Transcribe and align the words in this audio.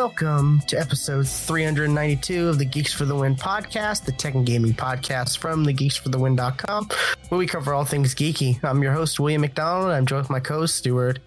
Welcome 0.00 0.60
to 0.60 0.80
episode 0.80 1.28
392 1.28 2.48
of 2.48 2.58
the 2.58 2.64
Geeks 2.64 2.90
for 2.90 3.04
the 3.04 3.14
Win 3.14 3.36
podcast, 3.36 4.06
the 4.06 4.12
tech 4.12 4.32
and 4.32 4.46
gaming 4.46 4.72
podcast 4.72 5.36
from 5.36 5.62
the 5.62 5.74
geeksforthewin.com, 5.74 6.88
where 7.28 7.38
we 7.38 7.46
cover 7.46 7.74
all 7.74 7.84
things 7.84 8.14
geeky. 8.14 8.58
I'm 8.64 8.82
your 8.82 8.94
host, 8.94 9.20
William 9.20 9.42
McDonald. 9.42 9.92
I'm 9.92 10.06
joined 10.06 10.22
with 10.22 10.30
my 10.30 10.40
co 10.40 10.60
host, 10.60 10.76
Stuart. 10.76 11.18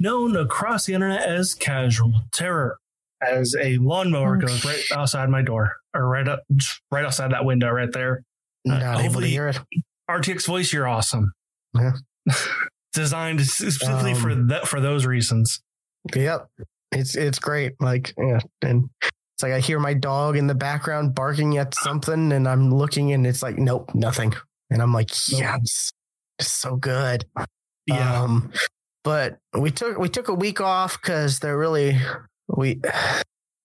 Known 0.00 0.34
across 0.34 0.86
the 0.86 0.94
internet 0.94 1.28
as 1.28 1.52
Casual 1.52 2.14
Terror, 2.32 2.78
as 3.20 3.54
a 3.60 3.76
lawnmower 3.76 4.38
goes 4.38 4.64
right 4.64 4.82
outside 4.94 5.28
my 5.28 5.42
door, 5.42 5.76
or 5.92 6.08
right 6.08 6.26
up, 6.26 6.40
right 6.90 7.04
outside 7.04 7.32
that 7.32 7.44
window 7.44 7.68
right 7.70 7.92
there. 7.92 8.22
Not 8.64 9.04
able 9.04 9.20
to 9.20 9.26
hear 9.26 9.48
it. 9.48 9.60
RTX 10.10 10.46
voice, 10.46 10.72
you're 10.72 10.88
awesome. 10.88 11.32
Yeah. 11.74 11.92
Designed 12.94 13.42
specifically 13.42 14.14
for 14.14 14.30
Um, 14.30 14.48
that 14.48 14.66
for 14.66 14.80
those 14.80 15.04
reasons. 15.04 15.60
Yep. 16.16 16.48
It's 16.92 17.16
it's 17.16 17.38
great. 17.38 17.72
Like, 17.80 18.14
yeah. 18.18 18.40
And 18.62 18.88
it's 19.02 19.42
like 19.42 19.52
I 19.52 19.60
hear 19.60 19.80
my 19.80 19.94
dog 19.94 20.36
in 20.36 20.46
the 20.46 20.54
background 20.54 21.14
barking 21.14 21.58
at 21.58 21.74
something, 21.74 22.32
and 22.32 22.46
I'm 22.46 22.72
looking, 22.72 23.12
and 23.12 23.26
it's 23.26 23.42
like, 23.42 23.58
nope, 23.58 23.90
nothing. 23.94 24.34
And 24.70 24.80
I'm 24.82 24.92
like, 24.92 25.10
it's 25.10 25.92
so 26.40 26.76
good. 26.76 27.24
Yeah. 27.86 28.22
Um, 28.22 28.52
but 29.04 29.38
we 29.58 29.70
took 29.70 29.98
we 29.98 30.08
took 30.08 30.28
a 30.28 30.34
week 30.34 30.60
off 30.60 31.00
because 31.00 31.40
there 31.40 31.58
really 31.58 31.98
we 32.48 32.80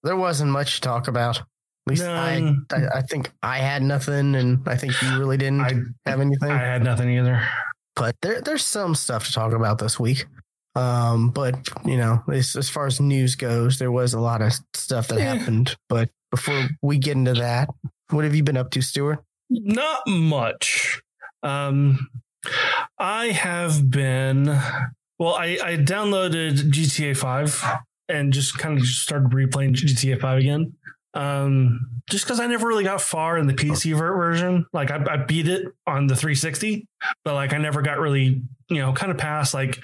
there 0.04 0.16
wasn't 0.16 0.52
much 0.52 0.76
to 0.76 0.82
talk 0.82 1.08
about. 1.08 1.38
At 1.40 1.46
least 1.92 2.04
I, 2.04 2.54
I 2.72 2.88
I 2.96 3.02
think 3.02 3.32
I 3.44 3.60
had 3.60 3.84
nothing, 3.84 4.36
and 4.36 4.68
I 4.68 4.76
think 4.76 5.02
you 5.02 5.18
really 5.20 5.38
didn't 5.38 5.62
I 5.62 5.74
have 6.10 6.20
anything. 6.20 6.52
I 6.52 6.58
had 6.58 6.84
nothing 6.84 7.10
either. 7.12 7.48
but 7.96 8.16
there 8.22 8.42
there's 8.42 8.66
some 8.66 8.96
stuff 8.96 9.26
to 9.28 9.34
talk 9.34 9.54
about 9.54 9.78
this 9.78 10.00
week. 10.00 10.26
Um, 10.78 11.30
but 11.32 11.56
you 11.86 11.98
know, 11.98 12.24
as 12.32 12.56
as 12.56 12.70
far 12.70 12.86
as 12.86 13.00
news 13.00 13.36
goes, 13.36 13.80
there 13.80 13.92
was 13.92 14.14
a 14.14 14.20
lot 14.20 14.42
of 14.42 14.54
stuff 14.76 15.08
that 15.08 15.20
Yeah. 15.20 15.36
happened. 15.36 15.76
But 15.90 16.10
before 16.32 16.68
we 16.82 16.98
get 16.98 17.16
into 17.18 17.34
that, 17.34 17.70
what 18.12 18.24
have 18.24 18.36
you 18.36 18.44
been 18.44 18.58
up 18.58 18.70
to, 18.72 18.82
Stuart? 18.82 19.20
Not 19.50 20.02
much. 20.08 21.02
Um, 21.44 22.08
I 23.00 23.28
have 23.28 23.90
been. 23.90 24.46
Well, 25.20 25.34
I, 25.34 25.58
I 25.64 25.78
downloaded 25.78 26.70
GTA 26.72 27.18
Five 27.18 27.64
and 28.08 28.32
just 28.32 28.58
kind 28.58 28.78
of 28.78 28.84
just 28.84 29.02
started 29.02 29.32
replaying 29.32 29.74
GTA 29.74 30.20
Five 30.22 30.40
again. 30.40 30.74
Um, 31.14 31.80
just 32.10 32.26
because 32.26 32.40
I 32.40 32.46
never 32.46 32.68
really 32.68 32.84
got 32.84 33.02
far 33.02 33.38
in 33.40 33.48
the 33.48 33.54
PC 33.54 33.98
ver- 33.98 34.16
version. 34.16 34.66
Like 34.74 34.92
I, 34.92 35.04
I 35.10 35.18
beat 35.18 35.48
it 35.48 35.66
on 35.88 36.06
the 36.06 36.16
360, 36.16 36.86
but 37.26 37.34
like 37.34 37.54
I 37.54 37.58
never 37.58 37.82
got 37.82 37.98
really, 38.00 38.44
you 38.70 38.78
know, 38.78 38.94
kind 38.94 39.12
of 39.12 39.18
past 39.18 39.54
like 39.56 39.80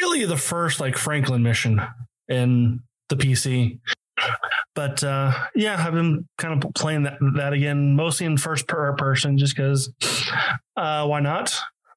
really 0.00 0.24
the 0.24 0.36
first 0.36 0.80
like 0.80 0.96
Franklin 0.96 1.42
mission 1.42 1.80
in 2.28 2.80
the 3.08 3.16
PC. 3.16 3.78
But 4.74 5.02
uh, 5.02 5.32
yeah, 5.54 5.82
I've 5.84 5.94
been 5.94 6.28
kind 6.38 6.62
of 6.62 6.74
playing 6.74 7.04
that 7.04 7.18
that 7.36 7.52
again, 7.52 7.96
mostly 7.96 8.26
in 8.26 8.36
first 8.36 8.66
per 8.68 8.92
person, 8.94 9.38
just 9.38 9.56
because. 9.56 9.92
Uh, 10.76 11.06
why 11.06 11.20
not? 11.20 11.54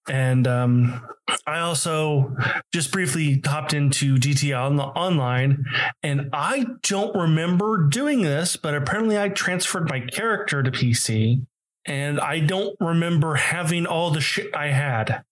And 0.09 0.47
um, 0.47 1.01
I 1.45 1.59
also 1.59 2.35
just 2.73 2.91
briefly 2.91 3.41
hopped 3.45 3.73
into 3.73 4.15
GTA 4.15 4.57
on- 4.59 4.79
Online, 4.79 5.65
and 6.01 6.29
I 6.33 6.65
don't 6.83 7.15
remember 7.15 7.87
doing 7.89 8.21
this, 8.21 8.55
but 8.55 8.73
apparently 8.73 9.19
I 9.19 9.29
transferred 9.29 9.89
my 9.89 9.99
character 9.99 10.63
to 10.63 10.71
PC, 10.71 11.45
and 11.85 12.19
I 12.19 12.39
don't 12.39 12.75
remember 12.79 13.35
having 13.35 13.85
all 13.85 14.09
the 14.11 14.21
shit 14.21 14.55
I 14.55 14.67
had. 14.67 15.23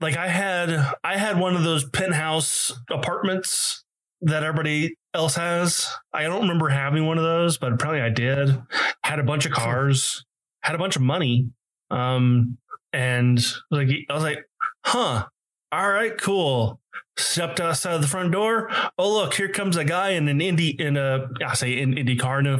Like 0.00 0.16
I 0.16 0.28
had, 0.28 0.94
I 1.04 1.16
had 1.16 1.38
one 1.38 1.56
of 1.56 1.62
those 1.62 1.88
penthouse 1.88 2.72
apartments 2.90 3.84
that 4.22 4.42
everybody 4.42 4.96
else 5.14 5.34
has. 5.36 5.88
I 6.12 6.24
don't 6.24 6.42
remember 6.42 6.68
having 6.68 7.06
one 7.06 7.18
of 7.18 7.24
those, 7.24 7.58
but 7.58 7.72
apparently 7.72 8.02
I 8.02 8.10
did. 8.10 8.60
Had 9.04 9.18
a 9.18 9.24
bunch 9.24 9.46
of 9.46 9.52
cars, 9.52 10.24
had 10.62 10.74
a 10.74 10.78
bunch 10.78 10.96
of 10.96 11.02
money. 11.02 11.50
Um, 11.90 12.58
and 12.92 13.44
like 13.70 13.88
I 14.08 14.14
was 14.14 14.22
like, 14.22 14.48
huh, 14.84 15.26
all 15.72 15.90
right, 15.90 16.16
cool. 16.18 16.80
Stepped 17.16 17.60
outside 17.60 17.94
of 17.94 18.00
the 18.00 18.08
front 18.08 18.32
door. 18.32 18.70
Oh 18.98 19.12
look, 19.12 19.34
here 19.34 19.48
comes 19.48 19.76
a 19.76 19.84
guy 19.84 20.10
in 20.10 20.28
an 20.28 20.40
Indy 20.40 20.70
in 20.70 20.96
a 20.96 21.28
I 21.46 21.54
say 21.54 21.78
in 21.78 21.96
Indy 21.96 22.16
car 22.16 22.40
in 22.40 22.46
a 22.46 22.58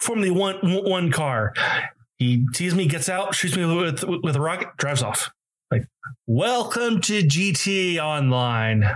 Formula 0.00 0.32
One 0.32 0.56
one 0.62 1.12
car. 1.12 1.52
He 2.16 2.46
sees 2.54 2.74
me, 2.74 2.86
gets 2.86 3.08
out, 3.08 3.34
shoots 3.34 3.56
me 3.56 3.64
with 3.64 4.04
with 4.04 4.34
a 4.34 4.40
rocket, 4.40 4.68
drives 4.78 5.02
off. 5.02 5.30
Like, 5.70 5.86
welcome 6.26 7.00
to 7.02 7.22
GTA 7.22 7.98
Online. 8.02 8.88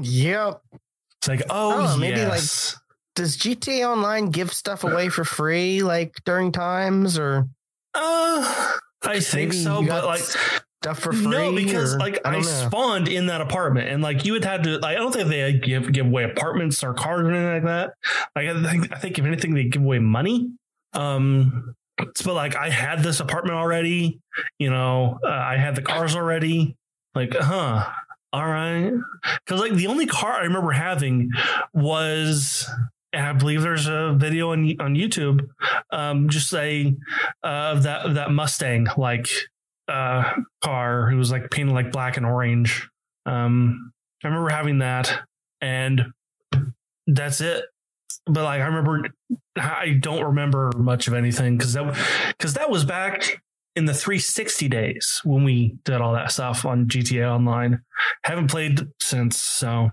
Yep. 0.00 0.62
It's 1.20 1.28
like, 1.28 1.42
oh, 1.50 1.94
Oh, 1.94 1.96
maybe, 1.98 2.22
like, 2.22 2.32
yes. 2.32 2.76
Does 3.14 3.36
GTA 3.36 3.88
Online 3.88 4.30
give 4.30 4.52
stuff 4.52 4.84
away 4.84 5.08
for 5.08 5.24
free, 5.24 5.82
like 5.82 6.14
during 6.26 6.52
times, 6.52 7.18
or 7.18 7.48
uh, 7.94 8.72
I 9.04 9.20
think 9.20 9.54
so, 9.54 9.82
but 9.82 10.04
like, 10.04 10.20
stuff 10.20 10.98
for 10.98 11.14
free? 11.14 11.26
No, 11.26 11.50
because 11.54 11.94
or- 11.94 11.98
like 11.98 12.20
I, 12.26 12.32
don't 12.32 12.44
spawned 12.44 13.08
in 13.08 13.26
that 13.26 13.40
apartment, 13.40 13.88
and 13.88 14.02
like 14.02 14.26
you 14.26 14.32
would 14.34 14.44
have 14.44 14.62
to. 14.64 14.76
Like, 14.80 14.96
I 14.96 15.00
don't 15.00 15.12
think 15.12 15.30
they 15.30 15.54
give 15.54 15.90
give 15.92 16.04
away 16.04 16.24
apartments 16.24 16.84
or 16.84 16.92
cars 16.92 17.22
or 17.22 17.30
anything 17.30 17.54
like 17.54 17.64
that. 17.64 17.94
Like 18.36 18.48
I 18.48 18.70
think 18.70 18.92
I 18.92 18.98
think 18.98 19.18
if 19.18 19.24
anything, 19.24 19.54
they 19.54 19.64
give 19.64 19.82
away 19.82 19.98
money. 19.98 20.50
Um, 20.92 21.74
but 21.96 22.26
like 22.26 22.56
I 22.56 22.70
had 22.70 23.02
this 23.02 23.20
apartment 23.20 23.56
already. 23.56 24.20
You 24.58 24.70
know, 24.70 25.18
uh, 25.24 25.28
I 25.28 25.56
had 25.56 25.74
the 25.74 25.82
cars 25.82 26.14
already. 26.14 26.76
Like, 27.14 27.34
huh. 27.34 27.86
All 28.32 28.46
right, 28.46 28.92
because 29.46 29.60
like 29.60 29.72
the 29.72 29.86
only 29.86 30.04
car 30.04 30.32
I 30.32 30.42
remember 30.42 30.72
having 30.72 31.30
was, 31.72 32.68
and 33.12 33.24
I 33.24 33.32
believe 33.32 33.62
there's 33.62 33.86
a 33.86 34.14
video 34.14 34.50
on 34.52 34.74
on 34.78 34.94
YouTube, 34.94 35.48
um, 35.90 36.28
just 36.28 36.50
say 36.50 36.96
uh, 37.42 37.72
of 37.72 37.84
that 37.84 38.14
that 38.14 38.30
Mustang, 38.32 38.88
like 38.98 39.28
uh 39.88 40.32
car 40.62 41.08
who 41.08 41.16
was 41.16 41.30
like 41.30 41.50
painted 41.50 41.72
like 41.72 41.92
black 41.92 42.16
and 42.16 42.26
orange. 42.26 42.88
Um 43.24 43.92
I 44.22 44.28
remember 44.28 44.50
having 44.50 44.78
that 44.80 45.20
and 45.60 46.06
that's 47.06 47.40
it. 47.40 47.64
But 48.26 48.44
like 48.44 48.60
I 48.60 48.66
remember 48.66 49.08
I 49.56 49.96
don't 50.00 50.24
remember 50.24 50.72
much 50.76 51.08
of 51.08 51.14
anything 51.14 51.58
cuz 51.58 51.72
that 51.74 52.34
cuz 52.38 52.54
that 52.54 52.70
was 52.70 52.84
back 52.84 53.42
in 53.74 53.84
the 53.84 53.94
360 53.94 54.68
days 54.68 55.20
when 55.24 55.44
we 55.44 55.76
did 55.84 56.00
all 56.00 56.14
that 56.14 56.32
stuff 56.32 56.64
on 56.64 56.88
GTA 56.88 57.30
online. 57.30 57.82
Haven't 58.24 58.50
played 58.50 58.80
since 59.00 59.38
so 59.38 59.90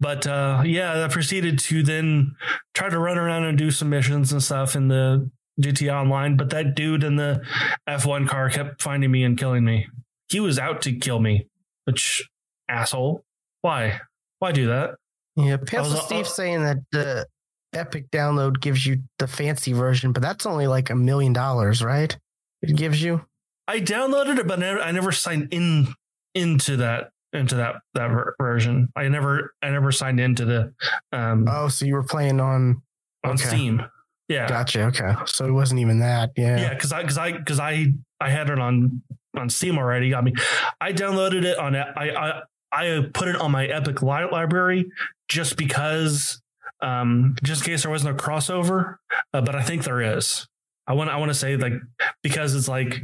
but 0.00 0.26
uh 0.26 0.62
yeah, 0.64 1.04
I 1.04 1.08
proceeded 1.08 1.58
to 1.60 1.82
then 1.82 2.34
try 2.74 2.88
to 2.88 2.98
run 2.98 3.18
around 3.18 3.44
and 3.44 3.56
do 3.56 3.70
some 3.70 3.90
missions 3.90 4.32
and 4.32 4.42
stuff 4.42 4.74
in 4.74 4.88
the 4.88 5.30
GTA 5.60 5.92
Online, 5.92 6.36
but 6.36 6.50
that 6.50 6.74
dude 6.74 7.04
in 7.04 7.16
the 7.16 7.42
F1 7.88 8.28
car 8.28 8.48
kept 8.48 8.80
finding 8.82 9.10
me 9.10 9.24
and 9.24 9.36
killing 9.36 9.64
me. 9.64 9.88
He 10.28 10.40
was 10.40 10.58
out 10.58 10.82
to 10.82 10.92
kill 10.92 11.18
me, 11.18 11.48
which 11.84 12.28
asshole. 12.68 13.24
Why? 13.62 14.00
Why 14.38 14.52
do 14.52 14.68
that? 14.68 14.96
Yeah, 15.38 15.54
I 15.54 15.56
Pencil 15.58 15.94
was- 15.94 16.04
Steve 16.04 16.26
saying 16.28 16.62
that 16.64 16.78
the 16.92 17.26
Epic 17.74 18.10
download 18.10 18.60
gives 18.60 18.84
you 18.86 19.02
the 19.18 19.26
fancy 19.26 19.72
version, 19.72 20.12
but 20.12 20.22
that's 20.22 20.46
only 20.46 20.66
like 20.66 20.90
a 20.90 20.94
million 20.94 21.32
dollars, 21.32 21.82
right? 21.82 22.16
It 22.62 22.76
gives 22.76 23.02
you. 23.02 23.24
I 23.68 23.80
downloaded 23.80 24.38
it, 24.38 24.46
but 24.46 24.58
never, 24.58 24.80
I 24.80 24.90
never 24.90 25.12
signed 25.12 25.48
in 25.52 25.88
into 26.34 26.76
that 26.78 27.10
into 27.34 27.56
that 27.56 27.76
that 27.94 28.08
ver- 28.08 28.34
version. 28.40 28.88
I 28.96 29.08
never 29.08 29.52
I 29.62 29.68
never 29.70 29.92
signed 29.92 30.18
into 30.18 30.44
the 30.46 30.72
um 31.12 31.46
Oh, 31.48 31.68
so 31.68 31.84
you 31.84 31.94
were 31.94 32.02
playing 32.04 32.40
on. 32.40 32.82
on 33.24 33.32
okay. 33.32 33.44
Steam. 33.44 33.82
Yeah, 34.28 34.46
Gotcha. 34.48 34.84
Okay, 34.84 35.14
so 35.26 35.46
it 35.46 35.52
wasn't 35.52 35.80
even 35.80 36.00
that. 36.00 36.30
Yeah. 36.36 36.58
yeah, 36.60 36.74
because 36.74 36.92
I 36.92 37.02
because 37.02 37.18
I 37.18 37.32
because 37.32 37.60
I 37.60 37.86
I 38.20 38.30
had 38.30 38.48
it 38.50 38.58
on 38.58 39.02
on 39.36 39.50
Steam 39.50 39.76
already. 39.78 40.14
I 40.14 40.20
mean, 40.22 40.34
I 40.80 40.92
downloaded 40.94 41.44
it 41.44 41.58
on 41.58 41.76
I 41.76 41.92
I 42.10 42.42
I 42.72 43.06
put 43.12 43.28
it 43.28 43.36
on 43.36 43.50
my 43.52 43.66
Epic 43.66 44.02
li- 44.02 44.28
library 44.32 44.90
just 45.28 45.56
because, 45.56 46.40
um, 46.80 47.36
just 47.42 47.62
in 47.62 47.72
case 47.72 47.82
there 47.82 47.90
wasn't 47.90 48.18
a 48.18 48.22
crossover. 48.22 48.96
Uh, 49.32 49.40
but 49.40 49.54
I 49.54 49.62
think 49.62 49.84
there 49.84 50.00
is. 50.00 50.46
I 50.86 50.94
want 50.94 51.10
I 51.10 51.16
want 51.16 51.30
to 51.30 51.34
say 51.34 51.56
like 51.56 51.74
because 52.22 52.54
it's 52.54 52.68
like 52.68 53.00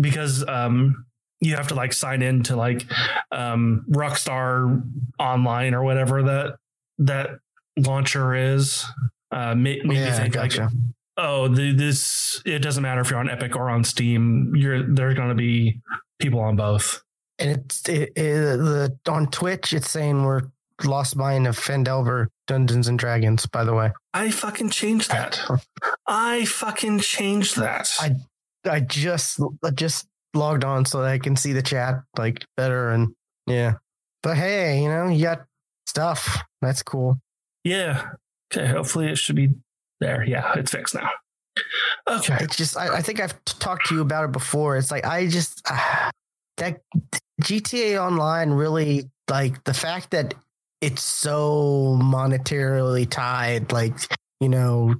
because 0.00 0.46
um 0.48 1.04
you 1.40 1.54
have 1.54 1.68
to 1.68 1.74
like 1.76 1.92
sign 1.92 2.20
in 2.22 2.42
to 2.44 2.56
like 2.56 2.84
um 3.30 3.84
Rockstar 3.90 4.82
Online 5.20 5.74
or 5.74 5.82
whatever 5.84 6.22
that 6.24 6.56
that 6.98 7.30
launcher 7.76 8.34
is. 8.34 8.84
Uh, 9.30 9.54
made, 9.54 9.84
made 9.84 9.88
me 9.88 9.96
Yeah, 9.96 10.16
think 10.16 10.34
like 10.34 10.50
gotcha. 10.50 10.70
oh 11.18 11.48
the, 11.48 11.72
this 11.74 12.40
it 12.46 12.60
doesn't 12.60 12.82
matter 12.82 13.02
if 13.02 13.10
you're 13.10 13.18
on 13.20 13.28
epic 13.28 13.54
or 13.54 13.68
on 13.68 13.84
steam 13.84 14.54
you're 14.56 14.82
there's 14.82 15.14
going 15.14 15.28
to 15.28 15.34
be 15.34 15.78
people 16.18 16.40
on 16.40 16.56
both 16.56 17.02
And 17.38 17.50
it's 17.50 17.86
it, 17.88 18.10
it, 18.16 18.56
the 18.56 18.98
on 19.06 19.26
Twitch. 19.30 19.74
It's 19.74 19.90
saying 19.90 20.22
we're 20.24 20.42
lost 20.84 21.16
mine 21.16 21.46
of 21.46 21.58
Phandelver 21.58 22.26
Dungeons 22.46 22.88
and 22.88 22.98
Dragons. 22.98 23.46
By 23.46 23.64
the 23.64 23.74
way, 23.74 23.92
i 24.14 24.30
fucking 24.30 24.70
changed 24.70 25.10
that 25.10 25.40
i 26.06 26.44
fucking 26.44 27.00
changed 27.00 27.56
that 27.56 27.90
I- 28.00 28.16
I 28.68 28.80
just 28.80 29.40
I 29.64 29.70
just 29.70 30.06
logged 30.34 30.64
on 30.64 30.84
so 30.84 31.00
that 31.02 31.08
I 31.10 31.18
can 31.18 31.36
see 31.36 31.52
the 31.52 31.62
chat 31.62 32.02
like 32.18 32.44
better 32.56 32.90
and 32.90 33.14
yeah. 33.46 33.74
But 34.22 34.36
hey, 34.36 34.82
you 34.82 34.88
know 34.88 35.08
you 35.08 35.22
got 35.22 35.44
stuff. 35.86 36.38
That's 36.60 36.82
cool. 36.82 37.18
yeah 37.64 38.10
Okay, 38.52 38.66
hopefully 38.66 39.08
it 39.08 39.16
should 39.18 39.36
be 39.36 39.50
there. 40.00 40.24
Yeah, 40.24 40.52
it's 40.56 40.72
fixed 40.72 40.94
now. 40.94 41.08
Okay. 42.08 42.36
It's 42.40 42.56
just 42.56 42.76
I, 42.76 42.96
I 42.96 43.02
think 43.02 43.20
I've 43.20 43.32
t- 43.44 43.54
talked 43.58 43.86
to 43.88 43.94
you 43.94 44.00
about 44.00 44.24
it 44.24 44.32
before. 44.32 44.76
It's 44.76 44.90
like 44.90 45.04
I 45.06 45.26
just 45.28 45.62
uh, 45.70 46.10
that 46.58 46.80
GTA 47.42 48.02
Online 48.04 48.50
really 48.50 49.08
like 49.30 49.62
the 49.64 49.74
fact 49.74 50.10
that 50.10 50.34
it's 50.80 51.02
so 51.02 51.98
monetarily 52.02 53.08
tied. 53.08 53.72
Like 53.72 53.94
you 54.40 54.48
know, 54.48 54.94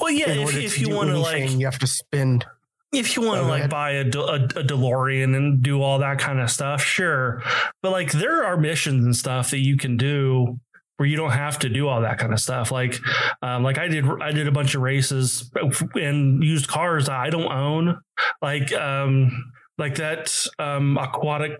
Well, 0.00 0.10
yeah, 0.10 0.30
if, 0.30 0.56
if 0.56 0.80
you 0.80 0.90
want 0.94 1.10
to 1.10 1.18
like 1.18 1.50
you 1.50 1.64
have 1.66 1.78
to 1.78 1.86
spend. 1.86 2.44
if 2.92 3.14
you 3.16 3.22
want 3.22 3.40
to 3.40 3.46
Oh, 3.46 3.48
like 3.48 3.70
buy 3.70 3.92
a, 3.92 4.04
De- 4.04 4.20
a, 4.20 4.34
a 4.44 4.64
DeLorean 4.64 5.36
and 5.36 5.62
do 5.62 5.80
all 5.80 6.00
that 6.00 6.18
kind 6.18 6.40
of 6.40 6.50
stuff, 6.50 6.82
sure. 6.82 7.40
But 7.82 7.92
like 7.92 8.10
there 8.12 8.44
are 8.44 8.56
missions 8.56 9.04
and 9.04 9.14
stuff 9.14 9.50
that 9.52 9.58
you 9.60 9.76
can 9.76 9.96
do 9.96 10.58
where 10.96 11.08
you 11.08 11.16
don't 11.16 11.30
have 11.30 11.58
to 11.60 11.68
do 11.68 11.86
all 11.88 12.00
that 12.02 12.18
kind 12.18 12.32
of 12.32 12.40
stuff. 12.40 12.70
Like, 12.72 12.98
um, 13.42 13.62
like 13.62 13.78
I 13.78 13.86
did, 13.88 14.04
I 14.20 14.32
did 14.32 14.46
a 14.48 14.52
bunch 14.52 14.74
of 14.74 14.82
races 14.82 15.50
and 15.94 16.42
used 16.42 16.66
cars 16.68 17.06
that 17.06 17.16
I 17.16 17.30
don't 17.30 17.50
own. 17.50 17.98
Like, 18.42 18.70
um, 18.72 19.52
like 19.80 19.94
that 19.96 20.32
um, 20.58 20.96
aquatic 20.98 21.52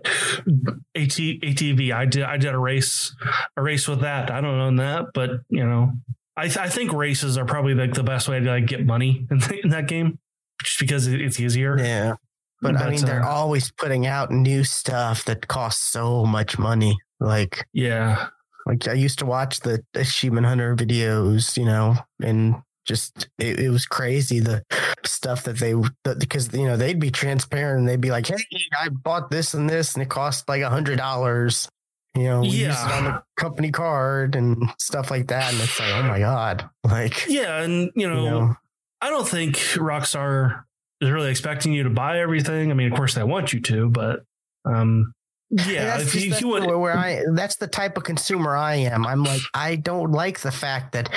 AT, 0.95 1.09
ATV. 1.09 1.91
I 1.93 2.05
did, 2.05 2.23
I 2.23 2.37
did 2.37 2.53
a 2.53 2.57
race, 2.57 3.13
a 3.57 3.61
race 3.61 3.87
with 3.87 4.01
that. 4.01 4.29
I 4.31 4.39
don't 4.41 4.59
own 4.59 4.75
that, 4.77 5.07
but 5.13 5.31
you 5.49 5.65
know, 5.65 5.91
I, 6.37 6.43
th- 6.43 6.57
I 6.57 6.69
think 6.69 6.93
races 6.93 7.37
are 7.37 7.45
probably 7.45 7.73
like 7.73 7.93
the 7.93 8.03
best 8.03 8.29
way 8.29 8.39
to 8.39 8.45
like 8.49 8.67
get 8.67 8.85
money 8.85 9.27
in, 9.31 9.41
in 9.63 9.69
that 9.71 9.87
game 9.87 10.19
just 10.63 10.79
because 10.79 11.07
it's 11.07 11.39
easier. 11.39 11.77
Yeah, 11.77 12.13
but, 12.61 12.77
I 12.77 12.83
But, 12.83 12.89
mean, 12.91 13.05
they're 13.05 13.23
uh, 13.23 13.27
always 13.29 13.71
putting 13.71 14.05
out 14.05 14.29
new 14.31 14.63
stuff 14.63 15.25
that 15.25 15.47
costs 15.47 15.83
so 15.91 16.23
much 16.25 16.57
money. 16.59 16.95
Like, 17.19 17.65
Yeah. 17.73 18.27
like 18.67 18.87
I 18.87 18.93
used 18.93 19.17
to 19.19 19.25
watch 19.25 19.59
the 19.61 19.83
achievement 19.95 20.45
hunter 20.45 20.75
videos, 20.75 21.57
you 21.57 21.65
know, 21.65 21.95
and 22.21 22.55
just 22.85 23.29
it, 23.37 23.59
it 23.59 23.69
was 23.69 23.85
crazy 23.85 24.39
the 24.39 24.63
stuff 25.05 25.43
that 25.43 25.57
they 25.57 25.73
that, 26.03 26.19
because 26.19 26.51
you 26.53 26.65
know 26.65 26.77
they'd 26.77 26.99
be 26.99 27.11
transparent 27.11 27.79
and 27.79 27.89
they'd 27.89 28.01
be 28.01 28.11
like, 28.11 28.27
"Hey, 28.27 28.43
I 28.79 28.89
bought 28.89 29.29
this 29.29 29.53
and 29.53 29.69
this, 29.69 29.93
and 29.93 30.03
it 30.03 30.09
cost 30.09 30.49
like 30.49 30.61
a 30.61 30.69
hundred 30.69 30.97
dollars." 30.97 31.69
You 32.15 32.23
know, 32.23 32.41
we 32.41 32.47
used 32.47 32.85
it 32.85 32.91
on 32.91 33.03
the 33.05 33.23
company 33.37 33.71
card 33.71 34.35
and 34.35 34.69
stuff 34.77 35.09
like 35.09 35.27
that, 35.27 35.53
and 35.53 35.61
it's 35.61 35.79
like, 35.79 35.93
oh 35.93 36.03
my 36.03 36.19
god, 36.19 36.69
like 36.83 37.25
Yeah. 37.27 37.61
And, 37.61 37.89
you 37.95 38.09
know, 38.09 38.23
you 38.23 38.29
know, 38.29 38.55
I 38.99 39.09
don't 39.09 39.27
think 39.27 39.55
Rockstar 39.55 40.63
is 40.99 41.09
really 41.09 41.29
expecting 41.29 41.71
you 41.71 41.83
to 41.83 41.89
buy 41.89 42.19
everything. 42.19 42.69
I 42.69 42.73
mean, 42.73 42.91
of 42.91 42.97
course, 42.97 43.15
they 43.15 43.23
want 43.23 43.53
you 43.53 43.61
to, 43.61 43.89
but 43.89 44.23
um, 44.65 45.13
And 45.51 45.65
yeah. 45.67 45.85
that's 45.85 46.13
If 46.13 46.15
you, 46.15 46.35
you 46.35 46.77
where 46.77 46.97
I 46.97 47.23
that's 47.33 47.57
the 47.57 47.67
type 47.67 47.97
of 47.97 48.03
consumer 48.03 48.55
I 48.55 48.75
am. 48.75 49.05
I'm 49.05 49.23
like 49.23 49.41
I 49.53 49.75
don't 49.75 50.11
like 50.11 50.39
the 50.39 50.51
fact 50.51 50.93
that 50.93 51.09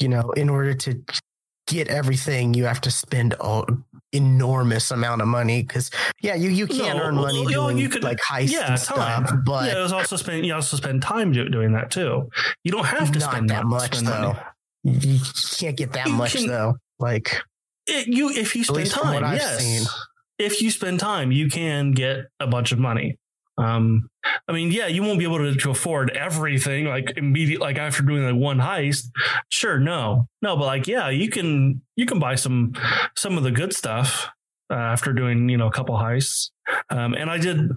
you 0.00 0.08
know 0.08 0.30
in 0.32 0.48
order 0.48 0.74
to 0.74 1.02
get 1.66 1.88
everything 1.88 2.52
you 2.54 2.64
have 2.64 2.80
to 2.80 2.90
spend 2.90 3.34
an 3.40 3.84
enormous 4.12 4.90
amount 4.90 5.22
of 5.22 5.28
money 5.28 5.62
because 5.62 5.90
yeah 6.20 6.34
you 6.34 6.48
you 6.50 6.66
can 6.66 6.96
No, 6.96 7.02
earn 7.04 7.14
money 7.14 7.42
you 7.42 7.48
doing 7.48 7.78
you 7.78 7.88
could- 7.88 8.02
like 8.02 8.18
heists 8.18 8.50
yeah, 8.52 8.70
and 8.72 8.78
stuff, 8.80 9.32
but 9.44 9.66
yeah, 9.70 9.78
it 9.78 9.82
was 9.82 9.92
also 9.92 10.16
spend, 10.16 10.44
you 10.44 10.54
also 10.54 10.76
spend 10.76 11.02
time 11.02 11.32
doing 11.32 11.72
that 11.72 11.90
too. 11.92 12.28
You 12.64 12.72
don't 12.72 12.86
have 12.86 13.12
to 13.12 13.20
spend 13.20 13.50
that 13.50 13.64
much 13.66 13.94
spend 13.94 14.06
though. 14.08 14.36
money. 14.84 14.98
You 15.06 15.20
can't 15.58 15.76
get 15.76 15.92
that 15.92 16.06
You 16.08 16.14
much 16.14 16.32
can- 16.34 16.46
though. 16.48 16.76
Like 16.98 17.40
It, 17.86 18.08
you, 18.08 18.30
if 18.30 18.56
you 18.56 18.64
spend 18.64 18.78
least 18.78 18.98
from 18.98 19.12
what 19.14 19.20
time, 19.20 19.36
yes. 19.36 19.58
seen. 19.64 19.86
If 20.38 20.60
you 20.62 20.70
spend 20.70 20.98
time, 21.00 21.30
you 21.32 21.48
can 21.48 21.92
get 21.92 22.26
a 22.40 22.46
bunch 22.46 22.72
of 22.72 22.78
money. 22.78 23.16
Um, 23.60 24.08
I 24.48 24.52
mean, 24.52 24.72
yeah, 24.72 24.86
you 24.86 25.02
won't 25.02 25.18
be 25.18 25.24
able 25.24 25.38
to, 25.38 25.54
to 25.54 25.70
afford 25.70 26.10
everything 26.10 26.86
like 26.86 27.12
immediate, 27.16 27.60
like 27.60 27.78
after 27.78 28.02
doing 28.02 28.24
like 28.24 28.34
one 28.34 28.58
heist. 28.58 29.10
Sure, 29.50 29.78
no, 29.78 30.28
no, 30.40 30.56
but 30.56 30.64
like, 30.66 30.86
yeah, 30.86 31.08
you 31.10 31.28
can 31.28 31.82
you 31.96 32.06
can 32.06 32.18
buy 32.18 32.36
some 32.36 32.72
some 33.16 33.36
of 33.36 33.44
the 33.44 33.50
good 33.50 33.74
stuff 33.74 34.30
uh, 34.70 34.74
after 34.74 35.12
doing 35.12 35.48
you 35.48 35.56
know 35.56 35.66
a 35.66 35.72
couple 35.72 35.94
heists. 35.96 36.50
Um, 36.88 37.14
and 37.14 37.30
I 37.30 37.38
did, 37.38 37.70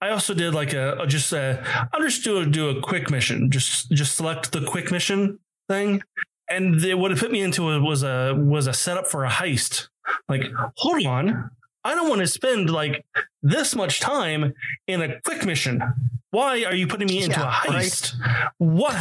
I 0.00 0.08
also 0.08 0.34
did 0.34 0.54
like 0.54 0.72
a, 0.72 0.98
a 1.00 1.06
just 1.06 1.32
a, 1.32 1.62
I 1.92 2.00
just 2.00 2.24
do 2.24 2.38
a, 2.38 2.46
do 2.46 2.70
a 2.70 2.80
quick 2.80 3.10
mission, 3.10 3.50
just 3.50 3.90
just 3.90 4.16
select 4.16 4.52
the 4.52 4.64
quick 4.64 4.90
mission 4.90 5.38
thing, 5.68 6.02
and 6.48 6.80
they, 6.80 6.94
what 6.94 7.12
it 7.12 7.18
put 7.18 7.30
me 7.30 7.42
into 7.42 7.62
was 7.80 8.02
a 8.02 8.34
was 8.34 8.66
a 8.66 8.72
setup 8.72 9.06
for 9.06 9.24
a 9.24 9.28
heist. 9.28 9.88
Like, 10.28 10.44
hold 10.76 11.06
on, 11.06 11.50
I 11.88 11.94
don't 11.94 12.08
want 12.08 12.20
to 12.20 12.26
spend 12.26 12.70
like 12.70 13.04
this 13.42 13.74
much 13.74 14.00
time 14.00 14.52
in 14.86 15.00
a 15.02 15.20
quick 15.22 15.44
mission. 15.46 15.80
Why 16.30 16.64
are 16.64 16.74
you 16.74 16.86
putting 16.86 17.08
me 17.08 17.22
into 17.22 17.40
Yeah, 17.40 17.60
a 17.66 17.70
right. 17.70 17.82
heist? 17.84 18.14
What? 18.58 18.96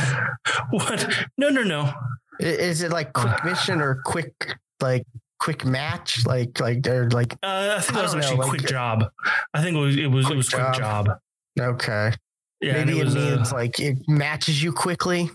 What? 0.71 1.25
No, 1.37 1.49
no, 1.49 1.63
no. 1.63 1.91
is 2.39 2.81
it 2.81 2.91
like 2.91 3.13
quick 3.13 3.43
mission 3.43 3.81
or 3.81 4.01
quick 4.05 4.55
like 4.79 5.05
quick 5.39 5.65
match? 5.65 6.25
Like 6.25 6.59
like 6.61 6.83
they're 6.83 7.09
like 7.09 7.33
Uh, 7.43 7.75
I 7.77 7.81
think 7.81 7.97
I 7.97 8.01
that 8.01 8.03
was 8.03 8.11
don't 8.13 8.21
know, 8.21 8.27
actually 8.27 8.37
like- 8.39 8.49
quick 8.49 8.67
job. 8.67 9.03
I 9.53 9.61
think 9.61 9.75
it 9.75 9.79
was 9.79 9.95
it 9.97 10.07
was 10.07 10.25
it 10.25 10.27
Quick 10.27 10.37
was 10.37 10.49
quick 10.49 10.73
job. 10.73 11.05
job. 11.07 11.17
okay. 11.59 12.11
Yeah, 12.61 12.73
Maybe 12.85 12.99
it, 12.99 13.05
was, 13.05 13.15
uh, 13.15 13.19
means 13.19 13.51
like 13.51 13.79
it 13.79 13.97
matches 14.07 14.63
you 14.63 14.71
quickly. 14.71 15.29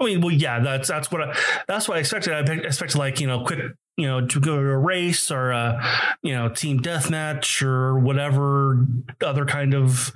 I 0.00 0.04
mean, 0.04 0.20
well, 0.20 0.30
yeah, 0.30 0.60
that's 0.60 0.86
that's 0.88 1.10
what 1.10 1.22
I, 1.22 1.36
that's 1.66 1.88
what 1.88 1.96
I 1.96 2.00
expected. 2.00 2.32
I 2.32 2.42
pe- 2.44 2.62
expected 2.64 2.98
like 2.98 3.18
you 3.20 3.26
know, 3.26 3.44
quick, 3.44 3.58
you 3.98 4.06
know, 4.06 4.24
to 4.24 4.40
go 4.40 4.62
to 4.62 4.68
a 4.70 4.78
race 4.78 5.30
or 5.30 5.50
a 5.50 5.82
you 6.22 6.32
know, 6.32 6.48
team 6.48 6.78
deathmatch 6.80 7.60
or 7.62 7.98
whatever 7.98 8.86
other 9.20 9.44
kind 9.44 9.74
of 9.74 10.12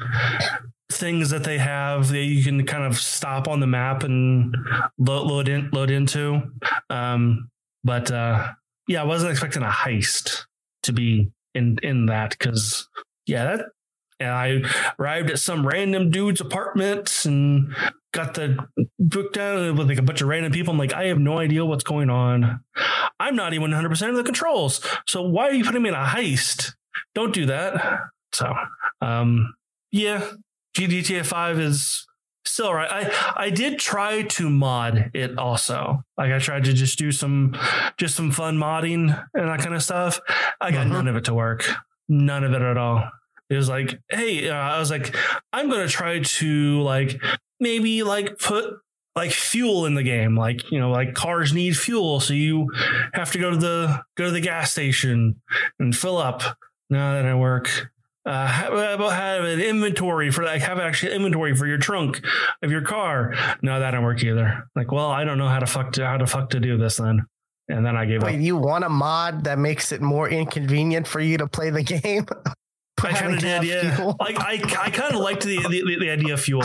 things 0.91 1.31
that 1.31 1.43
they 1.43 1.59
have 1.59 2.09
that 2.09 2.23
you 2.23 2.45
can 2.45 2.65
kind 2.65 2.85
of 2.85 2.97
stop 2.97 3.49
on 3.49 3.59
the 3.59 3.67
map 3.67 4.05
and 4.05 4.57
load, 4.99 5.27
load 5.27 5.49
in 5.49 5.69
load 5.73 5.91
into. 5.91 6.43
Um, 6.91 7.51
but 7.83 8.11
uh, 8.13 8.49
yeah, 8.87 9.03
I 9.03 9.05
wasn't 9.05 9.33
expecting 9.33 9.65
a 9.65 9.69
heist 9.69 10.45
to 10.85 10.93
be 10.93 11.33
in 11.55 11.77
in 11.83 12.07
that 12.07 12.31
because 12.31 12.89
yeah, 13.27 13.57
that. 13.57 13.67
And 14.23 14.31
I 14.33 14.93
arrived 14.99 15.31
at 15.31 15.39
some 15.39 15.67
random 15.67 16.11
dude's 16.11 16.41
apartment 16.41 17.25
and 17.25 17.75
got 18.13 18.35
the 18.35 18.59
book 18.99 19.33
down 19.33 19.77
with 19.77 19.89
like 19.89 19.99
a 19.99 20.03
bunch 20.03 20.21
of 20.21 20.29
random 20.29 20.53
people. 20.53 20.73
I'm 20.73 20.79
like, 20.79 20.93
I 20.93 21.07
have 21.07 21.19
no 21.19 21.39
idea 21.39 21.65
what's 21.65 21.85
going 21.85 22.11
on. 22.11 22.61
I'm 23.21 23.37
not 23.37 23.55
even 23.55 23.71
100% 23.71 24.09
of 24.11 24.17
the 24.17 24.23
controls. 24.25 24.81
So 25.07 25.23
why 25.23 25.49
are 25.49 25.53
you 25.55 25.65
putting 25.65 25.83
me 25.83 25.89
in 25.91 25.95
a 25.95 26.05
heist? 26.05 26.73
Don't 27.15 27.33
do 27.35 27.47
that. 27.47 28.01
So, 28.33 28.53
um, 29.01 29.55
yeah, 29.91 30.27
GTA 30.77 31.25
5 31.25 31.59
is 31.61 32.07
still 32.45 32.73
right. 32.75 32.91
I, 32.91 33.45
I 33.45 33.51
did 33.51 33.79
try 33.79 34.23
to 34.23 34.51
mod 34.51 35.11
it 35.15 35.39
also. 35.39 36.03
Like 36.19 36.33
I 36.33 36.39
tried 36.39 36.65
to 36.65 36.73
just 36.73 36.99
do 36.99 37.13
some, 37.13 37.57
just 37.99 38.15
some 38.17 38.31
fun 38.31 38.57
modding 38.59 39.11
and 39.35 39.49
that 39.49 39.61
kind 39.61 39.75
of 39.75 39.83
stuff. 39.83 40.21
I 40.61 40.71
got 40.73 40.87
Mhm. 40.87 40.91
none 40.93 41.09
of 41.09 41.17
it 41.17 41.25
to 41.27 41.35
work. 41.35 41.65
None 42.09 42.43
of 42.45 42.53
it 42.53 42.63
at 42.63 42.77
all. 42.77 43.09
It 43.53 43.57
was 43.57 43.69
like, 43.69 44.01
hey, 44.09 44.49
uh, 44.49 44.55
I 44.55 44.79
was 44.79 44.91
like, 44.91 45.15
I'm 45.53 45.69
going 45.69 45.87
to 45.87 45.93
try 45.93 46.21
to 46.21 46.81
like 46.81 47.21
maybe 47.61 48.03
like 48.03 48.39
put 48.39 48.75
like 49.15 49.31
fuel 49.31 49.85
in 49.85 49.95
the 49.95 50.03
game 50.03 50.37
like 50.37 50.71
you 50.71 50.81
know 50.81 50.91
like 50.91 51.13
cars 51.15 51.53
need 51.53 51.77
fuel 51.77 52.19
so 52.19 52.33
you 52.33 52.67
have 53.13 53.31
to 53.31 53.39
go 53.39 53.51
to 53.51 53.57
the 53.57 54.03
go 54.17 54.25
to 54.25 54.31
the 54.31 54.41
gas 54.41 54.73
station 54.73 55.41
and 55.79 55.95
fill 55.95 56.17
up. 56.17 56.43
No 56.89 57.13
that 57.13 57.23
didn't 57.23 57.39
work. 57.41 57.91
Uh 58.25 58.69
about 58.71 59.13
have 59.13 59.45
an 59.45 59.61
inventory 59.61 60.31
for 60.31 60.45
like 60.45 60.63
have 60.63 60.79
actually 60.79 61.15
inventory 61.15 61.55
for 61.55 61.67
your 61.67 61.79
trunk 61.79 62.23
of 62.63 62.71
your 62.71 62.83
car? 62.83 63.35
No 63.61 63.81
that 63.81 63.91
didn't 63.91 64.05
work 64.05 64.23
either. 64.25 64.67
Like 64.75 64.91
well 64.91 65.11
i 65.11 65.25
don't 65.25 65.39
know 65.39 65.49
how 65.49 65.59
to 65.59 65.67
fuck 65.67 65.93
to 65.93 66.07
how 66.07 66.17
to 66.17 66.27
fuck 66.27 66.51
to 66.51 66.61
do 66.61 66.79
this 66.79 66.97
then. 66.97 67.27
And 67.69 67.85
then 67.85 67.97
i 67.97 68.07
gave 68.07 68.23
Wait, 68.23 68.37
up. 68.37 68.41
you 68.41 68.57
want 68.57 68.85
a 68.85 68.89
mod 68.89 69.45
that 69.45 69.59
makes 69.59 69.93
it 69.93 70.01
more 70.01 70.29
inconvenient 70.29 71.07
for 71.07 71.21
you 71.21 71.37
to 71.39 71.47
play 71.47 71.69
the 71.71 71.83
game? 72.01 72.27
I 73.05 73.13
kind 73.13 73.35
of 73.35 73.41
did 73.41 73.65
yeah 73.65 73.97
fuel? 73.97 74.17
like 74.21 74.39
i 74.41 74.61
i 74.81 74.91
kind 74.91 75.15
of 75.15 75.21
liked 75.21 75.45
the, 75.45 75.59
the 75.69 75.97
the 76.01 76.11
idea 76.11 76.35
of 76.35 76.41
fuel 76.41 76.63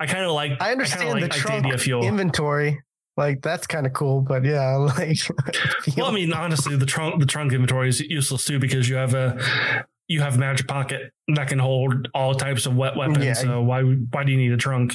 i 0.00 0.06
kind 0.06 0.24
of 0.24 0.32
like 0.32 0.60
I 0.60 0.72
understand 0.72 1.10
like, 1.10 1.14
the 1.14 1.20
like 1.22 1.32
the 1.32 1.38
trunk 1.38 1.64
idea 1.64 1.74
of 1.74 1.82
fuel 1.82 2.04
inventory. 2.04 2.82
Like 3.16 3.42
that's 3.42 3.66
kind 3.66 3.86
of 3.86 3.92
cool, 3.92 4.22
but 4.22 4.44
yeah, 4.44 4.74
like 4.98 5.18
Well, 5.96 6.06
I 6.06 6.12
mean, 6.12 6.32
honestly, 6.32 6.76
the 6.76 6.86
trunk 6.86 7.20
the 7.20 7.26
trunk 7.26 7.52
inventory 7.52 7.88
is 7.88 8.00
useless 8.00 8.44
too 8.44 8.58
because 8.58 8.88
you 8.88 8.96
have 8.96 9.14
a 9.14 9.38
you 10.08 10.20
have 10.20 10.38
magic 10.38 10.66
pocket 10.66 11.12
that 11.34 11.48
can 11.48 11.58
hold 11.58 12.08
all 12.14 12.34
types 12.34 12.66
of 12.66 12.76
wet 12.76 12.96
weapons. 12.96 13.24
Yeah. 13.24 13.34
So 13.34 13.62
why 13.62 13.82
why 13.82 14.24
do 14.24 14.32
you 14.32 14.38
need 14.38 14.52
a 14.52 14.56
trunk? 14.56 14.94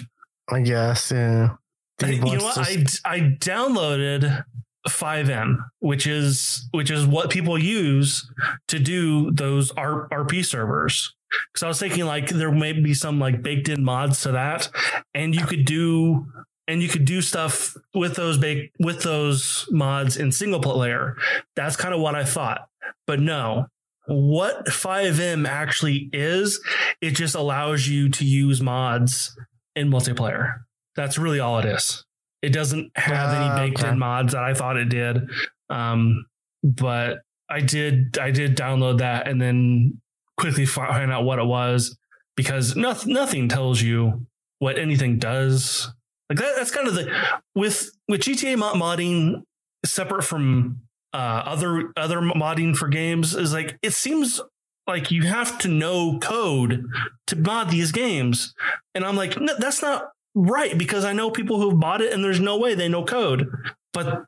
I 0.50 0.62
guess 0.62 1.12
yeah. 1.12 1.56
I, 2.02 2.08
you 2.08 2.20
know 2.20 2.44
what? 2.44 2.56
to- 2.56 3.00
I 3.06 3.16
I 3.16 3.20
downloaded 3.40 4.44
FiveM, 4.88 5.58
which 5.80 6.08
is 6.08 6.68
which 6.72 6.92
is 6.92 7.06
what 7.06 7.30
people 7.30 7.58
use 7.58 8.30
to 8.68 8.80
do 8.80 9.32
those 9.32 9.72
RP 9.74 10.46
servers. 10.46 11.14
Because 11.54 11.64
I 11.64 11.68
was 11.68 11.80
thinking 11.80 12.06
like 12.06 12.30
there 12.30 12.52
may 12.52 12.74
be 12.74 12.94
some 12.94 13.20
like 13.20 13.44
baked 13.44 13.70
in 13.70 13.84
mods 13.84 14.22
to 14.22 14.32
that, 14.32 14.70
and 15.14 15.36
you 15.36 15.46
could 15.46 15.66
do 15.66 16.26
and 16.68 16.82
you 16.84 16.88
could 16.88 17.06
do 17.06 17.22
stuff 17.22 17.76
with 17.94 18.16
those 18.16 18.38
bake 18.38 18.72
with 18.80 19.02
those 19.02 19.68
mods 19.72 20.18
in 20.18 20.32
single 20.32 20.62
player. 20.62 21.18
That's 21.56 21.76
kind 21.76 21.94
of 21.94 22.00
what 22.00 22.16
I 22.16 22.24
thought, 22.24 22.68
but 23.06 23.20
no. 23.20 23.68
What 24.12 24.66
FiveM 24.66 25.48
actually 25.48 26.10
is, 26.14 26.60
it 27.00 27.12
just 27.12 27.36
allows 27.36 27.88
you 27.88 28.10
to 28.10 28.26
use 28.26 28.60
mods 28.60 29.36
in 29.76 29.92
multiplayer. 29.92 30.62
That's 30.96 31.20
really 31.20 31.40
all 31.40 31.60
it 31.60 31.66
is. 31.66 32.04
It 32.42 32.50
doesn't 32.54 32.92
have 32.96 33.30
Ah, 33.34 33.58
any 33.58 33.70
baked 33.70 33.82
okay. 33.82 33.90
in 33.92 34.00
mods 34.00 34.34
that 34.34 34.44
I 34.44 34.54
thought 34.54 34.78
it 34.78 34.90
did. 34.90 35.30
Um, 35.70 36.26
but 36.64 37.20
I 37.50 37.62
did 37.62 38.18
I 38.18 38.32
did 38.32 38.56
download 38.56 39.00
that 39.00 39.28
and 39.28 39.42
then 39.42 40.00
quickly 40.38 40.66
find 40.66 41.12
out 41.12 41.24
what 41.26 41.40
it 41.40 41.46
was 41.46 41.98
because 42.36 42.76
nothing 42.76 43.14
nothing 43.14 43.48
tells 43.50 43.82
you 43.82 44.26
what 44.60 44.78
anything 44.78 45.20
does. 45.20 45.92
Like 46.30 46.40
that, 46.40 46.54
that's 46.58 46.72
kind 46.72 46.88
of 46.88 46.96
the 46.96 47.12
with 47.56 47.90
with 48.08 48.22
GTA 48.22 48.58
mod 48.58 48.76
modding 48.76 49.44
separate 49.86 50.24
from 50.24 50.82
uh, 51.14 51.42
other 51.46 51.92
other 51.98 52.22
modding 52.22 52.76
for 52.76 52.88
games 52.88 53.36
is 53.36 53.52
like 53.52 53.78
it 53.82 53.94
seems 53.94 54.40
like 54.86 55.12
you 55.12 55.24
have 55.24 55.58
to 55.60 55.68
know 55.68 56.20
code 56.20 56.86
to 57.28 57.36
mod 57.36 57.70
these 57.72 57.92
games, 57.92 58.54
and 58.94 59.04
I'm 59.04 59.16
like 59.16 59.40
no, 59.40 59.54
that's 59.58 59.82
not 59.82 60.10
right 60.36 60.78
because 60.78 61.06
I 61.06 61.14
know 61.14 61.32
people 61.32 61.60
who've 61.60 61.80
bought 61.80 62.02
it 62.02 62.14
and 62.14 62.24
there's 62.24 62.40
no 62.40 62.58
way 62.58 62.76
they 62.76 62.90
know 62.90 63.04
code, 63.04 63.48
but 63.94 64.26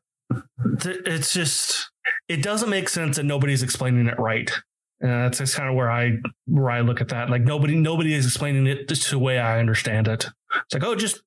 th- 0.79 1.01
it's 1.05 1.33
just 1.33 1.91
it 2.27 2.43
doesn't 2.43 2.69
make 2.69 2.89
sense 2.89 3.17
and 3.17 3.27
nobody's 3.27 3.63
explaining 3.63 4.07
it 4.07 4.19
right. 4.19 4.51
And 4.99 5.09
that's 5.09 5.39
just 5.39 5.55
kind 5.55 5.67
of 5.67 5.75
where 5.75 5.89
I 5.89 6.17
where 6.45 6.69
I 6.69 6.81
look 6.81 7.01
at 7.01 7.09
that. 7.09 7.29
Like 7.29 7.41
nobody 7.41 7.75
nobody 7.75 8.13
is 8.13 8.25
explaining 8.25 8.67
it 8.67 8.87
the 8.87 9.19
way 9.19 9.39
I 9.39 9.59
understand 9.59 10.07
it. 10.07 10.27
It's 10.55 10.73
like, 10.73 10.83
oh, 10.83 10.95
just 10.95 11.21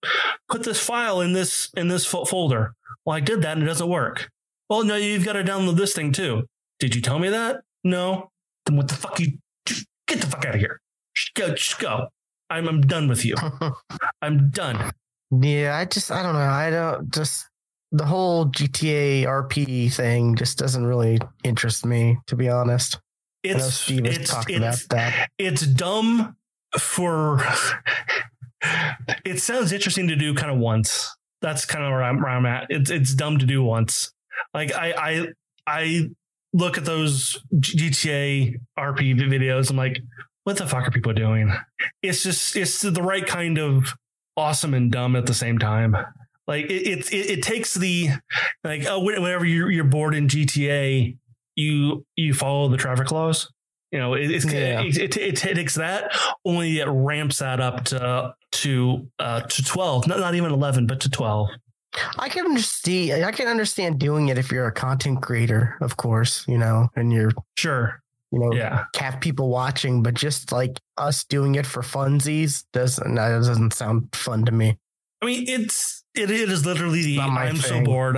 put 0.49 0.63
this 0.63 0.79
file 0.79 1.21
in 1.21 1.33
this 1.33 1.71
in 1.77 1.89
this 1.89 2.07
fo- 2.07 2.25
folder. 2.25 2.75
Well, 3.05 3.17
I 3.17 3.21
did 3.21 3.43
that 3.43 3.57
and 3.57 3.63
it 3.63 3.67
doesn't 3.67 3.89
work. 3.89 4.31
Well, 4.71 4.85
no, 4.85 4.97
you've 4.97 5.25
got 5.25 5.35
to 5.35 5.45
download 5.45 5.77
this 5.77 5.93
thing 5.93 6.13
too. 6.13 6.45
Did 6.79 6.95
you 6.95 7.03
tell 7.03 7.19
me 7.19 7.29
that? 7.29 7.63
No. 7.83 8.31
Then 8.65 8.77
what 8.77 8.89
the 8.89 8.95
fuck 8.95 9.19
you 9.21 9.39
get 9.67 10.21
the 10.21 10.27
fuck 10.27 10.45
out 10.45 10.55
of 10.55 10.61
here. 10.61 10.81
Just 11.15 11.35
go, 11.35 11.49
just 11.51 11.79
go. 11.79 12.09
I'm 12.55 12.69
I'm 12.69 12.81
done 12.83 13.09
with 13.09 13.25
you. 13.25 13.35
I'm 14.23 14.51
done. 14.51 14.93
yeah, 15.31 15.77
I 15.77 15.85
just 15.85 16.11
I 16.11 16.23
don't 16.23 16.35
know. 16.35 16.41
I 16.41 16.71
don't 16.71 17.13
just 17.13 17.49
the 17.93 18.07
whole 18.07 18.47
GTA 18.47 19.25
RP 19.25 19.93
thing 19.93 20.37
just 20.37 20.59
doesn't 20.59 20.85
really 20.85 21.19
interest 21.43 21.85
me, 21.85 22.19
to 22.27 22.37
be 22.37 22.49
honest. 22.49 23.01
It's 23.43 23.91
it's 23.91 24.49
it's, 24.49 24.87
that. 24.89 25.29
it's 25.39 25.67
dumb 25.67 26.37
for 26.79 27.41
it 29.25 29.41
sounds 29.41 29.73
interesting 29.73 30.09
to 30.09 30.17
do 30.17 30.35
kind 30.35 30.51
of 30.51 30.59
once. 30.59 31.15
That's 31.43 31.67
kind 31.67 31.85
of 31.85 31.91
where 31.91 32.03
I'm, 32.03 32.23
where 32.23 32.31
I'm 32.31 32.47
at. 32.47 32.67
It's 32.71 32.91
it's 32.91 33.15
dumb 33.15 33.39
to 33.39 33.47
do 33.47 33.63
once. 33.63 34.13
Like 34.55 34.73
I 34.75 34.93
I 34.97 35.27
I 35.67 36.09
look 36.53 36.79
at 36.79 36.85
those 36.85 37.39
GTA 37.55 38.57
RP 38.79 39.19
videos. 39.19 39.71
I'm 39.71 39.77
like, 39.77 40.01
what 40.45 40.57
the 40.57 40.67
fuck 40.67 40.87
are 40.87 40.91
people 40.91 41.13
doing? 41.13 41.53
It's 42.03 42.23
just 42.23 42.57
it's 42.57 42.81
the 42.83 43.03
right 43.03 43.27
kind 43.27 43.59
of 43.59 43.95
awesome 44.37 44.75
and 44.75 44.91
dumb 44.91 45.17
at 45.17 45.27
the 45.27 45.35
same 45.35 45.59
time. 45.59 45.97
Like 46.47 46.67
it 46.67 47.13
it 47.13 47.31
it, 47.31 47.43
takes 47.43 47.75
the 47.75 48.09
like 48.63 48.85
oh 48.87 49.01
whenever 49.01 49.45
you're 49.47 49.71
you're 49.71 49.85
bored 49.85 50.15
in 50.15 50.29
GTA, 50.29 51.17
you 51.57 52.05
you 52.17 52.35
follow 52.35 52.69
the 52.69 52.77
traffic 52.77 53.11
laws. 53.11 53.51
You 53.91 54.01
know, 54.01 54.15
it, 54.15 54.31
it's 54.31 54.45
Yeah. 54.45 54.83
it, 54.83 54.99
it, 54.99 55.17
it 55.17 55.37
takes 55.37 55.77
that 55.77 56.13
only 56.45 56.81
it 56.81 56.89
ramps 56.89 57.39
that 57.39 57.61
up 57.61 57.85
to 57.87 58.35
to 58.53 59.09
uh 59.19 59.41
to 59.41 59.65
12 59.65 60.07
not, 60.07 60.19
not 60.21 60.35
even 60.35 60.53
11 60.53 60.87
but 60.87 61.01
to 61.01 61.11
12 61.11 61.49
I 62.19 62.29
can 62.29 62.45
understand. 62.45 63.25
I 63.25 63.31
can 63.31 63.47
understand 63.47 64.01
doing 64.01 64.29
it 64.29 64.37
if 64.37 64.51
you're 64.51 64.67
a 64.67 64.73
content 64.73 65.23
creator, 65.23 65.77
of 65.81 65.97
course, 65.97 66.45
you 66.49 66.59
know, 66.59 66.89
and 66.97 67.13
you're 67.13 67.31
sure 67.57 68.03
you 68.35 68.41
know 68.41 68.53
yeah. 68.53 68.85
have 68.97 69.21
people 69.21 69.49
watching, 69.49 70.03
but 70.03 70.15
just 70.15 70.53
like 70.53 70.81
us 70.97 71.25
doing 71.25 71.55
it 71.55 71.67
for 71.67 71.83
funsies 71.83 72.65
doesn't 72.73 73.15
that 73.15 73.29
doesn't 73.29 73.73
sound 73.73 74.15
fun 74.15 74.45
to 74.45 74.53
me. 74.53 74.79
i 75.23 75.27
mean 75.27 75.45
it's 75.49 76.05
it, 76.15 76.31
it 76.31 76.51
is 76.51 76.65
literally 76.67 77.03
the 77.03 77.21
i'm 77.21 77.57
so 77.57 77.83
bored. 77.83 78.17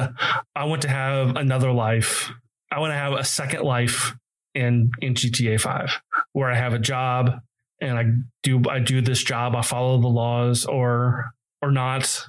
I 0.55 0.65
want 0.65 0.83
to 0.83 0.89
have 0.89 1.37
another 1.37 1.73
life. 1.73 2.31
I 2.71 2.81
want 2.81 2.91
to 2.91 2.97
have 2.97 3.13
a 3.13 3.25
second 3.25 3.63
life 3.63 4.15
in 4.55 4.91
in 5.03 5.15
gta 5.15 5.61
5 5.61 6.01
where 6.33 6.51
i 6.51 6.55
have 6.55 6.73
a 6.73 6.79
job 6.79 7.41
and 7.83 7.99
i 7.99 8.05
do 8.43 8.63
i 8.71 8.79
do 8.79 9.03
this 9.03 9.23
job 9.23 9.55
i 9.55 9.61
follow 9.61 10.01
the 10.01 10.09
laws 10.09 10.65
or 10.65 11.27
or 11.63 11.71
not. 11.71 12.27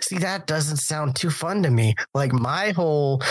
See, 0.00 0.18
that 0.18 0.46
doesn't 0.46 0.78
sound 0.78 1.16
too 1.16 1.30
fun 1.30 1.62
to 1.62 1.70
me. 1.70 1.94
Like 2.14 2.32
my 2.32 2.70
whole 2.70 3.22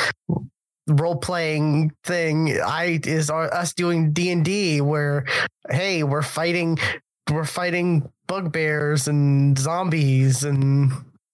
role 0.88 1.17
playing 1.17 1.91
thing, 2.03 2.60
I 2.62 3.00
is 3.06 3.29
our, 3.29 3.53
us 3.53 3.74
doing 3.74 4.12
D 4.13 4.32
and 4.32 4.44
D, 4.44 4.82
where 4.82 5.25
hey, 5.70 6.03
we're 6.03 6.22
fighting, 6.22 6.77
we're 7.32 7.46
fighting 7.46 8.10
bugbears 8.27 9.08
and 9.08 9.58
zombies, 9.58 10.44
and 10.44 10.91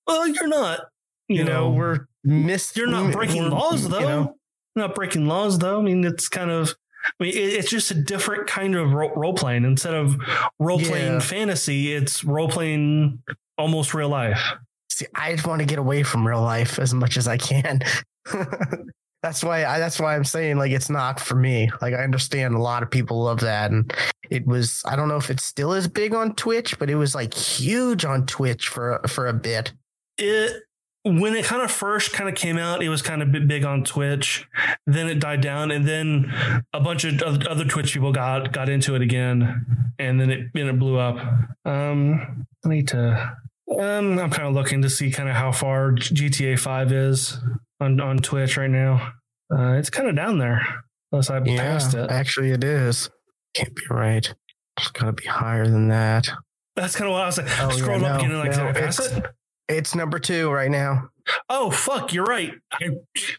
well 0.08 0.28
you're 0.28 0.48
not 0.48 0.82
you, 1.30 1.44
know, 1.44 1.70
we're 1.70 2.08
miss. 2.24 2.76
You're 2.76 2.88
not 2.88 3.12
breaking 3.12 3.50
laws, 3.50 3.88
though. 3.88 4.00
You 4.00 4.06
know, 4.06 4.36
not 4.76 4.96
breaking 4.96 5.26
laws, 5.26 5.58
though. 5.60 5.80
I 5.80 5.82
mean, 5.82 6.04
it's 6.04 6.28
kind 6.28 6.52
of. 6.52 6.76
I 7.20 7.24
mean, 7.24 7.34
it's 7.36 7.70
just 7.70 7.92
a 7.92 7.96
different 7.96 8.48
kind 8.48 8.76
of 8.76 8.94
role 8.94 9.34
playing. 9.34 9.66
Instead 9.66 9.94
of 9.94 10.16
role 10.60 10.80
playing 10.80 11.14
Yeah. 11.14 11.20
fantasy, 11.20 11.94
it's 11.94 12.24
role 12.24 12.48
playing 12.48 13.20
almost 13.58 13.94
real 13.94 14.10
life. 14.10 14.54
see, 14.90 15.08
I 15.16 15.34
just 15.34 15.48
want 15.48 15.60
to 15.60 15.66
get 15.66 15.80
away 15.80 16.04
from 16.04 16.26
real 16.26 16.42
life 16.42 16.80
as 16.80 16.94
much 16.94 17.18
as 17.18 17.28
I 17.28 17.38
can. 17.38 17.82
that's 19.24 19.42
why 19.42 19.64
I, 19.64 19.80
that's 19.80 20.00
why 20.00 20.16
I'm 20.16 20.26
saying 20.26 20.58
like 20.58 20.72
it's 20.72 20.90
not 20.90 21.20
for 21.20 21.36
me. 21.36 21.72
Like 21.82 21.94
I 21.94 22.04
understand 22.04 22.56
a 22.56 22.60
lot 22.60 22.84
of 22.84 22.92
people 22.92 23.24
love 23.24 23.40
that, 23.40 23.72
and 23.72 23.92
it 24.30 24.46
was 24.46 24.84
I 24.86 24.98
don't 24.98 25.08
know 25.08 25.16
if 25.16 25.30
it's 25.30 25.46
still 25.46 25.74
as 25.74 25.88
big 25.88 26.14
on 26.14 26.36
Twitch, 26.36 26.78
but 26.78 26.90
it 26.90 26.96
was 26.96 27.16
like 27.16 27.34
huge 27.34 28.04
on 28.04 28.26
Twitch 28.26 28.68
for 28.68 29.00
for 29.08 29.28
a 29.28 29.34
bit. 29.34 29.72
It 30.18 30.62
when 31.06 31.36
it 31.36 31.46
kind 31.46 31.62
of 31.62 31.72
first 31.72 32.12
kind 32.12 32.30
of 32.30 32.36
came 32.36 32.58
out, 32.58 32.84
it 32.84 32.90
was 32.90 33.02
kind 33.02 33.22
of 33.22 33.32
big 33.48 33.64
on 33.64 33.86
Twitch. 33.86 34.46
Then 34.86 35.08
it 35.08 35.20
died 35.20 35.40
down, 35.40 35.72
and 35.72 35.88
then 35.88 36.34
a 36.74 36.82
bunch 36.82 37.06
of 37.06 37.22
other 37.22 37.64
Twitch 37.64 37.94
people 37.94 38.12
got 38.12 38.52
got 38.52 38.68
into 38.68 38.94
it 38.94 39.02
again, 39.02 39.66
and 40.00 40.20
then 40.20 40.32
it 40.32 40.48
then 40.54 40.68
it 40.68 40.78
blew 40.78 40.98
up. 40.98 41.18
Um, 41.64 42.46
I 42.66 42.70
need 42.70 42.90
to. 42.90 43.38
Um, 43.80 44.20
I'm 44.20 44.30
kind 44.30 44.50
of 44.50 44.54
looking 44.54 44.82
to 44.82 44.90
see 44.90 45.10
kind 45.12 45.30
of 45.30 45.36
how 45.36 45.54
far 45.54 45.94
GTA 45.94 46.60
Five 46.60 46.92
is 46.92 47.40
on 47.84 48.00
on 48.02 48.18
Twitch 48.18 48.58
right 48.58 48.70
now. 48.70 49.14
Uh, 49.54 49.74
it's 49.74 49.90
kind 49.90 50.10
of 50.10 50.16
down 50.16 50.38
there, 50.40 50.84
unless 51.12 51.30
I 51.30 51.40
Yeah, 51.44 51.58
passed 51.58 51.94
it. 51.94 52.10
actually, 52.10 52.52
it 52.52 52.64
is. 52.64 53.10
Can't 53.56 53.76
be 53.76 53.82
right. 53.90 54.34
It's 54.80 54.90
got 54.92 55.06
to 55.06 55.14
be 55.14 55.26
higher 55.28 55.68
than 55.68 55.90
that. 55.90 56.28
That's 56.76 56.96
kind 56.96 57.08
of 57.08 57.14
what 57.14 57.22
I 57.22 57.26
was 57.28 57.38
like. 57.38 57.48
Oh, 57.62 57.70
yeah, 57.70 57.76
scrolled 57.76 58.04
up 58.04 58.20
no, 58.22 58.26
again 58.26 58.38
like, 58.40 58.52
no, 58.52 58.58
did 58.74 58.78
I 58.78 58.82
pass 58.82 59.00
it's- 59.00 59.18
it? 59.18 59.26
It's 59.70 59.96
number 59.96 60.20
two 60.20 60.52
right 60.52 60.70
now. 60.70 61.10
Oh 61.48 61.72
fuck, 61.72 62.12
you're 62.14 62.26
right. 62.26 62.52
I, 62.74 62.78
Yeah. 62.82 62.90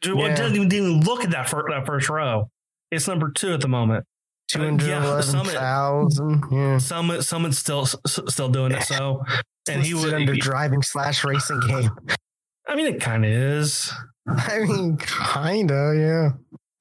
didn't, 0.00 0.18
even, 0.56 0.68
didn't 0.68 0.72
even 0.72 1.00
look 1.02 1.22
at 1.22 1.32
that, 1.32 1.50
fir- 1.50 1.68
that 1.70 1.84
first 1.84 2.08
row. 2.08 2.48
It's 2.90 3.06
number 3.06 3.30
two 3.30 3.52
at 3.52 3.60
the 3.60 3.68
moment. 3.68 4.04
Two 4.48 4.60
Uh, 4.60 4.64
hundred 4.64 4.88
yeah, 4.88 5.20
Summit. 5.20 5.52
Yeah. 6.50 6.78
Summit, 6.78 7.22
Summit's 7.24 7.58
still 7.58 7.84
still 7.86 8.48
doing 8.48 8.72
it. 8.72 8.82
So, 8.84 9.22
and 9.68 9.82
he 9.82 9.92
was. 9.94 10.12
under 10.14 10.34
driving 10.34 10.80
slash 10.82 11.24
racing 11.24 11.60
game. 11.66 11.90
I 12.66 12.74
mean, 12.74 12.86
it 12.86 13.00
kind 13.02 13.24
of 13.24 13.30
is. 13.30 13.92
I 14.28 14.61
mean, 14.61 14.97
kinda, 14.99 15.95
yeah. 15.97 16.31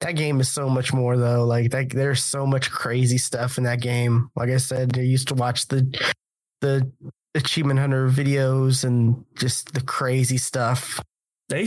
That 0.00 0.16
game 0.16 0.40
is 0.40 0.48
so 0.50 0.68
much 0.68 0.92
more 0.92 1.16
though. 1.16 1.44
Like 1.44 1.70
that, 1.70 1.90
there's 1.90 2.22
so 2.22 2.46
much 2.46 2.70
crazy 2.70 3.16
stuff 3.18 3.56
in 3.58 3.64
that 3.64 3.80
game. 3.80 4.28
Like 4.36 4.50
I 4.50 4.58
said, 4.58 4.98
I 4.98 5.02
used 5.02 5.28
to 5.28 5.34
watch 5.34 5.66
the 5.68 5.86
the 6.60 6.90
achievement 7.34 7.80
hunter 7.80 8.08
videos 8.08 8.84
and 8.84 9.24
just 9.36 9.72
the 9.74 9.80
crazy 9.80 10.36
stuff 10.38 11.00
They 11.48 11.64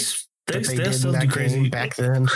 they, 0.48 0.60
they 0.62 0.76
did 0.78 0.94
still 0.94 1.14
do 1.14 1.28
crazy. 1.28 1.68
back 1.70 1.96
then. 1.96 2.28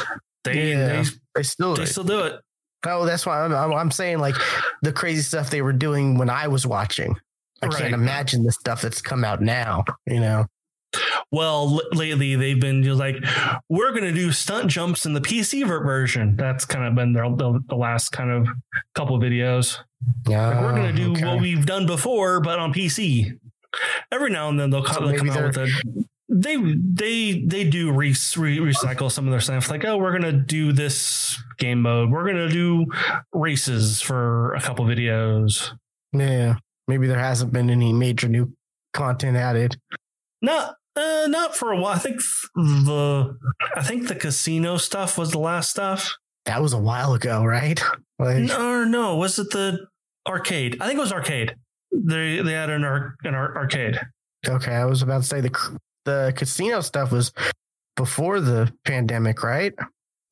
they, 0.44 0.72
Yeah. 0.72 1.04
they 1.04 1.10
They 1.36 1.44
still, 1.44 1.76
they 1.76 1.86
still 1.86 2.04
do 2.04 2.20
it. 2.22 2.42
oh, 2.86 3.06
that's 3.06 3.26
why 3.26 3.42
I'm, 3.42 3.54
I'm, 3.54 3.72
I'm 3.74 3.92
saying 3.92 4.20
like 4.20 4.36
the 4.82 4.92
crazy 4.92 5.22
stuff 5.22 5.50
they 5.50 5.62
were 5.62 5.72
doing 5.74 6.18
when 6.18 6.30
I 6.30 6.48
was 6.50 6.66
watching. 6.68 7.16
I 7.62 7.68
Right. 7.68 7.78
can't 7.78 7.94
imagine 7.94 8.44
the 8.44 8.52
stuff 8.52 8.82
that's 8.82 9.02
come 9.02 9.24
out 9.24 9.42
now. 9.42 9.84
You 10.08 10.20
know, 10.20 10.46
Well, 11.32 11.80
l- 11.80 11.98
lately 11.98 12.36
they've 12.36 12.60
been 12.60 12.84
just 12.84 13.00
like, 13.00 13.16
we're 13.70 13.92
going 13.92 14.04
to 14.04 14.12
do 14.14 14.32
stunt 14.32 14.68
jumps 14.70 15.06
in 15.06 15.14
the 15.14 15.22
PC 15.22 15.66
version. 15.68 16.36
That's 16.36 16.66
kind 16.66 16.86
of 16.86 16.96
been 16.96 17.14
their, 17.14 17.30
the, 17.30 17.60
the 17.70 17.76
last 17.76 18.10
kind 18.12 18.30
of 18.30 18.48
couple 18.96 19.16
of 19.16 19.22
videos. 19.22 19.78
yeah, 20.28 20.48
Like, 20.50 20.62
we're 20.62 20.72
going 20.76 20.96
to 20.96 21.02
do 21.02 21.12
okay. 21.14 21.26
what 21.26 21.42
we've 21.42 21.66
done 21.66 21.86
before, 21.86 22.42
but 22.42 22.60
on 22.60 22.74
PC. 22.74 23.38
Every 24.12 24.30
now 24.30 24.50
and 24.50 24.60
then 24.60 24.70
they'll, 24.70 24.86
So 24.86 24.94
come, 24.94 25.08
they'll 25.08 25.18
come 25.20 25.30
out 25.30 25.44
with 25.44 25.58
a. 25.58 25.68
They 26.34 26.56
they 26.56 27.42
they 27.46 27.66
do 27.66 27.92
re, 27.92 28.10
re, 28.38 28.58
recycle 28.60 29.12
some 29.12 29.28
of 29.28 29.32
their 29.32 29.42
stuff. 29.42 29.70
Like, 29.70 29.84
oh, 29.84 29.98
we're 29.98 30.14
gonna 30.14 30.32
do 30.32 30.72
this 30.72 31.38
game 31.58 31.82
mode. 31.82 32.10
We're 32.10 32.26
gonna 32.26 32.48
do 32.50 32.86
races 33.34 34.00
for 34.02 34.54
a 34.54 34.62
couple 34.62 34.86
videos. 34.86 35.72
yeah. 36.14 36.56
Maybe 36.88 37.08
there 37.08 37.20
hasn't 37.20 37.52
been 37.52 37.70
any 37.70 37.92
major 37.92 38.28
new 38.30 38.54
content 38.94 39.36
added. 39.38 39.76
Not 40.42 40.76
uh, 40.96 41.28
not 41.30 41.56
for 41.56 41.72
a 41.72 41.78
while. 41.80 41.96
I 41.96 42.00
think 42.00 42.22
the 42.56 43.38
I 43.76 43.84
think 43.84 44.08
the 44.08 44.16
casino 44.16 44.78
stuff 44.78 45.18
was 45.18 45.32
the 45.32 45.40
last 45.40 45.70
stuff. 45.72 46.16
That 46.46 46.62
was 46.62 46.74
a 46.74 46.80
while 46.80 47.14
ago, 47.14 47.44
right? 47.44 47.82
Like, 48.20 48.44
No, 48.44 48.84
no, 48.84 49.16
was 49.18 49.38
it 49.40 49.52
the 49.52 49.88
arcade? 50.28 50.78
I 50.82 50.88
think 50.88 50.98
it 50.98 51.02
was 51.02 51.14
arcade. 51.14 51.56
They 51.92 52.42
they 52.42 52.54
had 52.54 52.70
an 52.70 52.84
ar- 52.84 53.16
an 53.24 53.36
ar- 53.36 53.56
arcade. 53.58 54.00
okay, 54.48 54.74
I 54.76 54.86
was 54.86 55.02
about 55.02 55.22
to 55.24 55.28
say 55.28 55.42
the 55.42 55.80
the 56.06 56.34
casino 56.36 56.82
stuff 56.82 57.12
was 57.12 57.32
before 57.96 58.40
the 58.40 58.72
pandemic, 58.86 59.44
right? 59.44 59.74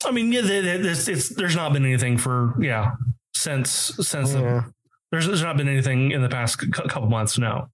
I 0.06 0.12
mean, 0.12 0.32
yeah, 0.32 0.42
they, 0.42 0.62
they, 0.62 0.76
it's, 0.90 1.08
it's, 1.10 1.30
there's 1.30 1.56
not 1.56 1.74
been 1.74 1.84
anything 1.86 2.18
for 2.18 2.56
yeah 2.62 2.92
since 3.36 3.70
since 4.00 4.32
the, 4.34 4.64
there's 5.12 5.28
there's 5.28 5.44
not 5.44 5.58
been 5.58 5.68
anything 5.68 6.12
in 6.12 6.22
the 6.22 6.30
past 6.30 6.60
c- 6.62 6.68
couple 6.72 7.10
months. 7.10 7.38
No, 7.38 7.68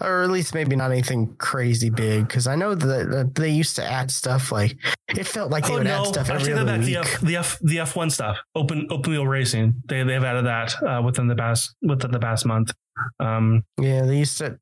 Or 0.00 0.22
at 0.22 0.30
least 0.30 0.54
maybe 0.54 0.74
not 0.74 0.90
anything 0.90 1.34
crazy 1.36 1.90
big, 1.90 2.26
because 2.26 2.46
I 2.46 2.56
know 2.56 2.74
that, 2.74 3.34
they 3.34 3.50
used 3.50 3.76
to 3.76 3.84
add 3.84 4.10
stuff 4.10 4.50
like 4.50 4.76
it 5.08 5.24
felt 5.24 5.50
like 5.50 5.66
they 5.66 5.74
oh 5.74 5.76
would 5.76 5.84
no, 5.84 6.00
add 6.02 6.06
stuff 6.06 6.30
every 6.30 6.52
other 6.52 6.64
back. 6.64 6.80
week. 6.80 6.88
The 6.88 6.96
F 6.98 7.20
the 7.20 7.36
F 7.36 7.58
the 7.62 7.78
F 7.80 7.96
one 7.96 8.10
stuff, 8.10 8.38
open 8.54 8.88
open 8.90 9.12
wheel 9.12 9.26
racing. 9.26 9.74
They 9.86 10.02
they've 10.02 10.24
added 10.24 10.46
that 10.46 10.74
uh, 10.82 11.02
within 11.02 11.28
the 11.28 11.36
past 11.36 11.74
within 11.82 12.10
the 12.10 12.18
past 12.18 12.46
month. 12.46 12.72
Um, 13.20 13.62
Yeah, 13.80 14.02
they 14.06 14.18
used 14.18 14.38
to. 14.38 14.58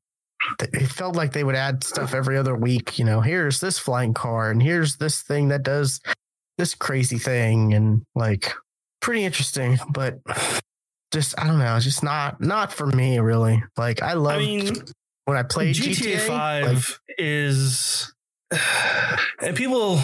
It 0.61 0.87
felt 0.87 1.15
like 1.15 1.33
they 1.33 1.43
would 1.43 1.55
add 1.55 1.83
stuff 1.83 2.13
every 2.13 2.37
other 2.37 2.55
week. 2.55 2.97
You 2.99 3.05
know, 3.05 3.19
here's 3.19 3.59
this 3.59 3.79
flying 3.79 4.13
car, 4.13 4.51
and 4.51 4.61
here's 4.61 4.97
this 4.97 5.21
thing 5.23 5.49
that 5.49 5.63
does 5.63 5.99
this 6.57 6.75
crazy 6.75 7.17
thing, 7.17 7.73
and 7.73 8.03
like 8.15 8.53
pretty 9.01 9.25
interesting. 9.25 9.79
But 9.89 10.19
just 11.11 11.39
I 11.39 11.47
don't 11.47 11.59
know, 11.59 11.79
just 11.79 12.03
not 12.03 12.39
not 12.39 12.71
for 12.71 12.87
me 12.87 13.19
really. 13.19 13.63
Like 13.75 14.01
I 14.01 14.13
love 14.13 14.35
I 14.35 14.39
mean, 14.39 14.75
when 15.29 15.37
I 15.37 15.43
played 15.43 15.75
GTA, 15.75 16.15
GTA, 16.15 16.19
Five 16.21 16.99
like, 17.07 17.15
is, 17.19 18.11
and 19.39 19.55
people, 19.55 20.01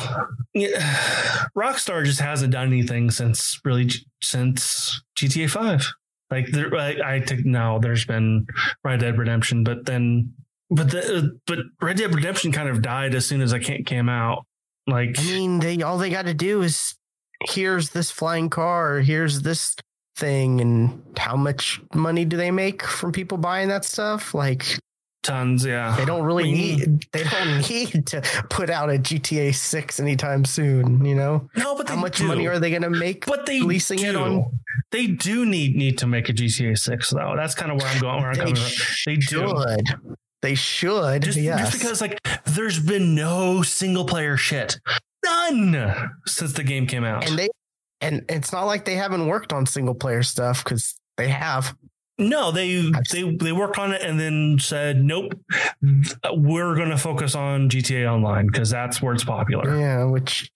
yeah, 0.53 1.45
Rockstar 1.57 2.05
just 2.05 2.19
hasn't 2.19 2.53
done 2.53 2.67
anything 2.67 3.09
since 3.09 3.59
really 3.65 3.89
since 4.21 5.01
GTA 5.17 5.49
Five. 5.49 5.91
Like 6.29 6.51
there, 6.51 6.73
I, 6.75 7.15
I 7.15 7.19
think 7.21 7.43
now 7.43 7.79
there's 7.79 8.05
been 8.05 8.45
Red 8.83 8.99
Dead 8.99 9.17
Redemption, 9.17 9.63
but 9.63 9.87
then, 9.87 10.33
but 10.69 10.91
the 10.91 11.17
uh, 11.17 11.21
but 11.47 11.59
Red 11.81 11.97
Dead 11.97 12.13
Redemption 12.13 12.51
kind 12.51 12.69
of 12.69 12.83
died 12.83 13.15
as 13.15 13.25
soon 13.25 13.41
as 13.41 13.51
I 13.51 13.57
can't 13.57 13.83
came 13.83 14.07
out. 14.07 14.45
Like 14.85 15.17
I 15.17 15.23
mean, 15.23 15.59
they 15.59 15.81
all 15.81 15.97
they 15.97 16.11
got 16.11 16.25
to 16.25 16.35
do 16.35 16.61
is 16.61 16.95
here's 17.49 17.89
this 17.89 18.11
flying 18.11 18.51
car, 18.51 18.99
here's 18.99 19.41
this 19.41 19.75
thing, 20.17 20.61
and 20.61 21.01
how 21.17 21.35
much 21.35 21.81
money 21.95 22.25
do 22.25 22.37
they 22.37 22.51
make 22.51 22.83
from 22.83 23.11
people 23.11 23.39
buying 23.39 23.69
that 23.69 23.85
stuff? 23.85 24.35
Like 24.35 24.77
tons, 25.25 25.65
yeah. 25.65 25.95
They 25.97 26.05
don't 26.05 26.23
really 26.23 26.51
need. 26.51 27.05
They 27.11 27.23
don't 27.23 27.69
need 27.69 28.07
to 28.07 28.21
put 28.49 28.69
out 28.69 28.89
a 28.89 28.93
GTA 28.97 29.53
Six 29.53 29.99
anytime 29.99 30.45
soon. 30.45 31.03
You 31.03 31.15
know 31.15 31.49
no, 31.55 31.75
but 31.75 31.89
how 31.89 31.95
much 31.95 32.17
do. 32.19 32.27
money 32.27 32.47
are 32.47 32.59
they 32.59 32.69
going 32.69 32.81
to 32.83 32.89
make? 32.89 33.25
But 33.25 33.45
they 33.45 33.59
leasing 33.61 33.99
do. 33.99 34.09
it 34.09 34.15
on- 34.15 34.45
They 34.91 35.07
do 35.07 35.45
need 35.45 35.75
need 35.75 35.97
to 35.99 36.07
make 36.07 36.29
a 36.29 36.33
GTA 36.33 36.77
Six 36.77 37.09
though. 37.09 37.33
That's 37.35 37.55
kind 37.55 37.71
of 37.71 37.79
where 37.81 37.87
I'm 37.89 37.99
going. 37.99 38.21
Where 38.21 38.29
I'm 38.29 38.35
They 38.35 38.39
coming 38.39 38.55
from. 38.55 38.95
They 39.05 39.15
do. 39.15 39.25
should. 39.25 40.15
They 40.41 40.55
should. 40.55 41.23
Just, 41.23 41.37
yes. 41.39 41.59
just 41.59 41.73
because 41.81 42.01
like 42.01 42.19
there's 42.45 42.79
been 42.79 43.15
no 43.15 43.63
single 43.63 44.05
player 44.05 44.37
shit, 44.37 44.79
none 45.25 46.11
since 46.27 46.53
the 46.53 46.63
game 46.63 46.85
came 46.87 47.03
out. 47.03 47.27
and 47.27 47.37
they 47.39 47.47
and 48.01 48.23
it's 48.29 48.51
not 48.51 48.65
like 48.65 48.85
they 48.85 48.95
haven't 48.95 49.25
worked 49.27 49.53
on 49.53 49.65
single 49.65 49.95
player 49.95 50.21
stuff 50.23 50.63
because 50.63 50.95
they 51.17 51.29
have. 51.29 51.75
No, 52.17 52.51
they 52.51 52.91
they 53.11 53.29
they 53.35 53.51
worked 53.51 53.77
on 53.77 53.91
it 53.93 54.01
and 54.01 54.19
then 54.19 54.57
said 54.59 55.03
nope, 55.03 55.33
we're 56.33 56.75
going 56.75 56.89
to 56.89 56.97
focus 56.97 57.35
on 57.35 57.69
GTA 57.69 58.11
Online 58.11 58.47
because 58.47 58.69
that's 58.69 59.01
where 59.01 59.13
it's 59.13 59.23
popular. 59.23 59.77
Yeah, 59.77 60.05
which 60.05 60.49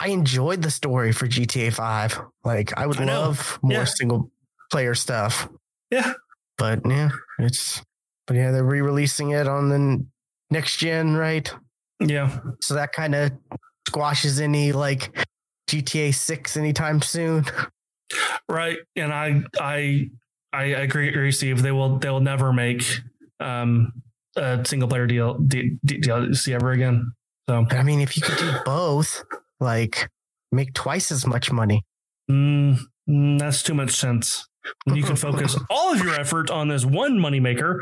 I 0.00 0.08
enjoyed 0.08 0.62
the 0.62 0.70
story 0.70 1.12
for 1.12 1.26
GTA 1.26 1.72
Five. 1.72 2.20
Like 2.44 2.76
I 2.76 2.86
would 2.86 3.00
I 3.00 3.04
love 3.04 3.58
more 3.62 3.72
Yeah. 3.72 3.84
single 3.84 4.30
player 4.70 4.94
stuff. 4.94 5.48
Yeah. 5.90 6.12
but 6.58 6.80
yeah, 6.86 7.10
it's 7.38 7.82
but 8.26 8.36
yeah, 8.36 8.50
they're 8.50 8.64
re-releasing 8.64 9.30
it 9.30 9.46
on 9.46 9.68
the 9.68 10.04
next 10.50 10.78
gen, 10.78 11.14
right? 11.14 11.52
Yeah, 12.00 12.40
So 12.60 12.74
that 12.74 12.92
kind 12.92 13.14
of 13.14 13.30
squashes 13.88 14.40
any 14.40 14.72
like 14.72 15.16
GTA 15.70 16.12
6 16.14 16.56
anytime 16.56 17.00
soon. 17.02 17.44
right. 18.48 18.78
And 18.96 19.12
I 19.12 19.42
I 19.60 20.10
I 20.56 20.64
agree, 20.64 21.08
agree 21.08 21.32
Steve. 21.32 21.62
They 21.62 21.72
will 21.72 21.98
they 21.98 22.08
will 22.08 22.20
never 22.20 22.52
make 22.52 22.82
um 23.40 23.92
a 24.36 24.64
single 24.64 24.88
player 24.88 25.06
deal 25.06 25.38
D- 25.38 25.76
D- 25.84 26.00
DLC 26.00 26.54
ever 26.54 26.72
again. 26.72 27.12
So 27.48 27.66
I 27.70 27.82
mean, 27.82 28.00
if 28.00 28.16
you 28.16 28.22
could 28.22 28.38
do 28.38 28.52
both, 28.64 29.22
like 29.60 30.08
make 30.52 30.72
twice 30.72 31.12
as 31.12 31.26
much 31.26 31.52
money. 31.52 31.84
Mm, 32.30 32.78
mm, 33.08 33.38
that's 33.38 33.62
too 33.62 33.74
much 33.74 33.92
sense. 33.92 34.48
When 34.84 34.96
you 34.96 35.02
can 35.02 35.16
focus 35.16 35.58
all 35.70 35.92
of 35.92 36.02
your 36.02 36.14
effort 36.14 36.50
on 36.50 36.68
this 36.68 36.84
one 36.84 37.18
moneymaker, 37.18 37.80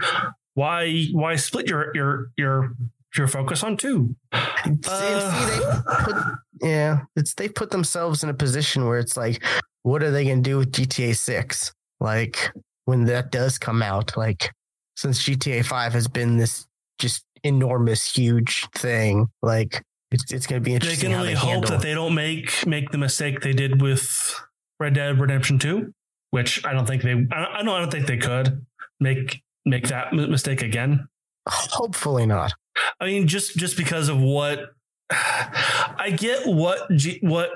why 0.55 1.07
why 1.13 1.37
split 1.37 1.69
your 1.69 1.93
your 1.95 2.27
your 2.37 2.75
your 3.17 3.29
focus 3.29 3.63
on 3.63 3.77
two? 3.77 4.17
And 4.65 4.85
see, 4.85 4.91
they 4.91 5.61
put, 6.01 6.17
yeah, 6.61 7.01
it's 7.15 7.35
they 7.35 7.49
put 7.49 7.71
themselves 7.71 8.25
in 8.25 8.31
a 8.31 8.35
position 8.35 8.85
where 8.87 8.99
it's 8.99 9.17
like, 9.17 9.43
what 9.83 10.03
are 10.03 10.11
they 10.11 10.25
going 10.25 10.43
to 10.43 10.51
do 10.51 10.59
with 10.59 10.73
GTA 10.73 11.17
6? 11.17 11.73
Like 12.05 12.53
when 12.85 13.07
that 13.07 13.33
does 13.33 13.59
come 13.59 13.83
out, 13.83 14.14
like 14.14 14.53
since 14.95 15.25
GTA 15.25 15.64
5 15.64 15.95
has 15.95 16.07
been 16.07 16.37
this 16.37 16.67
just 16.99 17.25
enormous, 17.43 18.14
huge 18.14 18.69
thing, 18.75 19.29
like 19.43 19.83
it's 20.11 20.31
it's 20.31 20.47
going 20.47 20.62
to 20.62 20.64
be 20.64 20.75
interesting. 20.75 21.09
They 21.09 21.14
can 21.14 21.19
only 21.19 21.33
they 21.33 21.40
hope 21.40 21.67
that 21.69 21.81
they 21.81 21.95
don't 21.95 22.14
make 22.14 22.67
make 22.67 22.90
the 22.90 22.99
mistake 22.99 23.40
they 23.40 23.55
did 23.55 23.81
with 23.81 24.38
Red 24.79 24.95
Dead 24.95 25.19
Redemption 25.19 25.59
Two, 25.59 25.95
which 26.31 26.62
I 26.67 26.75
don't 26.75 26.87
think 26.87 27.03
they 27.03 27.12
I 27.12 27.62
don't 27.62 27.69
I 27.71 27.81
don't 27.81 27.90
think 27.90 28.07
they 28.07 28.19
could 28.19 28.67
make 29.01 29.40
make 29.64 29.88
that 29.88 30.12
mistake 30.12 30.61
again. 30.61 31.09
Hopefully 31.49 32.27
not. 32.27 32.53
I 33.01 33.07
mean, 33.07 33.27
just 33.27 33.57
just 33.57 33.79
because 33.79 34.11
of 34.11 34.21
what 34.21 34.73
I 35.11 36.14
get 36.14 36.47
what 36.47 36.90
G, 36.95 37.19
what 37.23 37.49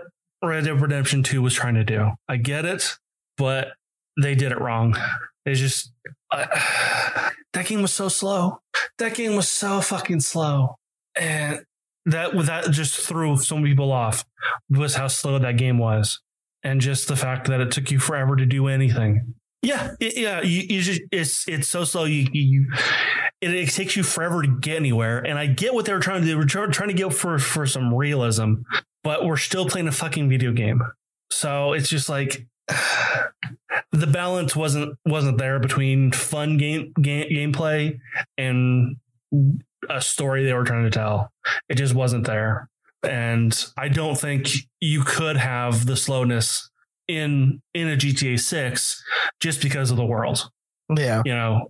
Red 0.43 0.65
Dead 0.65 0.81
Redemption 0.81 1.23
Two 1.23 1.43
was 1.43 1.53
trying 1.53 1.75
to 1.75 1.85
do. 1.85 2.13
I 2.31 2.39
get 2.39 2.65
it, 2.65 2.97
but 3.37 3.73
they 4.21 4.35
did 4.35 4.53
it 4.53 4.61
wrong. 4.61 4.97
It's 5.47 5.61
just 5.61 5.93
uh, 6.31 6.47
that 7.53 7.67
game 7.67 7.83
was 7.83 7.93
so 7.93 8.09
slow. 8.09 8.61
That 8.99 9.15
game 9.15 9.37
was 9.37 9.49
so 9.49 9.81
fucking 9.81 10.21
slow, 10.21 10.77
and 11.19 11.61
that 12.07 12.33
that 12.47 12.71
just 12.71 12.97
threw 13.01 13.37
some 13.37 13.63
people 13.63 13.93
off. 13.93 14.25
Was 14.71 14.95
how 14.95 15.09
slow 15.09 15.39
that 15.39 15.57
game 15.57 15.79
was, 15.79 16.21
and 16.63 16.81
just 16.81 17.09
the 17.09 17.17
fact 17.17 17.47
that 17.49 17.61
it 17.61 17.71
took 17.71 17.91
you 17.91 17.99
forever 17.99 18.37
to 18.37 18.47
do 18.47 18.69
anything. 18.69 19.35
Yeah, 19.63 19.91
it- 20.01 20.17
yeah. 20.17 20.41
You, 20.41 20.63
you 20.69 20.83
just 20.83 21.01
it's 21.11 21.49
it's 21.49 21.69
so 21.69 21.85
slow. 21.85 22.05
You 22.05 22.29
you 22.33 22.67
it, 23.41 23.53
it 23.53 23.71
takes 23.71 23.97
you 23.97 24.03
forever 24.03 24.43
to 24.43 24.49
get 24.49 24.77
anywhere. 24.77 25.19
And 25.19 25.39
I 25.39 25.47
get 25.47 25.75
what 25.75 25.85
they 25.85 25.93
were 25.93 26.01
trying 26.01 26.23
to 26.23 26.27
do. 26.27 26.37
Were 26.37 26.45
trying 26.45 26.89
to 26.89 26.95
get 26.95 27.13
for 27.13 27.39
for 27.39 27.67
some 27.67 27.93
realism, 27.95 28.55
but 29.03 29.25
we're 29.25 29.37
still 29.37 29.67
playing 29.69 29.89
a 29.89 29.93
fucking 29.93 30.29
video 30.29 30.53
game. 30.53 30.83
So 31.33 31.73
it's 31.73 31.89
just 31.89 32.09
like 32.09 32.47
the 33.93 34.07
balance 34.07 34.55
wasn't 34.55 34.97
wasn't 35.07 35.39
there 35.39 35.59
between 35.59 36.13
fun 36.13 36.57
game, 36.57 36.93
game 37.01 37.29
gameplay 37.31 37.99
and 38.37 38.97
a 39.89 40.01
story 40.01 40.45
they 40.45 40.53
were 40.53 40.65
trying 40.65 40.85
to 40.85 40.91
tell. 40.91 41.31
It 41.69 41.77
just 41.77 41.95
wasn't 41.95 42.27
there. 42.27 42.69
And 43.03 43.57
I 43.77 43.89
don't 43.89 44.19
think 44.19 44.49
you 44.81 45.03
could 45.05 45.37
have 45.37 45.87
the 45.87 45.97
slowness 45.97 46.69
in 47.07 47.63
in 47.75 47.89
a 47.89 47.97
GTA 47.97 48.39
6 48.41 49.05
just 49.41 49.63
because 49.63 49.91
of 49.91 49.97
the 49.97 50.05
world 50.05 50.51
Yeah. 50.95 51.23
you 51.25 51.33
know 51.35 51.69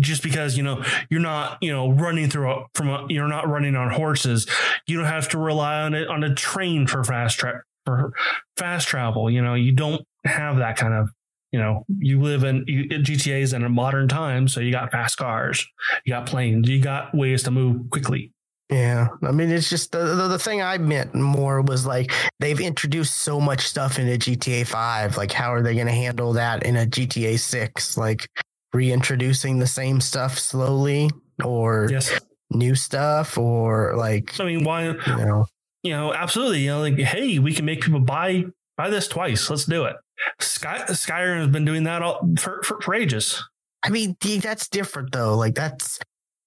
just 0.00 0.22
because 0.22 0.56
you 0.56 0.62
know 0.62 0.82
you're 1.10 1.20
not 1.20 1.58
you 1.60 1.70
know 1.70 1.90
running 1.90 2.30
through 2.30 2.50
a, 2.50 2.64
from 2.74 2.88
a 2.88 3.04
you're 3.10 3.28
not 3.28 3.46
running 3.46 3.76
on 3.76 3.90
horses 3.90 4.46
you 4.86 4.96
don't 4.96 5.04
have 5.04 5.28
to 5.28 5.38
rely 5.38 5.82
on 5.82 5.92
it 5.92 6.08
on 6.08 6.24
a 6.24 6.34
train 6.34 6.86
for 6.86 7.04
fast 7.04 7.38
tra- 7.38 7.62
for 7.84 8.14
fast 8.56 8.88
travel 8.88 9.28
you 9.30 9.42
know 9.42 9.52
you 9.52 9.72
don't 9.72 10.00
have 10.28 10.56
that 10.58 10.76
kind 10.76 10.94
of 10.94 11.10
you 11.52 11.58
know 11.58 11.84
you 11.98 12.20
live 12.20 12.44
in 12.44 12.64
you, 12.66 12.84
GTA's 12.88 13.52
in 13.52 13.64
a 13.64 13.68
modern 13.68 14.08
time 14.08 14.48
so 14.48 14.60
you 14.60 14.70
got 14.70 14.90
fast 14.92 15.16
cars 15.16 15.66
you 16.04 16.12
got 16.12 16.26
planes 16.26 16.68
you 16.68 16.80
got 16.80 17.14
ways 17.14 17.42
to 17.44 17.50
move 17.50 17.90
quickly 17.90 18.32
Yeah, 18.70 19.08
I 19.22 19.32
mean, 19.32 19.50
it's 19.50 19.70
just 19.70 19.92
the, 19.92 20.14
the 20.14 20.28
the 20.28 20.38
thing 20.38 20.60
I 20.60 20.76
meant 20.76 21.14
more 21.14 21.62
was 21.62 21.86
like 21.86 22.12
they've 22.38 22.60
introduced 22.60 23.16
so 23.16 23.40
much 23.40 23.66
stuff 23.66 23.98
into 23.98 24.18
GTA 24.18 24.66
Five. 24.66 25.16
Like, 25.16 25.32
how 25.32 25.54
are 25.54 25.62
they 25.62 25.74
going 25.74 25.86
to 25.86 25.92
handle 25.92 26.34
that 26.34 26.64
in 26.64 26.76
a 26.76 26.84
GTA 26.84 27.38
Six? 27.38 27.96
Like, 27.96 28.28
reintroducing 28.74 29.58
the 29.58 29.66
same 29.66 30.02
stuff 30.02 30.38
slowly, 30.38 31.08
or 31.42 31.88
yes 31.90 32.12
new 32.50 32.74
stuff, 32.74 33.38
or 33.38 33.96
like 33.96 34.38
I 34.40 34.44
mean 34.44 34.64
why 34.64 34.84
you 34.84 34.94
know, 35.06 35.46
you 35.82 35.92
know 35.92 36.12
absolutely 36.12 36.60
you 36.60 36.70
know 36.70 36.80
like 36.80 36.98
hey 36.98 37.38
we 37.38 37.54
can 37.54 37.64
make 37.64 37.82
people 37.82 38.00
buy 38.00 38.44
buy 38.78 38.88
this 38.88 39.06
twice 39.06 39.50
let's 39.50 39.66
do 39.66 39.84
it 39.84 39.96
Sky 40.40 40.84
Skyrim 40.88 41.38
has 41.38 41.48
been 41.48 41.66
doing 41.66 41.84
that 41.84 42.00
all 42.00 42.26
for, 42.38 42.62
for, 42.62 42.80
for 42.80 42.94
ages 42.94 43.44
I 43.82 43.90
mean, 43.90 44.16
that's 44.40 44.68
different 44.68 45.12
though. 45.12 45.36
Like, 45.36 45.54
that's 45.54 45.98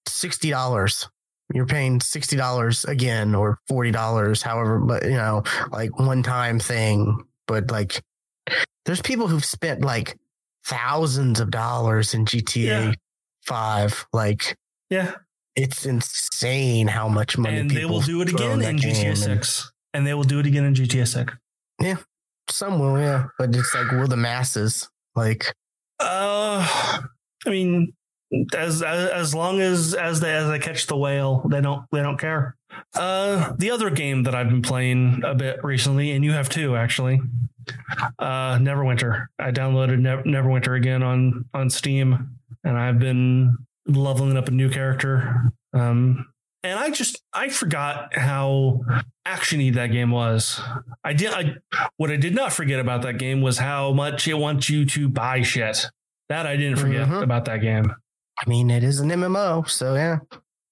sixty 0.06 0.50
dollars. 0.50 1.08
You're 1.52 1.66
paying 1.66 2.00
sixty 2.00 2.36
dollars 2.36 2.84
again, 2.84 3.34
or 3.34 3.58
forty 3.68 3.90
dollars, 3.90 4.42
however, 4.42 4.78
but 4.78 5.04
you 5.04 5.12
know, 5.12 5.42
like 5.70 5.98
one 5.98 6.22
time 6.22 6.58
thing. 6.58 7.24
But 7.46 7.70
like, 7.70 8.02
there's 8.84 9.02
people 9.02 9.28
who've 9.28 9.44
spent 9.44 9.82
like 9.82 10.18
thousands 10.64 11.40
of 11.40 11.50
dollars 11.50 12.14
in 12.14 12.24
GTA 12.24 12.64
Yeah. 12.64 12.92
Five. 13.44 14.06
Like, 14.12 14.56
yeah 14.88 15.14
It's 15.56 15.84
insane 15.84 16.86
how 16.86 17.08
much 17.08 17.36
money 17.36 17.58
and 17.58 17.70
they 17.70 17.84
will 17.84 18.00
do 18.00 18.20
it 18.22 18.28
again 18.32 18.62
in 18.62 18.76
GTA 18.76 19.16
6. 19.16 19.72
And 19.92 20.06
they 20.06 20.14
will 20.14 20.22
do 20.22 20.38
it 20.38 20.46
again 20.46 20.64
in 20.64 20.74
GTA 20.74 21.08
6. 21.08 21.34
Some 21.82 21.98
will, 22.60 22.98
yeah, 22.98 23.26
but 23.38 23.54
it's 23.54 23.74
like 23.74 23.90
we're 23.92 24.06
the 24.06 24.16
masses. 24.16 24.88
Like, 25.14 25.54
Uh, 26.00 26.66
I 27.46 27.50
mean, 27.50 27.92
as, 28.56 28.82
as 28.82 29.10
as 29.10 29.34
long 29.34 29.60
as 29.60 29.94
as 29.94 30.20
they 30.20 30.34
as 30.34 30.48
they 30.48 30.58
catch 30.58 30.86
the 30.86 30.96
whale, 30.96 31.42
they 31.48 31.60
don't 31.60 31.84
they 31.92 32.02
don't 32.02 32.18
care. 32.18 32.56
Uh, 32.94 33.52
the 33.58 33.70
other 33.70 33.90
game 33.90 34.22
that 34.22 34.34
I've 34.34 34.48
been 34.48 34.62
playing 34.62 35.22
a 35.24 35.34
bit 35.34 35.62
recently, 35.62 36.12
and 36.12 36.24
you 36.24 36.32
have 36.32 36.48
too, 36.48 36.74
actually. 36.76 37.20
Uh, 38.18 38.56
Neverwinter. 38.58 39.26
I 39.38 39.50
downloaded 39.50 40.00
ne- 40.00 40.30
Neverwinter 40.30 40.76
again 40.76 41.02
on 41.02 41.44
on 41.54 41.68
Steam, 41.70 42.38
and 42.64 42.78
I've 42.78 42.98
been 42.98 43.56
leveling 43.86 44.36
up 44.36 44.48
a 44.48 44.52
new 44.52 44.70
character. 44.70 45.52
Um, 45.74 46.26
and 46.64 46.78
I 46.78 46.90
just 46.90 47.22
I 47.32 47.48
forgot 47.48 48.16
how 48.16 48.80
actiony 49.26 49.74
that 49.74 49.88
game 49.88 50.10
was. 50.10 50.60
I 51.04 51.12
did. 51.12 51.32
I 51.32 51.54
what 51.96 52.10
I 52.10 52.16
did 52.16 52.34
not 52.34 52.52
forget 52.52 52.80
about 52.80 53.02
that 53.02 53.18
game 53.18 53.40
was 53.42 53.58
how 53.58 53.92
much 53.92 54.26
it 54.28 54.34
wants 54.34 54.68
you 54.70 54.84
to 54.86 55.08
buy 55.08 55.42
shit. 55.42 55.86
That 56.28 56.46
I 56.46 56.56
didn't 56.56 56.78
forget 56.78 57.06
Mhm. 57.08 57.22
about 57.22 57.44
that 57.46 57.60
game. 57.60 57.92
I 58.44 58.48
mean, 58.48 58.70
it 58.70 58.82
is 58.82 59.00
an 59.00 59.10
MMO, 59.10 59.68
so 59.68 59.94
yeah. 59.94 60.18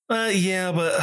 Uh, 0.08 0.30
yeah, 0.32 0.72
but 0.72 1.00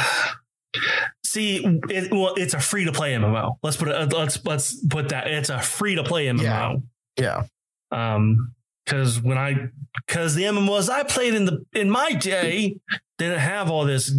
see, 1.24 1.64
it, 1.88 2.12
well, 2.12 2.34
it's 2.36 2.54
a 2.54 2.60
free 2.60 2.84
to 2.84 2.92
play 2.92 3.14
MMO. 3.14 3.56
Let's 3.62 3.76
put 3.76 3.88
it. 3.88 4.12
Let's 4.12 4.44
let's 4.44 4.86
put 4.86 5.10
that. 5.10 5.28
It's 5.28 5.50
a 5.50 5.60
free 5.60 5.94
to 5.94 6.02
play 6.04 6.26
MMO. 6.26 6.82
Yeah. 7.16 7.44
Um, 7.90 8.54
because 8.84 9.20
when 9.20 9.36
I 9.38 9.68
because 10.06 10.34
the 10.34 10.44
MMOs 10.44 10.88
I 10.88 11.02
played 11.02 11.34
in 11.34 11.44
the 11.44 11.64
in 11.74 11.90
my 11.90 12.12
day 12.12 12.76
didn't 13.18 13.38
have 13.40 13.70
all 13.70 13.84
this 13.84 14.10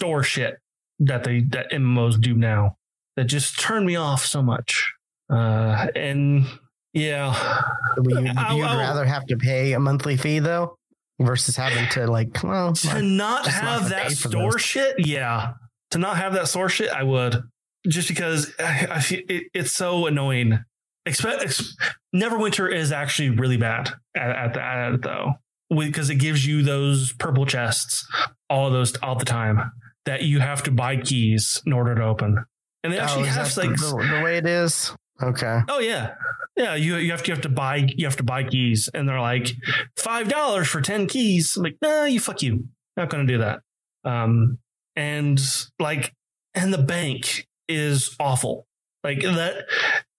store 0.00 0.22
shit 0.22 0.56
that 0.98 1.24
they 1.24 1.40
that 1.50 1.70
MMOs 1.70 2.20
do 2.20 2.34
now. 2.34 2.76
That 3.16 3.24
just 3.24 3.58
turned 3.60 3.84
me 3.86 3.96
off 3.96 4.24
so 4.24 4.40
much. 4.42 4.90
Uh, 5.30 5.88
and 5.94 6.46
yeah, 6.94 7.60
Would 7.98 8.24
you, 8.26 8.32
I- 8.36 8.54
you'd 8.54 8.64
I- 8.66 8.76
rather 8.78 9.04
have 9.04 9.26
to 9.26 9.36
pay 9.36 9.72
a 9.72 9.80
monthly 9.80 10.16
fee 10.16 10.38
though, 10.38 10.76
versus 11.20 11.56
having 11.56 11.86
to 11.90 12.06
like, 12.10 12.42
well, 12.42 12.72
to 12.72 13.02
not 13.02 13.44
not 13.44 13.46
have 13.46 13.80
gonna 13.82 13.90
that 13.94 14.12
store 14.12 14.58
shit, 14.58 14.94
yeah, 15.06 15.52
to 15.90 15.98
not 15.98 16.16
have 16.16 16.32
that 16.34 16.48
store 16.48 16.68
shit, 16.68 16.88
I 16.90 17.02
would, 17.02 17.42
just 17.86 18.08
because 18.08 18.52
I, 18.58 18.86
I 18.90 19.00
feel 19.00 19.20
it, 19.28 19.44
it's 19.52 19.72
so 19.72 20.06
annoying. 20.06 20.58
Expect 21.06 21.42
ex, 21.42 21.76
Neverwinter 22.14 22.72
is 22.72 22.92
actually 22.92 23.30
really 23.30 23.56
bad 23.56 23.90
at, 24.16 24.30
at, 24.30 24.54
the, 24.54 24.62
at 24.62 24.92
it 24.94 25.02
though, 25.02 25.32
because 25.70 26.10
it 26.10 26.16
gives 26.16 26.46
you 26.46 26.62
those 26.62 27.12
purple 27.14 27.44
chests 27.46 28.06
all 28.48 28.70
those 28.70 28.96
all 28.98 29.16
the 29.16 29.24
time 29.24 29.70
that 30.06 30.22
you 30.22 30.40
have 30.40 30.62
to 30.64 30.70
buy 30.70 30.96
keys 30.96 31.62
in 31.66 31.72
order 31.72 31.94
to 31.94 32.02
open, 32.02 32.44
and 32.82 32.92
they 32.92 32.98
actually 32.98 33.28
oh, 33.28 33.32
have 33.32 33.56
like 33.56 33.70
the, 33.70 34.08
the 34.10 34.22
way 34.24 34.36
it 34.36 34.46
is. 34.46 34.94
Okay. 35.22 35.60
Oh 35.68 35.80
yeah, 35.80 36.14
yeah. 36.56 36.74
You 36.74 36.96
you 36.96 37.10
have 37.10 37.22
to 37.22 37.28
you 37.28 37.34
have 37.34 37.42
to 37.42 37.48
buy 37.48 37.76
you 37.96 38.06
have 38.06 38.16
to 38.16 38.22
buy 38.22 38.44
keys, 38.44 38.88
and 38.92 39.08
they're 39.08 39.20
like 39.20 39.50
five 39.96 40.28
dollars 40.28 40.68
for 40.68 40.80
ten 40.80 41.06
keys. 41.06 41.56
I'm 41.56 41.64
like, 41.64 41.76
nah, 41.82 42.04
you 42.04 42.20
fuck 42.20 42.42
you. 42.42 42.68
Not 42.96 43.10
gonna 43.10 43.26
do 43.26 43.38
that. 43.38 43.60
Um, 44.04 44.58
and 44.96 45.40
like, 45.78 46.14
and 46.54 46.72
the 46.72 46.78
bank 46.78 47.46
is 47.68 48.16
awful. 48.18 48.66
Like 49.04 49.22
that. 49.22 49.66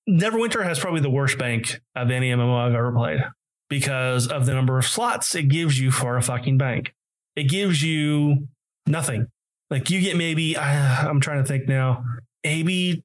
Neverwinter 0.10 0.64
has 0.64 0.80
probably 0.80 1.02
the 1.02 1.12
worst 1.12 1.38
bank 1.38 1.80
of 1.96 2.10
any 2.10 2.32
MMO 2.32 2.58
I've 2.58 2.74
ever 2.74 2.92
played 2.92 3.22
because 3.70 4.28
of 4.28 4.46
the 4.46 4.54
number 4.54 4.78
of 4.78 4.86
slots 4.86 5.34
it 5.36 5.44
gives 5.44 5.80
you 5.80 5.92
for 5.92 6.18
a 6.18 6.22
fucking 6.22 6.58
bank. 6.58 6.94
It 7.36 7.44
gives 7.44 7.82
you 7.82 8.48
nothing. 8.86 9.28
Like 9.72 9.90
you 9.90 10.02
get 10.02 10.18
maybe 10.18 10.56
uh, 10.56 10.62
I'm 10.62 11.20
trying 11.22 11.42
to 11.42 11.48
think 11.48 11.68
now, 11.68 12.04
maybe 12.44 13.04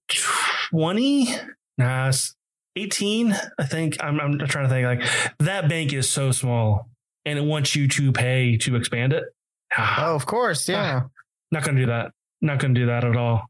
twenty 0.71 1.29
Nah, 1.79 2.11
18, 2.77 3.37
I 3.59 3.65
think. 3.65 3.97
I'm, 4.03 4.19
I'm 4.21 4.39
trying 4.39 4.65
to 4.65 4.71
think 4.71 4.87
like 4.87 5.37
that 5.41 5.69
bank 5.69 5.93
is 5.93 6.09
so 6.09 6.31
small 6.31 6.89
and 7.25 7.39
it 7.39 7.43
wants 7.45 7.77
you 7.77 7.89
to 7.89 8.13
pay 8.13 8.57
to 8.59 8.77
expand 8.77 9.13
it. 9.13 9.25
Ah, 9.77 10.07
Oh, 10.07 10.15
of 10.15 10.27
course. 10.27 10.69
Yeah. 10.69 11.03
Not 11.53 11.65
going 11.65 11.77
to 11.77 11.83
do 11.83 11.87
that. 11.87 12.13
Not 12.41 12.59
going 12.61 12.75
to 12.75 12.81
do 12.81 12.87
that 12.87 13.05
at 13.05 13.17
all. 13.17 13.47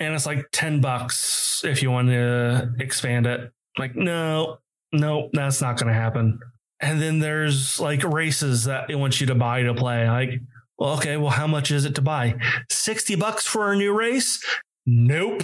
And 0.00 0.14
it's 0.14 0.26
like 0.26 0.46
10 0.52 0.80
bucks 0.80 1.62
if 1.64 1.82
you 1.82 1.90
want 1.90 2.08
to 2.08 2.72
expand 2.78 3.26
it. 3.26 3.52
Like, 3.78 3.94
no, 3.94 4.58
no, 4.92 5.30
that's 5.32 5.60
not 5.60 5.76
going 5.76 5.92
to 5.92 5.98
happen. 5.98 6.38
And 6.80 7.00
then 7.02 7.18
there's 7.18 7.78
like 7.80 8.02
races 8.04 8.64
that 8.64 8.90
it 8.90 8.94
wants 8.96 9.20
you 9.20 9.28
to 9.28 9.34
buy 9.34 9.62
to 9.62 9.74
play. 9.74 10.08
Like, 10.08 10.40
well, 10.78 10.94
okay, 10.94 11.16
well, 11.16 11.30
how 11.30 11.46
much 11.46 11.70
is 11.70 11.84
it 11.84 11.94
to 11.96 12.02
buy? 12.02 12.34
60 12.70 13.14
bucks 13.16 13.46
for 13.46 13.72
a 13.72 13.76
new 13.76 13.92
race? 13.92 14.42
Nope. 14.86 15.42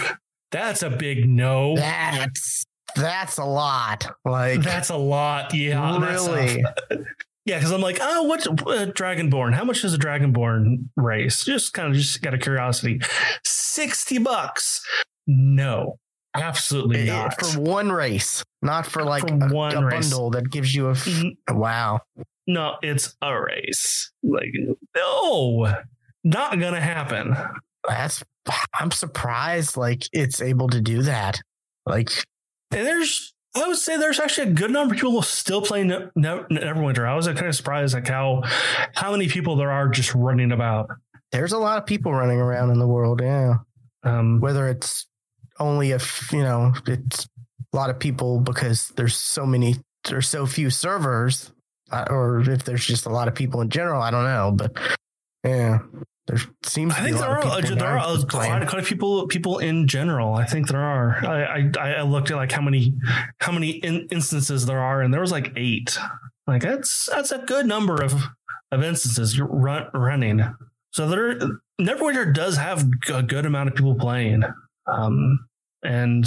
That's 0.51 0.83
a 0.83 0.91
big 0.91 1.29
no. 1.29 1.75
That's 1.77 2.65
that's 2.95 3.39
a 3.39 3.45
lot. 3.45 4.07
Like 4.25 4.61
That's 4.63 4.91
a 4.91 4.97
lot. 4.97 5.53
Yeah. 5.53 5.99
really. 5.99 6.63
yeah. 7.45 7.61
Cause 7.61 7.73
I'm 7.73 7.81
like, 7.81 7.99
oh, 8.01 8.23
what's 8.23 8.47
uh, 8.47 8.53
Dragonborn? 8.95 9.53
How 9.55 9.65
much 9.65 9.85
is 9.85 9.95
a 9.95 9.99
Dragonborn 9.99 10.85
race? 10.97 11.45
Just 11.45 11.73
kind 11.73 11.89
of 11.89 11.95
just 11.97 12.25
out 12.25 12.35
of 12.35 12.41
curiosity. 12.41 13.01
60 13.45 14.19
bucks. 14.19 14.81
No, 15.27 15.97
absolutely 16.37 17.11
Eh, 17.11 17.13
not. 17.13 17.41
for 17.41 17.61
one 17.61 17.91
race, 17.91 18.45
not 18.63 18.87
for 18.87 19.03
like 19.03 19.27
For 19.27 19.35
a, 19.35 19.49
one 19.49 19.75
a 19.77 19.89
bundle 19.91 20.31
that 20.31 20.51
gives 20.51 20.73
you 20.75 20.89
a. 20.89 20.93
F- 20.93 21.05
Mhm. 21.07 21.33
wow. 21.51 22.01
No, 22.47 22.77
it's 22.83 23.17
a 23.23 23.41
race. 23.41 24.13
Like, 24.23 24.53
no, 24.97 25.75
not 26.25 26.59
going 26.59 26.75
to 26.75 26.81
happen. 26.81 27.37
That's. 27.89 28.23
I'm 28.79 28.91
surprised. 28.91 29.77
Like 29.77 30.07
it's 30.13 30.43
able 30.43 30.69
to 30.69 30.81
do 30.81 31.03
that. 31.03 31.41
Like 31.87 32.11
And 32.71 32.87
there's, 32.87 33.33
I 33.57 33.67
would 33.67 33.77
say 33.79 33.97
there's 33.97 34.21
actually 34.21 34.51
a 34.51 34.53
good 34.53 34.71
number 34.71 34.95
of 34.95 35.01
people 35.01 35.23
still 35.23 35.63
playing 35.63 35.87
Ne- 35.89 36.11
Ne- 36.15 36.45
Neverwinter. 36.51 37.09
I 37.09 37.15
was 37.15 37.27
kind 37.27 37.47
of 37.47 37.55
surprised 37.55 37.95
like 37.95 38.07
how, 38.09 38.43
how 38.95 39.13
many 39.13 39.29
people 39.29 39.57
there 39.57 39.71
are 39.71 39.89
just 39.89 40.15
running 40.15 40.53
about. 40.53 40.91
there's 41.33 41.53
a 41.53 41.59
lot 41.59 41.79
of 41.79 41.87
people 41.87 42.13
running 42.13 42.39
around 42.39 42.71
in 42.71 42.79
the 42.79 42.87
world. 42.87 43.21
Yeah. 43.23 43.55
Um, 44.03 44.41
whether 44.41 44.69
it's 44.69 45.07
only 45.59 45.93
if 45.93 46.31
you 46.33 46.43
know 46.43 46.75
it's 46.87 47.27
a 47.73 47.77
lot 47.77 47.89
of 47.89 47.99
people 47.99 48.41
because 48.41 48.89
there's 48.97 49.17
so 49.17 49.47
many 49.47 49.77
there's 50.09 50.29
so 50.29 50.45
few 50.47 50.69
servers 50.69 51.51
or 52.11 52.41
if 52.49 52.65
there's 52.65 52.85
just 52.85 53.07
a 53.07 53.11
lot 53.11 53.29
of 53.29 53.35
people 53.35 53.61
in 53.61 53.71
general 53.71 54.03
i 54.03 54.11
don't 54.11 54.25
know 54.25 54.53
but 54.55 54.77
yeah 55.45 55.79
there 56.27 56.39
seems 56.63 56.95
I 56.95 57.01
think 57.01 57.19
there 57.19 57.29
are 57.29 57.39
of 57.39 57.79
there 57.79 57.99
are 57.99 58.17
quite, 58.27 58.67
quite 58.67 58.83
a 58.83 58.83
few 58.83 58.97
people 58.97 59.27
people 59.27 59.59
in 59.59 59.87
general. 59.87 60.35
I 60.35 60.47
think 60.47 60.69
there 60.69 60.81
are. 60.81 61.23
I 61.23 61.71
I, 61.79 61.93
I 61.97 62.03
looked 62.03 62.31
at 62.31 62.37
like 62.37 62.51
how 62.51 62.63
many 62.63 62.95
how 63.41 63.53
many 63.53 63.73
in, 63.73 64.09
instances 64.11 64.65
there 64.65 64.81
are, 64.81 65.03
and 65.03 65.13
there 65.13 65.21
was 65.21 65.31
like 65.31 65.53
eight. 65.57 65.99
Like 66.47 66.63
that's 66.63 67.11
that's 67.13 67.31
a 67.31 67.39
good 67.39 67.67
number 67.67 68.03
of 68.03 68.15
of 68.73 68.83
instances 68.83 69.37
you're 69.37 69.47
run, 69.47 69.89
running. 69.93 70.43
So 70.93 71.09
there, 71.09 71.39
Neverwinter 71.81 72.33
does 72.33 72.57
have 72.57 72.87
a 73.13 73.23
good 73.23 73.45
amount 73.45 73.69
of 73.69 73.75
people 73.75 73.95
playing, 73.95 74.45
um, 74.87 75.47
and 75.83 76.25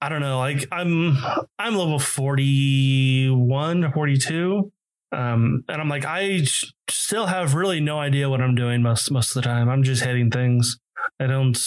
I 0.00 0.08
don't 0.08 0.20
know. 0.20 0.38
Like 0.38 0.66
I'm 0.70 1.16
I'm 1.58 1.76
level 1.76 1.98
41, 1.98 3.92
42. 3.92 4.72
Um, 5.10 5.64
and 5.68 5.80
I'm 5.80 5.88
like, 5.88 6.04
I 6.04 6.42
still 6.88 7.26
have 7.26 7.54
really 7.54 7.80
no 7.80 7.98
idea 7.98 8.28
what 8.28 8.40
I'm 8.40 8.54
doing 8.54 8.82
most 8.82 9.10
most 9.10 9.34
of 9.34 9.42
the 9.42 9.48
time. 9.48 9.68
I'm 9.68 9.82
just 9.82 10.04
hitting 10.04 10.30
things. 10.30 10.78
I 11.18 11.26
don't 11.26 11.58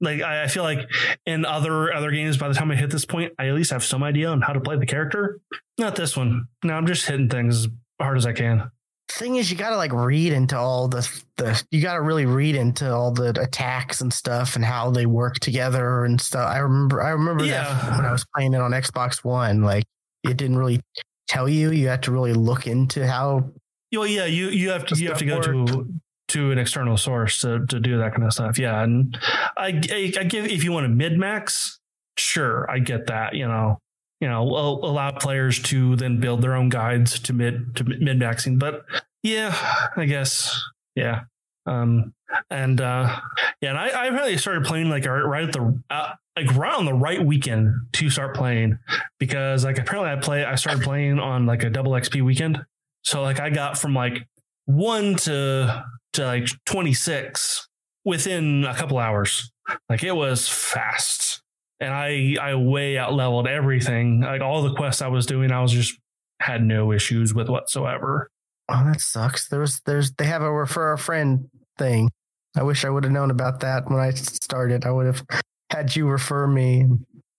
like. 0.00 0.22
I, 0.22 0.44
I 0.44 0.46
feel 0.48 0.62
like 0.62 0.88
in 1.26 1.44
other 1.44 1.92
other 1.92 2.10
games, 2.10 2.36
by 2.36 2.48
the 2.48 2.54
time 2.54 2.70
I 2.70 2.76
hit 2.76 2.90
this 2.90 3.04
point, 3.04 3.32
I 3.38 3.48
at 3.48 3.54
least 3.54 3.70
have 3.70 3.84
some 3.84 4.02
idea 4.02 4.28
on 4.30 4.40
how 4.40 4.52
to 4.52 4.60
play 4.60 4.76
the 4.76 4.86
character. 4.86 5.38
Not 5.78 5.96
this 5.96 6.16
one. 6.16 6.46
No, 6.64 6.74
I'm 6.74 6.86
just 6.86 7.06
hitting 7.06 7.28
things 7.28 7.66
as 7.66 7.68
hard 8.00 8.16
as 8.16 8.26
I 8.26 8.32
can. 8.32 8.70
Thing 9.08 9.36
is 9.36 9.50
you 9.50 9.56
gotta 9.56 9.76
like 9.76 9.92
read 9.92 10.32
into 10.32 10.58
all 10.58 10.88
the 10.88 11.08
the 11.36 11.62
you 11.70 11.80
gotta 11.80 12.02
really 12.02 12.26
read 12.26 12.54
into 12.56 12.92
all 12.92 13.12
the 13.12 13.28
attacks 13.40 14.00
and 14.00 14.12
stuff 14.12 14.56
and 14.56 14.64
how 14.64 14.90
they 14.90 15.06
work 15.06 15.36
together 15.36 16.04
and 16.04 16.20
stuff 16.20 16.50
i 16.50 16.58
remember 16.58 17.02
i 17.02 17.10
remember 17.10 17.44
Yeah. 17.44 17.64
that 17.64 17.96
when 17.96 18.04
i 18.04 18.10
was 18.10 18.26
playing 18.34 18.52
it 18.54 18.60
on 18.60 18.72
xbox 18.72 19.22
one 19.24 19.62
like 19.62 19.84
it 20.24 20.36
didn't 20.36 20.58
really 20.58 20.80
tell 21.28 21.48
you 21.48 21.70
you 21.70 21.88
had 21.88 22.02
to 22.02 22.10
really 22.12 22.32
look 22.34 22.66
into 22.66 23.06
how 23.06 23.48
Well, 23.92 24.06
yeah, 24.06 24.26
you 24.26 24.48
you 24.48 24.70
have 24.70 24.84
to 24.86 24.96
you 24.96 25.08
have 25.08 25.18
to 25.18 25.24
go 25.24 25.40
stuff 25.40 25.66
to 25.66 25.88
to 26.28 26.50
an 26.50 26.58
external 26.58 26.96
source 26.96 27.40
to 27.40 27.64
to 27.66 27.78
do 27.78 27.98
that 27.98 28.12
kind 28.12 28.24
of 28.24 28.32
stuff. 28.32 28.58
Yeah, 28.58 28.82
and 28.82 29.16
I 29.56 29.80
I, 29.90 30.12
I 30.18 30.24
give 30.24 30.46
if 30.46 30.64
you 30.64 30.72
want 30.72 30.84
a 30.86 30.88
min 30.88 31.18
max, 31.18 31.78
sure, 32.18 32.68
I 32.70 32.80
get 32.80 33.06
that. 33.06 33.34
You 33.34 33.46
know, 33.46 33.78
you 34.20 34.28
know, 34.28 34.42
allow 34.42 35.10
players 35.12 35.60
to 35.60 35.96
then 35.96 36.20
build 36.20 36.42
their 36.42 36.54
own 36.54 36.68
guides 36.68 37.18
to 37.20 37.32
mid 37.32 37.76
to 37.76 37.84
min 37.84 38.18
maxing. 38.18 38.58
But 38.58 38.84
yeah, 39.22 39.54
I 39.96 40.06
guess 40.06 40.58
yeah. 40.94 41.22
Um, 41.66 42.14
and 42.50 42.80
uh, 42.80 43.20
yeah, 43.60 43.70
and 43.70 43.78
I, 43.78 43.88
I 43.88 44.06
really 44.08 44.36
started 44.38 44.64
playing 44.64 44.88
like 44.88 45.04
right 45.06 45.44
at 45.44 45.52
the 45.52 45.82
uh, 45.90 46.12
like 46.36 46.54
right 46.54 46.74
on 46.74 46.84
the 46.84 46.94
right 46.94 47.24
weekend 47.24 47.72
to 47.94 48.10
start 48.10 48.34
playing 48.34 48.78
because 49.18 49.64
like 49.64 49.78
apparently 49.78 50.10
I 50.10 50.16
play 50.16 50.44
I 50.44 50.54
started 50.54 50.82
playing 50.82 51.18
on 51.18 51.46
like 51.46 51.62
a 51.64 51.70
double 51.70 51.92
XP 51.92 52.22
weekend. 52.22 52.64
So 53.04 53.22
like 53.22 53.40
I 53.40 53.50
got 53.50 53.78
from 53.78 53.94
like 53.94 54.26
one 54.66 55.16
to 55.16 55.84
to 56.14 56.24
like 56.24 56.48
26 56.66 57.68
within 58.04 58.64
a 58.64 58.74
couple 58.74 58.98
hours. 58.98 59.50
Like 59.88 60.04
it 60.04 60.14
was 60.14 60.48
fast. 60.48 61.42
And 61.80 61.92
I 61.92 62.36
I 62.40 62.54
way 62.54 62.96
out 62.98 63.12
leveled 63.12 63.46
everything. 63.46 64.20
Like 64.22 64.40
all 64.40 64.62
the 64.62 64.74
quests 64.74 65.02
I 65.02 65.08
was 65.08 65.26
doing, 65.26 65.52
I 65.52 65.60
was 65.60 65.72
just 65.72 65.98
had 66.40 66.62
no 66.62 66.92
issues 66.92 67.34
with 67.34 67.48
whatsoever. 67.48 68.28
Oh, 68.68 68.82
that 68.84 69.00
sucks. 69.00 69.48
There's 69.48 69.80
there's 69.86 70.12
they 70.12 70.24
have 70.26 70.42
a 70.42 70.52
refer 70.52 70.92
a 70.92 70.98
friend 70.98 71.48
thing. 71.78 72.10
I 72.56 72.62
wish 72.62 72.84
I 72.84 72.90
would 72.90 73.04
have 73.04 73.12
known 73.12 73.30
about 73.30 73.60
that 73.60 73.90
when 73.90 74.00
I 74.00 74.10
started. 74.12 74.86
I 74.86 74.90
would 74.90 75.06
have 75.06 75.22
had 75.70 75.94
you 75.94 76.08
refer 76.08 76.46
me. 76.46 76.86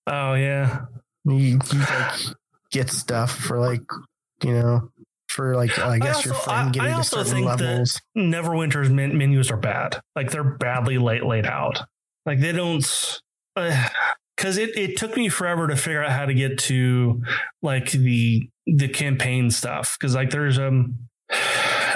Oh 0.06 0.36
yeah. 0.36 0.82
You, 1.26 1.36
you 1.36 1.60
like 1.80 2.20
get 2.72 2.90
stuff 2.90 3.36
for 3.36 3.60
like 3.60 3.82
you 4.44 4.54
know 4.54 4.92
for 5.30 5.56
like 5.56 5.78
I 5.80 5.98
guess 5.98 6.18
also- 6.18 6.30
your 6.30 6.38
friend 6.38 6.72
getting 6.72 6.90
I 6.90 6.92
to 6.92 6.98
also 6.98 7.24
certain 7.24 7.44
levels. 7.44 8.00
Neverwinter's 8.16 8.90
men- 8.90 9.18
menus 9.18 9.50
are 9.52 9.58
bad. 9.58 10.00
Like 10.16 10.30
they're 10.32 10.44
badly 10.44 11.00
late 11.00 11.26
laid 11.26 11.48
out. 11.48 11.82
Like 12.26 12.40
they 12.40 12.52
don't. 12.52 12.86
Because 14.38 14.58
it, 14.58 14.78
it 14.78 14.98
took 14.98 15.18
me 15.18 15.30
forever 15.30 15.68
to 15.68 15.76
figure 15.76 16.04
out 16.04 16.12
how 16.12 16.26
to 16.26 16.34
get 16.34 16.60
to 16.60 17.24
like 17.62 17.92
the 17.92 18.50
the 18.66 18.88
campaign 18.88 19.50
stuff. 19.50 19.98
Because 20.00 20.16
like 20.16 20.30
there's 20.30 20.60
um, 20.60 21.00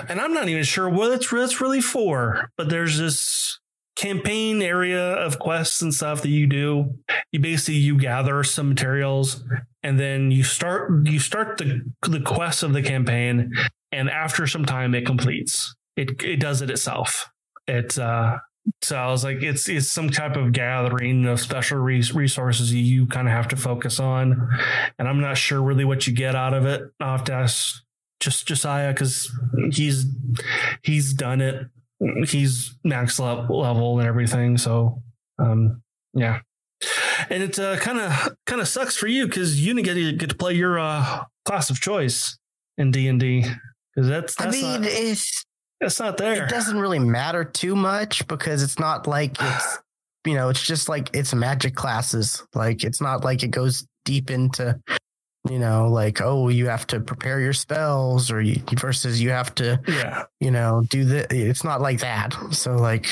and 0.10 0.20
I'm 0.20 0.34
not 0.34 0.50
even 0.50 0.64
sure 0.64 0.90
what 0.90 1.12
it's 1.12 1.30
that's 1.30 1.62
really 1.62 1.82
for. 1.82 2.50
But 2.58 2.70
there's 2.70 2.98
this 2.98 3.60
campaign 3.96 4.62
area 4.62 5.14
of 5.14 5.38
quests 5.38 5.82
and 5.82 5.94
stuff 5.94 6.22
that 6.24 6.30
you 6.30 6.48
do. 6.48 6.96
You 7.32 7.40
basically 7.40 7.76
you 7.76 7.98
gather 7.98 8.44
some 8.44 8.70
materials 8.70 9.44
and 9.84 10.00
then 10.00 10.32
you 10.32 10.44
start 10.44 11.08
you 11.08 11.20
start 11.20 11.58
the 11.58 11.82
the 12.08 12.22
quest 12.22 12.64
of 12.64 12.74
the 12.74 12.82
campaign 12.82 13.52
and 13.92 14.10
after 14.10 14.48
some 14.48 14.66
time 14.66 14.96
it 14.96 15.06
completes 15.06 15.76
it 15.96 16.22
it 16.24 16.40
does 16.40 16.62
it 16.62 16.70
itself 16.70 17.30
it 17.68 17.98
uh 17.98 18.38
so 18.82 18.96
I 18.96 19.08
was 19.08 19.24
like, 19.24 19.42
it's 19.42 19.70
it's 19.70 19.90
some 19.90 20.10
type 20.10 20.36
of 20.36 20.52
gathering 20.52 21.26
of 21.26 21.40
special 21.40 21.80
res- 21.80 22.14
resources 22.14 22.74
you 22.74 23.06
kind 23.08 23.28
of 23.28 23.34
have 23.34 23.48
to 23.50 23.56
focus 23.56 24.00
on, 24.00 24.50
and 25.00 25.08
I'm 25.08 25.22
not 25.22 25.38
sure 25.38 25.62
really 25.62 25.86
what 25.86 26.08
you 26.08 26.14
get 26.14 26.36
out 26.36 26.54
of 26.54 26.66
it. 26.66 26.84
I'll 27.00 27.18
have 27.18 27.24
to 27.26 27.34
ask 27.34 27.84
just 28.20 28.48
Josiah 28.48 28.94
because 28.94 29.32
he's 29.72 30.06
he's 30.84 31.14
done 31.14 31.42
it. 31.42 31.68
He's 32.28 32.76
max 32.84 33.20
le- 33.20 33.48
level 33.50 34.00
and 34.00 34.08
everything. 34.08 34.58
So, 34.58 35.02
um, 35.40 35.82
yeah, 36.14 36.40
and 37.30 37.44
it 37.44 37.58
uh, 37.60 37.78
kind 37.78 38.00
of 38.00 38.36
kind 38.46 38.62
of 38.62 38.68
sucks 38.68 38.96
for 38.96 39.08
you 39.08 39.26
because 39.26 39.60
you 39.60 39.74
didn't 39.74 39.86
get 39.86 39.94
to 39.96 40.12
get 40.14 40.30
to 40.30 40.36
play 40.36 40.54
your 40.54 40.80
uh, 40.80 41.24
class 41.46 41.70
of 41.70 41.80
choice 41.80 42.38
in 42.78 42.92
D 42.92 43.08
and 43.08 43.20
D 43.20 43.46
because 43.96 44.10
that's 44.10 44.40
I 44.40 44.50
mean, 44.50 44.82
not 44.82 44.92
it's 45.82 46.00
not 46.00 46.18
there. 46.18 46.44
it 46.46 46.50
doesn't 46.50 46.78
really 46.80 47.00
matter 47.00 47.44
too 47.44 47.76
much 47.76 48.28
because 48.28 48.64
it's 48.64 48.80
not 48.80 49.08
like 49.08 49.36
it's 49.42 49.80
you 50.26 50.36
know 50.36 50.50
it's 50.50 50.62
just 50.62 50.88
like 50.88 51.10
it's 51.16 51.34
magic 51.34 51.76
classes 51.76 52.44
like 52.54 52.84
it's 52.84 53.02
not 53.02 53.24
like 53.24 53.44
it 53.44 53.50
goes 53.50 53.86
deep 54.06 54.30
into 54.30 54.80
you 55.50 55.58
know 55.58 55.88
like 55.90 56.22
oh 56.22 56.50
you 56.50 56.68
have 56.68 56.86
to 56.86 57.00
prepare 57.00 57.40
your 57.40 57.54
spells 57.54 58.30
or 58.32 58.40
you, 58.42 58.62
versus 58.80 59.20
you 59.20 59.32
have 59.32 59.54
to 59.56 59.80
Yeah. 59.88 60.24
you 60.40 60.52
know 60.52 60.84
do 60.90 61.04
the 61.04 61.26
it's 61.36 61.64
not 61.64 61.82
like 61.82 62.00
that 62.02 62.36
so 62.52 62.76
like 62.76 63.08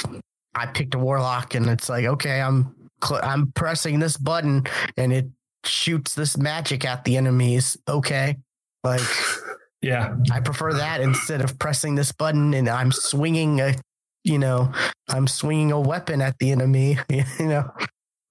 i 0.56 0.68
picked 0.68 0.94
a 0.94 1.00
warlock 1.00 1.56
and 1.56 1.68
it's 1.68 1.90
like 1.90 2.06
okay 2.06 2.40
i'm 2.42 2.76
cl- 3.04 3.22
i'm 3.24 3.52
pressing 3.54 3.98
this 4.00 4.16
button 4.16 4.66
and 4.96 5.12
it 5.12 5.28
shoots 5.64 6.14
this 6.14 6.38
magic 6.38 6.86
at 6.86 7.04
the 7.04 7.18
enemies 7.18 7.76
okay 7.88 8.38
like 8.84 9.02
Yeah. 9.82 10.16
I 10.32 10.40
prefer 10.42 10.74
that 10.74 11.02
instead 11.02 11.42
of 11.42 11.58
pressing 11.58 11.96
this 11.96 12.12
button 12.12 12.54
and 12.54 12.68
I'm 12.70 12.92
swinging 12.92 13.62
a, 13.62 13.76
you 14.24 14.38
know, 14.38 14.72
I'm 15.08 15.28
swinging 15.28 15.72
a 15.72 15.80
weapon 15.80 16.22
at 16.22 16.38
the 16.40 16.52
enemy. 16.52 16.98
You 17.10 17.46
know, 17.48 17.72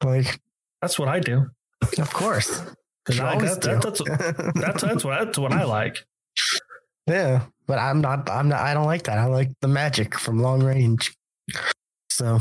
like 0.04 0.40
That's 0.82 0.98
what 0.98 1.08
I 1.08 1.20
do. 1.20 1.46
of 1.98 2.12
course. 2.12 2.62
Because 3.04 3.20
I 3.20 3.38
that, 3.38 3.62
that, 3.62 3.82
that's 3.82 4.02
that's 4.60 4.82
that's 4.82 5.04
what 5.04 5.24
that's 5.24 5.38
what 5.38 5.52
I 5.52 5.64
like. 5.78 5.96
yeah, 7.06 7.46
but 7.66 7.78
I'm 7.78 8.02
not. 8.02 8.28
I'm 8.28 8.50
not. 8.50 8.60
I 8.60 8.74
don't 8.74 8.84
like 8.84 9.04
that. 9.04 9.16
I 9.16 9.24
like 9.24 9.50
the 9.62 9.68
magic 9.68 10.18
from 10.18 10.40
long 10.42 10.62
range. 10.62 11.14
So, 12.10 12.40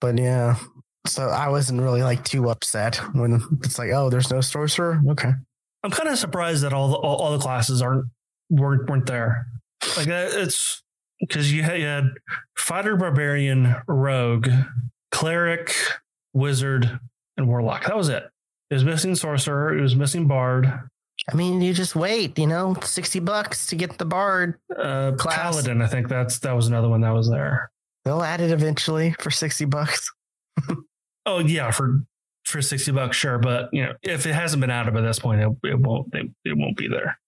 but 0.00 0.16
yeah. 0.18 0.56
So 1.06 1.28
I 1.28 1.50
wasn't 1.50 1.82
really 1.82 2.02
like 2.02 2.24
too 2.24 2.48
upset 2.48 2.96
when 3.12 3.42
it's 3.62 3.78
like, 3.78 3.90
oh, 3.90 4.08
there's 4.08 4.30
no 4.30 4.40
sorcerer. 4.40 5.00
Okay. 5.10 5.32
I'm 5.86 5.92
kind 5.92 6.08
of 6.08 6.18
surprised 6.18 6.64
that 6.64 6.72
all 6.72 6.88
the 6.88 6.96
all, 6.96 7.14
all 7.16 7.32
the 7.32 7.38
classes 7.38 7.80
aren't 7.80 8.06
weren't 8.50 8.90
weren't 8.90 9.06
there. 9.06 9.46
Like 9.96 10.08
uh, 10.08 10.26
it's 10.32 10.82
because 11.20 11.52
you 11.52 11.62
had, 11.62 11.78
you 11.78 11.86
had 11.86 12.10
fighter, 12.58 12.96
barbarian, 12.96 13.76
rogue, 13.86 14.48
cleric, 15.12 15.72
wizard, 16.32 16.98
and 17.36 17.46
warlock. 17.46 17.84
That 17.84 17.96
was 17.96 18.08
it. 18.08 18.24
It 18.68 18.74
was 18.74 18.84
missing 18.84 19.14
sorcerer. 19.14 19.78
It 19.78 19.80
was 19.80 19.94
missing 19.94 20.26
bard. 20.26 20.66
I 21.30 21.36
mean, 21.36 21.60
you 21.62 21.72
just 21.72 21.94
wait. 21.94 22.36
You 22.36 22.48
know, 22.48 22.76
sixty 22.82 23.20
bucks 23.20 23.66
to 23.66 23.76
get 23.76 23.96
the 23.96 24.04
bard. 24.04 24.58
Uh, 24.76 25.12
Class. 25.12 25.36
paladin. 25.36 25.82
I 25.82 25.86
think 25.86 26.08
that's 26.08 26.40
that 26.40 26.56
was 26.56 26.66
another 26.66 26.88
one 26.88 27.02
that 27.02 27.10
was 27.14 27.30
there. 27.30 27.70
They'll 28.04 28.24
add 28.24 28.40
it 28.40 28.50
eventually 28.50 29.14
for 29.20 29.30
sixty 29.30 29.66
bucks. 29.66 30.10
Oh 31.28 31.40
yeah, 31.40 31.72
for 31.72 32.02
for 32.46 32.62
sixty 32.62 32.92
bucks, 32.92 33.16
sure. 33.16 33.38
But 33.38 33.68
you 33.72 33.84
know, 33.84 33.92
if 34.02 34.26
it 34.26 34.34
hasn't 34.34 34.60
been 34.60 34.70
added 34.70 34.94
by 34.94 35.00
this 35.02 35.18
point, 35.18 35.40
it, 35.40 35.48
it 35.64 35.78
won't 35.78 36.14
it, 36.14 36.26
it 36.44 36.56
won't 36.56 36.76
be 36.76 36.88
there. 36.88 37.18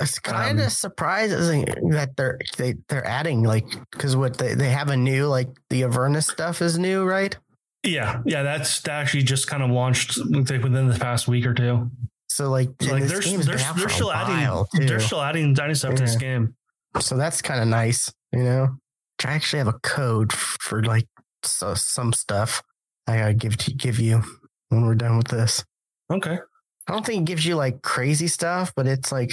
It's 0.00 0.18
kind 0.18 0.58
of 0.58 0.64
Um, 0.64 0.70
surprising 0.70 1.64
that 1.90 2.16
they're 2.16 2.38
they 2.58 2.74
they're 2.88 3.06
adding 3.06 3.42
like 3.44 3.66
because 3.92 4.16
what 4.16 4.36
they 4.38 4.54
they 4.54 4.70
have 4.70 4.90
a 4.90 4.96
new 4.96 5.26
like 5.26 5.48
the 5.70 5.84
Avernus 5.84 6.26
stuff 6.26 6.60
is 6.60 6.78
new, 6.78 7.04
right? 7.04 7.36
Yeah, 7.84 8.20
yeah, 8.26 8.42
that's 8.42 8.80
that 8.82 9.00
actually 9.02 9.22
just 9.22 9.46
kind 9.46 9.62
of 9.62 9.70
launched 9.70 10.18
like 10.18 10.62
within 10.62 10.88
the 10.88 10.98
past 10.98 11.28
week 11.28 11.46
or 11.46 11.54
two. 11.54 11.88
So 12.28 12.50
like, 12.50 12.70
So, 12.82 12.92
like 12.92 13.04
they're 13.04 13.20
they're, 13.20 13.58
out 13.60 13.76
they're 13.76 13.88
still 13.88 14.12
adding 14.12 14.64
too. 14.74 14.86
they're 14.86 15.00
still 15.00 15.22
adding 15.22 15.56
adding 15.58 15.74
stuff 15.76 15.94
to 15.94 16.02
this 16.02 16.16
game. 16.16 16.54
so 17.00 17.16
that's 17.16 17.40
kind 17.40 17.60
of 17.60 17.68
nice, 17.68 18.12
you 18.32 18.42
know. 18.42 18.76
I 19.24 19.32
actually 19.32 19.58
have 19.58 19.68
a 19.68 19.78
code 19.84 20.32
for 20.32 20.82
like 20.82 21.06
so, 21.44 21.74
some 21.74 22.12
stuff. 22.12 22.62
I 23.06 23.18
gotta 23.18 23.34
give 23.34 23.56
to 23.58 23.72
give 23.72 24.00
you 24.00 24.22
when 24.68 24.84
we're 24.84 24.94
done 24.94 25.16
with 25.16 25.28
this. 25.28 25.64
Okay. 26.12 26.38
I 26.88 26.92
don't 26.92 27.04
think 27.04 27.22
it 27.22 27.32
gives 27.32 27.44
you 27.44 27.56
like 27.56 27.82
crazy 27.82 28.28
stuff, 28.28 28.72
but 28.76 28.86
it's 28.86 29.10
like 29.10 29.30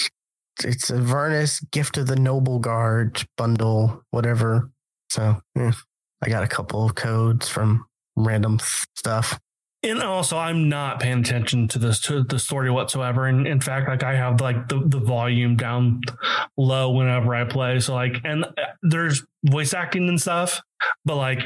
it's 0.64 0.90
a 0.90 0.96
Avernus 0.96 1.60
gift 1.72 1.98
of 1.98 2.08
the 2.08 2.16
Noble 2.16 2.60
Guard 2.60 3.24
bundle, 3.38 4.04
whatever. 4.12 4.72
So 5.10 5.42
yeah, 5.56 5.74
I 6.24 6.30
got 6.30 6.44
a 6.44 6.48
couple 6.48 6.86
of 6.86 6.96
codes 6.96 7.48
from 7.48 7.86
random 8.16 8.60
stuff. 8.96 9.40
And 9.84 10.02
also, 10.02 10.38
I'm 10.38 10.70
not 10.70 11.02
paying 11.02 11.20
attention 11.20 11.68
to 11.70 11.80
this 11.80 12.00
to 12.02 12.24
the 12.24 12.40
story 12.40 12.72
whatsoever. 12.72 13.28
And 13.28 13.46
in 13.46 13.60
fact, 13.60 13.90
like 13.90 14.02
I 14.02 14.16
have 14.16 14.40
like 14.40 14.70
the, 14.70 14.82
the 14.86 15.00
volume 15.00 15.58
down 15.58 16.00
low 16.56 16.92
whenever 16.92 17.36
I 17.36 17.44
play. 17.44 17.82
So 17.82 17.94
like, 17.94 18.16
and 18.24 18.46
uh, 18.46 18.50
there's 18.82 19.24
voice 19.44 19.74
acting 19.74 20.08
and 20.08 20.22
stuff, 20.22 20.62
but 21.04 21.18
like 21.18 21.40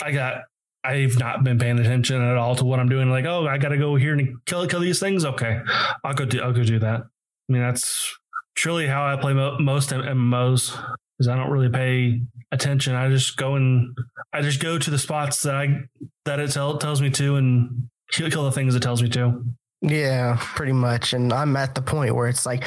I 0.00 0.12
got 0.12 0.42
I've 0.82 1.18
not 1.18 1.44
been 1.44 1.58
paying 1.58 1.78
attention 1.78 2.22
at 2.22 2.36
all 2.36 2.56
to 2.56 2.64
what 2.64 2.80
I'm 2.80 2.88
doing. 2.88 3.10
Like, 3.10 3.26
oh, 3.26 3.46
I 3.46 3.58
got 3.58 3.68
to 3.68 3.78
go 3.78 3.96
here 3.96 4.14
and 4.14 4.36
kill 4.46 4.66
kill 4.66 4.80
these 4.80 5.00
things. 5.00 5.24
Okay, 5.24 5.60
I'll 6.04 6.14
go 6.14 6.24
do 6.24 6.40
I'll 6.40 6.52
go 6.52 6.64
do 6.64 6.78
that. 6.78 7.00
I 7.00 7.52
mean, 7.52 7.62
that's 7.62 8.16
truly 8.54 8.86
how 8.86 9.06
I 9.06 9.16
play 9.16 9.32
mo- 9.32 9.58
most 9.58 9.90
MMOs. 9.90 10.78
Is 11.18 11.28
I 11.28 11.36
don't 11.36 11.50
really 11.50 11.68
pay 11.68 12.22
attention. 12.50 12.94
I 12.94 13.10
just 13.10 13.36
go 13.36 13.56
and 13.56 13.94
I 14.32 14.40
just 14.40 14.60
go 14.60 14.78
to 14.78 14.90
the 14.90 14.98
spots 14.98 15.42
that 15.42 15.54
I 15.54 15.80
that 16.24 16.40
it 16.40 16.50
tell, 16.50 16.78
tells 16.78 17.02
me 17.02 17.10
to 17.10 17.36
and 17.36 17.88
kill, 18.10 18.30
kill 18.30 18.44
the 18.44 18.52
things 18.52 18.74
it 18.74 18.82
tells 18.82 19.02
me 19.02 19.10
to. 19.10 19.44
Yeah, 19.82 20.38
pretty 20.40 20.72
much. 20.72 21.12
And 21.12 21.32
I'm 21.32 21.56
at 21.56 21.74
the 21.74 21.82
point 21.82 22.14
where 22.14 22.28
it's 22.28 22.46
like 22.46 22.64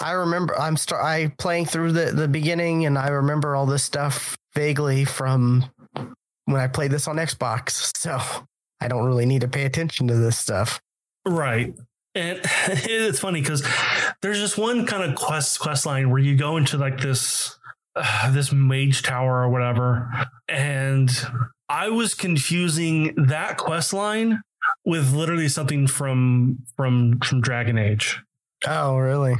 I 0.00 0.12
remember 0.12 0.58
I'm 0.58 0.76
start 0.76 1.04
I 1.04 1.32
playing 1.38 1.66
through 1.66 1.92
the 1.92 2.12
the 2.12 2.28
beginning 2.28 2.86
and 2.86 2.96
I 2.96 3.08
remember 3.08 3.56
all 3.56 3.66
this 3.66 3.84
stuff 3.84 4.36
vaguely 4.54 5.04
from 5.04 5.64
when 6.46 6.60
I 6.60 6.66
played 6.66 6.90
this 6.90 7.08
on 7.08 7.16
Xbox. 7.16 7.90
So 7.96 8.18
I 8.80 8.88
don't 8.88 9.06
really 9.06 9.26
need 9.26 9.42
to 9.42 9.48
pay 9.48 9.64
attention 9.64 10.08
to 10.08 10.14
this 10.14 10.38
stuff. 10.38 10.80
Right. 11.26 11.74
And 12.14 12.40
it's 12.44 13.18
funny 13.18 13.40
because 13.40 13.66
there's 14.20 14.38
just 14.38 14.58
one 14.58 14.86
kind 14.86 15.02
of 15.02 15.16
quest 15.16 15.60
quest 15.60 15.86
line 15.86 16.10
where 16.10 16.20
you 16.20 16.36
go 16.36 16.56
into 16.56 16.76
like 16.76 17.00
this 17.00 17.58
uh, 17.96 18.30
this 18.32 18.52
mage 18.52 19.02
tower 19.02 19.42
or 19.42 19.48
whatever, 19.50 20.10
and 20.48 21.10
I 21.68 21.88
was 21.88 22.14
confusing 22.14 23.14
that 23.16 23.56
quest 23.56 23.92
line 23.92 24.42
with 24.84 25.12
literally 25.12 25.48
something 25.48 25.86
from 25.86 26.58
from 26.76 27.18
from 27.20 27.40
Dragon 27.40 27.78
Age 27.78 28.20
Oh, 28.66 28.96
really? 28.96 29.36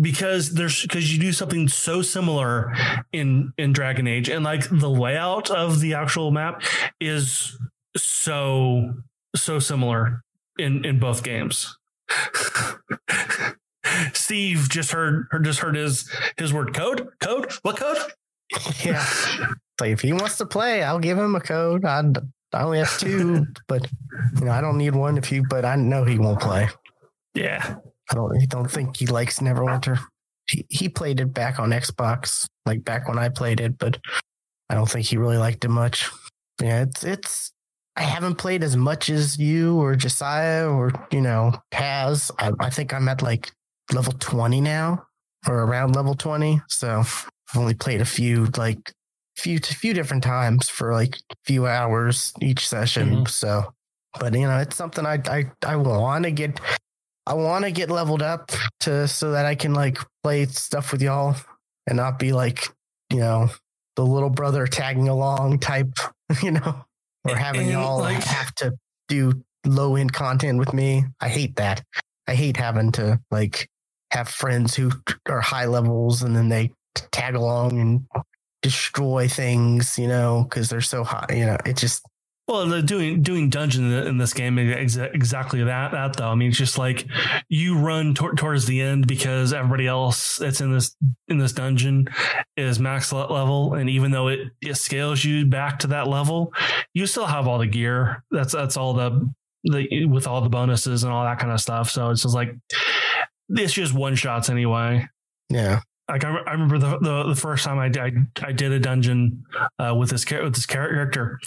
Because 0.00 0.52
there's 0.54 0.82
because 0.82 1.12
you 1.12 1.18
do 1.20 1.32
something 1.32 1.68
so 1.68 2.02
similar 2.02 2.72
in 3.12 3.52
in 3.58 3.72
Dragon 3.72 4.06
Age 4.06 4.28
and 4.28 4.44
like 4.44 4.68
the 4.70 4.90
layout 4.90 5.50
of 5.50 5.80
the 5.80 5.94
actual 5.94 6.30
map 6.30 6.62
is 7.00 7.58
so 7.96 8.92
so 9.34 9.58
similar 9.58 10.22
in 10.58 10.84
in 10.84 10.98
both 10.98 11.22
games. 11.22 11.76
Steve 14.12 14.68
just 14.68 14.92
heard, 14.92 15.26
just 15.42 15.60
heard 15.60 15.74
his 15.74 16.08
his 16.36 16.52
word 16.52 16.74
code 16.74 17.08
code 17.20 17.52
what 17.62 17.76
code 17.76 17.98
Yeah. 18.84 19.04
like 19.80 19.90
if 19.90 20.00
he 20.00 20.12
wants 20.12 20.36
to 20.38 20.46
play, 20.46 20.82
I'll 20.82 20.98
give 20.98 21.18
him 21.18 21.34
a 21.34 21.40
code. 21.40 21.84
I 21.84 22.02
I 22.52 22.62
only 22.62 22.78
have 22.78 22.98
two, 22.98 23.46
but 23.68 23.86
you 24.38 24.44
know 24.44 24.52
I 24.52 24.60
don't 24.60 24.76
need 24.78 24.94
one 24.94 25.18
if 25.18 25.30
you. 25.32 25.44
But 25.48 25.64
I 25.64 25.76
know 25.76 26.04
he 26.04 26.18
won't 26.18 26.40
play. 26.40 26.68
Yeah, 27.34 27.76
I 28.10 28.14
don't. 28.14 28.36
I 28.42 28.46
don't 28.46 28.70
think 28.70 28.96
he 28.96 29.06
likes 29.06 29.38
Neverwinter. 29.38 29.98
He 30.48 30.64
he 30.68 30.88
played 30.88 31.20
it 31.20 31.32
back 31.32 31.58
on 31.58 31.70
Xbox, 31.70 32.46
like 32.66 32.84
back 32.84 33.08
when 33.08 33.18
I 33.18 33.28
played 33.28 33.60
it, 33.60 33.78
but 33.78 33.98
I 34.68 34.74
don't 34.74 34.88
think 34.90 35.06
he 35.06 35.16
really 35.16 35.38
liked 35.38 35.64
it 35.64 35.68
much. 35.68 36.08
Yeah, 36.60 36.82
it's 36.82 37.04
it's. 37.04 37.52
I 37.96 38.02
haven't 38.02 38.36
played 38.36 38.62
as 38.62 38.76
much 38.76 39.10
as 39.10 39.36
you 39.38 39.76
or 39.80 39.94
Josiah 39.94 40.68
or 40.68 40.92
you 41.12 41.20
know 41.20 41.52
Paz. 41.70 42.30
I, 42.38 42.52
I 42.60 42.70
think 42.70 42.92
I'm 42.94 43.08
at 43.08 43.22
like 43.22 43.52
level 43.92 44.12
twenty 44.14 44.60
now, 44.60 45.04
or 45.48 45.62
around 45.64 45.94
level 45.96 46.14
twenty. 46.14 46.60
So 46.68 47.00
I've 47.00 47.26
only 47.56 47.74
played 47.74 48.00
a 48.00 48.04
few 48.04 48.46
like 48.56 48.92
few 49.36 49.58
few 49.58 49.94
different 49.94 50.22
times 50.22 50.68
for 50.68 50.92
like 50.92 51.16
a 51.30 51.36
few 51.44 51.66
hours 51.66 52.32
each 52.40 52.66
session. 52.68 53.24
Mhm. 53.24 53.28
So, 53.28 53.72
but 54.18 54.34
you 54.34 54.46
know, 54.46 54.58
it's 54.58 54.76
something 54.76 55.06
I 55.06 55.20
I 55.26 55.50
I 55.64 55.76
want 55.76 56.24
to 56.24 56.30
get. 56.32 56.60
I 57.30 57.34
want 57.34 57.66
to 57.66 57.72
get 57.72 57.90
leveled 57.90 58.22
up 58.22 58.52
to 58.82 59.08
so 59.08 59.32
that 59.32 59.46
I 59.46 59.56
can 59.56 59.74
like 59.74 59.98
play 60.24 60.46
stuff 60.46 60.92
with 60.92 61.02
y'all 61.02 61.36
and 61.88 61.98
not 61.98 62.18
be 62.20 62.32
like 62.32 62.68
you 63.12 63.20
know 63.20 63.50
the 63.96 64.06
little 64.06 64.30
brother 64.30 64.66
tagging 64.68 65.08
along 65.08 65.60
type, 65.60 65.94
you 66.42 66.52
know, 66.52 66.84
or 67.24 67.36
having 67.36 67.62
And, 67.62 67.72
y'all 67.72 68.00
like- 68.00 68.24
have 68.24 68.54
to 68.56 68.74
do 69.08 69.42
low 69.66 69.96
end 69.96 70.12
content 70.14 70.58
with 70.60 70.74
me. 70.74 71.06
I 71.20 71.30
hate 71.30 71.56
that. 71.56 71.82
I 72.28 72.34
hate 72.36 72.58
having 72.58 72.92
to 72.94 73.20
like 73.32 73.68
have 74.12 74.28
friends 74.28 74.76
who 74.76 74.92
are 75.28 75.42
high 75.42 75.66
levels 75.66 76.22
and 76.22 76.36
then 76.36 76.50
they 76.50 76.72
tag 77.12 77.36
along 77.36 77.80
and 77.80 78.06
destroy 78.62 79.28
things, 79.28 79.98
you 79.98 80.08
know, 80.08 80.46
because 80.48 80.70
they're 80.70 80.82
so 80.82 81.04
high. 81.04 81.26
You 81.30 81.46
know, 81.46 81.58
it 81.66 81.78
just 81.78 82.02
Well, 82.50 82.66
the 82.66 82.82
doing 82.82 83.22
doing 83.22 83.48
dungeon 83.48 83.92
in 83.92 84.18
this 84.18 84.34
game 84.34 84.58
is 84.58 84.96
exactly 84.96 85.62
that. 85.62 85.92
That 85.92 86.16
though, 86.16 86.26
I 86.26 86.34
mean, 86.34 86.48
it's 86.48 86.58
just 86.58 86.78
like 86.78 87.06
you 87.48 87.78
run 87.78 88.12
tor- 88.12 88.34
towards 88.34 88.66
the 88.66 88.80
end 88.80 89.06
because 89.06 89.52
everybody 89.52 89.86
else 89.86 90.36
that's 90.36 90.60
in 90.60 90.72
this 90.72 90.96
in 91.28 91.38
this 91.38 91.52
dungeon 91.52 92.08
is 92.56 92.80
max 92.80 93.12
level, 93.12 93.74
and 93.74 93.88
even 93.88 94.10
though 94.10 94.26
it, 94.26 94.40
it 94.60 94.76
scales 94.76 95.24
you 95.24 95.46
back 95.46 95.78
to 95.78 95.86
that 95.86 96.08
level, 96.08 96.52
you 96.92 97.06
still 97.06 97.26
have 97.26 97.46
all 97.46 97.58
the 97.58 97.68
gear. 97.68 98.24
That's 98.32 98.52
that's 98.52 98.76
all 98.76 98.94
the 98.94 99.30
the 99.62 100.06
with 100.06 100.26
all 100.26 100.40
the 100.40 100.48
bonuses 100.48 101.04
and 101.04 101.12
all 101.12 101.22
that 101.22 101.38
kind 101.38 101.52
of 101.52 101.60
stuff. 101.60 101.88
So 101.88 102.10
it's 102.10 102.22
just 102.22 102.34
like 102.34 102.56
it's 103.48 103.72
just 103.72 103.94
one 103.94 104.16
shots 104.16 104.48
anyway 104.48 105.06
yeah. 105.50 105.80
like 106.08 106.24
I, 106.24 106.30
I 106.46 106.52
remember 106.52 106.78
the, 106.78 106.98
the 106.98 107.22
the 107.28 107.34
first 107.34 107.64
time 107.64 107.78
I 107.78 107.86
I, 108.00 108.12
I 108.46 108.52
did 108.52 108.72
a 108.72 108.78
dungeon 108.78 109.44
uh, 109.78 109.94
with 109.94 110.10
this 110.10 110.28
with 110.30 110.54
this 110.54 110.66
character, 110.66 111.38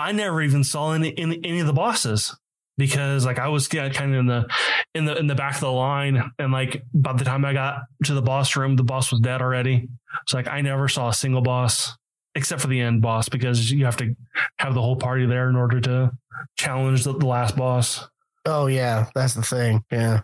I 0.00 0.12
never 0.12 0.42
even 0.42 0.64
saw 0.64 0.92
any 0.92 1.16
any, 1.18 1.40
any 1.44 1.60
of 1.60 1.66
the 1.66 1.72
bosses 1.72 2.36
because 2.76 3.26
like 3.26 3.38
I 3.38 3.48
was 3.48 3.68
yeah, 3.72 3.88
kind 3.90 4.14
of 4.14 4.20
in 4.20 4.26
the 4.26 4.46
in 4.94 5.04
the 5.04 5.16
in 5.16 5.26
the 5.26 5.34
back 5.34 5.54
of 5.54 5.60
the 5.60 5.70
line, 5.70 6.30
and 6.38 6.52
like 6.52 6.82
by 6.94 7.12
the 7.12 7.24
time 7.24 7.44
I 7.44 7.52
got 7.52 7.82
to 8.04 8.14
the 8.14 8.22
boss 8.22 8.56
room, 8.56 8.76
the 8.76 8.84
boss 8.84 9.10
was 9.10 9.20
dead 9.20 9.42
already. 9.42 9.88
So 10.26 10.36
like 10.36 10.48
I 10.48 10.60
never 10.62 10.88
saw 10.88 11.08
a 11.08 11.14
single 11.14 11.42
boss 11.42 11.96
except 12.34 12.60
for 12.60 12.68
the 12.68 12.80
end 12.80 13.02
boss 13.02 13.28
because 13.28 13.70
you 13.70 13.84
have 13.84 13.96
to 13.98 14.14
have 14.58 14.74
the 14.74 14.80
whole 14.80 14.96
party 14.96 15.26
there 15.26 15.48
in 15.48 15.56
order 15.56 15.80
to 15.80 16.12
challenge 16.56 17.04
the, 17.04 17.12
the 17.12 17.26
last 17.26 17.56
boss. 17.56 18.08
Oh 18.46 18.66
yeah, 18.66 19.08
that's 19.14 19.34
the 19.34 19.42
thing. 19.42 19.84
Yeah, 19.90 20.22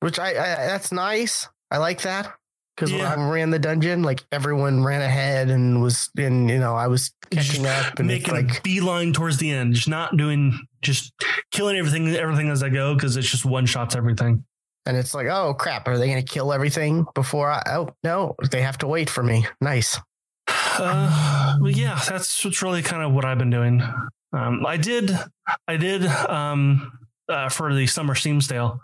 which 0.00 0.18
I, 0.18 0.30
I 0.30 0.66
that's 0.66 0.92
nice. 0.92 1.48
I 1.70 1.78
like 1.78 2.02
that 2.02 2.32
because 2.82 2.98
Yeah. 2.98 3.14
when 3.16 3.28
I 3.28 3.30
ran 3.30 3.50
the 3.50 3.58
dungeon, 3.60 4.02
like 4.02 4.24
everyone 4.32 4.82
ran 4.82 5.02
ahead 5.02 5.50
and 5.50 5.80
was 5.80 6.10
in. 6.18 6.48
You 6.48 6.58
know, 6.58 6.74
I 6.74 6.88
was 6.88 7.12
catching 7.30 7.62
Just 7.62 7.86
up 7.86 7.98
and 8.00 8.08
making 8.08 8.34
like 8.34 8.58
a 8.58 8.60
beeline 8.62 9.12
towards 9.12 9.36
the 9.38 9.52
end, 9.52 9.74
just 9.74 9.88
not 9.88 10.16
doing, 10.16 10.58
just 10.82 11.12
killing 11.52 11.76
everything, 11.76 12.08
everything 12.08 12.48
as 12.50 12.62
I 12.62 12.70
go 12.70 12.94
because 12.94 13.16
it's 13.16 13.30
just 13.30 13.44
one 13.44 13.66
shots 13.66 13.94
everything. 13.94 14.44
and 14.84 14.96
it's 14.96 15.14
like 15.14 15.28
oh 15.28 15.54
crap, 15.54 15.86
are 15.86 15.96
they 15.96 16.08
going 16.08 16.24
to 16.24 16.28
kill 16.32 16.52
everything 16.52 17.06
before 17.14 17.48
I? 17.52 17.62
Oh 17.66 17.90
no, 18.02 18.34
they 18.50 18.62
have 18.62 18.78
to 18.78 18.88
wait 18.88 19.08
for 19.08 19.22
me. 19.22 19.46
Nice. 19.60 19.96
Uh, 20.48 21.58
but 21.60 21.76
yeah, 21.76 22.00
that's 22.08 22.44
what's 22.44 22.62
really 22.62 22.82
kind 22.82 23.02
of 23.04 23.12
what 23.12 23.24
I've 23.24 23.38
been 23.38 23.50
doing. 23.50 23.80
Um, 24.32 24.66
I 24.66 24.76
did, 24.78 25.16
I 25.68 25.76
did 25.76 26.04
um, 26.06 26.90
uh, 27.28 27.48
for 27.48 27.74
the 27.74 27.86
summer 27.86 28.14
Steam 28.14 28.40
sale. 28.40 28.80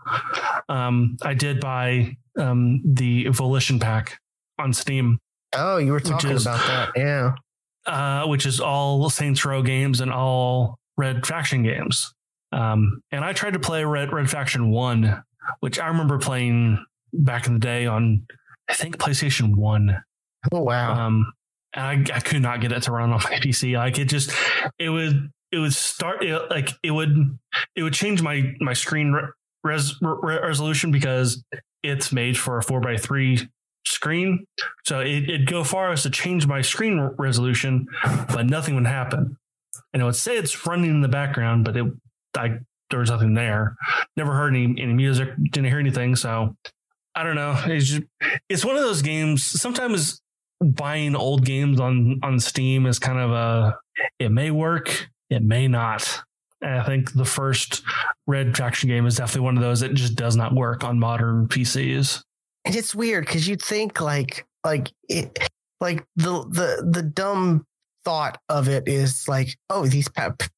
Um, 0.68 1.16
I 1.22 1.34
did 1.34 1.60
buy 1.60 2.16
um, 2.38 2.80
the 2.84 3.28
Volition 3.28 3.78
pack 3.78 4.18
on 4.58 4.72
Steam, 4.72 5.18
Oh, 5.54 5.78
you 5.78 5.92
were 5.92 6.00
talking 6.00 6.30
is- 6.30 6.44
about 6.44 6.66
that. 6.66 6.90
Yeah. 6.96 7.34
uh, 7.86 8.26
which 8.26 8.44
is 8.44 8.60
all 8.60 9.08
Saints 9.08 9.44
Row 9.44 9.62
games 9.62 10.00
and 10.02 10.12
all 10.12 10.78
Red 10.98 11.26
Faction 11.26 11.62
games. 11.62 12.12
Um, 12.52 13.00
and 13.10 13.24
I 13.24 13.32
tried 13.32 13.54
to 13.54 13.58
play 13.58 13.84
Red 13.84 14.12
Red 14.12 14.28
Faction 14.30 14.70
One, 14.70 15.22
which 15.60 15.78
I 15.78 15.86
remember 15.88 16.18
playing 16.18 16.84
back 17.14 17.46
in 17.46 17.54
the 17.54 17.58
day 17.60 17.86
on, 17.86 18.26
I 18.68 18.74
think 18.74 18.98
PlayStation 18.98 19.54
One. 19.56 20.02
Oh 20.52 20.60
wow. 20.62 21.06
Um, 21.06 21.32
and 21.74 22.10
I, 22.10 22.16
I 22.16 22.20
could 22.20 22.42
not 22.42 22.60
get 22.60 22.72
it 22.72 22.82
to 22.84 22.92
run 22.92 23.10
on 23.12 23.20
my 23.24 23.36
PC. 23.42 23.76
Like 23.76 23.98
it 23.98 24.06
just, 24.06 24.30
it 24.78 24.88
would, 24.90 25.30
it 25.52 25.58
would 25.58 25.74
start 25.74 26.22
it, 26.24 26.50
like 26.50 26.70
it 26.82 26.90
would, 26.90 27.38
it 27.74 27.82
would 27.82 27.94
change 27.94 28.22
my 28.22 28.54
my 28.60 28.72
screen 28.72 29.12
re- 29.12 29.28
res, 29.64 29.94
re- 30.00 30.40
resolution 30.42 30.90
because 30.90 31.42
it's 31.82 32.12
made 32.12 32.36
for 32.36 32.58
a 32.58 32.62
four 32.62 32.80
by 32.80 32.96
three 32.96 33.48
screen. 33.86 34.44
So 34.84 35.00
it, 35.00 35.24
it'd 35.24 35.46
go 35.46 35.64
far 35.64 35.92
as 35.92 36.02
to 36.02 36.10
change 36.10 36.46
my 36.46 36.60
screen 36.60 37.00
resolution, 37.18 37.86
but 38.28 38.46
nothing 38.46 38.74
would 38.74 38.86
happen. 38.86 39.36
And 39.92 40.02
it 40.02 40.04
would 40.04 40.16
say 40.16 40.36
it's 40.36 40.66
running 40.66 40.90
in 40.90 41.00
the 41.00 41.08
background, 41.08 41.64
but 41.64 41.76
it, 41.76 41.86
I 42.36 42.58
there 42.90 43.00
was 43.00 43.10
nothing 43.10 43.34
there. 43.34 43.76
Never 44.16 44.34
heard 44.34 44.54
any 44.54 44.64
any 44.80 44.94
music, 44.94 45.30
didn't 45.50 45.68
hear 45.68 45.78
anything. 45.78 46.16
So 46.16 46.56
I 47.14 47.22
don't 47.22 47.36
know. 47.36 47.60
It's 47.66 47.86
just, 47.86 48.02
it's 48.48 48.64
one 48.64 48.76
of 48.76 48.82
those 48.82 49.02
games. 49.02 49.44
Sometimes 49.44 50.20
buying 50.60 51.16
old 51.16 51.44
games 51.44 51.80
on 51.80 52.20
on 52.22 52.40
Steam 52.40 52.86
is 52.86 52.98
kind 52.98 53.18
of 53.18 53.30
a 53.30 53.78
it 54.18 54.30
may 54.30 54.50
work, 54.50 55.08
it 55.30 55.42
may 55.42 55.68
not. 55.68 56.22
And 56.60 56.80
I 56.80 56.84
think 56.84 57.12
the 57.12 57.24
first 57.24 57.82
Red 58.26 58.56
Faction 58.56 58.88
game 58.88 59.06
is 59.06 59.16
definitely 59.16 59.42
one 59.42 59.56
of 59.56 59.62
those 59.62 59.80
that 59.80 59.94
just 59.94 60.16
does 60.16 60.36
not 60.36 60.54
work 60.54 60.82
on 60.84 60.98
modern 60.98 61.46
PCs. 61.48 62.22
and 62.64 62.74
it's 62.74 62.94
weird 62.94 63.26
because 63.26 63.46
you'd 63.46 63.62
think 63.62 64.00
like 64.00 64.44
like 64.64 64.90
it 65.08 65.38
like 65.80 66.04
the 66.16 66.42
the 66.48 66.88
the 66.90 67.02
dumb 67.02 67.64
thought 68.04 68.40
of 68.48 68.68
it 68.68 68.88
is 68.88 69.26
like 69.28 69.56
oh 69.70 69.86
these 69.86 70.08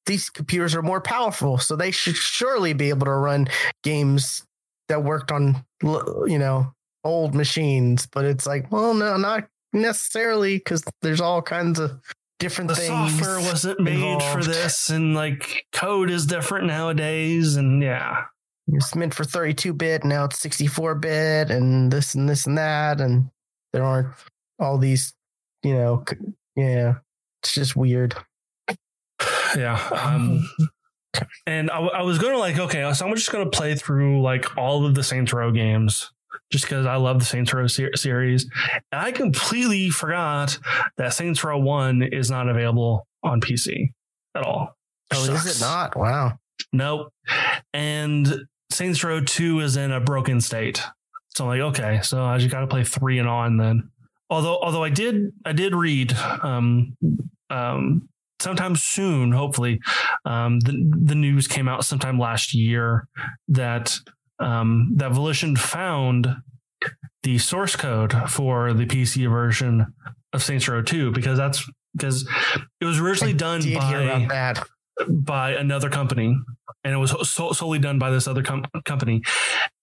these 0.06 0.30
computers 0.30 0.74
are 0.74 0.82
more 0.82 1.00
powerful 1.00 1.58
so 1.58 1.76
they 1.76 1.90
should 1.90 2.16
surely 2.16 2.72
be 2.72 2.88
able 2.88 3.04
to 3.06 3.12
run 3.12 3.46
games 3.82 4.44
that 4.88 5.02
worked 5.04 5.30
on 5.32 5.64
you 5.82 6.38
know 6.38 6.72
old 7.04 7.34
machines 7.34 8.06
but 8.12 8.24
it's 8.24 8.46
like 8.46 8.70
well 8.72 8.94
no 8.94 9.16
not 9.16 9.46
necessarily 9.72 10.58
because 10.58 10.84
there's 11.02 11.20
all 11.20 11.42
kinds 11.42 11.78
of 11.78 12.00
different 12.40 12.68
The 12.68 12.74
things 12.74 13.12
software 13.12 13.38
wasn't 13.38 13.80
made 13.80 14.22
for 14.22 14.42
this, 14.42 14.90
and 14.90 15.14
like 15.14 15.66
code 15.72 16.10
is 16.10 16.26
different 16.26 16.66
nowadays, 16.66 17.54
and 17.54 17.80
yeah. 17.80 18.24
it's 18.66 18.94
meant 18.96 19.14
for 19.14 19.24
32 19.24 19.72
bit 19.72 20.04
now 20.04 20.24
it's 20.24 20.38
64 20.40 20.96
bit 20.96 21.50
and 21.50 21.92
this 21.92 22.14
and 22.14 22.28
this 22.28 22.46
and 22.46 22.58
that 22.58 23.00
and 23.00 23.30
there 23.72 23.84
aren't 23.84 24.14
all 24.60 24.78
these 24.78 25.12
you 25.64 25.74
know 25.74 26.04
yeah 26.54 26.94
it's 27.42 27.54
just 27.54 27.74
weird 27.74 28.14
Yeah. 29.56 29.78
Um, 29.92 30.48
and 31.44 31.70
I, 31.70 31.78
I 31.80 32.02
was 32.02 32.18
going 32.18 32.32
to 32.32 32.38
like, 32.38 32.58
okay, 32.58 32.90
so 32.92 33.06
I'm 33.06 33.14
just 33.16 33.32
going 33.32 33.44
to 33.44 33.50
play 33.50 33.74
through 33.74 34.22
like 34.22 34.56
all 34.56 34.86
of 34.86 34.94
the 34.94 35.02
Saints 35.02 35.32
Row 35.32 35.50
games 35.50 36.12
just 36.50 36.64
because 36.64 36.86
I 36.86 36.96
love 36.96 37.18
the 37.18 37.24
Saints 37.24 37.52
Row 37.52 37.66
ser- 37.66 37.94
series. 37.96 38.48
And 38.92 39.00
I 39.00 39.12
completely 39.12 39.90
forgot 39.90 40.58
that 40.96 41.14
Saints 41.14 41.42
Row 41.44 41.58
1 41.58 42.02
is 42.02 42.30
not 42.30 42.48
available 42.48 43.06
on 43.22 43.40
PC 43.40 43.92
at 44.34 44.42
all. 44.42 44.76
oh 45.12 45.24
is 45.24 45.56
it 45.56 45.60
not 45.64 45.96
wow 45.96 46.38
Nope. 46.72 47.12
And 47.72 48.44
Saints 48.70 49.02
Row 49.02 49.20
2 49.20 49.60
is 49.60 49.76
in 49.76 49.92
a 49.92 50.00
broken 50.00 50.40
state. 50.40 50.82
So 51.30 51.44
I'm 51.44 51.48
like, 51.50 51.60
okay, 51.72 52.00
so 52.02 52.22
I 52.24 52.38
just 52.38 52.50
got 52.50 52.60
to 52.60 52.66
play 52.66 52.84
3 52.84 53.18
and 53.18 53.28
on 53.28 53.56
then. 53.56 53.90
Although 54.28 54.58
although 54.60 54.84
I 54.84 54.90
did 54.90 55.32
I 55.44 55.52
did 55.52 55.74
read 55.74 56.12
um 56.42 56.96
um 57.50 58.08
sometime 58.38 58.76
soon, 58.76 59.32
hopefully, 59.32 59.80
um 60.24 60.60
the 60.60 60.72
the 61.02 61.16
news 61.16 61.48
came 61.48 61.66
out 61.66 61.84
sometime 61.84 62.16
last 62.18 62.54
year 62.54 63.08
that 63.48 63.96
um 64.40 64.92
that 64.96 65.12
Volition 65.12 65.56
found 65.56 66.34
the 67.22 67.38
source 67.38 67.76
code 67.76 68.12
for 68.30 68.72
the 68.72 68.86
PC 68.86 69.30
version 69.30 69.86
of 70.32 70.42
Saints 70.42 70.66
Row 70.68 70.82
2 70.82 71.12
because 71.12 71.36
that's 71.36 71.68
because 71.94 72.26
it 72.80 72.84
was 72.84 72.98
originally 72.98 73.34
I 73.34 73.36
done 73.36 73.60
by 73.60 73.66
hear 73.66 74.02
about 74.02 74.28
that 74.28 74.66
by 75.08 75.52
another 75.52 75.90
company 75.90 76.36
and 76.84 76.94
it 76.94 76.96
was 76.96 77.14
so, 77.28 77.52
solely 77.52 77.78
done 77.78 77.98
by 77.98 78.10
this 78.10 78.26
other 78.28 78.42
com- 78.42 78.64
company 78.84 79.22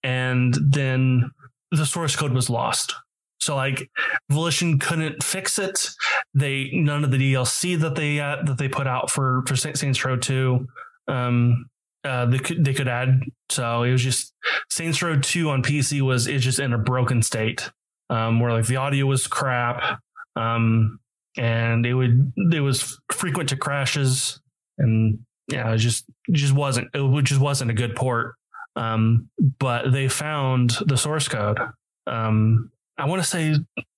and 0.04 0.56
then 0.70 1.30
the 1.72 1.86
source 1.86 2.16
code 2.16 2.34
was 2.34 2.50
lost 2.50 2.96
so 3.40 3.56
like 3.56 3.90
volition 4.30 4.80
couldn't 4.80 5.24
fix 5.24 5.60
it 5.60 5.90
they 6.38 6.70
none 6.74 7.04
of 7.04 7.12
the 7.12 7.18
DLC 7.18 7.80
that 7.80 7.96
they 7.96 8.20
uh, 8.20 8.44
that 8.44 8.58
they 8.58 8.68
put 8.68 8.88
out 8.88 9.10
for 9.10 9.44
for 9.48 9.56
Saints 9.56 10.04
Row 10.06 10.18
Two. 10.18 10.68
Um, 11.08 11.66
uh, 12.08 12.26
they 12.26 12.40
could 12.40 12.64
they 12.64 12.74
could 12.74 12.88
add. 12.88 13.22
So 13.50 13.84
it 13.84 13.92
was 13.92 14.02
just 14.02 14.34
Saints 14.70 15.02
Row 15.02 15.20
Two 15.20 15.50
on 15.50 15.62
PC 15.62 16.02
was 16.02 16.28
it's 16.28 16.44
just 16.44 16.60
in 16.60 16.74
a 16.74 16.78
broken 16.78 17.22
state, 17.22 17.70
um, 18.10 18.40
where 18.40 18.52
like 18.52 18.66
the 18.66 18.78
audio 18.78 19.06
was 19.06 19.28
crap, 19.28 20.00
um, 20.36 21.00
and 21.38 21.86
it 21.86 21.94
would 21.94 22.32
it 22.54 22.62
was 22.62 23.00
frequent 23.12 23.50
to 23.50 23.58
crashes, 23.58 24.40
and 24.78 25.20
yeah, 25.52 25.72
it 25.74 25.78
just 25.78 26.06
just 26.32 26.54
wasn't 26.54 26.88
it 26.94 27.24
just 27.26 27.42
wasn't 27.42 27.72
a 27.72 27.76
good 27.76 27.96
port. 27.96 28.36
Um, 28.76 29.30
but 29.60 29.92
they 29.92 30.08
found 30.08 30.78
the 30.86 30.98
source 30.98 31.28
code. 31.28 31.58
Um, 32.06 32.72
I 32.98 33.06
want 33.06 33.22
to 33.22 33.28
say 33.28 33.56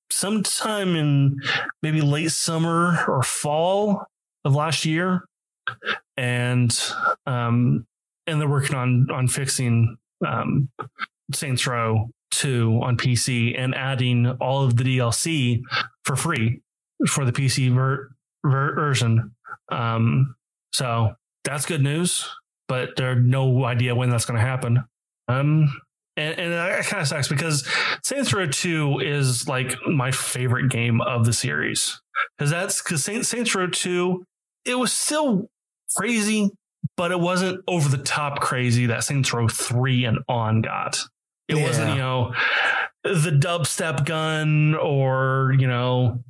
sometime 0.10 0.95
in 0.95 1.38
maybe 1.84 2.01
late 2.01 2.32
summer 2.32 3.05
or 3.07 3.22
fall 3.22 4.05
of 4.45 4.55
last 4.55 4.86
year, 4.86 5.26
and 6.18 6.78
um, 7.26 7.86
and 8.30 8.39
they're 8.39 8.47
working 8.49 8.75
on 8.75 9.07
on 9.11 9.27
fixing 9.27 9.97
um, 10.25 10.69
Saints 11.34 11.65
Row 11.67 12.09
2 12.32 12.80
on 12.84 12.97
PC 12.97 13.55
and 13.57 13.75
adding 13.75 14.27
all 14.39 14.63
of 14.63 14.77
the 14.77 14.84
DLC 14.84 15.61
for 16.03 16.15
free 16.15 16.61
for 17.07 17.25
the 17.25 17.32
PC 17.32 17.73
ver- 17.73 18.09
ver- 18.45 18.75
version. 18.75 19.36
Um, 19.71 20.36
so 20.73 21.15
that's 21.43 21.65
good 21.65 21.82
news, 21.82 22.27
but 22.67 22.89
there's 22.97 23.23
no 23.23 23.65
idea 23.65 23.95
when 23.95 24.09
that's 24.09 24.25
going 24.25 24.39
to 24.39 24.45
happen. 24.45 24.84
Um, 25.27 25.69
and, 26.17 26.38
and 26.38 26.53
that 26.53 26.86
kind 26.86 27.01
of 27.01 27.07
sucks 27.07 27.27
because 27.27 27.67
Saints 28.03 28.34
Row 28.34 28.47
2 28.47 28.99
is 28.99 29.47
like 29.47 29.75
my 29.88 30.11
favorite 30.11 30.69
game 30.69 31.01
of 31.01 31.25
the 31.25 31.34
series 31.34 32.01
because 32.38 32.51
that's 32.51 32.82
because 32.82 33.03
Saints, 33.03 33.30
Saints 33.30 33.55
Row 33.55 33.67
2, 33.67 34.23
it 34.65 34.75
was 34.75 34.91
still 34.91 35.49
crazy, 35.95 36.49
but 36.95 37.11
it 37.11 37.19
wasn't 37.19 37.63
over 37.67 37.89
the 37.89 38.03
top 38.03 38.39
crazy 38.39 38.88
that 38.88 39.03
Saints 39.03 39.34
Row 39.34 39.47
3 39.47 40.05
and 40.05 40.19
on 40.27 40.61
got. 40.61 40.99
It 41.47 41.57
yeah. 41.57 41.63
wasn't, 41.63 41.91
you 41.91 41.97
know, 41.97 42.34
the 43.03 43.32
dubstep 43.32 44.05
gun 44.05 44.75
or, 44.75 45.55
you 45.57 45.67
know, 45.67 46.23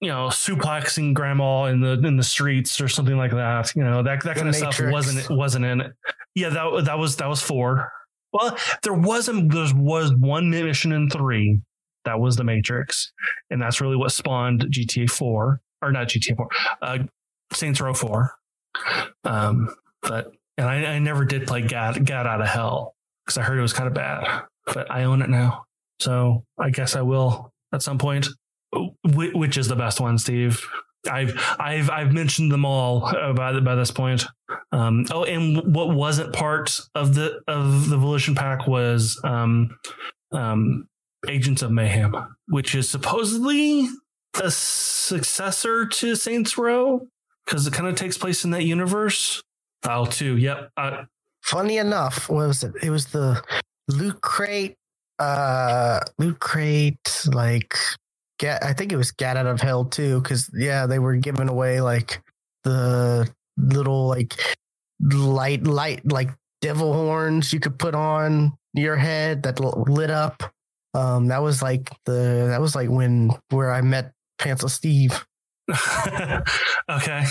you 0.00 0.08
know, 0.08 0.26
suplexing 0.28 1.14
grandma 1.14 1.66
in 1.66 1.80
the 1.80 1.92
in 1.92 2.16
the 2.16 2.24
streets 2.24 2.80
or 2.80 2.88
something 2.88 3.16
like 3.16 3.30
that. 3.30 3.72
You 3.76 3.84
know, 3.84 4.02
that 4.02 4.24
that 4.24 4.34
the 4.34 4.40
kind 4.40 4.50
Matrix. 4.50 4.62
of 4.66 4.74
stuff 4.74 4.92
wasn't 4.92 5.30
wasn't 5.30 5.64
in 5.64 5.80
it. 5.80 5.92
Yeah, 6.34 6.48
that 6.48 6.84
that 6.86 6.98
was 6.98 7.16
that 7.16 7.28
was 7.28 7.40
four. 7.40 7.92
Well, 8.32 8.56
there 8.82 8.94
wasn't. 8.94 9.52
There 9.52 9.68
was 9.74 10.12
one 10.12 10.50
mission 10.50 10.92
in 10.92 11.08
three. 11.08 11.60
That 12.04 12.18
was 12.18 12.34
the 12.34 12.42
Matrix, 12.42 13.12
and 13.50 13.62
that's 13.62 13.80
really 13.80 13.96
what 13.96 14.10
spawned 14.10 14.62
GTA 14.70 15.08
Four, 15.08 15.60
or 15.82 15.92
not 15.92 16.08
GTA 16.08 16.36
Four, 16.36 16.48
uh, 16.80 16.98
Saints 17.52 17.80
Row 17.80 17.94
Four. 17.94 18.34
Um, 19.24 19.74
but 20.02 20.32
and 20.56 20.68
I, 20.68 20.94
I 20.94 20.98
never 20.98 21.24
did 21.24 21.46
play 21.46 21.62
God, 21.62 22.04
Gat 22.04 22.26
Out 22.26 22.40
of 22.40 22.48
Hell 22.48 22.94
because 23.24 23.38
I 23.38 23.42
heard 23.42 23.58
it 23.58 23.62
was 23.62 23.72
kind 23.72 23.86
of 23.86 23.94
bad, 23.94 24.44
but 24.72 24.90
I 24.90 25.04
own 25.04 25.22
it 25.22 25.30
now, 25.30 25.64
so 26.00 26.44
I 26.58 26.70
guess 26.70 26.96
I 26.96 27.02
will 27.02 27.52
at 27.72 27.82
some 27.82 27.98
point. 27.98 28.28
Which 29.04 29.58
is 29.58 29.68
the 29.68 29.76
best 29.76 30.00
one, 30.00 30.16
Steve? 30.16 30.66
I've 31.10 31.34
I've 31.58 31.90
I've 31.90 32.12
mentioned 32.12 32.52
them 32.52 32.64
all 32.64 33.04
uh, 33.04 33.32
by 33.32 33.58
by 33.60 33.74
this 33.74 33.90
point. 33.90 34.24
Um, 34.70 35.04
oh, 35.10 35.24
and 35.24 35.74
what 35.74 35.94
wasn't 35.94 36.32
part 36.32 36.80
of 36.94 37.14
the 37.14 37.40
of 37.46 37.88
the 37.88 37.98
Volition 37.98 38.34
pack 38.34 38.66
was 38.66 39.20
um, 39.24 39.76
um, 40.32 40.88
Agents 41.28 41.62
of 41.62 41.70
Mayhem, 41.70 42.14
which 42.48 42.74
is 42.74 42.88
supposedly 42.88 43.88
a 44.42 44.50
successor 44.50 45.86
to 45.86 46.16
Saints 46.16 46.56
Row 46.56 47.06
because 47.46 47.66
it 47.66 47.72
kind 47.72 47.88
of 47.88 47.96
takes 47.96 48.18
place 48.18 48.44
in 48.44 48.50
that 48.50 48.64
universe. 48.64 49.42
Oh, 49.84 50.06
too. 50.06 50.36
Yep. 50.36 50.70
Funny 51.42 51.78
enough, 51.78 52.28
what 52.28 52.46
was 52.46 52.62
it? 52.62 52.72
It 52.82 52.90
was 52.90 53.06
the 53.06 53.42
loot 53.88 54.20
crate, 54.20 54.76
uh, 55.18 56.00
loot 56.18 56.38
crate, 56.38 57.26
like 57.26 57.76
get. 58.38 58.64
I 58.64 58.72
think 58.72 58.92
it 58.92 58.96
was 58.96 59.10
Gat 59.10 59.36
Out 59.36 59.46
of 59.46 59.60
Hell 59.60 59.84
too, 59.84 60.20
because 60.20 60.48
yeah, 60.54 60.86
they 60.86 61.00
were 61.00 61.16
giving 61.16 61.48
away 61.48 61.80
like 61.80 62.22
the 62.62 63.28
little 63.56 64.06
like 64.06 64.56
light 65.00 65.64
light 65.64 66.06
like 66.10 66.30
devil 66.60 66.92
horns 66.92 67.52
you 67.52 67.58
could 67.58 67.76
put 67.76 67.94
on 67.94 68.52
your 68.72 68.96
head 68.96 69.42
that 69.42 69.58
lit 69.60 70.10
up. 70.10 70.42
Um, 70.94 71.28
that 71.28 71.42
was 71.42 71.60
like 71.60 71.90
the 72.04 72.46
that 72.50 72.60
was 72.60 72.76
like 72.76 72.88
when 72.88 73.30
where 73.50 73.72
I 73.72 73.80
met 73.80 74.12
Pantsless 74.38 74.70
Steve. 74.70 75.24
okay. 76.90 77.24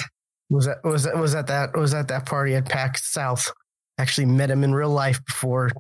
Was 0.50 0.66
that 0.66 0.84
was 0.84 1.04
that 1.04 1.18
was 1.18 1.36
at 1.36 1.48
that 1.48 1.76
was 1.78 1.94
at 1.94 2.08
that 2.10 2.26
party 2.26 2.56
at 2.56 2.68
PAX 2.68 3.12
South? 3.12 3.52
Actually 3.98 4.26
met 4.26 4.50
him 4.50 4.64
in 4.64 4.74
real 4.74 4.90
life 4.90 5.24
before, 5.26 5.72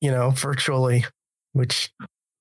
you 0.00 0.10
know, 0.10 0.30
virtually, 0.30 1.04
which 1.52 1.92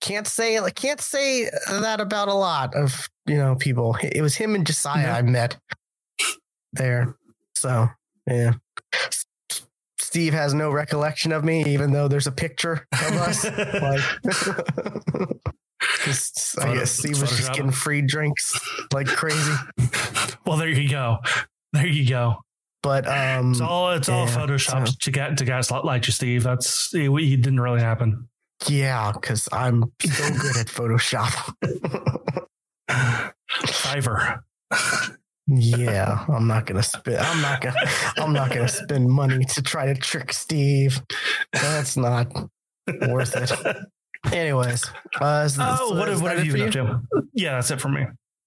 can't 0.02 0.28
say 0.28 0.58
I 0.58 0.70
can't 0.70 1.02
say 1.02 1.50
that 1.70 2.00
about 2.00 2.28
a 2.28 2.34
lot 2.34 2.76
of 2.76 3.10
you 3.26 3.38
know 3.38 3.56
people. 3.56 3.96
It 4.02 4.22
was 4.22 4.36
him 4.36 4.56
and 4.56 4.66
Josiah 4.66 5.04
yeah. 5.04 5.16
I 5.16 5.22
met 5.22 5.58
there. 6.74 7.16
So 7.56 7.90
yeah. 8.26 8.54
Steve 10.00 10.34
has 10.34 10.54
no 10.54 10.72
recollection 10.72 11.32
of 11.32 11.44
me, 11.44 11.66
even 11.66 11.92
though 11.92 12.08
there's 12.08 12.28
a 12.28 12.32
picture 12.32 12.88
of 12.94 13.14
us. 13.18 13.44
like, 13.82 14.02
I 16.62 16.74
guess 16.74 16.92
Steve 16.92 17.22
was 17.22 17.30
just 17.30 17.54
getting 17.54 17.72
free 17.72 18.02
drinks 18.02 18.60
like 18.94 19.08
crazy. 19.08 19.54
Well, 20.46 20.56
there 20.56 20.70
you 20.70 20.88
go. 20.88 21.18
There 21.74 21.86
you 21.86 22.08
go. 22.08 22.38
But 22.82 23.06
um, 23.06 23.52
it's 23.52 23.60
all 23.60 23.92
it's 23.92 24.08
all 24.08 24.28
yeah, 24.28 24.38
Photoshop 24.38 24.88
so. 24.88 24.94
to 25.02 25.12
get 25.12 25.38
to 25.40 25.46
guys 25.46 25.70
like 25.70 26.08
you, 26.08 26.14
Steve. 26.14 26.44
That's 26.44 26.94
it, 26.94 27.12
it 27.12 27.42
didn't 27.42 27.60
really 27.60 27.82
happen. 27.82 28.30
Yeah, 28.66 29.12
because 29.12 29.50
I'm 29.52 29.92
so 30.02 30.30
good 30.30 30.56
at 30.56 30.68
Photoshop. 30.68 31.54
Fiverr 32.90 34.40
yeah, 35.48 36.26
I'm 36.28 36.48
not 36.48 36.66
gonna 36.66 36.84
spend. 36.84 37.18
I'm 37.18 37.42
not 37.42 37.62
gonna. 37.62 37.80
I'm 38.18 38.34
not 38.34 38.50
gonna 38.50 38.68
spend 38.68 39.10
money 39.10 39.46
to 39.46 39.62
try 39.62 39.86
to 39.86 39.96
trick 39.96 40.34
Steve. 40.34 41.02
That's 41.54 41.96
not 41.96 42.28
worth 43.08 43.36
it. 43.36 43.52
Anyways, 44.32 44.86
uh, 45.22 45.50
oh, 45.60 45.98
what, 45.98 46.22
what 46.22 46.38
have 46.38 46.46
you 46.46 46.54
been 46.54 46.68
up 46.68 46.74
to? 46.74 47.02
Yeah, 47.34 47.56
that's 47.56 47.72
it 47.72 47.82
for 47.82 47.90
me. 47.90 48.06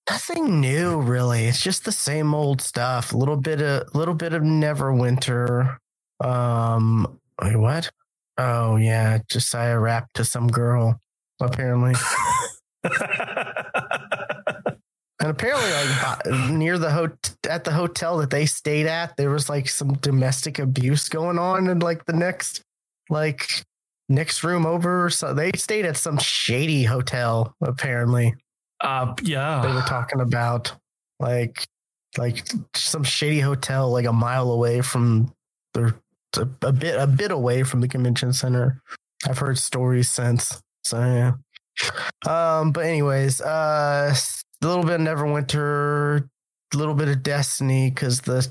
Nothing 0.08 0.60
new, 0.60 1.00
really. 1.00 1.44
It's 1.44 1.62
just 1.62 1.84
the 1.84 1.92
same 1.92 2.34
old 2.34 2.60
stuff. 2.60 3.12
A 3.12 3.16
little 3.16 3.36
bit 3.36 3.62
of, 3.62 3.94
little 3.94 4.14
bit 4.14 4.32
of 4.32 4.42
Neverwinter. 4.42 5.76
Um, 6.18 7.18
wait, 7.40 7.56
what? 7.56 7.90
Oh 8.36 8.76
yeah, 8.76 9.18
Josiah 9.28 9.78
rapped 9.78 10.16
to 10.16 10.24
some 10.24 10.48
girl. 10.48 10.98
Apparently. 11.40 11.94
And 15.20 15.28
apparently, 15.28 15.70
like 15.70 16.50
near 16.50 16.78
the 16.78 16.90
hot 16.90 17.36
at 17.48 17.64
the 17.64 17.72
hotel 17.72 18.16
that 18.18 18.30
they 18.30 18.46
stayed 18.46 18.86
at, 18.86 19.18
there 19.18 19.28
was 19.28 19.50
like 19.50 19.68
some 19.68 19.92
domestic 19.96 20.58
abuse 20.58 21.10
going 21.10 21.38
on 21.38 21.68
in 21.68 21.80
like 21.80 22.06
the 22.06 22.14
next 22.14 22.62
like 23.10 23.62
next 24.10 24.44
room 24.44 24.66
over. 24.66 25.08
So 25.08 25.32
they 25.32 25.52
stayed 25.54 25.86
at 25.86 25.96
some 25.96 26.18
shady 26.18 26.84
hotel. 26.84 27.54
Apparently, 27.62 28.34
uh, 28.82 29.14
yeah, 29.22 29.62
they 29.62 29.72
were 29.72 29.80
talking 29.82 30.20
about 30.20 30.72
like 31.18 31.66
like 32.18 32.46
some 32.74 33.04
shady 33.04 33.40
hotel 33.40 33.90
like 33.90 34.04
a 34.04 34.12
mile 34.12 34.50
away 34.50 34.82
from 34.82 35.32
the 35.72 35.94
a, 36.36 36.46
a 36.62 36.72
bit 36.72 37.00
a 37.00 37.06
bit 37.06 37.30
away 37.30 37.62
from 37.62 37.80
the 37.80 37.88
convention 37.88 38.34
center. 38.34 38.82
I've 39.26 39.38
heard 39.38 39.58
stories 39.58 40.10
since. 40.10 40.60
So 40.84 40.98
yeah. 40.98 41.32
Um, 42.26 42.72
but 42.72 42.84
anyways, 42.84 43.40
uh 43.40 44.14
a 44.62 44.66
little 44.66 44.84
bit 44.84 45.00
of 45.00 45.06
Neverwinter, 45.06 46.28
a 46.74 46.76
little 46.76 46.94
bit 46.94 47.08
of 47.08 47.22
Destiny 47.22 47.90
because 47.90 48.20
the 48.20 48.46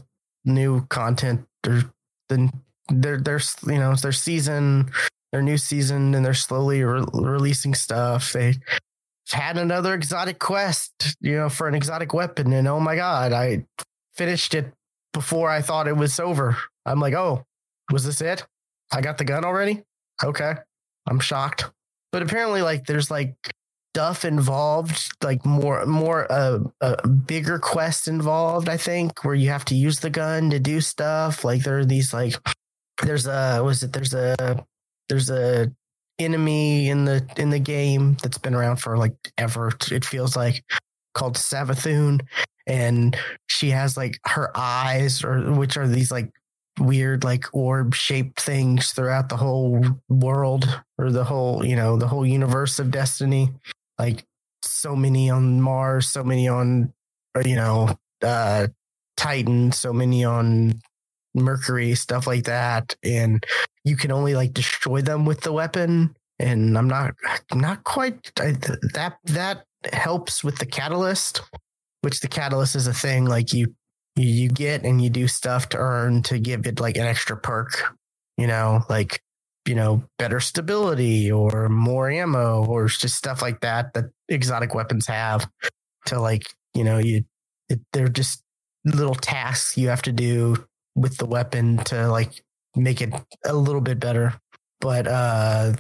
new 0.46 0.86
content 0.88 1.46
they're 1.64 1.84
the 2.30 2.50
they're 2.90 3.20
they're 3.20 3.42
you 3.68 3.78
know 3.78 3.92
it's 3.92 4.02
their 4.02 4.12
season, 4.12 4.92
their 5.32 5.42
new 5.42 5.58
season, 5.58 6.16
and 6.16 6.26
they're 6.26 6.34
slowly 6.34 6.84
re- 6.84 7.06
releasing 7.14 7.74
stuff. 7.74 8.34
They 8.34 8.56
had 9.30 9.58
another 9.58 9.94
exotic 9.94 10.40
quest, 10.40 11.16
you 11.22 11.36
know, 11.36 11.50
for 11.50 11.68
an 11.68 11.76
exotic 11.76 12.14
weapon, 12.14 12.54
and 12.54 12.68
oh 12.68 12.80
my 12.80 12.96
god, 12.96 13.34
I 13.34 13.66
finished 14.16 14.54
it 14.54 14.74
before 15.14 15.50
I 15.50 15.62
thought 15.62 15.88
it 15.88 15.98
was 15.98 16.20
over. 16.20 16.58
I'm 16.86 17.00
like, 17.00 17.14
oh, 17.14 17.44
was 17.92 18.06
this 18.06 18.22
it? 18.22 18.46
I 18.92 19.02
got 19.02 19.18
the 19.18 19.26
gun 19.26 19.46
already. 19.46 19.84
Okay, 20.24 20.54
I'm 21.08 21.20
shocked. 21.20 21.66
But 22.12 22.24
apparently, 22.24 22.62
like, 22.62 22.86
there's 22.86 23.12
like 23.12 23.36
stuff 23.94 24.24
involved, 24.24 25.12
like 25.24 25.46
more 25.46 25.86
more 25.86 26.32
uh, 26.32 26.60
a 26.82 27.08
bigger 27.08 27.60
quest 27.60 28.08
involved. 28.08 28.70
I 28.70 28.78
think 28.78 29.24
where 29.24 29.36
you 29.36 29.50
have 29.50 29.66
to 29.66 29.76
use 29.76 30.00
the 30.00 30.10
gun 30.10 30.50
to 30.52 30.60
do 30.60 30.82
stuff. 30.82 31.44
Like 31.44 31.64
there 31.64 31.80
are 31.80 31.86
these 31.86 32.14
like 32.14 32.36
there's 33.04 33.28
a 33.28 33.62
was 33.64 33.84
it 33.84 33.94
there's 33.94 34.14
a 34.14 34.66
there's 35.10 35.30
a 35.30 35.72
enemy 36.20 36.90
in 36.90 37.06
the 37.06 37.26
in 37.38 37.50
the 37.50 37.60
game 37.60 38.18
that's 38.22 38.38
been 38.38 38.54
around 38.54 38.78
for 38.78 38.98
like 38.98 39.16
ever. 39.38 39.72
It 39.92 40.06
feels 40.06 40.36
like 40.36 40.64
called 41.14 41.36
Savathun, 41.36 42.22
and 42.68 43.18
she 43.48 43.72
has 43.72 43.98
like 43.98 44.20
her 44.28 44.52
eyes, 44.56 45.24
or 45.24 45.52
which 45.54 45.78
are 45.78 45.88
these 45.88 46.12
like 46.12 46.32
weird 46.80 47.26
like 47.26 47.44
orb 47.54 47.94
shaped 47.94 48.40
things 48.40 48.94
throughout 48.94 49.28
the 49.28 49.36
whole 49.36 49.84
world 50.08 50.82
or 50.98 51.12
the 51.12 51.26
whole 51.26 51.66
you 51.66 51.76
know 51.76 51.98
the 51.98 52.08
whole 52.08 52.26
universe 52.26 52.80
of 52.80 52.92
Destiny. 52.92 53.50
Like 53.98 54.24
so 54.62 54.96
many 54.96 55.30
on 55.30 55.62
Mars, 55.62 56.10
so 56.10 56.24
many 56.24 56.48
on 56.48 56.94
you 57.44 57.56
know 57.56 57.98
uh 58.22 58.68
Titan, 59.18 59.72
so 59.72 59.92
many 59.92 60.24
on 60.24 60.80
Mercury, 61.36 61.96
stuff 61.96 62.28
like 62.28 62.46
that, 62.46 62.96
and 63.04 63.44
you 63.84 63.96
can 63.96 64.12
only 64.12 64.36
like 64.36 64.54
destroy 64.54 65.02
them 65.02 65.26
with 65.26 65.42
the 65.42 65.54
weapon. 65.54 66.16
And 66.40 66.78
I'm 66.78 66.88
not 66.88 67.16
not 67.54 67.84
quite 67.84 68.32
I, 68.40 68.52
that 68.94 69.18
that 69.26 69.66
helps 69.92 70.44
with 70.44 70.58
the 70.58 70.66
catalyst, 70.66 71.42
which 72.02 72.22
the 72.22 72.28
catalyst 72.28 72.76
is 72.76 72.88
a 72.88 72.94
thing 72.94 73.26
like 73.26 73.54
you 73.54 73.74
you 74.16 74.50
get 74.50 74.84
and 74.84 75.02
you 75.02 75.10
do 75.10 75.28
stuff 75.28 75.70
to 75.70 75.78
earn 75.78 76.24
to 76.24 76.40
give 76.40 76.66
it 76.66 76.80
like 76.80 76.98
an 76.98 77.06
extra 77.06 77.38
perk, 77.38 77.96
you 78.38 78.48
know, 78.48 78.82
like 78.90 79.22
you 79.70 79.76
know 79.76 80.04
better 80.18 80.40
stability 80.40 81.32
or 81.32 81.70
more 81.70 82.10
ammo 82.10 82.66
or 82.66 82.88
just 82.88 83.16
stuff 83.16 83.42
like 83.42 83.60
that 83.62 83.94
that 83.94 84.06
exotic 84.28 84.74
weapons 84.74 85.06
have 85.06 85.48
to 86.06 86.20
like 86.20 86.44
you 86.74 86.84
know 86.84 86.98
you 86.98 87.24
it, 87.70 87.80
they're 87.94 88.08
just 88.08 88.42
little 88.86 89.14
tasks 89.14 89.78
you 89.78 89.90
have 89.90 90.02
to 90.02 90.12
do 90.12 90.56
with 90.96 91.18
the 91.18 91.26
weapon 91.26 91.78
to 91.86 92.08
like 92.10 92.44
make 92.76 93.02
it 93.02 93.14
a 93.46 93.54
little 93.54 93.82
bit 93.82 94.00
better. 94.00 94.40
But 94.82 95.08
uh 95.08 95.74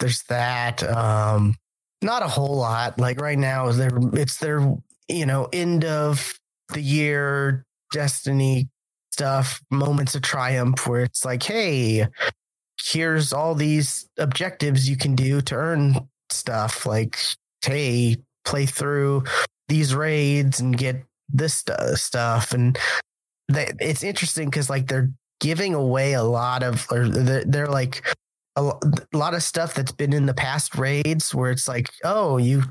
there's 0.00 0.22
that 0.24 0.82
um 0.82 1.54
not 2.02 2.22
a 2.22 2.28
whole 2.28 2.56
lot. 2.56 2.98
Like 2.98 3.20
right 3.20 3.38
now 3.38 3.68
is 3.68 3.76
there 3.78 3.90
it's 4.12 4.38
their 4.38 4.60
you 5.08 5.26
know 5.26 5.48
end 5.52 5.84
of 5.84 6.38
the 6.72 6.80
year 6.80 7.64
destiny 7.92 8.68
stuff 9.12 9.60
moments 9.70 10.14
of 10.14 10.22
triumph 10.22 10.88
where 10.88 11.02
it's 11.02 11.24
like 11.24 11.42
hey 11.42 12.06
here's 12.82 13.32
all 13.32 13.54
these 13.54 14.08
objectives 14.18 14.88
you 14.88 14.96
can 14.96 15.14
do 15.14 15.40
to 15.40 15.54
earn 15.54 16.08
stuff. 16.30 16.84
Like 16.86 17.18
hey 17.64 18.16
play 18.44 18.66
through 18.66 19.24
these 19.68 19.94
raids 19.94 20.60
and 20.60 20.76
get 20.76 21.02
this 21.28 21.54
st- 21.54 21.98
stuff. 21.98 22.52
And 22.52 22.78
they, 23.48 23.70
it's 23.80 24.02
interesting 24.02 24.48
because 24.48 24.70
like 24.70 24.86
they're 24.86 25.10
giving 25.40 25.74
away 25.74 26.14
a 26.14 26.22
lot 26.22 26.62
of 26.62 26.86
or 26.90 27.08
they're, 27.08 27.44
they're 27.44 27.68
like 27.68 28.02
a, 28.56 28.62
a 28.62 29.16
lot 29.16 29.34
of 29.34 29.42
stuff 29.42 29.74
that's 29.74 29.92
been 29.92 30.12
in 30.12 30.26
the 30.26 30.34
past 30.34 30.76
raids 30.76 31.34
where 31.34 31.50
it's 31.50 31.68
like 31.68 31.88
oh 32.04 32.36
you 32.38 32.62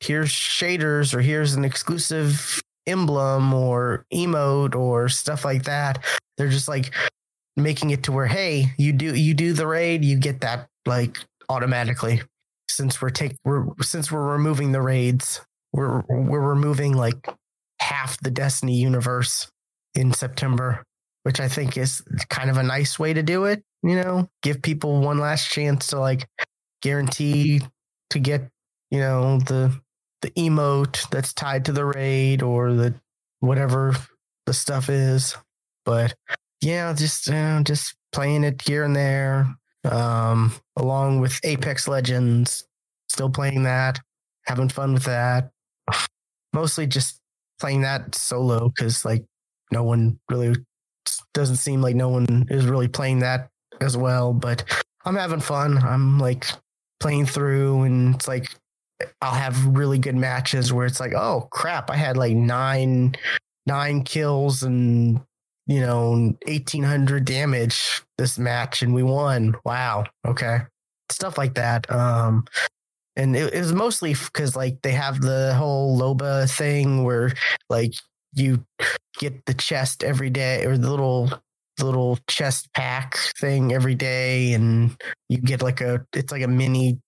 here's 0.00 0.30
shaders 0.30 1.14
or 1.14 1.20
here's 1.20 1.54
an 1.54 1.64
exclusive 1.64 2.62
emblem 2.86 3.54
or 3.54 4.04
emote 4.12 4.74
or 4.74 5.08
stuff 5.08 5.44
like 5.44 5.64
that. 5.64 6.04
They're 6.36 6.48
just 6.48 6.68
like 6.68 6.92
making 7.56 7.90
it 7.90 8.02
to 8.04 8.12
where 8.12 8.26
hey 8.26 8.72
you 8.78 8.92
do 8.92 9.14
you 9.14 9.34
do 9.34 9.52
the 9.52 9.66
raid 9.66 10.02
you 10.04 10.18
get 10.18 10.40
that 10.40 10.68
like 10.86 11.18
automatically 11.50 12.22
since 12.68 13.02
we're 13.02 13.10
take 13.10 13.36
we're 13.44 13.66
since 13.82 14.10
we're 14.10 14.32
removing 14.32 14.72
the 14.72 14.80
raids 14.80 15.42
we're 15.74 16.02
we're 16.08 16.40
removing 16.40 16.94
like 16.94 17.28
half 17.78 18.18
the 18.22 18.30
destiny 18.30 18.76
universe 18.76 19.50
in 19.94 20.12
september 20.12 20.82
which 21.24 21.40
i 21.40 21.48
think 21.48 21.76
is 21.76 22.02
kind 22.28 22.50
of 22.50 22.56
a 22.56 22.62
nice 22.62 22.98
way 22.98 23.12
to 23.12 23.22
do 23.22 23.44
it 23.44 23.62
you 23.82 23.96
know 23.96 24.28
give 24.42 24.62
people 24.62 25.00
one 25.00 25.18
last 25.18 25.50
chance 25.50 25.88
to 25.88 25.98
like 26.00 26.26
guarantee 26.82 27.60
to 28.10 28.18
get 28.18 28.48
you 28.90 28.98
know 28.98 29.38
the 29.40 29.72
the 30.22 30.30
emote 30.32 31.08
that's 31.10 31.32
tied 31.32 31.64
to 31.64 31.72
the 31.72 31.84
raid 31.84 32.42
or 32.42 32.72
the 32.72 32.94
whatever 33.40 33.94
the 34.46 34.54
stuff 34.54 34.88
is 34.88 35.36
but 35.84 36.14
yeah, 36.60 36.92
just 36.92 37.28
uh, 37.28 37.62
just 37.62 37.96
playing 38.12 38.44
it 38.44 38.62
here 38.62 38.84
and 38.84 38.94
there, 38.94 39.48
um, 39.84 40.52
along 40.76 41.20
with 41.20 41.40
Apex 41.44 41.88
Legends. 41.88 42.64
Still 43.08 43.30
playing 43.30 43.64
that, 43.64 43.98
having 44.46 44.68
fun 44.68 44.94
with 44.94 45.04
that. 45.04 45.50
Mostly 46.52 46.86
just 46.86 47.20
playing 47.60 47.82
that 47.82 48.14
solo 48.14 48.68
because 48.68 49.04
like 49.04 49.24
no 49.72 49.82
one 49.82 50.18
really 50.30 50.54
doesn't 51.34 51.56
seem 51.56 51.80
like 51.80 51.96
no 51.96 52.08
one 52.08 52.46
is 52.50 52.66
really 52.66 52.88
playing 52.88 53.20
that 53.20 53.48
as 53.80 53.96
well. 53.96 54.32
But 54.32 54.64
I'm 55.04 55.16
having 55.16 55.40
fun. 55.40 55.78
I'm 55.78 56.18
like 56.18 56.46
playing 57.00 57.26
through, 57.26 57.82
and 57.82 58.14
it's 58.14 58.28
like 58.28 58.48
I'll 59.20 59.34
have 59.34 59.66
really 59.66 59.98
good 59.98 60.16
matches 60.16 60.72
where 60.72 60.86
it's 60.86 61.00
like, 61.00 61.14
oh 61.14 61.48
crap, 61.50 61.90
I 61.90 61.96
had 61.96 62.16
like 62.16 62.36
nine 62.36 63.14
nine 63.66 64.02
kills 64.02 64.62
and 64.62 65.20
you 65.66 65.80
know, 65.80 66.10
1800 66.46 67.24
damage 67.24 68.02
this 68.18 68.38
match 68.38 68.82
and 68.82 68.92
we 68.92 69.02
won. 69.02 69.54
Wow. 69.64 70.04
Okay. 70.26 70.58
Stuff 71.10 71.38
like 71.38 71.54
that. 71.54 71.90
Um, 71.90 72.44
and 73.16 73.36
it, 73.36 73.54
it 73.54 73.58
was 73.58 73.72
mostly 73.72 74.14
because 74.14 74.56
like 74.56 74.82
they 74.82 74.92
have 74.92 75.20
the 75.20 75.54
whole 75.54 75.98
Loba 75.98 76.50
thing 76.50 77.04
where 77.04 77.32
like 77.68 77.92
you 78.34 78.64
get 79.18 79.44
the 79.46 79.54
chest 79.54 80.02
every 80.02 80.30
day 80.30 80.64
or 80.64 80.78
the 80.78 80.90
little 80.90 81.30
little 81.80 82.18
chest 82.28 82.68
pack 82.74 83.16
thing 83.38 83.72
every 83.72 83.94
day 83.94 84.52
and 84.52 84.96
you 85.28 85.38
get 85.38 85.62
like 85.62 85.80
a 85.80 86.04
it's 86.12 86.30
like 86.30 86.42
a 86.42 86.48
mini 86.48 86.98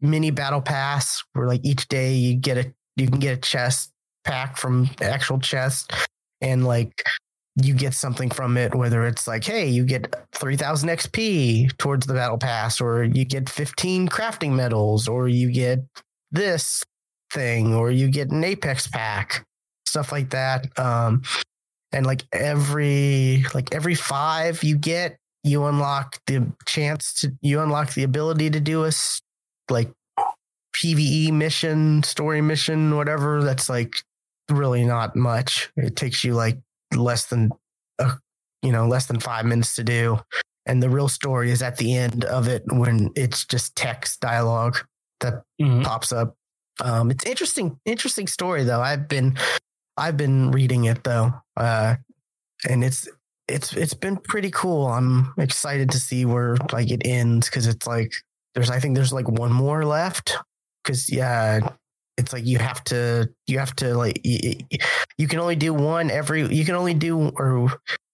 mini 0.00 0.30
battle 0.30 0.60
pass 0.60 1.22
where 1.32 1.46
like 1.46 1.60
each 1.64 1.86
day 1.88 2.14
you 2.14 2.34
get 2.34 2.56
a 2.56 2.72
you 2.96 3.06
can 3.06 3.18
get 3.18 3.38
a 3.38 3.40
chest 3.40 3.92
pack 4.24 4.56
from 4.56 4.88
the 4.98 5.04
actual 5.04 5.38
chest 5.38 5.92
and 6.40 6.66
like 6.66 7.04
you 7.62 7.74
get 7.74 7.94
something 7.94 8.30
from 8.30 8.56
it, 8.56 8.74
whether 8.74 9.06
it's 9.06 9.26
like, 9.26 9.44
hey, 9.44 9.66
you 9.66 9.84
get 9.84 10.14
3000 10.32 10.88
XP 10.90 11.76
towards 11.78 12.06
the 12.06 12.12
battle 12.12 12.36
pass, 12.36 12.80
or 12.80 13.04
you 13.04 13.24
get 13.24 13.48
15 13.48 14.08
crafting 14.08 14.52
medals, 14.52 15.08
or 15.08 15.26
you 15.26 15.50
get 15.50 15.80
this 16.30 16.84
thing, 17.32 17.74
or 17.74 17.90
you 17.90 18.10
get 18.10 18.30
an 18.30 18.44
Apex 18.44 18.86
pack, 18.88 19.45
stuff 19.96 20.12
like 20.12 20.28
that. 20.28 20.78
Um, 20.78 21.22
and 21.90 22.04
like 22.04 22.24
every 22.30 23.46
like 23.54 23.74
every 23.74 23.94
five 23.94 24.62
you 24.62 24.76
get, 24.76 25.16
you 25.42 25.64
unlock 25.64 26.18
the 26.26 26.52
chance 26.66 27.14
to 27.14 27.32
you 27.40 27.60
unlock 27.60 27.94
the 27.94 28.02
ability 28.02 28.50
to 28.50 28.60
do 28.60 28.84
a 28.84 28.92
like 29.70 29.90
PVE 30.76 31.32
mission, 31.32 32.02
story 32.02 32.42
mission, 32.42 32.94
whatever. 32.94 33.42
That's 33.42 33.70
like 33.70 33.94
really 34.50 34.84
not 34.84 35.16
much. 35.16 35.70
It 35.76 35.96
takes 35.96 36.22
you 36.22 36.34
like 36.34 36.58
less 36.94 37.26
than 37.26 37.50
a, 37.98 38.12
you 38.62 38.72
know 38.72 38.86
less 38.86 39.06
than 39.06 39.18
five 39.18 39.46
minutes 39.46 39.76
to 39.76 39.84
do 39.84 40.18
and 40.66 40.82
the 40.82 40.90
real 40.90 41.08
story 41.08 41.50
is 41.50 41.62
at 41.62 41.76
the 41.78 41.94
end 41.94 42.24
of 42.24 42.48
it 42.48 42.62
when 42.66 43.10
it's 43.14 43.44
just 43.44 43.76
text 43.76 44.20
dialogue 44.20 44.78
that 45.20 45.42
mm-hmm. 45.60 45.82
pops 45.82 46.12
up 46.12 46.34
um, 46.80 47.10
it's 47.10 47.24
interesting 47.24 47.78
interesting 47.84 48.26
story 48.26 48.64
though 48.64 48.80
i've 48.80 49.08
been 49.08 49.36
i've 49.96 50.16
been 50.16 50.50
reading 50.50 50.84
it 50.84 51.02
though 51.04 51.32
uh, 51.56 51.96
and 52.68 52.84
it's 52.84 53.08
it's 53.48 53.72
it's 53.74 53.94
been 53.94 54.16
pretty 54.16 54.50
cool 54.50 54.86
i'm 54.86 55.32
excited 55.38 55.90
to 55.90 55.98
see 55.98 56.24
where 56.24 56.56
like 56.72 56.90
it 56.90 57.02
ends 57.04 57.48
because 57.48 57.66
it's 57.66 57.86
like 57.86 58.12
there's 58.54 58.70
i 58.70 58.80
think 58.80 58.94
there's 58.94 59.12
like 59.12 59.28
one 59.28 59.52
more 59.52 59.84
left 59.84 60.36
because 60.82 61.10
yeah 61.10 61.60
it's 62.16 62.32
like 62.32 62.46
you 62.46 62.58
have 62.58 62.82
to 62.84 63.28
you 63.46 63.58
have 63.58 63.74
to 63.76 63.94
like 63.94 64.20
you, 64.24 64.54
you, 65.18 65.28
can 65.28 65.38
only 65.38 65.56
do 65.56 65.72
one 65.72 66.10
every 66.10 66.46
you 66.54 66.64
can 66.64 66.74
only 66.74 66.94
do 66.94 67.28
or 67.36 67.70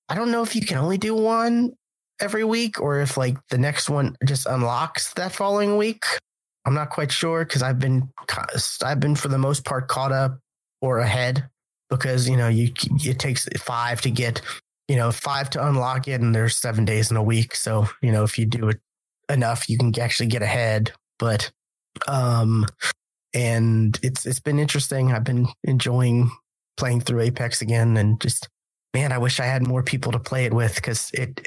I 0.09 0.15
don't 0.15 0.31
know 0.31 0.43
if 0.43 0.55
you 0.55 0.63
can 0.63 0.79
only 0.79 0.99
do 0.99 1.15
one 1.15 1.73
every 2.21 2.45
week 2.45 2.81
or 2.81 3.01
if 3.01 3.17
like 3.17 3.37
the 3.51 3.59
next 3.59 3.89
one 3.89 4.17
just 4.27 4.47
unlocks 4.47 5.15
that 5.15 5.33
following 5.33 5.77
week. 5.77 6.05
I'm 6.65 6.75
not 6.75 6.91
quite 6.91 7.11
sure 7.11 7.45
because 7.45 7.63
I've 7.63 7.79
been 7.79 8.09
I've 8.85 9.01
been 9.01 9.17
for 9.17 9.29
the 9.29 9.39
most 9.39 9.65
part 9.65 9.89
caught 9.89 10.13
up 10.13 10.39
or 10.81 10.99
ahead 10.99 11.49
because 11.97 12.29
you 12.29 12.37
know 12.37 12.49
you 12.49 12.73
it 13.05 13.19
takes 13.19 13.49
five 13.59 14.01
to 14.01 14.11
get 14.11 14.41
you 14.89 14.97
know 14.97 15.13
five 15.13 15.49
to 15.51 15.67
unlock 15.67 16.09
it 16.09 16.21
and 16.21 16.35
there's 16.35 16.57
seven 16.57 16.85
days 16.85 17.11
in 17.11 17.17
a 17.17 17.23
week 17.23 17.55
so 17.55 17.87
you 18.03 18.11
know 18.11 18.25
if 18.25 18.39
you 18.39 18.47
do 18.47 18.69
it 18.69 18.81
enough 19.29 19.69
you 19.69 19.79
can 19.79 19.99
actually 20.01 20.27
get 20.27 20.43
ahead 20.43 20.93
but 21.19 21.51
um 22.09 22.67
and 23.35 23.99
it's 24.03 24.27
it's 24.27 24.41
been 24.41 24.59
interesting. 24.59 25.13
I've 25.13 25.25
been 25.25 25.49
enjoying 25.65 26.31
playing 26.77 27.01
through 27.01 27.21
Apex 27.21 27.63
again, 27.63 27.97
and 27.97 28.21
just 28.21 28.49
man, 28.95 29.13
I 29.13 29.19
wish 29.19 29.41
I 29.41 29.47
had 29.47 29.67
more 29.67 29.83
people 29.83 30.13
to 30.13 30.19
play 30.19 30.45
it 30.45 30.53
with 30.53 30.75
because 30.75 31.11
it 31.15 31.41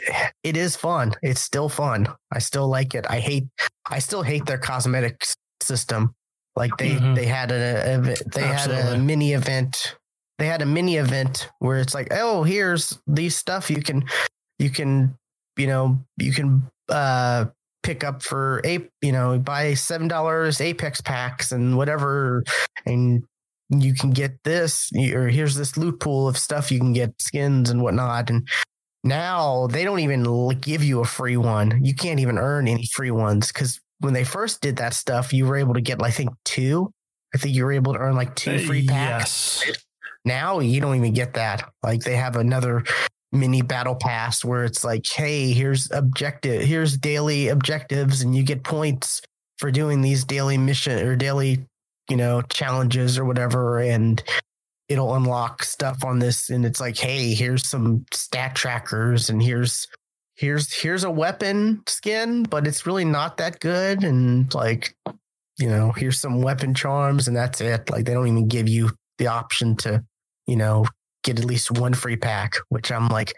it 0.43 0.58
is 0.58 0.76
fun. 0.76 1.14
It's 1.22 1.41
still 1.41 1.70
fun. 1.70 2.08
I 2.32 2.39
still 2.39 2.68
like 2.68 2.96
it. 2.96 3.06
I 3.10 3.20
hate 3.20 3.46
I 3.89 4.00
still 4.00 4.24
hate 4.24 4.46
their 4.46 4.58
cosmetic 4.58 5.24
system. 5.62 6.14
Like 6.56 6.76
they 6.78 6.91
mm-hmm. 6.91 7.14
they 7.14 7.26
had 7.26 7.52
a, 7.52 7.96
a 7.96 7.98
they 8.00 8.43
Absolutely. 8.43 8.84
had 8.84 8.93
a 8.93 8.98
mini 8.98 9.34
event. 9.34 9.96
They 10.38 10.48
had 10.48 10.62
a 10.62 10.66
mini 10.66 10.98
event 10.98 11.50
where 11.60 11.80
it's 11.80 11.94
like, 11.94 12.10
oh, 12.12 12.44
here's 12.44 13.00
these 13.08 13.36
stuff 13.36 13.70
you 13.70 13.82
can 13.82 14.06
you 14.60 14.70
can 14.70 15.18
you 15.58 15.68
know 15.68 16.00
you 16.18 16.34
can 16.34 16.70
uh 16.90 17.46
pick 17.84 18.04
up 18.04 18.24
for 18.24 18.62
ape, 18.64 18.90
you 19.02 19.12
know, 19.12 19.38
buy 19.38 19.76
seven 19.76 20.08
dollars 20.08 20.60
Apex 20.60 21.02
packs 21.02 21.52
and 21.52 21.78
whatever, 21.78 22.44
and 22.86 23.24
you 23.70 23.94
can 23.94 24.12
get 24.12 24.44
this, 24.44 24.92
or 25.14 25.28
here's 25.28 25.56
this 25.56 25.78
loot 25.78 26.00
pool 26.00 26.28
of 26.28 26.38
stuff 26.38 26.72
you 26.72 26.80
can 26.80 26.94
get 26.94 27.14
skins 27.22 27.70
and 27.70 27.82
whatnot. 27.82 28.30
And 28.30 28.48
now 29.04 29.68
they 29.68 29.84
don't 29.84 30.00
even 30.00 30.24
give 30.62 30.84
you 30.84 31.00
a 31.02 31.06
free 31.06 31.38
one. 31.38 31.80
You 31.84 31.94
can't 31.94 32.20
even 32.20 32.38
earn 32.40 32.68
any 32.68 32.88
free 32.88 33.12
ones 33.12 33.52
because 33.52 33.80
when 34.00 34.14
they 34.14 34.24
first 34.24 34.62
did 34.62 34.78
that 34.78 34.94
stuff, 34.94 35.32
you 35.32 35.46
were 35.46 35.56
able 35.56 35.76
to 35.76 35.82
get, 35.82 36.02
I 36.02 36.12
think, 36.12 36.32
two. 36.44 36.92
I 37.34 37.38
think 37.38 37.56
you 37.56 37.66
were 37.66 37.72
able 37.72 37.94
to 37.94 38.00
earn 38.00 38.16
like 38.16 38.36
two 38.36 38.60
free 38.60 38.86
packs. 38.86 39.64
Yes. 39.66 39.85
Now 40.26 40.59
you 40.59 40.82
don't 40.82 40.95
even 40.95 41.13
get 41.13 41.34
that. 41.36 41.71
Like 41.84 42.01
they 42.01 42.15
have 42.15 42.36
another 42.36 42.84
mini 43.32 43.61
battle 43.61 43.95
pass 43.95 44.43
where 44.43 44.63
it's 44.63 44.84
like, 44.84 45.05
hey, 45.07 45.51
here's 45.51 45.91
objective, 45.91 46.63
here's 46.63 46.97
daily 46.97 47.49
objectives, 47.49 48.21
and 48.21 48.36
you 48.36 48.43
get 48.43 48.63
points 48.63 49.21
for 49.59 49.71
doing 49.71 50.01
these 50.01 50.23
daily 50.26 50.57
mission 50.57 51.05
or 51.05 51.15
daily, 51.15 51.65
you 52.09 52.17
know, 52.17 52.41
challenges 52.43 53.17
or 53.17 53.26
whatever. 53.26 53.80
And 53.80 54.21
it'll 54.89 55.15
unlock 55.15 55.63
stuff 55.63 56.03
on 56.03 56.19
this. 56.19 56.49
And 56.49 56.65
it's 56.65 56.80
like, 56.80 56.97
hey, 56.97 57.34
here's 57.34 57.67
some 57.67 58.05
stat 58.11 58.55
trackers 58.55 59.30
and 59.30 59.41
here's 59.41 59.88
here's 60.36 60.73
here's 60.73 61.03
a 61.03 61.11
weapon 61.11 61.82
skin, 61.88 62.43
but 62.43 62.67
it's 62.67 62.86
really 62.86 63.05
not 63.05 63.38
that 63.38 63.59
good. 63.59 64.03
And 64.03 64.53
like, 64.53 64.95
you 65.57 65.69
know, 65.69 65.91
here's 65.91 66.19
some 66.19 66.41
weapon 66.41 66.73
charms 66.73 67.28
and 67.28 67.36
that's 67.36 67.61
it. 67.61 67.89
Like 67.89 68.05
they 68.05 68.13
don't 68.13 68.28
even 68.28 68.47
give 68.47 68.67
you 68.67 68.91
the 69.17 69.28
option 69.28 69.76
to, 69.78 70.03
you 70.48 70.56
know, 70.56 70.86
get 71.24 71.39
at 71.39 71.46
least 71.46 71.72
one 71.72 71.93
free 71.93 72.18
pack, 72.18 72.54
which 72.70 72.91
I'm 72.91 73.08
like, 73.10 73.34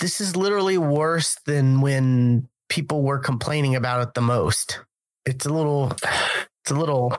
this 0.00 0.20
is 0.20 0.36
literally 0.36 0.78
worse 0.78 1.36
than 1.46 1.80
when 1.80 2.48
people 2.68 3.02
were 3.02 3.18
complaining 3.18 3.76
about 3.76 4.06
it 4.06 4.14
the 4.14 4.20
most. 4.20 4.80
It's 5.24 5.46
a 5.46 5.50
little, 5.50 5.90
it's 6.62 6.70
a 6.70 6.74
little 6.74 7.16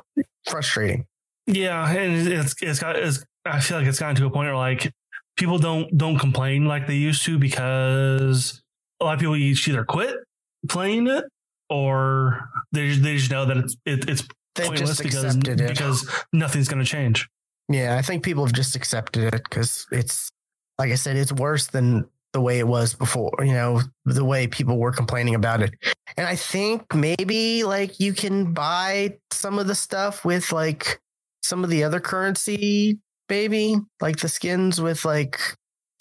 frustrating. 0.49 1.05
Yeah, 1.47 1.88
and 1.89 2.28
it's 2.28 2.55
it's 2.61 2.80
got 2.80 2.95
it's, 2.95 3.23
I 3.45 3.59
feel 3.59 3.78
like 3.78 3.88
it's 3.88 3.99
gotten 3.99 4.15
to 4.15 4.26
a 4.26 4.30
point 4.32 4.47
where 4.47 4.55
like 4.55 4.91
people 5.38 5.59
don't 5.59 5.95
don't 5.95 6.17
complain 6.17 6.65
like 6.65 6.88
they 6.88 6.95
used 6.95 7.23
to 7.26 7.38
because 7.38 8.61
a 8.99 9.05
lot 9.05 9.13
of 9.13 9.19
people 9.19 9.36
either 9.36 9.84
quit 9.86 10.15
playing 10.67 11.07
it 11.07 11.26
or 11.69 12.49
they 12.71 12.95
they 12.95 13.17
just 13.17 13.30
know 13.30 13.45
that 13.45 13.57
it's 13.57 13.76
it, 13.86 14.09
it's 14.09 14.23
they 14.55 14.67
pointless 14.67 15.01
because 15.01 15.36
it. 15.36 15.57
because 15.67 16.09
nothing's 16.34 16.67
going 16.67 16.84
to 16.84 16.89
change. 16.89 17.28
Yeah, 17.70 17.97
I 17.97 18.01
think 18.01 18.24
people 18.24 18.45
have 18.45 18.53
just 18.53 18.76
accepted 18.76 19.34
it 19.34 19.43
because 19.43 19.88
it's 19.91 20.30
like 20.78 20.91
I 20.91 20.95
said, 20.95 21.16
it's 21.16 21.32
worse 21.32 21.68
than 21.68 22.05
the 22.34 22.41
way 22.41 22.59
it 22.59 22.68
was 22.68 22.93
before. 22.93 23.34
You 23.39 23.53
know, 23.53 23.82
the 24.05 24.26
way 24.26 24.47
people 24.47 24.78
were 24.78 24.91
complaining 24.91 25.36
about 25.36 25.61
it, 25.61 25.74
and 26.18 26.28
I 26.28 26.36
think 26.36 26.93
maybe 26.93 27.63
like 27.63 27.99
you 27.99 28.13
can 28.13 28.53
buy 28.53 29.18
some 29.32 29.57
of 29.57 29.68
the 29.68 29.76
stuff 29.76 30.24
with 30.26 30.51
like 30.51 30.99
some 31.43 31.63
of 31.63 31.70
the 31.70 31.84
other 31.84 31.99
currency, 31.99 32.99
maybe 33.30 33.78
like 34.01 34.18
the 34.18 34.30
skins 34.30 34.80
with 34.80 35.05
like 35.05 35.39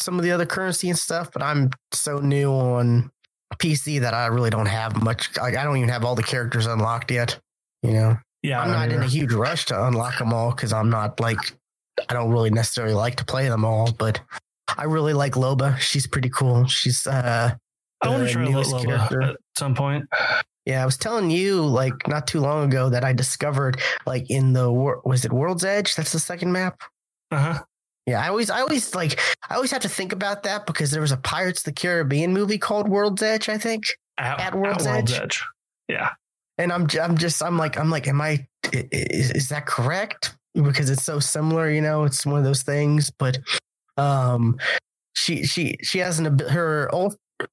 some 0.01 0.19
of 0.19 0.25
the 0.25 0.33
other 0.33 0.47
currency 0.47 0.91
and 0.91 0.99
stuff. 0.99 1.31
But 1.33 1.43
I'm 1.43 1.71
so 1.93 2.19
new 2.19 2.51
on 2.51 3.11
PC 3.57 4.01
that 4.01 4.12
I 4.12 4.27
really 4.27 4.51
don't 4.51 4.67
have 4.67 5.03
much. 5.03 5.35
Like 5.39 5.57
I 5.57 5.65
don't 5.65 5.77
even 5.79 5.89
have 5.89 6.05
all 6.05 6.15
the 6.15 6.23
characters 6.23 6.67
unlocked 6.67 7.11
yet. 7.11 7.39
You 7.83 7.93
know. 7.93 8.17
Yeah, 8.45 8.61
I'm 8.61 8.70
not 8.70 8.92
in 8.92 9.01
a 9.01 9.07
huge 9.07 9.32
rush 9.32 9.64
to 9.66 9.86
unlock 9.86 10.18
them 10.18 10.34
all 10.34 10.51
because 10.51 10.70
I'm 10.70 10.90
not 10.90 11.18
like 11.18 11.38
I 12.11 12.12
don't 12.12 12.30
really 12.30 12.51
necessarily 12.51 12.92
like 12.92 13.16
to 13.16 13.24
play 13.24 13.49
them 13.49 13.64
all, 13.64 13.90
but 13.92 14.20
I 14.76 14.84
really 14.84 15.14
like 15.14 15.32
Loba. 15.32 15.78
She's 15.78 16.07
pretty 16.07 16.28
cool. 16.28 16.66
She's 16.66 17.07
uh 17.07 17.55
I 18.03 18.09
want 18.09 18.26
to 18.26 18.30
try 18.30 18.45
Loba 18.45 18.84
character. 18.84 19.22
at 19.22 19.36
some 19.57 19.74
point. 19.74 20.05
Yeah, 20.66 20.82
I 20.82 20.84
was 20.84 20.99
telling 20.99 21.30
you 21.30 21.62
like 21.64 22.07
not 22.07 22.26
too 22.26 22.40
long 22.40 22.66
ago 22.66 22.90
that 22.90 23.03
I 23.03 23.14
discovered 23.14 23.80
like 24.05 24.28
in 24.28 24.53
the 24.53 24.70
was 24.70 25.24
it 25.24 25.32
World's 25.32 25.64
Edge? 25.64 25.95
That's 25.95 26.12
the 26.12 26.18
second 26.18 26.53
map. 26.53 26.82
Uh 27.30 27.38
huh. 27.38 27.62
Yeah, 28.07 28.22
I 28.22 28.28
always, 28.28 28.51
I 28.51 28.61
always 28.61 28.95
like, 28.95 29.18
I 29.49 29.55
always 29.55 29.70
have 29.70 29.80
to 29.80 29.88
think 29.88 30.12
about 30.12 30.42
that 30.42 30.66
because 30.66 30.90
there 30.90 31.01
was 31.01 31.12
a 31.12 31.16
Pirates 31.16 31.61
of 31.61 31.64
the 31.64 31.72
Caribbean 31.72 32.34
movie 32.34 32.59
called 32.59 32.86
World's 32.86 33.22
Edge, 33.22 33.49
I 33.49 33.57
think. 33.57 33.84
At, 34.18 34.38
at 34.40 34.55
World's, 34.55 34.86
at 34.86 34.97
Edge. 34.97 35.11
World's 35.12 35.22
Edge. 35.22 35.42
Yeah 35.88 36.11
and 36.59 36.72
I'm 36.72 36.86
I'm 37.00 37.16
just 37.16 37.42
I'm 37.42 37.57
like 37.57 37.78
I'm 37.78 37.90
like 37.90 38.07
am 38.09 38.20
I 38.20 38.46
is, 38.72 39.30
is 39.32 39.48
that 39.48 39.66
correct? 39.66 40.34
Because 40.55 40.90
it's 40.90 41.05
so 41.05 41.18
similar 41.18 41.70
you 41.70 41.80
know 41.80 42.05
it's 42.05 42.24
one 42.24 42.38
of 42.38 42.44
those 42.44 42.62
things 42.62 43.11
but 43.18 43.38
um 43.96 44.59
she 45.14 45.44
she 45.44 45.76
she 45.82 45.98
has 45.98 46.18
an 46.18 46.38
her 46.38 46.88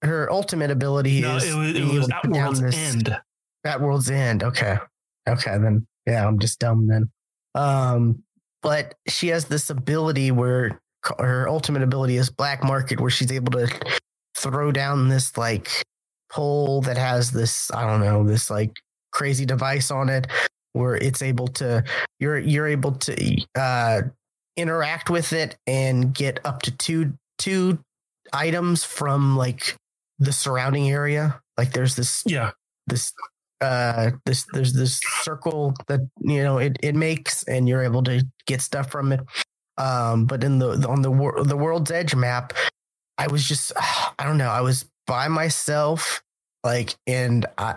her 0.04 0.32
ultimate 0.32 0.72
ability 0.72 1.22
no, 1.22 1.38
is 1.38 1.44
it 1.46 1.56
was, 1.56 1.76
it 1.76 1.84
was 1.86 2.10
at 2.10 2.30
world's 2.30 2.62
this, 2.62 2.96
end. 2.96 3.18
At 3.64 3.82
world's 3.82 4.10
end 4.10 4.44
okay. 4.44 4.78
Okay 5.28 5.58
then 5.58 5.88
yeah 6.06 6.28
I'm 6.28 6.40
just 6.40 6.60
dumb 6.60 6.88
then. 6.88 7.10
Um 7.56 8.24
but 8.62 8.94
she 9.08 9.30
has 9.30 9.46
this 9.46 9.72
ability 9.72 10.32
where 10.32 10.80
her 11.18 11.50
ultimate 11.50 11.82
ability 11.82 12.18
is 12.18 12.30
black 12.30 12.64
market 12.64 13.00
where 13.00 13.10
she's 13.10 13.32
able 13.32 13.52
to 13.54 13.68
throw 14.38 14.72
down 14.72 15.10
this 15.10 15.36
like 15.38 15.68
pole 16.32 16.82
that 16.82 16.98
has 16.98 17.32
this 17.32 17.72
I 17.72 17.86
don't 17.86 18.02
know 18.02 18.24
this 18.24 18.50
like 18.50 18.72
crazy 19.12 19.46
device 19.46 19.92
on 19.92 20.10
it 20.10 20.28
where 20.74 20.96
it's 20.96 21.22
able 21.22 21.48
to 21.48 21.84
you're 22.20 22.40
you're 22.40 22.68
able 22.68 22.94
to 22.94 23.42
uh, 23.56 24.02
interact 24.58 25.10
with 25.10 25.34
it 25.34 25.58
and 25.68 26.14
get 26.14 26.40
up 26.46 26.62
to 26.64 26.72
two 26.72 27.14
two 27.38 27.80
items 28.34 28.84
from 28.84 29.36
like 29.36 29.76
the 30.20 30.32
surrounding 30.32 30.90
area. 30.90 31.40
Like 31.58 31.74
there's 31.74 31.96
this 31.96 32.24
yeah 32.26 32.52
this 32.88 33.14
uh 33.60 34.12
this 34.26 34.46
there's 34.54 34.74
this 34.74 35.00
circle 35.22 35.74
that 35.88 36.02
you 36.20 36.44
know 36.44 36.58
it 36.58 36.78
it 36.82 36.96
makes 36.96 37.44
and 37.44 37.68
you're 37.68 37.84
able 37.84 38.04
to 38.04 38.26
get 38.46 38.62
stuff 38.62 38.92
from 38.92 39.12
it. 39.12 39.22
Um, 39.78 40.26
but 40.26 40.44
in 40.44 40.60
the 40.60 40.88
on 40.88 41.02
the 41.02 41.44
the 41.44 41.58
world's 41.58 41.92
edge 41.92 42.16
map, 42.16 42.54
I 43.18 43.28
was 43.28 43.48
just 43.48 43.72
I 44.20 44.24
don't 44.24 44.38
know 44.38 44.50
I 44.50 44.62
was 44.62 44.86
by 45.08 45.28
myself 45.28 46.22
like 46.64 46.96
and 47.08 47.46
I 47.58 47.76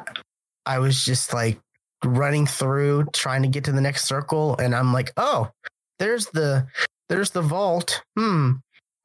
I 0.67 0.79
was 0.79 1.05
just 1.05 1.33
like 1.33 1.61
running 2.05 2.47
through 2.47 3.07
trying 3.13 3.43
to 3.43 3.49
get 3.49 3.65
to 3.65 3.73
the 3.73 3.81
next 3.81 4.07
circle 4.07 4.57
and 4.59 4.75
I'm 4.75 4.93
like, 4.93 5.13
"Oh, 5.17 5.51
there's 5.99 6.27
the 6.27 6.67
there's 7.09 7.31
the 7.31 7.43
vault. 7.43 8.03
Hmm. 8.17 8.53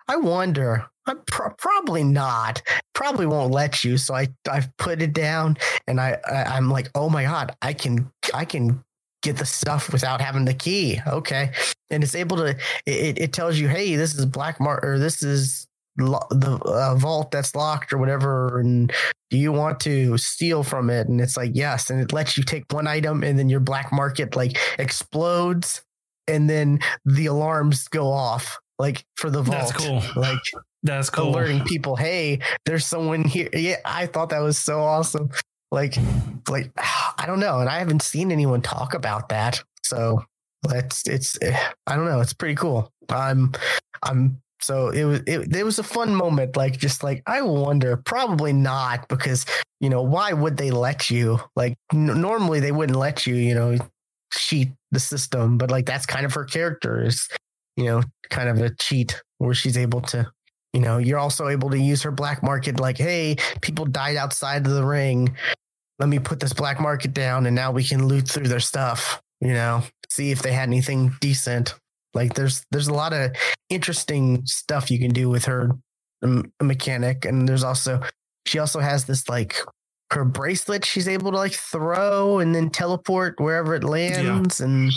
I 0.07 0.17
wonder. 0.17 0.87
I'm 1.05 1.21
pro- 1.25 1.51
probably 1.51 2.03
not. 2.03 2.61
Probably 2.93 3.25
won't 3.25 3.51
let 3.53 3.83
you." 3.83 3.97
So 3.97 4.13
I 4.13 4.27
I 4.49 4.67
put 4.77 5.01
it 5.01 5.13
down 5.13 5.57
and 5.87 5.99
I, 5.99 6.17
I 6.29 6.43
I'm 6.55 6.69
like, 6.69 6.89
"Oh 6.95 7.09
my 7.09 7.23
god, 7.23 7.55
I 7.61 7.73
can 7.73 8.11
I 8.33 8.45
can 8.45 8.83
get 9.21 9.37
the 9.37 9.45
stuff 9.45 9.91
without 9.91 10.21
having 10.21 10.45
the 10.45 10.53
key. 10.53 10.99
Okay. 11.05 11.51
And 11.89 12.03
it's 12.03 12.15
able 12.15 12.37
to, 12.37 12.55
it, 12.85 13.19
it 13.19 13.33
tells 13.33 13.57
you, 13.57 13.67
hey, 13.67 13.95
this 13.95 14.15
is 14.15 14.25
black 14.25 14.59
mark 14.59 14.83
or 14.83 14.97
this 14.97 15.23
is 15.23 15.67
the 15.97 16.59
uh, 16.65 16.95
vault 16.95 17.31
that's 17.31 17.55
locked 17.55 17.91
or 17.91 17.97
whatever 17.97 18.59
and 18.59 18.91
do 19.29 19.37
you 19.37 19.51
want 19.51 19.79
to 19.81 20.17
steal 20.17 20.63
from 20.63 20.89
it? 20.89 21.07
And 21.07 21.21
it's 21.21 21.37
like 21.37 21.51
yes 21.53 21.89
and 21.89 22.01
it 22.01 22.13
lets 22.13 22.37
you 22.37 22.43
take 22.43 22.65
one 22.71 22.87
item 22.87 23.23
and 23.23 23.37
then 23.37 23.49
your 23.49 23.59
black 23.59 23.91
market 23.91 24.35
like 24.35 24.57
explodes 24.79 25.83
and 26.27 26.49
then 26.49 26.79
the 27.05 27.27
alarms 27.27 27.87
go 27.87 28.11
off 28.11 28.57
like 28.77 29.03
for 29.15 29.29
the 29.29 29.41
vault. 29.41 29.57
that's 29.59 29.71
cool. 29.71 30.01
Like 30.15 30.39
that's 30.83 31.09
cool. 31.09 31.29
alerting 31.29 31.63
people 31.65 31.95
hey 31.95 32.39
there's 32.65 32.85
someone 32.85 33.23
here. 33.23 33.49
Yeah 33.53 33.77
i 33.83 34.05
thought 34.05 34.29
that 34.29 34.39
was 34.39 34.57
so 34.57 34.79
awesome. 34.79 35.29
Like 35.71 35.95
like 36.49 36.71
i 37.17 37.25
don't 37.27 37.39
know 37.39 37.59
and 37.59 37.69
i 37.69 37.77
haven't 37.77 38.01
seen 38.01 38.31
anyone 38.31 38.61
talk 38.61 38.93
about 38.93 39.29
that. 39.29 39.61
So 39.83 40.23
it's 40.69 41.07
it's 41.07 41.37
i 41.87 41.95
don't 41.95 42.05
know 42.05 42.21
it's 42.21 42.33
pretty 42.33 42.55
cool. 42.55 42.91
I'm 43.09 43.51
i'm 44.03 44.41
so 44.61 44.89
it 44.89 45.03
was 45.05 45.21
it, 45.27 45.55
it 45.55 45.63
was 45.63 45.79
a 45.79 45.83
fun 45.83 46.13
moment 46.13 46.57
like 46.57 46.77
just 46.77 47.03
like 47.03 47.23
i 47.25 47.41
wonder 47.41 47.97
probably 47.97 48.53
not 48.53 49.07
because 49.07 49.45
you 49.79 49.89
know 49.89 50.01
why 50.01 50.33
would 50.33 50.57
they 50.57 50.71
let 50.71 51.09
you? 51.09 51.39
Like 51.55 51.77
n- 51.93 52.21
normally 52.21 52.59
they 52.59 52.71
wouldn't 52.71 52.97
let 52.97 53.25
you 53.25 53.35
you 53.35 53.55
know 53.55 53.77
cheat 54.33 54.69
the 54.91 54.99
system 54.99 55.57
but 55.57 55.71
like 55.71 55.85
that's 55.85 56.05
kind 56.05 56.25
of 56.25 56.33
her 56.33 56.45
character 56.45 57.03
is 57.03 57.27
you 57.75 57.85
know 57.85 58.03
kind 58.29 58.49
of 58.49 58.61
a 58.61 58.73
cheat 58.75 59.21
where 59.39 59.55
she's 59.55 59.77
able 59.77 60.01
to 60.01 60.29
you 60.73 60.81
know 60.81 60.97
you're 60.97 61.17
also 61.17 61.47
able 61.47 61.69
to 61.69 61.79
use 61.79 62.03
her 62.03 62.11
black 62.11 62.43
market 62.43 62.79
like 62.79 62.97
hey 62.97 63.35
people 63.61 63.85
died 63.85 64.17
outside 64.17 64.65
of 64.65 64.73
the 64.73 64.85
ring. 64.85 65.35
Let 65.97 66.07
me 66.07 66.19
put 66.19 66.39
this 66.39 66.53
black 66.53 66.79
market 66.79 67.13
down 67.13 67.45
and 67.45 67.55
now 67.55 67.71
we 67.71 67.83
can 67.83 68.07
loot 68.07 68.27
through 68.27 68.47
their 68.47 68.61
stuff 68.61 69.21
you 69.41 69.53
know 69.53 69.83
see 70.09 70.31
if 70.31 70.41
they 70.41 70.51
had 70.51 70.67
anything 70.67 71.13
decent 71.21 71.75
like 72.13 72.33
there's 72.33 72.65
there's 72.71 72.87
a 72.87 72.93
lot 72.93 73.13
of 73.13 73.31
interesting 73.69 74.45
stuff 74.45 74.89
you 74.89 74.99
can 74.99 75.11
do 75.11 75.29
with 75.29 75.45
her 75.45 75.71
um, 76.23 76.51
mechanic, 76.61 77.25
and 77.25 77.47
there's 77.47 77.63
also 77.63 78.01
she 78.45 78.59
also 78.59 78.79
has 78.79 79.05
this 79.05 79.29
like 79.29 79.55
her 80.11 80.25
bracelet 80.25 80.83
she's 80.83 81.07
able 81.07 81.31
to 81.31 81.37
like 81.37 81.53
throw 81.53 82.39
and 82.39 82.55
then 82.55 82.69
teleport 82.69 83.39
wherever 83.39 83.75
it 83.75 83.83
lands, 83.83 84.59
yeah. 84.59 84.65
and 84.65 84.91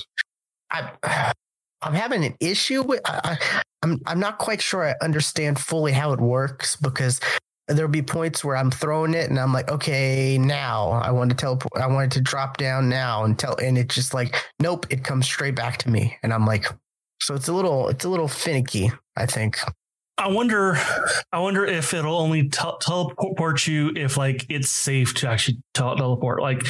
I. 0.70 1.32
I'm 1.84 1.94
having 1.94 2.24
an 2.24 2.36
issue 2.38 2.80
with. 2.82 3.00
I, 3.04 3.36
I'm 3.82 4.00
I'm 4.06 4.20
not 4.20 4.38
quite 4.38 4.62
sure 4.62 4.84
I 4.84 4.94
understand 5.04 5.58
fully 5.58 5.90
how 5.90 6.12
it 6.12 6.20
works 6.20 6.76
because 6.76 7.20
there'll 7.68 7.90
be 7.90 8.02
points 8.02 8.44
where 8.44 8.56
I'm 8.56 8.70
throwing 8.70 9.14
it 9.14 9.30
and 9.30 9.38
I'm 9.38 9.52
like, 9.52 9.70
okay, 9.70 10.38
now 10.38 10.90
I 10.90 11.10
want 11.10 11.30
to 11.30 11.36
teleport. 11.36 11.82
I 11.82 11.86
want 11.86 12.12
it 12.12 12.16
to 12.18 12.20
drop 12.20 12.56
down 12.56 12.88
now 12.88 13.24
and 13.24 13.38
tell, 13.38 13.56
and 13.56 13.78
it's 13.78 13.94
just 13.94 14.14
like, 14.14 14.36
nope, 14.60 14.86
it 14.90 15.04
comes 15.04 15.26
straight 15.26 15.54
back 15.54 15.78
to 15.78 15.90
me, 15.90 16.16
and 16.22 16.32
I'm 16.32 16.46
like, 16.46 16.66
So 17.22 17.36
it's 17.36 17.46
a 17.46 17.52
little 17.52 17.88
it's 17.88 18.04
a 18.04 18.08
little 18.08 18.26
finicky, 18.26 18.90
I 19.16 19.26
think. 19.26 19.60
I 20.18 20.28
wonder. 20.28 20.76
I 21.32 21.38
wonder 21.38 21.64
if 21.64 21.94
it'll 21.94 22.18
only 22.18 22.48
tel- 22.48 22.78
teleport 22.78 23.66
you 23.66 23.92
if 23.94 24.16
like 24.16 24.44
it's 24.48 24.70
safe 24.70 25.14
to 25.14 25.28
actually 25.28 25.58
tel- 25.72 25.96
teleport. 25.96 26.42
Like, 26.42 26.64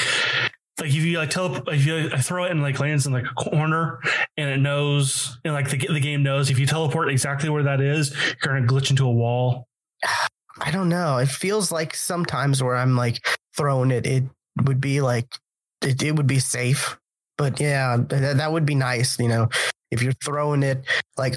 like 0.78 0.90
if 0.90 0.94
you 0.94 1.16
like 1.16 1.30
tele- 1.30 1.62
if 1.68 1.86
you 1.86 2.11
like, 2.11 2.20
throw 2.20 2.44
it 2.44 2.50
and 2.50 2.61
like 2.61 2.80
lands 2.80 3.07
in 3.07 3.14
like 3.14 3.24
a 3.24 3.34
corner 3.34 3.98
and 4.36 4.50
it 4.50 4.59
knows 4.59 5.38
and 5.44 5.55
like 5.55 5.70
the 5.70 5.78
the 5.78 6.00
game 6.00 6.22
knows 6.22 6.50
if 6.50 6.59
you 6.59 6.66
teleport 6.66 7.11
exactly 7.11 7.48
where 7.48 7.62
that 7.62 7.80
is, 7.80 8.14
you're 8.44 8.55
gonna 8.55 8.66
glitch 8.66 8.90
into 8.90 9.07
a 9.07 9.11
wall. 9.11 9.66
I 10.61 10.70
don't 10.70 10.90
know. 10.90 11.16
It 11.16 11.30
feels 11.30 11.72
like 11.72 11.94
sometimes 11.94 12.62
where 12.62 12.76
I'm 12.76 12.94
like 12.94 13.26
throwing 13.57 13.90
it, 13.90 14.07
it 14.07 14.24
would 14.64 14.82
be 14.82 15.00
like 15.00 15.34
it, 15.80 16.03
it 16.03 16.14
would 16.14 16.26
be 16.26 16.38
safe. 16.38 16.98
But 17.39 17.61
yeah, 17.61 17.97
that, 18.09 18.37
that 18.37 18.53
would 18.53 18.66
be 18.66 18.74
nice, 18.74 19.18
you 19.18 19.28
know, 19.28 19.49
if 19.91 20.03
you're 20.03 20.12
throwing 20.24 20.62
it 20.62 20.85
like 21.16 21.37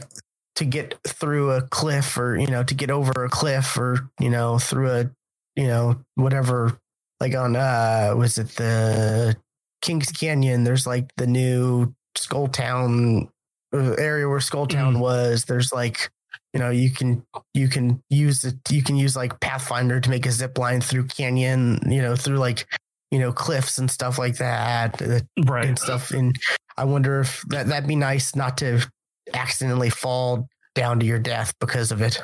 to 0.56 0.66
get 0.66 0.96
through 1.08 1.52
a 1.52 1.62
cliff 1.64 2.18
or, 2.18 2.38
you 2.38 2.48
know, 2.48 2.64
to 2.64 2.74
get 2.74 2.92
over 2.92 3.26
a 3.26 3.30
cliff 3.30 3.78
or, 3.78 4.10
you 4.20 4.30
know, 4.30 4.58
through 4.60 4.92
a, 4.92 5.10
you 5.56 5.68
know, 5.68 5.98
whatever, 6.16 6.78
like 7.20 7.36
on, 7.36 7.56
uh, 7.56 8.14
was 8.16 8.38
it 8.38 8.50
the 8.50 9.36
Kings 9.82 10.12
Canyon? 10.12 10.64
There's 10.64 10.88
like 10.88 11.10
the 11.18 11.28
new 11.28 11.94
Skull 12.16 12.48
Town 12.48 13.30
uh, 13.74 13.94
area 13.94 14.28
where 14.30 14.40
Skull 14.40 14.68
Town 14.68 14.96
Mhm. 14.96 15.00
was. 15.00 15.46
There's 15.46 15.74
like, 15.74 16.10
you 16.54 16.60
know, 16.60 16.70
you 16.70 16.92
can, 16.92 17.24
you 17.54 17.68
can 17.68 18.02
use 18.10 18.44
it, 18.46 18.56
you 18.70 18.84
can 18.84 18.96
use 18.96 19.16
like 19.16 19.40
Pathfinder 19.42 20.00
to 20.00 20.10
make 20.10 20.26
a 20.26 20.32
zip 20.32 20.58
line 20.58 20.82
through 20.82 21.08
canyon, 21.08 21.80
you 21.88 22.02
know, 22.02 22.16
through 22.16 22.38
like, 22.38 22.66
you 23.12 23.20
know, 23.20 23.32
cliffs 23.32 23.78
and 23.78 23.90
stuff 23.90 24.18
like 24.20 24.38
that 24.38 25.02
uh, 25.02 25.20
Right. 25.46 25.68
and 25.68 25.80
stuff. 25.80 26.12
And 26.12 26.36
I 26.78 26.86
wonder 26.86 27.22
if 27.22 27.42
that 27.50 27.68
that'd 27.68 27.88
be 27.88 27.96
nice 27.96 28.36
not 28.36 28.58
to 28.60 28.86
accidentally 29.34 29.90
fall 29.90 30.48
down 30.76 31.00
to 31.00 31.06
your 31.06 31.20
death 31.20 31.54
because 31.60 31.92
of 31.92 32.02
it. 32.02 32.22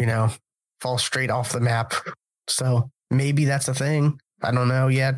You 0.00 0.06
know, 0.06 0.30
fall 0.80 0.98
straight 0.98 1.30
off 1.30 1.52
the 1.52 1.60
map. 1.60 1.94
So 2.48 2.90
maybe 3.10 3.44
that's 3.44 3.68
a 3.68 3.74
thing. 3.74 4.18
I 4.42 4.50
don't 4.50 4.68
know 4.68 4.88
yet. 4.88 5.16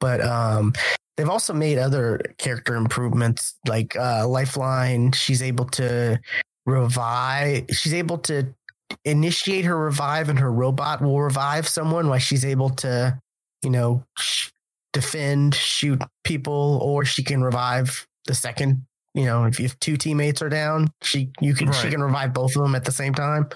But 0.00 0.20
um 0.20 0.72
they've 1.16 1.28
also 1.28 1.52
made 1.54 1.78
other 1.78 2.20
character 2.38 2.74
improvements 2.76 3.54
like 3.66 3.96
uh 3.96 4.26
Lifeline. 4.28 5.12
She's 5.12 5.42
able 5.42 5.64
to 5.66 6.20
revive 6.66 7.64
she's 7.70 7.94
able 7.94 8.18
to 8.18 8.46
initiate 9.04 9.64
her 9.64 9.76
revive 9.76 10.28
and 10.28 10.38
her 10.38 10.52
robot 10.52 11.00
will 11.00 11.20
revive 11.20 11.66
someone 11.68 12.08
while 12.08 12.18
she's 12.18 12.44
able 12.44 12.70
to, 12.70 13.18
you 13.62 13.70
know, 13.70 14.04
defend, 14.92 15.54
shoot 15.54 16.00
people, 16.24 16.78
or 16.82 17.04
she 17.04 17.22
can 17.22 17.42
revive 17.42 18.06
the 18.26 18.34
second. 18.34 18.84
You 19.14 19.24
know, 19.24 19.44
if, 19.44 19.58
if 19.58 19.78
two 19.80 19.96
teammates 19.96 20.42
are 20.42 20.48
down, 20.48 20.88
she 21.02 21.30
you 21.40 21.54
can 21.54 21.72
she 21.72 21.90
can 21.90 22.02
revive 22.02 22.32
both 22.32 22.54
of 22.56 22.62
them 22.62 22.74
at 22.74 22.84
the 22.84 22.92
same 22.92 23.14
time. 23.14 23.48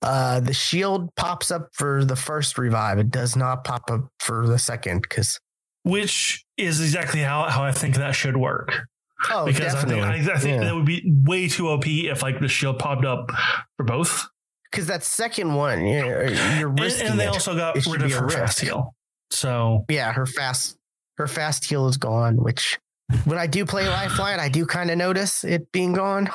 Uh, 0.00 0.38
the 0.38 0.52
shield 0.52 1.12
pops 1.16 1.50
up 1.50 1.70
for 1.72 2.04
the 2.04 2.14
first 2.14 2.56
revive. 2.56 2.98
It 2.98 3.10
does 3.10 3.34
not 3.34 3.64
pop 3.64 3.90
up 3.90 4.08
for 4.20 4.46
the 4.46 4.58
second 4.58 5.02
because 5.02 5.40
Which 5.82 6.44
is 6.56 6.80
exactly 6.80 7.20
how, 7.20 7.44
how 7.48 7.64
I 7.64 7.72
think 7.72 7.96
that 7.96 8.12
should 8.14 8.36
work. 8.36 8.86
oh, 9.30 9.46
because 9.46 9.72
definitely, 9.72 10.02
I 10.02 10.18
think, 10.18 10.30
I, 10.30 10.34
I 10.34 10.38
think 10.38 10.60
Yeah. 10.60 10.64
that 10.68 10.74
would 10.76 10.84
be 10.84 11.02
way 11.24 11.48
too 11.48 11.68
OP 11.68 11.86
if 11.88 12.22
like 12.22 12.38
the 12.38 12.46
shield 12.46 12.78
popped 12.78 13.04
up 13.04 13.32
for 13.76 13.82
both. 13.84 14.24
because 14.70 14.86
that 14.86 15.02
second 15.02 15.54
one, 15.54 15.84
you're, 15.84 16.28
you're 16.28 16.68
And, 16.68 16.78
risking 16.78 17.08
and 17.08 17.18
they 17.18 17.24
it. 17.24 17.28
also 17.30 17.56
got 17.56 17.76
It 17.76 17.84
rid 17.86 18.02
of 18.02 18.12
her 18.12 18.28
fast 18.28 18.60
heal. 18.60 18.94
So 19.30 19.84
yeah, 19.88 20.12
her 20.12 20.26
fast 20.26 20.76
her 21.16 21.28
fast 21.28 21.64
heal 21.64 21.88
is 21.88 21.96
gone. 21.96 22.36
Which 22.36 22.78
when 23.24 23.38
I 23.38 23.46
do 23.46 23.64
play 23.64 23.88
Lifeline, 23.88 24.40
I 24.40 24.48
do 24.48 24.66
kind 24.66 24.90
of 24.90 24.98
notice 24.98 25.44
it 25.44 25.70
being 25.72 25.92
gone 25.92 26.30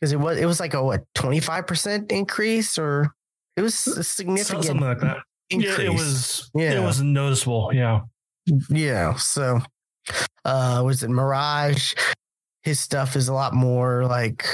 because 0.00 0.12
it 0.12 0.20
was 0.20 0.38
it 0.38 0.46
was 0.46 0.60
like 0.60 0.74
a 0.74 0.82
what 0.82 1.04
twenty 1.14 1.40
five 1.40 1.66
percent 1.66 2.10
increase 2.10 2.78
or 2.78 3.14
it 3.56 3.62
was 3.62 3.74
significant 3.74 4.64
something 4.64 4.80
like 4.80 5.00
that. 5.00 5.18
increase. 5.50 5.78
Yeah, 5.78 5.84
it 5.84 5.92
was. 5.92 6.50
Yeah. 6.54 6.72
it 6.72 6.82
was 6.82 7.02
noticeable. 7.02 7.70
Yeah, 7.72 8.00
Yeah. 8.70 9.14
So, 9.16 9.60
uh, 10.44 10.82
was 10.84 11.02
it 11.02 11.10
Mirage? 11.10 11.94
His 12.62 12.80
stuff 12.80 13.16
is 13.16 13.28
a 13.28 13.32
lot 13.34 13.54
more 13.54 14.06
like 14.06 14.46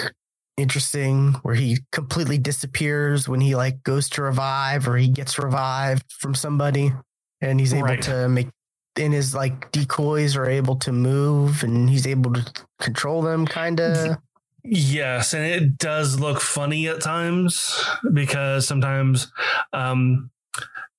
interesting, 0.56 1.34
where 1.42 1.54
he 1.54 1.78
completely 1.92 2.38
disappears 2.38 3.28
when 3.28 3.40
he 3.40 3.54
like 3.54 3.82
goes 3.82 4.08
to 4.10 4.22
revive 4.22 4.88
or 4.88 4.96
he 4.96 5.08
gets 5.08 5.38
revived 5.38 6.04
from 6.18 6.34
somebody, 6.34 6.92
and 7.40 7.60
he's 7.60 7.72
able 7.74 7.84
Right. 7.86 8.02
to 8.02 8.28
make. 8.28 8.48
And 8.96 9.12
his 9.12 9.32
like 9.34 9.70
decoys 9.70 10.34
are 10.36 10.46
able 10.46 10.74
to 10.76 10.90
move, 10.92 11.62
and 11.62 11.88
he's 11.88 12.06
able 12.06 12.32
to 12.32 12.44
control 12.80 13.22
them, 13.22 13.46
kind 13.46 13.78
of. 13.80 14.16
yes, 14.64 15.34
and 15.34 15.44
it 15.44 15.78
does 15.78 16.18
look 16.18 16.40
funny 16.40 16.88
at 16.88 17.00
times 17.00 17.78
because 18.12 18.66
sometimes, 18.66 19.30
um, 19.72 20.30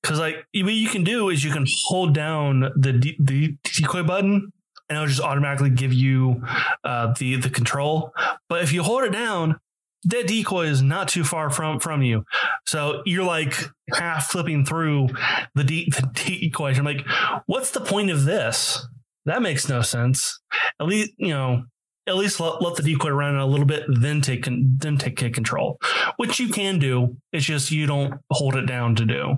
because 0.02 0.18
like 0.18 0.46
what 0.56 0.74
you 0.74 0.88
can 0.88 1.04
do 1.04 1.30
is 1.30 1.44
you 1.44 1.52
can 1.52 1.66
hold 1.88 2.14
down 2.14 2.72
the 2.76 2.94
de- 2.94 3.18
the 3.20 3.58
decoy 3.64 4.04
button. 4.04 4.54
And 4.92 4.96
it'll 4.96 5.08
just 5.08 5.22
automatically 5.22 5.70
give 5.70 5.94
you 5.94 6.42
uh, 6.84 7.14
the 7.20 7.36
the 7.36 7.50
control. 7.52 8.12
But 8.48 8.64
if 8.64 8.74
you 8.74 8.82
hold 8.82 9.04
it 9.04 9.12
down, 9.12 9.60
that 10.06 10.28
decoy 10.28 10.66
is 10.66 10.82
not 10.82 11.08
too 11.08 11.24
far 11.24 11.50
from 11.50 11.80
from 11.80 12.02
you. 12.02 12.24
So 12.66 13.02
you're 13.06 13.26
like 13.26 13.54
half 13.94 14.28
flipping 14.28 14.66
through 14.66 15.10
the, 15.56 15.64
de- 15.64 15.90
the 15.90 16.10
decoy. 16.14 16.74
I'm 16.74 16.86
like, 16.86 17.06
what's 17.46 17.72
the 17.72 17.82
point 17.82 18.10
of 18.10 18.26
this? 18.26 18.88
That 19.26 19.42
makes 19.42 19.68
no 19.70 19.82
sense. 19.82 20.40
At 20.80 20.88
least 20.88 21.12
you 21.18 21.30
know. 21.30 21.64
At 22.08 22.16
least 22.16 22.40
let, 22.40 22.60
let 22.60 22.76
the 22.76 22.82
decoy 22.82 23.12
run 23.12 23.36
a 23.36 23.46
little 23.46 23.68
bit, 23.68 23.84
then 23.88 24.22
take 24.22 24.48
then 24.48 24.98
take 24.98 25.18
control, 25.32 25.78
which 26.18 26.40
you 26.40 26.50
can 26.50 26.80
do. 26.80 27.18
It's 27.32 27.46
just 27.46 27.70
you 27.70 27.86
don't 27.86 28.16
hold 28.32 28.56
it 28.56 28.66
down 28.66 28.96
to 28.96 29.06
do. 29.06 29.36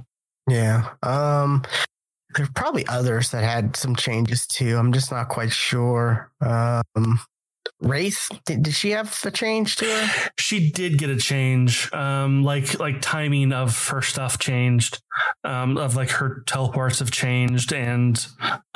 Yeah. 0.48 0.92
Um 1.04 1.64
there's 2.34 2.50
probably 2.52 2.88
others 2.88 3.32
that 3.32 3.44
had 3.44 3.76
some 3.76 3.94
changes 3.94 4.48
too. 4.48 4.78
I'm 4.78 4.94
just 4.94 5.12
not 5.12 5.28
quite 5.28 5.52
sure. 5.52 6.32
Um 6.40 7.20
Wraith, 7.82 8.30
did, 8.46 8.64
did 8.64 8.74
she 8.76 8.92
have 8.92 9.20
a 9.26 9.32
change 9.32 9.76
to 9.78 9.86
her? 9.86 10.32
She 10.38 10.70
did 10.70 11.00
get 11.00 11.10
a 11.10 11.18
change, 11.18 11.92
um, 11.94 12.44
like 12.44 12.80
like 12.80 13.02
timing 13.02 13.52
of 13.52 13.90
her 13.90 14.04
stuff 14.04 14.38
changed, 14.38 15.02
um, 15.44 15.78
of 15.78 15.96
like 15.96 16.12
her 16.12 16.44
teleports 16.46 17.00
have 17.00 17.10
changed, 17.10 17.74
and 17.74 18.24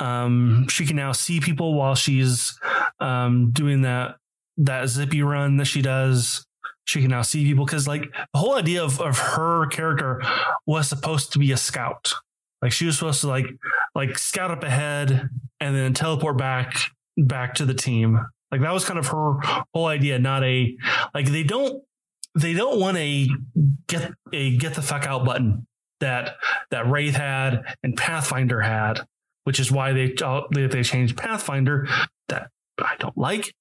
um, 0.00 0.66
she 0.68 0.86
can 0.86 0.96
now 0.96 1.12
see 1.12 1.40
people 1.40 1.74
while 1.74 1.94
she's 1.94 2.58
um, 2.98 3.52
doing 3.52 3.82
that 3.82 4.16
that 4.58 4.88
zippy 4.88 5.22
run 5.22 5.56
that 5.58 5.66
she 5.66 5.82
does. 5.82 6.44
She 6.84 7.00
can 7.00 7.10
now 7.10 7.22
see 7.22 7.44
people 7.44 7.64
because 7.64 7.86
like 7.86 8.02
the 8.32 8.38
whole 8.38 8.54
idea 8.56 8.82
of, 8.82 9.00
of 9.00 9.18
her 9.18 9.66
character 9.66 10.22
was 10.66 10.88
supposed 10.88 11.32
to 11.32 11.38
be 11.38 11.52
a 11.52 11.56
scout. 11.56 12.12
Like 12.60 12.72
she 12.72 12.86
was 12.86 12.98
supposed 12.98 13.20
to 13.20 13.28
like 13.28 13.46
like 13.94 14.18
scout 14.18 14.50
up 14.50 14.64
ahead 14.64 15.28
and 15.60 15.76
then 15.76 15.94
teleport 15.94 16.38
back 16.38 16.74
back 17.16 17.54
to 17.54 17.64
the 17.64 17.74
team. 17.74 18.20
Like 18.56 18.62
that 18.62 18.72
was 18.72 18.86
kind 18.86 18.98
of 18.98 19.06
her 19.08 19.34
whole 19.74 19.84
idea, 19.84 20.18
not 20.18 20.42
a 20.42 20.74
like 21.12 21.26
they 21.26 21.42
don't 21.42 21.82
they 22.34 22.54
don't 22.54 22.80
want 22.80 22.96
a 22.96 23.28
get 23.86 24.12
a 24.32 24.56
get 24.56 24.72
the 24.72 24.80
fuck 24.80 25.06
out 25.06 25.26
button 25.26 25.66
that 26.00 26.36
that 26.70 26.90
Wraith 26.90 27.16
had 27.16 27.76
and 27.82 27.94
Pathfinder 27.98 28.62
had, 28.62 29.00
which 29.44 29.60
is 29.60 29.70
why 29.70 29.92
they 29.92 30.14
they, 30.52 30.66
they 30.68 30.82
changed 30.82 31.18
Pathfinder 31.18 31.86
that 32.28 32.48
I 32.78 32.96
don't 32.98 33.18
like. 33.18 33.54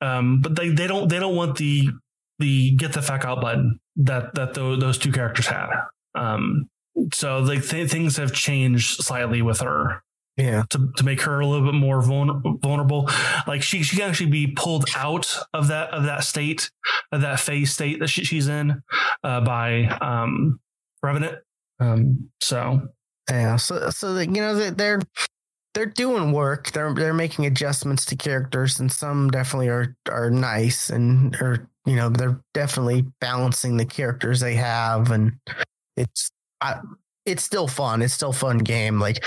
Um, 0.00 0.40
but 0.40 0.56
they, 0.56 0.70
they 0.70 0.86
don't 0.86 1.10
they 1.10 1.18
don't 1.18 1.36
want 1.36 1.58
the 1.58 1.90
the 2.38 2.74
get 2.76 2.94
the 2.94 3.02
fuck 3.02 3.26
out 3.26 3.42
button 3.42 3.80
that 3.96 4.34
that 4.34 4.54
those, 4.54 4.80
those 4.80 4.96
two 4.96 5.12
characters 5.12 5.48
had. 5.48 5.68
Um, 6.14 6.70
so 7.12 7.40
like 7.40 7.66
th- 7.66 7.90
things 7.90 8.16
have 8.16 8.32
changed 8.32 9.04
slightly 9.04 9.42
with 9.42 9.60
her 9.60 10.02
Yeah. 10.38 10.62
to, 10.70 10.92
to 10.96 11.04
make 11.04 11.20
her 11.22 11.40
a 11.40 11.46
little 11.46 11.66
bit 11.66 11.74
more 11.76 12.00
vulnerable. 12.00 13.10
Like 13.46 13.62
she 13.62 13.82
she 13.82 13.96
can 13.96 14.08
actually 14.08 14.30
be 14.30 14.46
pulled 14.56 14.84
out 14.96 15.36
of 15.52 15.68
that 15.68 15.90
of 15.90 16.04
that 16.04 16.22
state 16.24 16.70
of 17.12 17.22
that 17.22 17.40
phase 17.40 17.72
state 17.72 17.98
that 18.00 18.06
she, 18.08 18.24
she's 18.24 18.46
in 18.48 18.80
uh, 19.24 19.40
by 19.40 19.84
um, 20.00 20.60
Revenant. 21.02 21.38
Um, 21.80 22.30
so 22.40 22.80
Yeah. 23.28 23.56
So 23.56 23.90
so 23.90 24.14
that, 24.14 24.26
you 24.26 24.40
know 24.40 24.54
they- 24.54 24.70
they're 24.70 25.00
they're 25.74 25.86
doing 25.86 26.32
work. 26.32 26.70
They're 26.72 26.94
they're 26.94 27.14
making 27.14 27.46
adjustments 27.46 28.04
to 28.06 28.16
characters, 28.16 28.80
and 28.80 28.90
some 28.90 29.30
definitely 29.30 29.68
are 29.68 29.94
are 30.10 30.30
nice, 30.30 30.88
and 30.90 31.34
or 31.36 31.68
you 31.84 31.96
know 31.96 32.08
they're 32.08 32.40
definitely 32.54 33.06
balancing 33.20 33.76
the 33.76 33.84
characters 33.84 34.40
they 34.40 34.54
have, 34.54 35.10
and 35.10 35.32
it's 35.96 36.30
I, 36.60 36.80
it's 37.26 37.44
still 37.44 37.68
fun. 37.68 38.02
It's 38.02 38.14
still 38.14 38.32
fun 38.32 38.58
game. 38.58 38.98
Like 38.98 39.24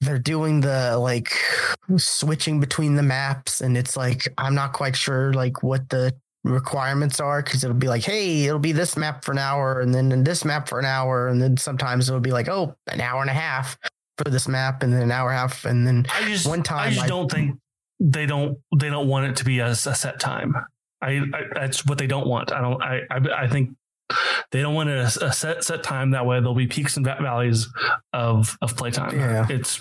they're 0.00 0.18
doing 0.18 0.60
the 0.60 0.96
like 0.98 1.30
switching 1.96 2.60
between 2.60 2.94
the 2.94 3.02
maps, 3.02 3.60
and 3.60 3.76
it's 3.76 3.96
like 3.96 4.28
I'm 4.38 4.54
not 4.54 4.72
quite 4.72 4.96
sure 4.96 5.32
like 5.32 5.62
what 5.62 5.88
the 5.88 6.14
requirements 6.44 7.20
are 7.20 7.42
because 7.42 7.62
it'll 7.64 7.76
be 7.76 7.88
like, 7.88 8.02
hey, 8.02 8.44
it'll 8.44 8.58
be 8.58 8.72
this 8.72 8.96
map 8.96 9.24
for 9.24 9.32
an 9.32 9.38
hour, 9.38 9.80
and 9.80 9.94
then 9.94 10.24
this 10.24 10.44
map 10.44 10.68
for 10.68 10.78
an 10.78 10.86
hour, 10.86 11.28
and 11.28 11.40
then 11.40 11.56
sometimes 11.56 12.08
it'll 12.08 12.20
be 12.20 12.32
like, 12.32 12.48
oh, 12.48 12.74
an 12.86 13.00
hour 13.00 13.20
and 13.20 13.30
a 13.30 13.34
half 13.34 13.76
for 14.18 14.30
this 14.30 14.48
map, 14.48 14.82
and 14.82 14.92
then 14.92 15.02
an 15.02 15.12
hour 15.12 15.30
and 15.30 15.36
a 15.36 15.40
half, 15.40 15.64
and 15.64 15.86
then 15.86 16.06
I 16.14 16.24
just 16.24 16.46
One 16.46 16.62
time 16.62 16.88
I 16.88 16.90
just 16.90 17.04
I- 17.04 17.08
don't 17.08 17.30
think 17.30 17.58
they 18.02 18.24
don't 18.24 18.56
they 18.78 18.88
don't 18.88 19.08
want 19.08 19.26
it 19.26 19.36
to 19.36 19.44
be 19.44 19.58
a, 19.58 19.66
a 19.68 19.74
set 19.74 20.18
time. 20.18 20.54
I, 21.02 21.20
I 21.34 21.42
that's 21.54 21.84
what 21.86 21.98
they 21.98 22.06
don't 22.06 22.26
want. 22.26 22.52
I 22.52 22.60
don't. 22.62 22.82
I 22.82 23.00
I, 23.10 23.44
I 23.44 23.48
think 23.48 23.70
they 24.52 24.60
don't 24.62 24.74
want 24.74 24.88
a, 24.90 25.02
a, 25.22 25.32
set 25.32 25.64
set 25.64 25.82
time. 25.82 26.10
That 26.10 26.26
way, 26.26 26.38
there'll 26.40 26.54
be 26.54 26.66
peaks 26.66 26.96
and 26.96 27.04
valleys 27.06 27.68
of 28.12 28.56
of 28.62 28.76
playtime. 28.76 29.18
Yeah. 29.18 29.46
It's 29.48 29.80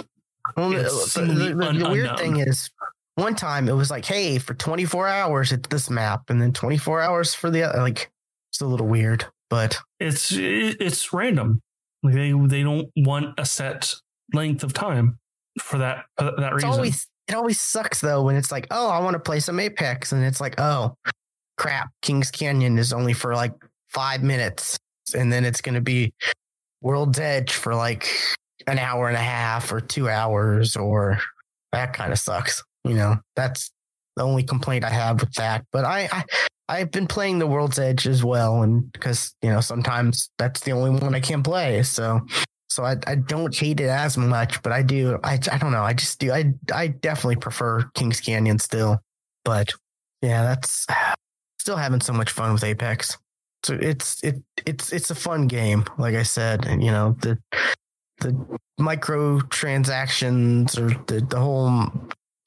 Well, 0.57 0.73
It's 0.73 1.13
the, 1.13 1.21
the- 1.25 1.33
the- 1.33 1.67
un- 1.67 1.79
the 1.79 1.89
weird 1.89 2.05
unknown. 2.09 2.17
thing 2.17 2.37
is, 2.37 2.69
one 3.15 3.35
time 3.35 3.67
it 3.69 3.73
was 3.73 3.91
like, 3.91 4.05
hey, 4.05 4.37
for 4.39 4.53
24 4.53 5.07
hours 5.07 5.51
it's 5.51 5.67
this 5.69 5.89
map, 5.89 6.29
and 6.29 6.41
then 6.41 6.53
24 6.53 7.01
hours 7.01 7.33
for 7.33 7.49
the 7.49 7.63
other. 7.63 7.79
Like, 7.81 8.11
it's 8.51 8.61
a 8.61 8.65
little 8.65 8.87
weird, 8.87 9.25
but 9.49 9.77
it's 9.99 10.31
it's 10.31 11.11
random. 11.13 11.61
Like 12.03 12.13
they 12.15 12.31
they 12.31 12.63
don't 12.63 12.87
want 12.95 13.37
a 13.37 13.45
set 13.45 13.93
length 14.33 14.63
of 14.63 14.71
time 14.73 15.17
for 15.59 15.79
that 15.79 16.05
for 16.17 16.23
that 16.37 16.53
it's 16.53 16.63
reason. 16.63 16.69
always 16.69 17.07
it 17.27 17.35
always 17.35 17.59
sucks 17.59 17.99
though 18.01 18.23
when 18.23 18.35
it's 18.37 18.51
like, 18.51 18.67
oh, 18.71 18.89
I 18.89 18.99
want 19.01 19.13
to 19.15 19.19
play 19.19 19.39
some 19.41 19.59
Apex, 19.59 20.13
and 20.13 20.23
it's 20.23 20.39
like, 20.41 20.55
oh, 20.59 20.95
crap, 21.57 21.89
Kings 22.01 22.31
Canyon 22.31 22.77
is 22.77 22.93
only 22.93 23.13
for 23.13 23.35
like 23.35 23.53
five 23.89 24.23
minutes, 24.23 24.77
and 25.15 25.31
then 25.31 25.45
it's 25.45 25.61
gonna 25.61 25.81
be 25.81 26.13
World's 26.81 27.19
Edge 27.19 27.53
for 27.53 27.75
like 27.75 28.07
an 28.67 28.79
hour 28.79 29.07
and 29.07 29.17
a 29.17 29.21
half 29.21 29.71
or 29.71 29.81
two 29.81 30.09
hours, 30.09 30.75
or 30.75 31.19
that 31.71 31.93
kind 31.93 32.11
of 32.11 32.19
sucks. 32.19 32.63
You 32.83 32.95
know, 32.95 33.17
that's 33.35 33.71
the 34.15 34.23
only 34.23 34.43
complaint 34.43 34.85
I 34.85 34.89
have 34.89 35.21
with 35.21 35.33
that. 35.33 35.65
But 35.71 35.85
I, 35.85 36.09
I 36.11 36.23
I've 36.69 36.91
been 36.91 37.07
playing 37.07 37.39
the 37.39 37.47
World's 37.47 37.79
Edge 37.79 38.07
as 38.07 38.23
well, 38.23 38.61
and 38.61 38.91
because 38.91 39.33
you 39.41 39.49
know 39.49 39.61
sometimes 39.61 40.29
that's 40.37 40.61
the 40.61 40.71
only 40.71 40.91
one 40.91 41.15
I 41.15 41.19
can 41.19 41.43
play, 41.43 41.83
so 41.83 42.21
so 42.69 42.85
I, 42.85 42.97
I 43.07 43.15
don't 43.15 43.55
hate 43.55 43.79
it 43.79 43.89
as 43.89 44.17
much, 44.17 44.61
but 44.61 44.71
I 44.71 44.83
do. 44.83 45.17
I, 45.23 45.39
I 45.51 45.57
don't 45.57 45.71
know. 45.71 45.81
I 45.83 45.93
just 45.93 46.19
do. 46.19 46.31
I 46.31 46.53
I 46.71 46.87
definitely 46.87 47.37
prefer 47.37 47.83
Kings 47.95 48.21
Canyon 48.21 48.59
still, 48.59 48.99
but 49.43 49.73
yeah, 50.21 50.43
that's 50.43 50.85
still 51.59 51.77
having 51.77 52.01
so 52.01 52.13
much 52.13 52.29
fun 52.29 52.53
with 52.53 52.63
Apex. 52.63 53.17
So 53.63 53.77
it's 53.79 54.23
it 54.23 54.41
it's 54.65 54.93
it's 54.93 55.11
a 55.11 55.15
fun 55.15 55.47
game, 55.47 55.85
like 55.97 56.15
I 56.15 56.23
said, 56.23 56.65
you 56.65 56.91
know 56.91 57.15
the 57.21 57.37
the 58.21 58.59
micro 58.77 59.41
transactions 59.41 60.77
or 60.77 60.89
the 61.07 61.25
the 61.29 61.39
whole 61.39 61.87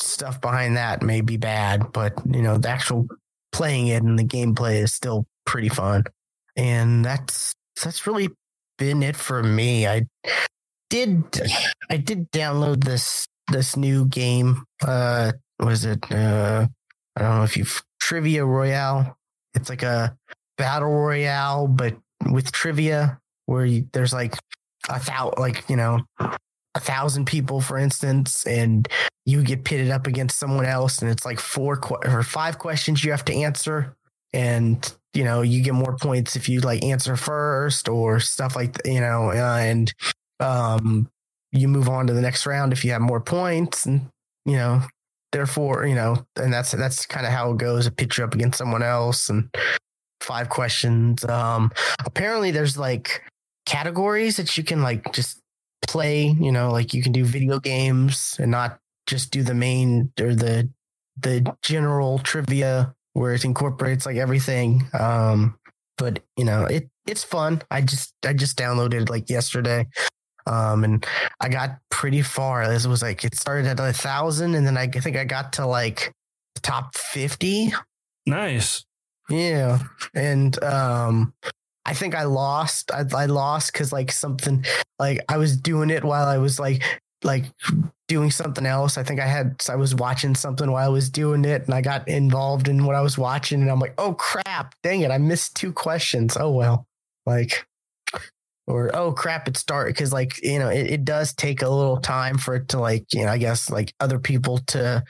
stuff 0.00 0.40
behind 0.40 0.76
that 0.76 1.02
may 1.02 1.20
be 1.20 1.36
bad, 1.36 1.92
but 1.92 2.14
you 2.30 2.42
know 2.42 2.58
the 2.58 2.68
actual 2.68 3.06
playing 3.52 3.88
it 3.88 4.02
and 4.02 4.18
the 4.18 4.24
gameplay 4.24 4.82
is 4.82 4.94
still 4.94 5.26
pretty 5.44 5.68
fun, 5.68 6.04
and 6.56 7.04
that's 7.04 7.54
that's 7.82 8.06
really 8.06 8.30
been 8.78 9.02
it 9.02 9.16
for 9.16 9.42
me. 9.42 9.86
I 9.86 10.06
did 10.90 11.24
I 11.90 11.98
did 11.98 12.30
download 12.32 12.84
this 12.84 13.26
this 13.50 13.76
new 13.76 14.06
game. 14.06 14.64
Uh 14.86 15.32
was 15.60 15.84
it 15.84 16.10
uh 16.10 16.66
I 17.16 17.20
don't 17.20 17.36
know 17.36 17.44
if 17.44 17.56
you've 17.56 17.82
Trivia 18.00 18.44
Royale. 18.44 19.16
It's 19.54 19.68
like 19.68 19.82
a 19.82 20.16
battle 20.58 20.90
royale, 20.90 21.66
but 21.66 21.96
with 22.30 22.52
trivia 22.52 23.18
where 23.46 23.64
you, 23.64 23.88
there's 23.92 24.12
like 24.12 24.34
a 24.88 24.98
thousand, 24.98 25.38
like, 25.38 25.68
you 25.68 25.76
know, 25.76 26.00
a 26.20 26.80
thousand 26.80 27.26
people, 27.26 27.60
for 27.60 27.76
instance, 27.76 28.46
and 28.46 28.88
you 29.26 29.42
get 29.42 29.64
pitted 29.64 29.90
up 29.90 30.06
against 30.06 30.38
someone 30.38 30.64
else, 30.64 31.02
and 31.02 31.10
it's 31.10 31.24
like 31.24 31.38
four 31.38 31.78
or 32.04 32.22
five 32.22 32.58
questions 32.58 33.04
you 33.04 33.10
have 33.10 33.24
to 33.26 33.34
answer. 33.34 33.94
And, 34.32 34.90
you 35.12 35.24
know, 35.24 35.42
you 35.42 35.62
get 35.62 35.74
more 35.74 35.96
points 35.96 36.36
if 36.36 36.48
you 36.48 36.60
like 36.60 36.82
answer 36.82 37.16
first 37.16 37.88
or 37.88 38.18
stuff 38.20 38.56
like, 38.56 38.82
th- 38.82 38.94
you 38.94 39.00
know, 39.00 39.30
uh, 39.30 39.58
and, 39.58 39.92
um, 40.40 41.08
you 41.52 41.68
move 41.68 41.88
on 41.88 42.06
to 42.06 42.14
the 42.14 42.22
next 42.22 42.46
round 42.46 42.72
if 42.72 42.82
you 42.82 42.92
have 42.92 43.02
more 43.02 43.20
points 43.20 43.84
and, 43.84 44.08
you 44.46 44.56
know, 44.56 44.82
therefore, 45.32 45.86
you 45.86 45.94
know, 45.94 46.24
and 46.36 46.50
that's, 46.50 46.72
that's 46.72 47.04
kind 47.04 47.26
of 47.26 47.32
how 47.32 47.50
it 47.50 47.58
goes. 47.58 47.86
It 47.86 47.96
pits 47.96 48.16
you 48.16 48.24
up 48.24 48.34
against 48.34 48.56
someone 48.56 48.82
else 48.82 49.28
and 49.28 49.54
five 50.22 50.48
questions. 50.48 51.24
Um, 51.24 51.72
apparently 52.04 52.50
there's 52.50 52.78
like 52.78 53.22
categories 53.66 54.36
that 54.36 54.56
you 54.56 54.64
can 54.64 54.82
like 54.82 55.12
just 55.12 55.38
play, 55.86 56.26
you 56.26 56.52
know, 56.52 56.70
like 56.70 56.94
you 56.94 57.02
can 57.02 57.12
do 57.12 57.24
video 57.24 57.58
games 57.58 58.36
and 58.38 58.50
not 58.50 58.78
just 59.06 59.30
do 59.30 59.42
the 59.42 59.54
main 59.54 60.12
or 60.20 60.34
the, 60.34 60.68
the 61.20 61.54
general 61.62 62.18
trivia 62.20 62.94
where 63.12 63.34
it 63.34 63.44
incorporates 63.44 64.06
like 64.06 64.16
everything. 64.16 64.88
Um, 64.98 65.58
but 65.98 66.20
you 66.36 66.44
know, 66.44 66.64
it 66.64 66.88
it's 67.06 67.24
fun. 67.24 67.62
I 67.70 67.82
just 67.82 68.14
I 68.24 68.32
just 68.32 68.56
downloaded 68.56 69.10
like 69.10 69.28
yesterday. 69.28 69.86
Um, 70.46 70.82
and 70.84 71.06
I 71.40 71.48
got 71.48 71.78
pretty 71.90 72.22
far. 72.22 72.66
This 72.68 72.86
was 72.86 73.02
like 73.02 73.24
it 73.24 73.36
started 73.36 73.66
at 73.66 73.78
a 73.78 73.92
thousand, 73.92 74.54
and 74.54 74.66
then 74.66 74.76
I 74.76 74.88
think 74.88 75.16
I 75.16 75.24
got 75.24 75.52
to 75.54 75.66
like 75.66 76.12
top 76.62 76.96
fifty. 76.96 77.72
nice. 78.26 78.84
Yeah, 79.32 79.78
and 80.14 80.62
um, 80.62 81.32
I 81.86 81.94
think 81.94 82.14
I 82.14 82.24
lost. 82.24 82.90
I, 82.92 83.04
I 83.14 83.24
lost 83.26 83.72
because 83.72 83.90
like 83.90 84.12
something 84.12 84.62
like 84.98 85.20
I 85.26 85.38
was 85.38 85.56
doing 85.56 85.88
it 85.88 86.04
while 86.04 86.26
I 86.28 86.36
was 86.36 86.60
like 86.60 86.82
like 87.24 87.44
doing 88.08 88.30
something 88.30 88.66
else. 88.66 88.98
I 88.98 89.02
think 89.04 89.20
I 89.20 89.26
had 89.26 89.64
I 89.70 89.76
was 89.76 89.94
watching 89.94 90.34
something 90.34 90.70
while 90.70 90.84
I 90.84 90.92
was 90.92 91.08
doing 91.08 91.46
it, 91.46 91.64
and 91.64 91.72
I 91.72 91.80
got 91.80 92.06
involved 92.08 92.68
in 92.68 92.84
what 92.84 92.94
I 92.94 93.00
was 93.00 93.16
watching, 93.16 93.62
and 93.62 93.70
I'm 93.70 93.80
like, 93.80 93.94
oh 93.96 94.12
crap, 94.12 94.74
dang 94.82 95.00
it, 95.00 95.10
I 95.10 95.16
missed 95.16 95.56
two 95.56 95.72
questions. 95.72 96.36
Oh 96.38 96.50
well, 96.50 96.86
like. 97.26 97.66
Or 98.68 98.94
oh 98.94 99.10
crap! 99.12 99.48
It 99.48 99.56
started 99.56 99.94
because 99.94 100.12
like 100.12 100.40
you 100.40 100.56
know 100.60 100.68
it, 100.68 100.88
it 100.88 101.04
does 101.04 101.34
take 101.34 101.62
a 101.62 101.68
little 101.68 101.96
time 101.96 102.38
for 102.38 102.54
it 102.54 102.68
to 102.68 102.78
like 102.78 103.04
you 103.12 103.24
know 103.24 103.32
I 103.32 103.36
guess 103.38 103.68
like 103.68 103.92
other 103.98 104.20
people 104.20 104.58
to 104.68 105.02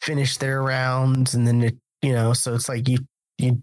finish 0.00 0.38
their 0.38 0.62
rounds 0.62 1.34
and 1.34 1.46
then 1.46 1.62
it 1.62 1.76
you 2.00 2.12
know 2.14 2.32
so 2.32 2.54
it's 2.54 2.68
like 2.68 2.88
you 2.88 2.98
you 3.38 3.62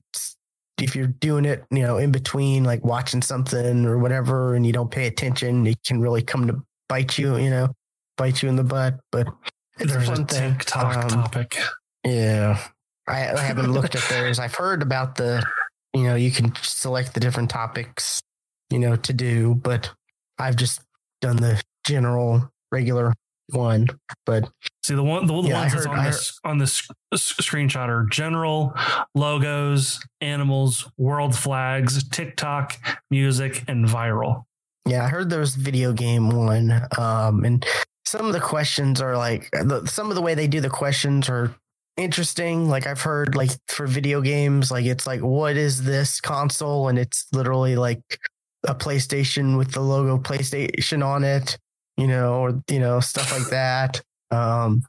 if 0.81 0.95
you're 0.95 1.07
doing 1.07 1.45
it, 1.45 1.63
you 1.71 1.81
know, 1.81 1.97
in 1.97 2.11
between 2.11 2.63
like 2.63 2.83
watching 2.83 3.21
something 3.21 3.85
or 3.85 3.97
whatever, 3.97 4.55
and 4.55 4.65
you 4.65 4.73
don't 4.73 4.91
pay 4.91 5.07
attention, 5.07 5.65
it 5.67 5.77
can 5.85 6.01
really 6.01 6.21
come 6.21 6.47
to 6.47 6.61
bite 6.89 7.17
you, 7.17 7.37
you 7.37 7.49
know, 7.49 7.69
bite 8.17 8.43
you 8.43 8.49
in 8.49 8.55
the 8.55 8.63
butt. 8.63 8.99
But 9.11 9.27
it's 9.79 9.91
There's 9.91 10.09
a 10.09 10.11
a 10.11 10.15
fun 10.15 10.25
thing. 10.25 10.57
TikTok 10.57 11.03
Um, 11.03 11.09
topic. 11.09 11.57
Yeah, 12.03 12.59
I, 13.07 13.33
I 13.33 13.41
haven't 13.41 13.71
looked 13.71 13.95
at 13.95 14.03
theirs. 14.09 14.39
I've 14.39 14.55
heard 14.55 14.81
about 14.81 15.15
the, 15.15 15.43
you 15.93 16.03
know, 16.03 16.15
you 16.15 16.31
can 16.31 16.53
select 16.61 17.13
the 17.13 17.19
different 17.19 17.49
topics, 17.49 18.21
you 18.69 18.79
know, 18.79 18.95
to 18.95 19.13
do, 19.13 19.55
but 19.55 19.91
I've 20.37 20.55
just 20.55 20.81
done 21.21 21.37
the 21.37 21.61
general 21.85 22.49
regular 22.71 23.13
one. 23.49 23.87
But 24.25 24.49
See 24.83 24.95
the 24.95 25.03
one 25.03 25.25
the, 25.25 25.41
the 25.41 25.49
Yeah, 25.49 25.61
ones 25.61 25.73
that's 25.73 25.85
on 25.85 26.03
this 26.03 26.39
on 26.43 26.57
this 26.57 26.87
screenshot 27.13 27.87
are 27.87 28.05
general 28.11 28.73
logos, 29.15 29.99
animals, 30.21 30.89
world 30.97 31.35
flags, 31.35 32.07
TikTok, 32.09 32.77
music, 33.09 33.63
and 33.67 33.85
viral. 33.85 34.43
Yeah, 34.87 35.05
I 35.05 35.07
heard 35.07 35.29
there 35.29 35.39
was 35.39 35.55
video 35.55 35.93
game 35.93 36.29
one. 36.29 36.81
Um, 36.97 37.43
and 37.43 37.65
some 38.05 38.27
of 38.27 38.33
the 38.33 38.39
questions 38.39 39.01
are 39.01 39.17
like 39.17 39.49
the, 39.51 39.85
some 39.87 40.09
of 40.09 40.15
the 40.15 40.21
way 40.21 40.35
they 40.35 40.47
do 40.47 40.61
the 40.61 40.69
questions 40.69 41.27
are 41.29 41.55
interesting. 41.97 42.69
Like 42.69 42.85
I've 42.85 43.01
heard 43.01 43.35
like 43.35 43.51
for 43.67 43.87
video 43.87 44.21
games, 44.21 44.69
like 44.69 44.85
it's 44.85 45.07
like 45.07 45.21
what 45.21 45.57
is 45.57 45.83
this 45.83 46.21
console? 46.21 46.87
And 46.87 46.99
it's 46.99 47.25
literally 47.33 47.75
like 47.75 48.01
a 48.67 48.75
PlayStation 48.75 49.57
with 49.57 49.71
the 49.71 49.81
logo 49.81 50.17
PlayStation 50.17 51.05
on 51.05 51.23
it, 51.23 51.57
you 51.97 52.07
know, 52.07 52.33
or 52.35 52.63
you 52.69 52.79
know 52.79 52.99
stuff 52.99 53.31
like 53.31 53.49
that. 53.49 54.01
Um, 54.31 54.83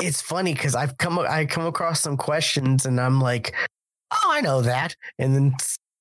it's 0.00 0.20
funny 0.20 0.54
because 0.54 0.74
I've 0.74 0.96
come 0.98 1.18
I 1.18 1.46
come 1.46 1.66
across 1.66 2.00
some 2.00 2.16
questions 2.16 2.86
and 2.86 3.00
I'm 3.00 3.20
like, 3.20 3.54
oh, 4.12 4.30
I 4.30 4.40
know 4.40 4.62
that, 4.62 4.96
and 5.18 5.34
then 5.34 5.54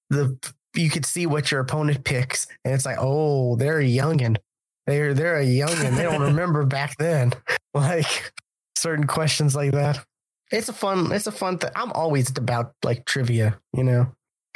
the 0.10 0.38
you 0.76 0.90
could 0.90 1.06
see 1.06 1.26
what 1.26 1.52
your 1.52 1.62
opponent 1.62 2.04
picks, 2.04 2.48
and 2.64 2.74
it's 2.74 2.86
like, 2.86 2.98
oh, 3.00 3.56
they're 3.56 3.80
a 3.80 3.88
youngin. 3.88 4.38
They're 4.86 5.14
they're 5.14 5.40
a 5.40 5.46
youngin. 5.46 5.96
They 5.96 6.04
don't 6.04 6.22
remember 6.34 6.66
back 6.66 6.98
then, 6.98 7.34
like 7.74 8.32
certain 8.76 9.08
questions 9.08 9.56
like 9.56 9.72
that. 9.72 10.04
It's 10.52 10.70
a 10.70 10.74
fun. 10.74 11.12
It's 11.12 11.28
a 11.28 11.32
fun 11.32 11.58
thing. 11.58 11.72
I'm 11.76 11.92
always 11.92 12.30
about 12.38 12.74
like 12.84 13.06
trivia, 13.06 13.60
you 13.74 13.84
know, 13.84 14.12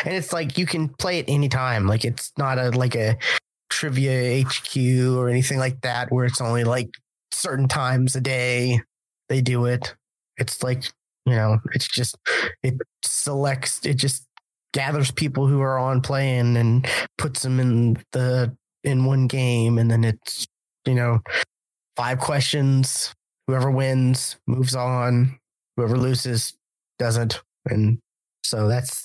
and 0.05 0.13
it's 0.15 0.31
like 0.31 0.57
you 0.57 0.65
can 0.65 0.89
play 0.89 1.19
it 1.19 1.25
anytime. 1.27 1.87
Like 1.87 2.05
it's 2.05 2.31
not 2.37 2.57
a 2.57 2.69
like 2.69 2.95
a 2.95 3.17
trivia 3.71 4.43
HQ 4.43 4.77
or 5.15 5.29
anything 5.29 5.57
like 5.57 5.81
that 5.81 6.11
where 6.11 6.25
it's 6.25 6.41
only 6.41 6.63
like 6.63 6.89
certain 7.31 7.67
times 7.67 8.15
a 8.15 8.21
day 8.21 8.81
they 9.29 9.41
do 9.41 9.65
it. 9.65 9.95
It's 10.37 10.61
like 10.61 10.83
you 11.25 11.35
know, 11.35 11.59
it's 11.73 11.87
just 11.87 12.17
it 12.63 12.75
selects. 13.03 13.85
It 13.85 13.95
just 13.95 14.25
gathers 14.73 15.11
people 15.11 15.47
who 15.47 15.61
are 15.61 15.77
on 15.77 16.01
playing 16.01 16.57
and 16.57 16.87
puts 17.17 17.41
them 17.41 17.59
in 17.59 17.97
the 18.11 18.55
in 18.83 19.05
one 19.05 19.27
game 19.27 19.77
and 19.77 19.91
then 19.91 20.03
it's 20.03 20.47
you 20.87 20.95
know 20.95 21.19
five 21.95 22.19
questions 22.19 23.13
whoever 23.47 23.69
wins 23.69 24.37
moves 24.47 24.75
on 24.75 25.37
whoever 25.75 25.97
loses 25.97 26.53
doesn't 26.97 27.41
and 27.69 27.99
so 28.43 28.67
that's 28.67 29.03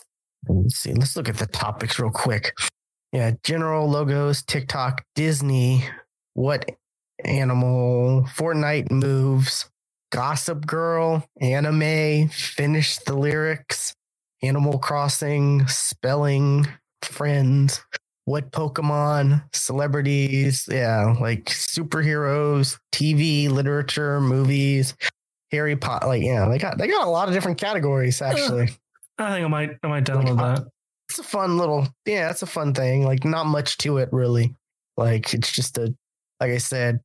let's 0.49 0.77
see 0.77 0.95
let's 0.95 1.17
look 1.17 1.29
at 1.29 1.37
the 1.37 1.47
topics 1.47 1.99
real 1.99 2.11
quick 2.11 2.53
yeah 3.13 3.33
general 3.43 3.89
logos 3.89 4.43
tiktok 4.43 5.05
disney 5.15 5.85
what 6.35 6.69
animal 7.25 8.23
fortnite 8.35 8.91
moves 8.91 9.69
Gossip 10.13 10.67
Girl, 10.67 11.27
anime, 11.41 12.29
finish 12.29 12.97
the 12.99 13.15
lyrics, 13.15 13.93
Animal 14.43 14.79
Crossing, 14.79 15.67
spelling, 15.67 16.67
friends, 17.03 17.81
what 18.25 18.51
Pokemon, 18.53 19.43
celebrities, 19.53 20.69
yeah, 20.71 21.15
like 21.21 21.47
superheroes, 21.47 22.79
TV, 22.93 23.51
literature, 23.51 24.21
movies, 24.21 24.95
Harry 25.51 25.77
Potter. 25.77 26.07
Like, 26.07 26.23
yeah, 26.23 26.49
they 26.49 26.59
got 26.59 26.79
they 26.79 26.87
got 26.89 27.07
a 27.07 27.11
lot 27.11 27.29
of 27.29 27.35
different 27.35 27.59
categories 27.59 28.23
actually. 28.23 28.71
I 29.19 29.33
think 29.35 29.45
I 29.45 29.49
might 29.49 29.71
I 29.83 29.89
might 29.89 30.05
download 30.05 30.37
Like, 30.37 30.57
that. 30.57 30.65
It's 31.09 31.19
a 31.19 31.23
fun 31.23 31.57
little, 31.57 31.89
yeah, 32.05 32.31
it's 32.31 32.43
a 32.43 32.47
fun 32.47 32.75
thing. 32.75 33.05
Like, 33.05 33.25
not 33.25 33.47
much 33.47 33.79
to 33.79 33.99
it 33.99 34.09
really. 34.13 34.55
Like, 34.97 35.35
it's 35.35 35.53
just 35.53 35.79
a, 35.79 35.95
like 36.41 36.51
I 36.51 36.59
said, 36.59 37.01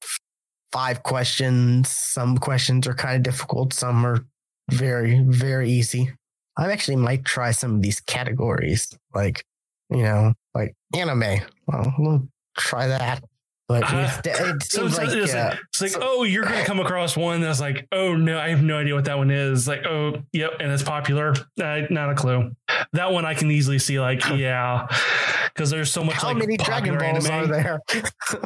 five 0.71 1.03
questions. 1.03 1.89
Some 1.89 2.37
questions 2.37 2.87
are 2.87 2.93
kind 2.93 3.15
of 3.15 3.23
difficult. 3.23 3.73
Some 3.73 4.05
are 4.05 4.25
very, 4.71 5.23
very 5.27 5.69
easy. 5.69 6.11
I 6.57 6.71
actually 6.71 6.97
might 6.97 7.25
try 7.25 7.51
some 7.51 7.75
of 7.75 7.81
these 7.81 7.99
categories, 8.01 8.93
like, 9.13 9.43
you 9.89 10.03
know, 10.03 10.33
like 10.53 10.73
anime. 10.95 11.41
Well, 11.67 11.93
we'll 11.97 12.27
try 12.57 12.87
that. 12.87 13.23
But 13.79 14.25
it's, 14.25 14.27
it 14.27 14.63
So 14.63 14.81
seems 14.81 14.97
it's, 14.97 14.97
like, 14.97 15.17
it's, 15.17 15.33
uh, 15.33 15.49
like, 15.49 15.59
it's 15.69 15.81
like, 15.81 15.91
so- 15.91 15.99
oh, 16.01 16.23
you're 16.23 16.43
going 16.43 16.59
to 16.59 16.65
come 16.65 16.79
across 16.79 17.15
one 17.15 17.41
that's 17.41 17.61
like, 17.61 17.87
oh 17.91 18.15
no, 18.15 18.37
I 18.37 18.49
have 18.49 18.61
no 18.61 18.77
idea 18.77 18.93
what 18.93 19.05
that 19.05 19.17
one 19.17 19.31
is. 19.31 19.67
Like, 19.67 19.85
oh, 19.85 20.21
yep, 20.33 20.53
and 20.59 20.71
it's 20.71 20.83
popular. 20.83 21.33
Uh, 21.61 21.81
not 21.89 22.09
a 22.09 22.15
clue. 22.15 22.51
That 22.93 23.11
one 23.11 23.25
I 23.25 23.33
can 23.33 23.49
easily 23.51 23.79
see. 23.79 23.99
Like, 23.99 24.23
yeah, 24.35 24.87
because 25.53 25.69
there's 25.69 25.91
so 25.91 26.03
much. 26.03 26.15
how 26.15 26.29
like, 26.29 26.37
many 26.37 26.57
Dragon 26.57 26.97
Balls 26.97 27.25
anime. 27.27 27.51
are 27.51 27.53
there? 27.53 27.79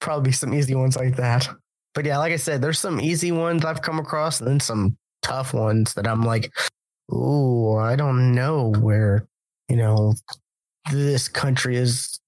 Probably 0.00 0.32
some 0.32 0.54
easy 0.54 0.74
ones 0.74 0.96
like 0.96 1.16
that. 1.16 1.48
But 1.94 2.04
yeah, 2.04 2.18
like 2.18 2.32
I 2.32 2.36
said, 2.36 2.62
there's 2.62 2.78
some 2.78 3.00
easy 3.00 3.32
ones 3.32 3.64
I've 3.64 3.82
come 3.82 3.98
across, 3.98 4.40
and 4.40 4.48
then 4.48 4.60
some 4.60 4.96
tough 5.22 5.52
ones 5.52 5.94
that 5.94 6.06
I'm 6.06 6.22
like, 6.22 6.52
ooh, 7.12 7.76
I 7.76 7.96
don't 7.96 8.34
know 8.34 8.72
where, 8.78 9.26
you 9.68 9.76
know, 9.76 10.14
this 10.92 11.28
country 11.28 11.76
is, 11.76 12.20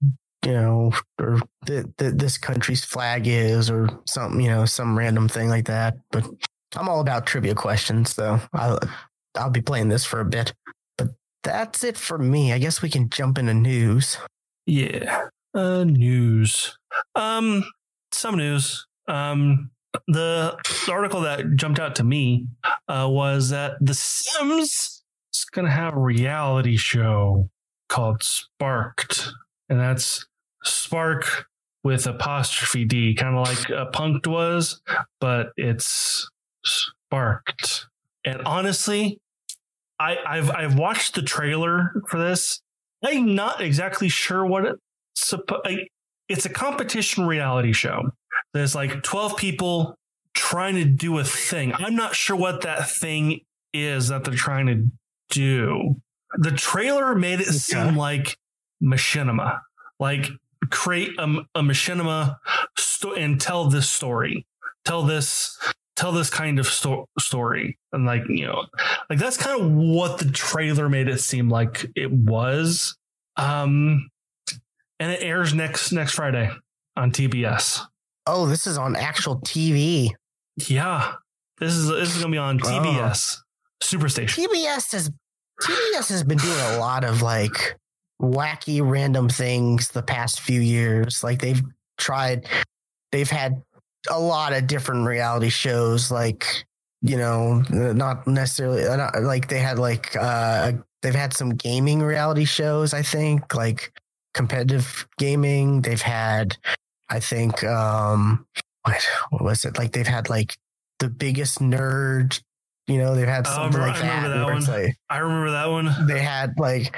you 0.51 0.57
know, 0.57 0.92
or 1.20 1.40
th- 1.66 1.86
th- 1.98 2.14
this 2.14 2.36
country's 2.38 2.84
flag 2.84 3.28
is, 3.28 3.70
or 3.70 3.88
something, 4.07 4.40
you 4.40 4.51
know, 4.51 4.64
some 4.64 4.98
random 4.98 5.28
thing 5.28 5.48
like 5.48 5.66
that. 5.66 5.96
But 6.11 6.28
I'm 6.74 6.88
all 6.88 7.01
about 7.01 7.26
trivia 7.26 7.55
questions, 7.55 8.14
so 8.14 8.40
I'll 8.53 8.80
I'll 9.36 9.51
be 9.51 9.62
playing 9.62 9.88
this 9.88 10.05
for 10.05 10.20
a 10.20 10.24
bit. 10.24 10.53
But 10.98 11.11
that's 11.44 11.84
it 11.84 11.96
for 11.96 12.18
me. 12.18 12.53
I 12.53 12.59
guess 12.59 12.82
we 12.82 12.90
can 12.90 13.09
jump 13.11 13.38
into 13.38 13.55
news. 13.55 14.18
Yeah. 14.66 15.26
Uh, 15.55 15.84
news. 15.84 16.76
Um, 17.14 17.64
some 18.12 18.36
news. 18.36 18.86
Um, 19.07 19.70
the, 20.07 20.57
the 20.86 20.92
article 20.92 21.20
that 21.22 21.57
jumped 21.57 21.80
out 21.80 21.96
to 21.96 22.05
me 22.05 22.46
uh, 22.88 23.09
was 23.09 23.51
that 23.51 23.74
The 23.80 23.94
Sims 23.94 25.03
is 25.32 25.44
going 25.51 25.66
to 25.66 25.72
have 25.72 25.96
a 25.96 26.01
reality 26.01 26.76
show 26.76 27.48
called 27.88 28.22
Sparked, 28.22 29.32
and 29.68 29.80
that's 29.80 30.26
Spark 30.64 31.46
with 31.82 32.06
apostrophe 32.06 32.84
D, 32.84 33.14
kind 33.14 33.36
of 33.36 33.46
like 33.46 33.70
uh, 33.70 33.90
Punked 33.90 34.26
was, 34.26 34.80
but 35.20 35.48
it's 35.56 36.28
Sparked. 36.64 37.86
And 38.24 38.42
honestly, 38.42 39.18
I, 39.98 40.16
I've 40.26 40.50
I've 40.50 40.78
watched 40.78 41.14
the 41.14 41.22
trailer 41.22 41.92
for 42.08 42.18
this. 42.18 42.61
I'm 43.04 43.34
not 43.34 43.61
exactly 43.62 44.08
sure 44.08 44.44
what 44.44 44.64
it's. 44.66 45.34
It's 46.28 46.46
a 46.46 46.50
competition 46.50 47.26
reality 47.26 47.72
show. 47.72 48.11
There's 48.54 48.74
like 48.74 49.02
12 49.02 49.36
people 49.36 49.96
trying 50.34 50.76
to 50.76 50.84
do 50.84 51.18
a 51.18 51.24
thing. 51.24 51.72
I'm 51.74 51.96
not 51.96 52.14
sure 52.14 52.36
what 52.36 52.61
that 52.62 52.88
thing 52.88 53.40
is 53.74 54.08
that 54.08 54.22
they're 54.24 54.34
trying 54.34 54.66
to 54.66 54.84
do. 55.30 55.96
The 56.38 56.52
trailer 56.52 57.14
made 57.16 57.40
it 57.40 57.48
Okay. 57.48 57.56
seem 57.56 57.96
like 57.96 58.36
machinima, 58.82 59.61
like 59.98 60.28
create 60.70 61.18
a, 61.18 61.24
a 61.54 61.62
machinima 61.62 62.36
sto- 62.78 63.14
and 63.14 63.40
tell 63.40 63.64
this 63.66 63.88
story, 63.88 64.46
tell 64.84 65.02
this 65.02 65.56
tell 65.96 66.12
this 66.12 66.30
kind 66.30 66.58
of 66.58 66.66
sto- 66.66 67.06
story. 67.18 67.78
And 67.92 68.04
like 68.06 68.22
you 68.28 68.46
know 68.46 68.66
like 69.08 69.18
that's 69.18 69.36
kind 69.36 69.61
of 69.61 69.70
what 69.70 70.18
the 70.18 70.30
trailer 70.30 70.88
made 70.88 71.08
it 71.08 71.20
seem 71.20 71.48
like 71.48 71.86
it 71.96 72.11
was. 72.12 72.96
Um 73.36 74.08
and 74.98 75.11
it 75.12 75.22
airs 75.22 75.54
next 75.54 75.92
next 75.92 76.12
friday 76.12 76.50
on 76.96 77.11
tbs 77.11 77.80
Oh, 78.26 78.46
this 78.46 78.66
is 78.66 78.76
on 78.76 78.96
actual 78.96 79.40
TV. 79.40 80.11
yeah. 80.68 81.14
This 81.58 81.72
is 81.72 81.88
this 81.88 82.14
is 82.14 82.22
gonna 82.22 82.32
be 82.32 82.38
on 82.38 82.61
Oh. 82.62 82.66
tbs 82.66 83.36
superstation 83.82 84.44
TBS 84.46 84.92
has 84.92 85.11
TBS 85.62 86.08
has 86.11 86.22
been 86.22 86.36
doing 86.38 86.58
a 86.74 86.78
lot 86.78 87.02
of 87.04 87.22
like 87.22 87.76
wacky 88.21 88.81
random 88.85 89.29
things 89.29 89.89
the 89.89 90.03
past 90.03 90.41
few 90.41 90.61
years. 90.61 91.25
Like 91.25 91.41
they've 91.41 91.62
tried 91.99 92.47
they've 93.12 93.31
had 93.31 93.62
a 94.11 94.18
lot 94.18 94.53
of 94.53 94.66
different 94.66 95.07
reality 95.07 95.49
shows 95.51 96.11
like 96.11 96.64
you 97.03 97.16
know 97.16 97.62
not 97.71 98.27
necessarily 98.27 98.87
uh, 98.87 98.97
not, 98.97 99.23
like 99.23 99.49
they 99.49 99.59
had 99.59 99.79
like 99.79 100.14
uh 100.16 100.73
they've 101.03 101.14
had 101.14 101.33
some 101.35 101.51
gaming 101.51 102.01
reality 102.01 102.45
shows 102.45 102.95
I 102.95 103.03
think 103.03 103.55
like 103.55 103.93
competitive 104.35 105.07
gaming 105.18 105.83
they've 105.83 106.01
had 106.01 106.57
I 107.09 107.21
think 107.21 107.62
um 107.64 108.47
what 108.85 109.07
what 109.31 109.43
was 109.43 109.64
it 109.64 109.77
like 109.77 109.93
they've 109.93 110.07
had 110.07 110.31
like 110.31 110.57
the 110.99 111.09
biggest 111.11 111.59
nerd 111.59 112.41
you 112.87 112.97
know 112.99 113.14
they've 113.14 113.27
had 113.29 113.47
Oh, 113.47 113.51
something 113.51 113.81
remember- 113.81 113.99
like 114.01 114.05
I 114.05 114.16
remember 114.16 114.29
that, 114.29 114.39
that 114.39 114.47
where 114.47 114.57
it's 114.57 114.68
one. 114.68 114.83
like 114.85 114.97
i 115.11 115.18
remember 115.18 115.51
that 115.51 115.68
one 115.71 116.07
they 116.07 116.21
had 116.23 116.55
like 116.59 116.97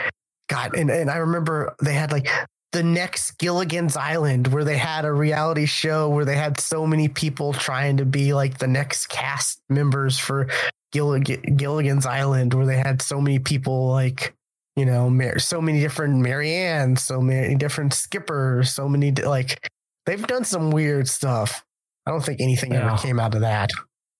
God, 0.48 0.76
and, 0.76 0.90
and 0.90 1.10
I 1.10 1.16
remember 1.18 1.74
they 1.82 1.94
had 1.94 2.12
like 2.12 2.28
the 2.72 2.82
next 2.82 3.38
Gilligan's 3.38 3.96
Island 3.96 4.48
where 4.48 4.64
they 4.64 4.76
had 4.78 5.04
a 5.04 5.12
reality 5.12 5.66
show 5.66 6.08
where 6.08 6.24
they 6.24 6.36
had 6.36 6.58
so 6.60 6.86
many 6.86 7.08
people 7.08 7.52
trying 7.52 7.98
to 7.98 8.04
be 8.04 8.32
like 8.34 8.58
the 8.58 8.66
next 8.66 9.08
cast 9.08 9.60
members 9.68 10.18
for 10.18 10.48
Gillig- 10.94 11.56
Gilligan's 11.56 12.06
Island 12.06 12.54
where 12.54 12.66
they 12.66 12.76
had 12.78 13.00
so 13.02 13.20
many 13.20 13.38
people 13.38 13.88
like 13.88 14.34
you 14.76 14.86
know 14.86 15.10
Mar- 15.10 15.38
so 15.38 15.60
many 15.60 15.80
different 15.80 16.16
Marianne, 16.16 16.96
so 16.96 17.20
many 17.20 17.54
different 17.54 17.92
skippers, 17.94 18.72
so 18.72 18.88
many 18.88 19.10
di- 19.10 19.24
like 19.26 19.68
they've 20.06 20.26
done 20.26 20.44
some 20.44 20.70
weird 20.70 21.08
stuff. 21.08 21.64
I 22.06 22.10
don't 22.10 22.24
think 22.24 22.40
anything 22.40 22.72
Yeah. 22.72 22.86
ever 22.92 22.96
came 23.00 23.20
out 23.20 23.34
of 23.34 23.42
that, 23.42 23.70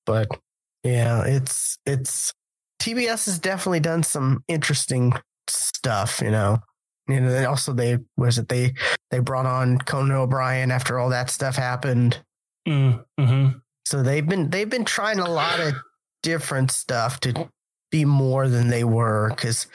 but 0.07 0.29
yeah, 0.85 1.25
it's 1.25 1.79
it's 1.87 2.33
TBS 2.81 3.27
has 3.27 3.39
definitely 3.39 3.81
done 3.81 4.03
some 4.03 4.45
interesting 4.49 5.12
stuff, 5.49 6.20
you 6.22 6.30
know. 6.30 6.59
And 7.09 7.28
then 7.28 7.47
also 7.47 7.72
they 7.72 7.99
was 8.16 8.38
it 8.38 8.49
they 8.49 8.74
they 9.11 9.18
brought 9.18 9.47
on 9.47 9.78
Conan 9.78 10.12
O'Brien 10.12 10.70
after 10.70 10.99
all 10.99 11.11
that 11.11 11.30
stuff 11.30 11.57
happened. 11.57 12.22
mm, 12.68 13.05
mhm. 13.18 13.61
So 13.84 14.03
they've 14.03 14.26
been 14.26 14.51
they've 14.51 14.70
been 14.70 14.84
trying 14.84 15.18
a 15.18 15.28
lot 15.28 15.61
of 15.61 15.74
different 16.22 16.70
stuff 16.70 17.18
to 17.20 17.49
be 17.90 18.05
more 18.05 18.49
than 18.49 18.68
they 18.68 18.84
were 18.84 19.30
because 19.30 19.66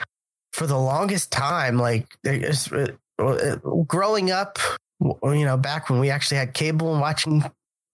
for 0.51 0.65
the 0.65 0.77
longest 0.77 1.31
time, 1.31 1.77
like 1.77 2.07
they 2.23 2.39
just, 2.39 2.73
uh, 2.73 2.87
uh, 3.19 3.57
growing 3.87 4.31
up, 4.31 4.57
you 4.99 5.45
know, 5.45 5.55
back 5.55 5.89
when 5.89 5.99
we 5.99 6.09
actually 6.09 6.37
had 6.37 6.53
cable 6.55 6.91
and 6.91 6.99
watching 6.99 7.43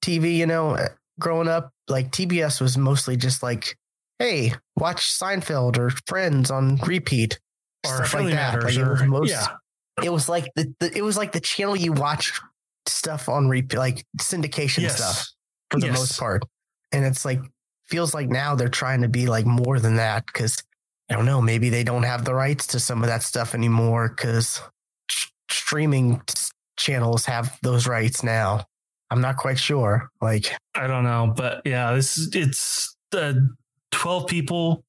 TV, 0.01 0.38
you 0.38 0.45
know, 0.45 0.71
uh, 0.71 0.88
growing 1.19 1.49
up, 1.49 1.71
like 1.89 2.11
TBS 2.11 2.61
was 2.61 2.78
mostly 2.78 3.17
just 3.17 3.43
like, 3.43 3.76
hey, 4.17 4.53
watch 4.78 5.11
Seinfeld 5.11 5.78
or 5.78 5.89
Friends 6.07 6.49
on 6.49 6.78
repeat 6.78 7.38
or 7.86 8.06
stuff 8.06 8.14
like 8.16 8.30
that. 8.34 8.64
Like, 8.64 8.76
it 8.76 8.88
was 8.88 9.02
or 9.02 9.06
most- 9.06 9.30
yeah 9.32 9.48
it 10.02 10.12
was 10.12 10.28
like 10.28 10.46
the, 10.56 10.74
the 10.80 10.98
it 10.98 11.04
was 11.04 11.18
like 11.18 11.34
the 11.34 11.40
channel 11.40 11.76
you 11.76 11.94
watch 11.94 12.42
stuff 12.88 13.30
on 13.30 13.48
repeat, 13.48 13.78
like 13.78 14.04
syndication 14.20 14.80
yes 14.82 14.98
stuff 14.98 15.28
for 15.70 15.80
the 15.80 15.86
Yes. 15.88 15.98
most 16.00 16.20
part. 16.20 16.44
And 16.92 17.06
it's 17.06 17.24
like 17.26 17.40
feels 17.90 18.14
like 18.14 18.28
now 18.28 18.56
they're 18.56 18.70
trying 18.70 19.02
to 19.04 19.08
be 19.08 19.28
like 19.28 19.46
more 19.46 19.80
than 19.80 19.98
that 19.98 20.26
because 20.26 20.62
I 21.12 21.14
don't 21.16 21.26
know, 21.28 21.42
maybe 21.42 21.70
they 21.70 21.84
don't 21.84 22.04
have 22.04 22.26
the 22.26 22.34
rights 22.34 22.66
to 22.68 22.80
some 22.80 23.04
of 23.04 23.08
that 23.08 23.22
stuff 23.22 23.54
anymore 23.54 24.10
because 24.10 24.60
streaming 25.50 26.22
channels 26.78 27.26
have 27.26 27.58
those 27.62 27.88
rights 27.88 28.24
now. 28.24 28.66
I'm 29.12 29.22
not 29.22 29.38
quite 29.38 29.60
sure. 29.60 30.10
Like, 30.22 30.46
I 30.74 30.88
don't 30.88 31.04
know, 31.04 31.34
but 31.36 31.62
yeah, 31.66 31.94
this 31.94 32.18
is 32.18 32.34
it's 32.34 32.96
the 33.12 33.48
twelve 33.92 34.28
people 34.28 34.84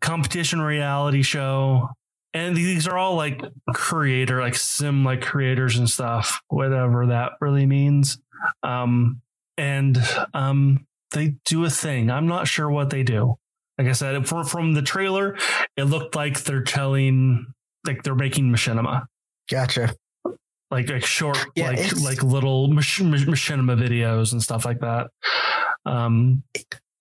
competition 0.00 0.60
reality 0.60 1.22
show, 1.22 1.88
and 2.34 2.56
these 2.56 2.86
are 2.86 2.96
all 2.98 3.14
like 3.16 3.40
creator, 3.74 4.40
like 4.40 4.54
sim 4.54 5.04
like 5.04 5.22
creators 5.22 5.76
and 5.78 5.88
stuff, 5.88 6.40
whatever 6.48 7.06
that 7.06 7.32
really 7.40 7.66
means. 7.66 8.18
Um, 8.62 9.20
and 9.56 9.98
um, 10.34 10.86
they 11.12 11.34
do 11.44 11.64
a 11.64 11.70
thing. 11.70 12.10
I'm 12.10 12.26
not 12.26 12.46
sure 12.46 12.70
what 12.70 12.90
they 12.90 13.02
do. 13.02 13.36
Like 13.78 13.88
I 13.88 13.92
said, 13.92 14.26
from 14.28 14.44
from 14.44 14.72
the 14.74 14.82
trailer, 14.82 15.36
it 15.76 15.84
looked 15.84 16.14
like 16.16 16.42
they're 16.42 16.62
telling, 16.64 17.46
like 17.86 18.02
they're 18.02 18.14
making 18.14 18.50
machinima. 18.50 19.06
gotcha. 19.50 19.94
like 20.70 20.88
like 20.90 21.04
short 21.04 21.38
Yeah, 21.54 21.70
like 21.70 22.00
like 22.02 22.22
little 22.22 22.68
mach- 22.68 23.00
mach- 23.00 23.20
machinima 23.20 23.80
videos 23.80 24.32
and 24.32 24.42
stuff 24.42 24.64
like 24.64 24.80
that. 24.80 25.08
Um, 25.86 26.42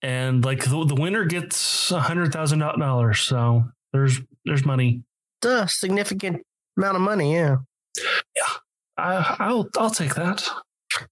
and 0.02 0.46
like 0.46 0.64
the, 0.64 0.86
the 0.86 0.96
winner 0.96 1.26
gets 1.26 1.92
a 1.92 2.00
hundred 2.00 2.32
thousand 2.32 2.60
dollars. 2.60 3.22
So 3.22 3.66
there's 3.92 4.20
there's 4.46 4.64
money. 4.66 5.04
A 5.46 5.68
significant 5.68 6.42
amount 6.78 6.96
of 6.96 7.02
money. 7.02 7.36
Yeah. 7.36 7.58
I, 8.98 9.36
I'll 9.40 9.68
I'll 9.78 9.90
take 9.92 10.16
that. 10.16 10.48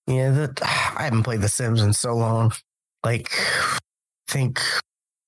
Yeah. 0.07 0.32
That 0.32 0.59
I 0.63 1.03
haven't 1.03 1.23
played 1.23 1.41
The 1.41 1.49
Sims 1.49 1.82
in 1.82 1.93
so 1.93 2.15
long. 2.15 2.51
Like, 3.03 3.30
I 3.34 3.78
think 4.30 4.59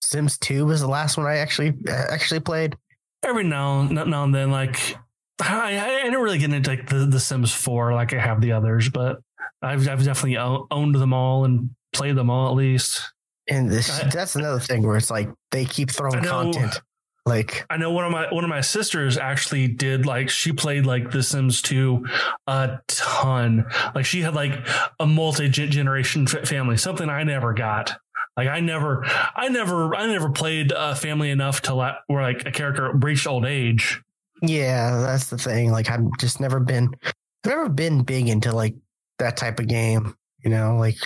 Sims 0.02 0.38
2 0.40 0.66
was 0.66 0.82
the 0.82 0.88
last 0.88 1.18
one 1.18 1.28
I 1.28 1.38
actually 1.38 1.74
uh, 1.88 2.06
actually 2.10 2.40
played. 2.40 2.76
Every 3.24 3.44
now 3.44 3.84
now 3.84 4.24
and 4.24 4.34
then, 4.34 4.52
like 4.52 4.96
I 5.42 5.78
I 5.80 6.04
didn't 6.04 6.22
really 6.22 6.40
get 6.40 6.52
into 6.52 6.70
like 6.70 6.88
the, 6.90 7.06
the 7.06 7.20
Sims 7.20 7.54
Four 7.54 7.94
like 7.94 8.14
I 8.14 8.20
have 8.20 8.42
the 8.42 8.54
others, 8.54 8.90
but 8.90 9.20
I've 9.62 9.88
I've 9.88 10.04
definitely 10.04 10.38
owned 10.38 10.96
them 10.96 11.14
all 11.14 11.46
and 11.46 11.70
played 11.94 12.16
them 12.16 12.30
all 12.30 12.50
at 12.50 12.56
least. 12.56 13.02
And 13.50 13.70
this, 13.70 14.04
I- 14.04 14.10
that's 14.10 14.36
another 14.36 14.60
thing 14.60 14.86
where 14.86 14.98
it's 14.98 15.10
like 15.12 15.30
they 15.52 15.66
keep 15.66 15.90
throwing 15.92 16.24
content. 16.24 16.82
Like, 17.28 17.66
I 17.70 17.78
know 17.78 17.92
one 17.92 18.06
of 18.06 18.12
my 18.12 18.28
one 18.32 18.44
of 18.44 18.50
my 18.50 18.62
sisters 18.62 19.18
actually 19.18 19.68
did 19.68 20.06
like 20.06 20.30
she 20.30 20.54
played 20.54 20.86
like 20.86 21.12
The 21.12 21.22
Sims 21.22 21.62
2 21.62 22.06
a 22.48 22.80
ton. 22.88 23.66
Like 23.94 24.06
she 24.06 24.22
had 24.22 24.34
like 24.34 24.66
a 25.00 25.06
multi 25.06 25.50
generation 25.50 26.26
family, 26.26 26.78
something 26.78 27.10
I 27.10 27.24
never 27.24 27.54
got. 27.54 27.98
Like 28.38 28.48
I 28.48 28.60
never, 28.60 29.04
I 29.36 29.50
never, 29.50 29.96
I 29.96 30.06
never 30.08 30.30
played 30.30 30.72
a 30.72 30.96
family 30.96 31.32
enough 31.32 31.64
to 31.64 31.74
let 31.74 31.96
where 32.08 32.22
like 32.22 32.46
a 32.46 32.52
character 32.52 32.92
reached 32.94 33.28
old 33.28 33.46
age. 33.46 34.00
yeah, 34.42 35.02
that's 35.02 35.30
the 35.30 35.38
thing. 35.38 35.72
Like, 35.72 35.90
I've 35.90 36.06
just 36.20 36.40
never 36.40 36.60
been, 36.60 36.96
I've 37.04 37.14
never 37.46 37.70
been 37.70 38.04
big 38.04 38.30
into 38.30 38.54
like 38.54 38.76
that 39.20 39.38
type 39.38 39.60
of 39.60 39.68
game. 39.68 40.16
You 40.44 40.52
know, 40.52 40.78
like 40.78 40.98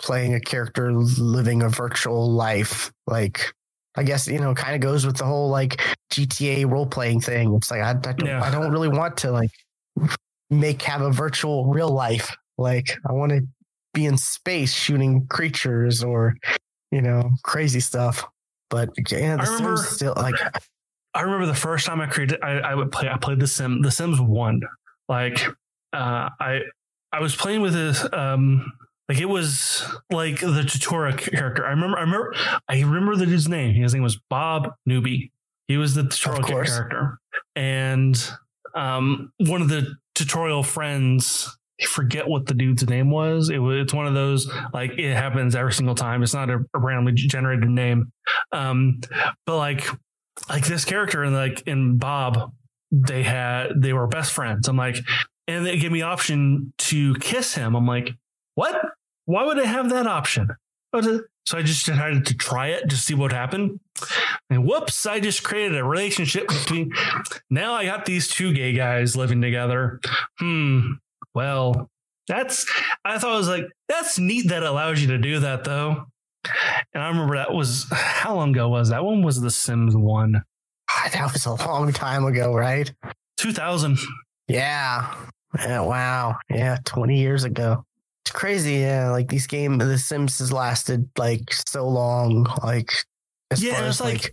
playing 0.00 0.34
a 0.34 0.40
character 0.40 0.92
living 0.92 1.62
a 1.62 1.68
virtual 1.68 2.30
life. 2.30 2.92
Like, 3.06 3.54
I 3.96 4.02
guess 4.04 4.26
you 4.26 4.38
know, 4.38 4.54
kind 4.54 4.74
of 4.74 4.80
goes 4.80 5.04
with 5.06 5.16
the 5.16 5.24
whole 5.24 5.48
like 5.50 5.80
GTA 6.12 6.70
role 6.70 6.86
playing 6.86 7.20
thing. 7.20 7.54
It's 7.54 7.70
like 7.70 7.80
I, 7.82 7.90
I 7.90 7.94
don't, 7.94 8.26
Yeah. 8.26 8.42
I 8.42 8.50
don't 8.50 8.70
really 8.72 8.88
want 8.88 9.16
to 9.18 9.30
like 9.30 9.50
make 10.50 10.82
have 10.82 11.02
a 11.02 11.10
virtual 11.10 11.66
real 11.66 11.88
life. 11.90 12.34
Like, 12.58 12.96
I 13.08 13.12
want 13.12 13.32
to 13.32 13.42
be 13.94 14.06
in 14.06 14.16
space 14.16 14.72
shooting 14.72 15.26
creatures 15.26 16.02
or 16.02 16.34
you 16.90 17.02
know 17.02 17.30
crazy 17.42 17.80
stuff. 17.80 18.24
But 18.70 18.90
yeah, 19.10 19.36
the 19.36 19.42
I 19.42 19.46
remember- 19.46 19.76
Sims 19.76 19.88
still 19.96 20.14
like 20.16 20.36
I 21.14 21.20
remember 21.20 21.44
the 21.44 21.54
first 21.54 21.84
time 21.84 22.00
I 22.00 22.06
created, 22.06 22.38
I, 22.42 22.52
I 22.60 22.74
would 22.74 22.90
play, 22.90 23.06
I 23.08 23.18
played 23.18 23.38
The 23.38 23.46
Sim, 23.46 23.82
The 23.82 23.90
Sims 23.90 24.18
One. 24.18 24.62
Like, 25.10 25.44
uh, 25.92 26.30
I, 26.40 26.60
I 27.12 27.20
was 27.20 27.36
playing 27.36 27.60
with 27.60 27.74
this, 27.74 28.06
um, 28.14 28.72
like 29.08 29.18
it 29.18 29.28
was 29.28 29.84
like 30.10 30.40
the 30.40 30.62
tutorial 30.62 31.16
character. 31.16 31.66
I 31.66 31.70
remember, 31.70 31.98
I 31.98 32.00
remember, 32.02 32.34
I 32.68 32.80
remember 32.80 33.16
the 33.16 33.26
dude's 33.26 33.48
name. 33.48 33.74
His 33.74 33.94
name 33.94 34.02
was 34.02 34.18
Bob 34.30 34.70
Newbie. 34.88 35.30
He 35.68 35.76
was 35.76 35.94
the 35.94 36.04
tutorial 36.04 36.42
character, 36.42 37.18
and 37.56 38.16
um, 38.74 39.32
one 39.38 39.62
of 39.62 39.68
the 39.68 39.94
tutorial 40.14 40.62
friends. 40.62 41.56
I 41.80 41.86
forget 41.86 42.28
what 42.28 42.46
the 42.46 42.54
dude's 42.54 42.86
name 42.88 43.10
was. 43.10 43.48
It 43.48 43.58
was 43.58 43.82
it's 43.82 43.94
one 43.94 44.06
of 44.06 44.14
those 44.14 44.48
like 44.72 44.92
it 44.98 45.14
happens 45.14 45.56
every 45.56 45.72
single 45.72 45.96
time. 45.96 46.22
It's 46.22 46.34
not 46.34 46.48
a, 46.48 46.60
a 46.74 46.78
randomly 46.78 47.12
generated 47.12 47.68
name, 47.68 48.12
um, 48.52 49.00
but 49.46 49.56
like 49.56 49.88
like 50.48 50.66
this 50.66 50.84
character 50.84 51.24
and 51.24 51.34
like 51.34 51.62
in 51.66 51.98
Bob, 51.98 52.52
they 52.92 53.24
had 53.24 53.72
they 53.76 53.92
were 53.92 54.06
best 54.06 54.32
friends. 54.32 54.68
I'm 54.68 54.76
like, 54.76 54.96
and 55.48 55.66
they 55.66 55.78
gave 55.78 55.92
me 55.92 56.02
option 56.02 56.72
to 56.78 57.14
kiss 57.16 57.54
him. 57.54 57.74
I'm 57.74 57.86
like, 57.86 58.10
what? 58.54 58.80
Why 59.24 59.44
would 59.44 59.58
I 59.58 59.66
have 59.66 59.90
that 59.90 60.06
option? 60.06 60.48
So 60.94 61.58
I 61.58 61.62
just 61.62 61.86
decided 61.86 62.26
to 62.26 62.34
try 62.34 62.68
it 62.68 62.90
to 62.90 62.96
see 62.96 63.14
what 63.14 63.32
happened. 63.32 63.80
And 64.50 64.66
whoops, 64.66 65.06
I 65.06 65.20
just 65.20 65.42
created 65.42 65.78
a 65.78 65.84
relationship 65.84 66.48
between 66.48 66.92
now 67.50 67.74
I 67.74 67.84
got 67.84 68.04
these 68.04 68.28
two 68.28 68.52
gay 68.52 68.72
guys 68.74 69.16
living 69.16 69.40
together. 69.40 70.00
Hmm. 70.38 70.92
Well, 71.34 71.88
that's 72.28 72.70
I 73.04 73.18
thought 73.18 73.34
it 73.34 73.38
was 73.38 73.48
like 73.48 73.64
that's 73.88 74.18
neat 74.18 74.48
that 74.50 74.62
allows 74.62 75.00
you 75.00 75.08
to 75.08 75.18
do 75.18 75.40
that 75.40 75.64
though. 75.64 76.04
And 76.92 77.02
I 77.02 77.08
remember 77.08 77.36
that 77.36 77.52
was 77.52 77.86
how 77.90 78.34
long 78.34 78.50
ago 78.50 78.68
was 78.68 78.90
that? 78.90 79.04
one? 79.04 79.22
was 79.22 79.40
the 79.40 79.50
Sims 79.50 79.96
one? 79.96 80.42
That 81.12 81.32
was 81.32 81.46
a 81.46 81.54
long 81.54 81.92
time 81.92 82.24
ago, 82.24 82.54
right? 82.54 82.92
2000. 83.38 83.98
Yeah. 84.48 85.12
Yeah. 85.58 85.80
Wow. 85.80 86.36
Yeah. 86.50 86.78
20 86.84 87.18
years 87.18 87.44
ago. 87.44 87.84
It's 88.24 88.32
crazy. 88.32 88.74
Yeah. 88.74 89.10
Like 89.10 89.28
these 89.28 89.46
game, 89.46 89.78
The 89.78 89.98
Sims 89.98 90.38
has 90.38 90.52
lasted 90.52 91.08
like 91.18 91.52
so 91.52 91.88
long. 91.88 92.46
Like, 92.62 92.90
Yeah, 93.56 93.72
it's 93.72 93.80
as 93.80 94.00
like- 94.00 94.32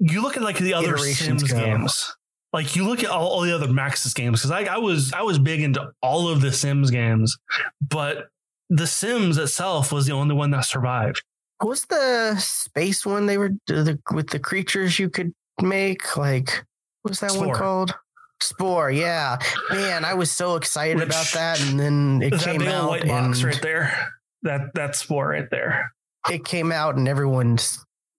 You 0.00 0.22
look 0.22 0.36
at 0.36 0.42
like 0.42 0.58
the 0.58 0.74
other 0.74 0.96
Sims 0.98 1.44
go. 1.44 1.56
games. 1.58 2.14
Like 2.52 2.76
you 2.76 2.86
look 2.86 3.02
at 3.04 3.08
all, 3.10 3.28
all 3.28 3.40
the 3.42 3.54
other 3.54 3.68
Maxis 3.68 4.14
games 4.14 4.40
because 4.42 4.50
I, 4.50 4.64
I 4.74 4.76
was 4.78 5.12
I 5.14 5.22
was 5.22 5.38
big 5.38 5.62
into 5.62 5.90
all 6.02 6.28
of 6.28 6.40
the 6.42 6.52
Sims 6.52 6.90
games, 6.90 7.38
but 7.80 8.28
the 8.68 8.86
Sims 8.86 9.38
itself 9.38 9.90
was 9.92 10.04
the 10.06 10.12
only 10.12 10.34
one 10.34 10.50
that 10.50 10.64
survived. 10.66 11.22
what 11.60 11.70
was 11.70 11.86
the 11.86 12.36
space 12.38 13.06
one 13.06 13.24
they 13.26 13.38
were 13.38 13.52
the, 13.68 13.98
with 14.12 14.28
the 14.30 14.38
creatures 14.38 14.98
you 14.98 15.08
could 15.08 15.32
make? 15.62 16.14
Like, 16.16 16.62
what 17.02 17.10
was 17.12 17.20
that 17.20 17.32
one 17.32 17.54
called? 17.54 17.94
Spore. 18.42 18.90
Yeah. 18.90 19.38
Man, 19.70 20.04
I 20.04 20.14
was 20.14 20.30
so 20.30 20.56
excited 20.56 20.96
Which- 20.96 21.06
about 21.08 21.26
that. 21.34 21.60
And 21.62 21.78
then 21.80 22.20
it 22.22 22.38
came 22.40 22.62
out 22.62 22.88
white 22.90 23.06
box 23.06 23.38
and 23.38 23.44
right 23.44 23.62
there. 23.62 24.08
That 24.42 24.74
that 24.74 24.96
spore 24.96 25.28
right 25.28 25.48
there. 25.50 25.92
it 26.30 26.44
came 26.44 26.72
out 26.72 26.96
and 26.96 27.06
everyone 27.08 27.58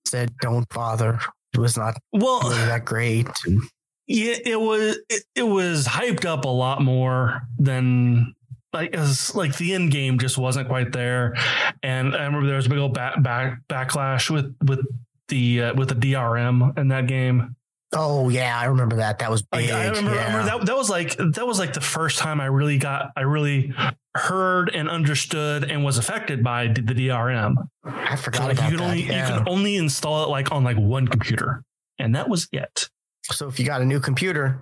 said, 0.07 0.32
don't 0.41 0.67
bother. 0.69 1.19
It 1.53 1.59
was 1.59 1.78
not 1.78 1.95
Well, 2.13 2.41
really 2.41 2.55
that 2.66 2.86
great. 2.86 3.28
And 3.45 3.62
Yeah, 4.08 4.36
it 4.45 4.59
was 4.59 5.00
it, 5.09 5.24
it 5.36 5.43
was 5.43 5.86
hyped 5.86 6.25
up 6.25 6.45
a 6.45 6.50
lot 6.50 6.82
more 6.82 7.41
than 7.59 8.33
like 8.74 8.95
as 8.95 9.36
like 9.36 9.58
the 9.58 9.74
end 9.74 9.91
game 9.91 10.17
just 10.17 10.37
wasn't 10.37 10.67
quite 10.67 10.93
there, 10.93 11.36
and 11.83 12.16
I 12.16 12.24
remember 12.24 12.47
there 12.47 12.55
was 12.55 12.66
a 12.66 12.70
big 12.70 12.79
old 12.79 12.93
back, 12.95 13.21
back 13.21 13.59
backlash 13.70 14.32
with 14.32 14.55
with 14.66 14.79
the 15.28 15.62
uh, 15.62 15.74
with 15.75 15.89
the 15.89 15.95
DRM 15.95 16.75
in 16.79 16.87
that 16.87 17.05
game. 17.08 17.55
Oh 17.95 18.29
yeah, 18.29 18.57
I 18.59 18.65
remember 18.65 18.97
that. 18.97 19.20
That 19.20 19.29
was 19.29 19.43
big. 19.43 19.70
I 19.70 19.87
remember, 19.89 20.11
I 20.11 20.25
remember 20.25 20.45
that 20.45 20.65
that 20.65 20.75
was 20.75 20.89
like 20.89 21.15
that 21.17 21.45
was 21.45 21.59
like 21.59 21.74
the 21.74 21.82
first 21.82 22.17
time 22.17 22.41
I 22.41 22.45
really 22.45 22.78
got 22.78 23.11
I 23.15 23.21
really 23.21 23.74
heard 24.15 24.70
and 24.74 24.89
understood 24.89 25.70
and 25.70 25.83
was 25.83 25.97
affected 25.97 26.43
by 26.43 26.67
the, 26.67 26.82
DRM. 26.82 27.55
I 27.83 28.15
forgot 28.15 28.45
like 28.45 28.57
about 28.57 28.71
you 28.71 28.78
could 28.78 28.79
that. 28.79 28.89
only 28.89 29.03
yeah. 29.03 29.33
you 29.33 29.39
could 29.39 29.49
only 29.49 29.75
install 29.75 30.24
it 30.24 30.29
like 30.29 30.51
on 30.51 30.63
like 30.63 30.78
one 30.78 31.07
computer, 31.07 31.63
and 31.99 32.15
that 32.15 32.29
was 32.29 32.47
it. 32.51 32.89
so 33.32 33.47
if 33.47 33.59
you 33.59 33.65
got 33.65 33.82
a 33.82 33.86
new 33.86 33.99
computer, 33.99 34.61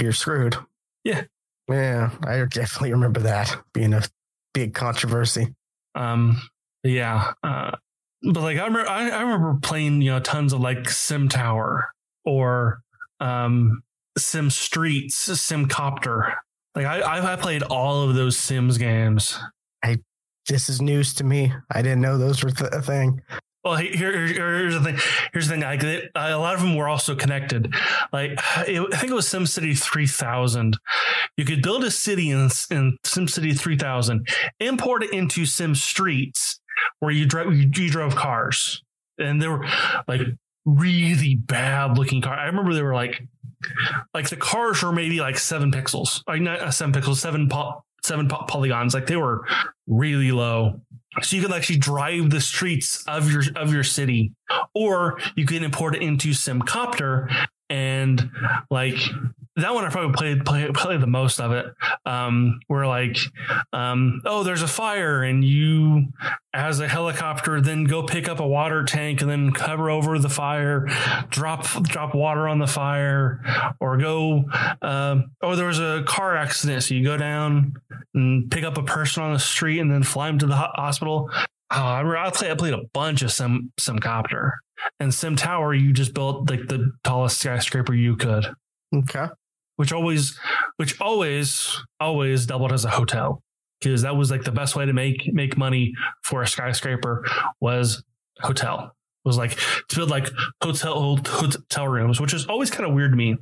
you're 0.00 0.12
screwed. 0.12 0.56
Yeah. 1.04 1.22
Yeah, 1.68 2.10
I 2.24 2.44
definitely 2.44 2.92
remember 2.92 3.20
that 3.20 3.56
being 3.72 3.94
a 3.94 4.02
big 4.52 4.74
controversy. 4.74 5.54
Um, 5.94 6.42
yeah. 6.82 7.32
Uh, 7.42 7.72
but 8.22 8.40
like 8.40 8.58
I 8.58 8.64
remember, 8.64 8.88
I, 8.88 9.10
I 9.10 9.22
remember 9.22 9.58
playing 9.62 10.02
you 10.02 10.10
know 10.10 10.20
tons 10.20 10.52
of 10.52 10.60
like 10.60 10.88
Sim 10.88 11.28
Tower 11.28 11.92
or 12.24 12.80
um 13.20 13.82
Sim 14.18 14.50
Streets, 14.50 15.14
Sim 15.16 15.66
Copter. 15.68 16.34
Like 16.74 16.86
I, 16.86 17.00
I 17.00 17.32
I 17.32 17.36
played 17.36 17.62
all 17.62 18.08
of 18.08 18.14
those 18.14 18.38
Sims 18.38 18.78
games. 18.78 19.38
I 19.82 19.98
This 20.48 20.68
is 20.68 20.80
news 20.82 21.14
to 21.14 21.24
me. 21.24 21.52
I 21.70 21.82
didn't 21.82 22.00
know 22.00 22.18
those 22.18 22.42
were 22.42 22.50
th- 22.50 22.70
a 22.72 22.82
thing. 22.82 23.20
Well, 23.64 23.76
here, 23.76 24.26
here- 24.26 24.26
here's 24.26 24.74
the 24.74 24.80
thing. 24.82 24.98
Here's 25.32 25.46
the 25.46 25.54
thing. 25.54 25.60
Like, 25.62 25.84
a 25.84 26.34
lot 26.36 26.54
of 26.56 26.60
them 26.62 26.74
were 26.74 26.88
also 26.88 27.14
connected. 27.14 27.72
Like, 28.12 28.32
it, 28.66 28.80
I 28.92 28.96
think 28.96 29.12
it 29.12 29.14
was 29.14 29.26
SimCity 29.28 29.78
3000. 29.78 30.76
You 31.36 31.44
could 31.44 31.62
build 31.62 31.84
a 31.84 31.90
city 31.92 32.30
in, 32.30 32.48
in 32.72 32.98
SimCity 33.04 33.56
3000, 33.56 34.26
import 34.58 35.04
it 35.04 35.12
into 35.12 35.46
Sim 35.46 35.76
Streets, 35.76 36.60
where 36.98 37.12
you 37.12 37.24
drove 37.24 37.54
you, 37.54 37.70
you 37.72 37.88
drove 37.88 38.16
cars, 38.16 38.82
and 39.16 39.40
there 39.40 39.52
were 39.52 39.64
like 40.08 40.22
really 40.64 41.36
bad 41.36 41.98
looking 41.98 42.20
car. 42.20 42.34
I 42.34 42.46
remember 42.46 42.74
they 42.74 42.82
were 42.82 42.94
like, 42.94 43.26
like 44.14 44.28
the 44.28 44.36
cars 44.36 44.82
were 44.82 44.92
maybe 44.92 45.20
like 45.20 45.38
seven 45.38 45.70
pixels, 45.70 46.22
like 46.26 46.40
not 46.40 46.60
uh, 46.60 46.70
seven 46.70 46.92
pixels, 46.92 47.16
seven 47.16 47.48
po- 47.48 47.84
seven 48.02 48.28
po- 48.28 48.44
polygons. 48.48 48.94
Like 48.94 49.06
they 49.06 49.16
were 49.16 49.46
really 49.86 50.32
low 50.32 50.80
so 51.20 51.36
you 51.36 51.42
could 51.42 51.52
actually 51.52 51.78
drive 51.78 52.30
the 52.30 52.40
streets 52.40 53.04
of 53.06 53.30
your 53.30 53.42
of 53.56 53.72
your 53.72 53.84
city 53.84 54.32
or 54.74 55.18
you 55.36 55.44
can 55.44 55.62
import 55.62 55.94
it 55.94 56.02
into 56.02 56.30
simcopter 56.30 57.30
and 57.68 58.30
like 58.70 58.96
that 59.56 59.74
one 59.74 59.84
I 59.84 59.90
probably 59.90 60.14
played 60.14 60.44
play, 60.44 60.70
played 60.72 61.00
the 61.00 61.06
most 61.06 61.40
of 61.40 61.52
it. 61.52 61.66
Um, 62.06 62.60
where 62.68 62.86
like, 62.86 63.18
um, 63.72 64.20
oh, 64.24 64.42
there's 64.42 64.62
a 64.62 64.68
fire, 64.68 65.22
and 65.22 65.44
you, 65.44 66.06
as 66.54 66.80
a 66.80 66.88
helicopter, 66.88 67.60
then 67.60 67.84
go 67.84 68.02
pick 68.02 68.28
up 68.28 68.40
a 68.40 68.46
water 68.46 68.84
tank 68.84 69.20
and 69.20 69.30
then 69.30 69.52
cover 69.52 69.90
over 69.90 70.18
the 70.18 70.28
fire, 70.28 70.86
drop 71.28 71.66
drop 71.82 72.14
water 72.14 72.48
on 72.48 72.58
the 72.58 72.66
fire, 72.66 73.42
or 73.80 73.98
go. 73.98 74.44
Um, 74.80 75.32
oh, 75.42 75.54
there 75.54 75.66
was 75.66 75.80
a 75.80 76.02
car 76.06 76.36
accident, 76.36 76.84
so 76.84 76.94
you 76.94 77.04
go 77.04 77.16
down 77.16 77.74
and 78.14 78.50
pick 78.50 78.64
up 78.64 78.78
a 78.78 78.82
person 78.82 79.22
on 79.22 79.32
the 79.34 79.38
street 79.38 79.80
and 79.80 79.90
then 79.90 80.02
fly 80.02 80.28
them 80.28 80.38
to 80.38 80.46
the 80.46 80.56
hospital. 80.56 81.30
Oh, 81.70 81.76
I, 81.76 82.26
I 82.26 82.30
played 82.30 82.50
I 82.50 82.54
played 82.54 82.74
a 82.74 82.84
bunch 82.94 83.22
of 83.22 83.30
some 83.32 83.70
some 83.78 83.98
copter 83.98 84.54
and 84.98 85.12
sim 85.12 85.36
tower. 85.36 85.74
You 85.74 85.92
just 85.92 86.14
built 86.14 86.48
like 86.48 86.68
the 86.68 86.92
tallest 87.04 87.38
skyscraper 87.38 87.94
you 87.94 88.16
could 88.16 88.46
Okay. 88.94 89.26
Which 89.82 89.92
always 89.92 90.38
which 90.76 91.00
always 91.00 91.76
always 91.98 92.46
doubled 92.46 92.72
as 92.72 92.84
a 92.84 92.90
hotel. 92.90 93.42
Because 93.80 94.02
that 94.02 94.14
was 94.14 94.30
like 94.30 94.44
the 94.44 94.52
best 94.52 94.76
way 94.76 94.86
to 94.86 94.92
make 94.92 95.34
make 95.34 95.58
money 95.58 95.92
for 96.22 96.40
a 96.40 96.46
skyscraper 96.46 97.26
was 97.60 98.04
hotel. 98.38 98.94
Was 99.24 99.36
like 99.36 99.58
to 99.88 99.96
build 99.96 100.08
like 100.08 100.30
hotel 100.62 101.18
hotel 101.26 101.88
rooms 101.88 102.20
which 102.20 102.32
is 102.32 102.46
always 102.46 102.70
kind 102.70 102.88
of 102.88 102.94
weird 102.94 103.10
to 103.10 103.16
me. 103.16 103.36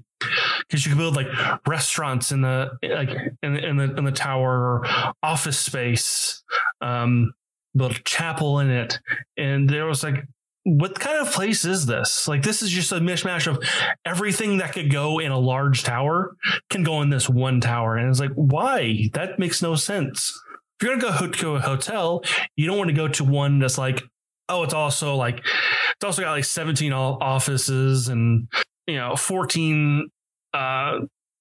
Because 0.61 0.87
you 0.87 0.93
could 0.93 0.99
build 0.99 1.15
like 1.15 1.29
restaurants 1.67 2.33
in 2.33 2.41
the 2.41 2.71
like 2.83 3.11
in, 3.43 3.57
in 3.57 3.77
the 3.77 3.95
in 3.99 4.05
the 4.05 4.11
tower 4.11 4.81
or 4.81 5.13
office 5.23 5.59
space 5.59 6.43
um 6.81 7.35
build 7.77 7.93
a 7.93 8.03
chapel 8.05 8.61
in 8.61 8.71
it. 8.71 8.99
And 9.37 9.69
there 9.69 9.85
was 9.85 10.03
like 10.03 10.25
what 10.65 10.99
kind 10.99 11.19
of 11.19 11.33
place 11.33 11.65
is 11.65 11.87
this? 11.87 12.29
Like, 12.29 12.43
this 12.43 12.63
is 12.63 12.71
just 12.71 12.93
a 12.93 12.97
mishmash 12.97 13.47
of 13.47 13.59
everything 14.05 14.59
that 14.59 14.73
could 14.73 14.91
go 14.91 15.19
in 15.19 15.33
a 15.33 15.39
large 15.39 15.83
tower 15.83 16.37
can 16.69 16.83
go 16.83 17.01
in 17.03 17.11
this 17.11 17.29
one 17.29 17.61
tower. 17.61 17.97
And 17.97 18.11
it's 18.11 18.21
like, 18.21 18.33
why? 18.35 19.09
That 19.15 19.39
makes 19.39 19.63
no 19.63 19.75
sense. 19.75 20.39
If 20.79 20.87
you're 20.87 20.97
gonna 20.97 21.19
go 21.19 21.27
to 21.29 21.57
a 21.57 21.61
hotel, 21.61 22.23
you 22.57 22.67
don't 22.67 22.79
want 22.79 22.89
to 22.89 22.97
go 22.97 23.09
to 23.09 23.25
one 23.25 23.59
that's 23.59 23.79
like, 23.79 24.03
oh, 24.49 24.63
it's 24.63 24.75
also 24.75 25.15
like, 25.15 25.39
it's 25.39 26.05
also 26.05 26.23
got 26.23 26.33
like 26.33 26.45
17 26.45 26.93
offices 26.93 28.09
and 28.09 28.49
you 28.87 28.97
know 28.97 29.15
14 29.17 30.09
uh, 30.55 30.99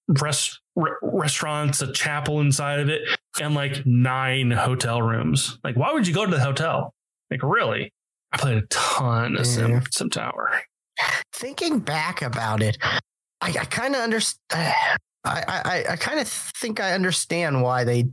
rest, 0.08 0.60
re- 0.76 0.92
restaurants, 1.02 1.82
a 1.82 1.92
chapel 1.92 2.42
inside 2.42 2.80
of 2.80 2.90
it, 2.90 3.02
and 3.42 3.56
like 3.56 3.86
nine 3.86 4.52
hotel 4.52 5.02
rooms. 5.02 5.58
Like, 5.64 5.76
why 5.76 5.94
would 5.94 6.08
you 6.08 6.14
go 6.14 6.26
to 6.26 6.32
the 6.32 6.40
hotel? 6.40 6.94
Like, 7.32 7.44
really? 7.44 7.94
I 8.32 8.38
played 8.38 8.58
a 8.58 8.68
ton 8.68 9.36
of 9.38 9.46
Sim, 9.46 9.72
Yeah. 9.72 9.82
Sim 9.92 10.10
Tower. 10.10 10.62
Thinking 11.34 11.80
back 11.80 12.22
about 12.22 12.62
it, 12.62 12.78
I, 13.42 13.50
I 13.50 13.66
kind 13.66 13.96
of 13.96 14.02
understand. 14.02 14.74
I, 15.26 15.44
I, 15.66 15.94
I 15.94 15.96
kind 15.98 16.20
of 16.20 16.28
think 16.30 16.80
I 16.80 16.94
understand 16.94 17.62
why 17.62 17.84
they 17.84 18.06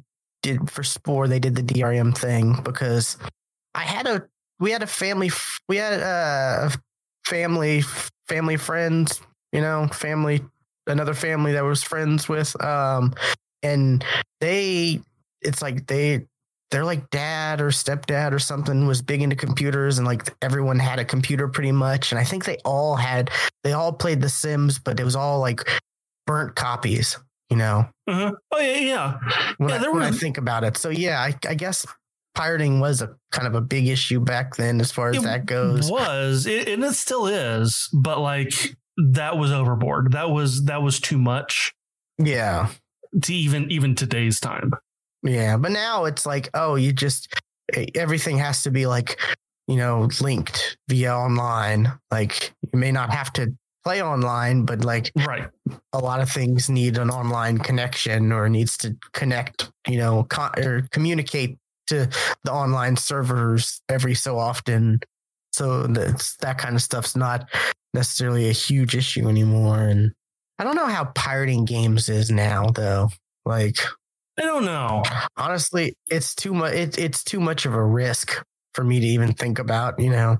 did 0.42 0.70
for 0.70 0.82
Spore. 0.82 1.28
They 1.28 1.38
did 1.38 1.54
the 1.54 1.62
DRM 1.62 2.16
thing 2.16 2.60
because 2.64 3.16
I 3.76 3.82
had 3.82 4.06
a 4.06 4.26
we 4.58 4.72
had 4.72 4.82
a 4.82 4.86
family 4.86 5.30
we 5.68 5.76
had 5.76 6.00
a 6.00 6.72
family 7.26 7.82
family 8.28 8.56
friends 8.56 9.20
you 9.52 9.60
know 9.60 9.86
family 9.88 10.42
another 10.86 11.14
family 11.14 11.52
that 11.52 11.64
was 11.64 11.82
friends 11.82 12.28
with 12.28 12.60
um 12.62 13.14
and 13.62 14.04
they 14.40 15.00
it's 15.42 15.62
like 15.62 15.86
they 15.86 16.24
they're 16.76 16.84
like 16.84 17.08
dad 17.08 17.58
or 17.62 17.70
stepdad 17.70 18.32
or 18.32 18.38
something 18.38 18.86
was 18.86 19.00
big 19.00 19.22
into 19.22 19.34
computers 19.34 19.96
and 19.96 20.06
like 20.06 20.28
everyone 20.42 20.78
had 20.78 20.98
a 20.98 21.06
computer 21.06 21.48
pretty 21.48 21.72
much 21.72 22.12
and 22.12 22.18
i 22.18 22.22
think 22.24 22.44
they 22.44 22.58
all 22.66 22.96
had 22.96 23.30
they 23.64 23.72
all 23.72 23.90
played 23.90 24.20
the 24.20 24.28
sims 24.28 24.78
but 24.78 25.00
it 25.00 25.04
was 25.04 25.16
all 25.16 25.40
like 25.40 25.66
burnt 26.26 26.54
copies 26.54 27.18
you 27.48 27.56
know 27.56 27.88
Uh-huh. 28.06 28.30
Oh 28.52 28.60
yeah, 28.60 28.76
yeah. 28.76 29.18
when, 29.56 29.70
Yeah, 29.70 29.82
I, 29.86 29.88
when 29.88 30.02
I 30.02 30.10
think 30.10 30.36
about 30.36 30.64
it 30.64 30.76
so 30.76 30.90
yeah 30.90 31.18
I, 31.18 31.34
I 31.48 31.54
guess 31.54 31.86
pirating 32.34 32.78
was 32.78 33.00
a 33.00 33.16
kind 33.32 33.48
of 33.48 33.54
a 33.54 33.62
big 33.62 33.88
issue 33.88 34.20
back 34.20 34.56
then 34.56 34.78
as 34.78 34.92
far 34.92 35.08
as 35.08 35.16
It 35.16 35.22
that 35.22 35.46
goes 35.46 35.88
It 35.88 35.92
Was 35.92 36.44
it, 36.44 36.68
and 36.68 36.84
it 36.84 36.92
still 36.92 37.26
is, 37.26 37.88
but 37.94 38.20
like 38.20 38.52
that 38.98 39.38
was 39.38 39.50
overboard. 39.50 40.12
That 40.12 40.28
was 40.28 40.66
that 40.66 40.82
was 40.82 41.00
too 41.00 41.16
much 41.16 41.72
yeah 42.18 42.68
to 43.22 43.32
even 43.32 43.70
even 43.70 43.94
today's 43.94 44.40
time. 44.40 44.72
Yeah, 45.26 45.56
but 45.56 45.72
now 45.72 46.04
it's 46.04 46.24
like, 46.26 46.48
oh, 46.54 46.76
you 46.76 46.92
just 46.92 47.32
e, 47.76 47.86
everything 47.94 48.38
has 48.38 48.62
to 48.62 48.70
be 48.70 48.86
like, 48.86 49.20
you 49.66 49.76
know, 49.76 50.08
linked 50.20 50.76
via 50.88 51.12
online. 51.14 51.92
Like 52.10 52.52
you 52.72 52.78
may 52.78 52.92
not 52.92 53.10
have 53.12 53.32
to 53.34 53.52
play 53.84 54.02
online, 54.02 54.64
but 54.64 54.84
like 54.84 55.10
Right. 55.16 55.48
a 55.92 55.98
lot 55.98 56.20
of 56.20 56.30
things 56.30 56.68
need 56.70 56.98
an 56.98 57.10
online 57.10 57.58
connection 57.58 58.32
or 58.32 58.48
needs 58.48 58.76
to 58.78 58.96
connect, 59.12 59.70
you 59.88 59.98
know, 59.98 60.24
con- 60.24 60.58
or 60.58 60.86
communicate 60.92 61.58
to 61.88 62.08
the 62.44 62.52
online 62.52 62.96
servers 62.96 63.80
every 63.88 64.14
so 64.14 64.38
often. 64.38 65.00
So 65.52 65.86
that's 65.86 66.36
that 66.38 66.58
kind 66.58 66.74
of 66.74 66.82
stuff's 66.82 67.16
not 67.16 67.48
necessarily 67.94 68.48
a 68.48 68.52
huge 68.52 68.94
issue 68.96 69.28
anymore. 69.28 69.78
And 69.78 70.12
I 70.58 70.64
don't 70.64 70.76
know 70.76 70.86
how 70.86 71.06
pirating 71.14 71.64
games 71.64 72.08
is 72.08 72.30
now, 72.30 72.70
though. 72.70 73.08
Like 73.44 73.78
I 74.38 74.42
don't 74.42 74.64
know. 74.64 75.02
honestly, 75.36 75.94
it's 76.08 76.34
too 76.34 76.52
much. 76.52 76.74
It, 76.74 76.98
it's 76.98 77.24
too 77.24 77.40
much 77.40 77.64
of 77.64 77.74
a 77.74 77.84
risk 77.84 78.42
for 78.74 78.84
me 78.84 79.00
to 79.00 79.06
even 79.06 79.32
think 79.32 79.58
about. 79.58 79.98
You 79.98 80.10
know, 80.10 80.38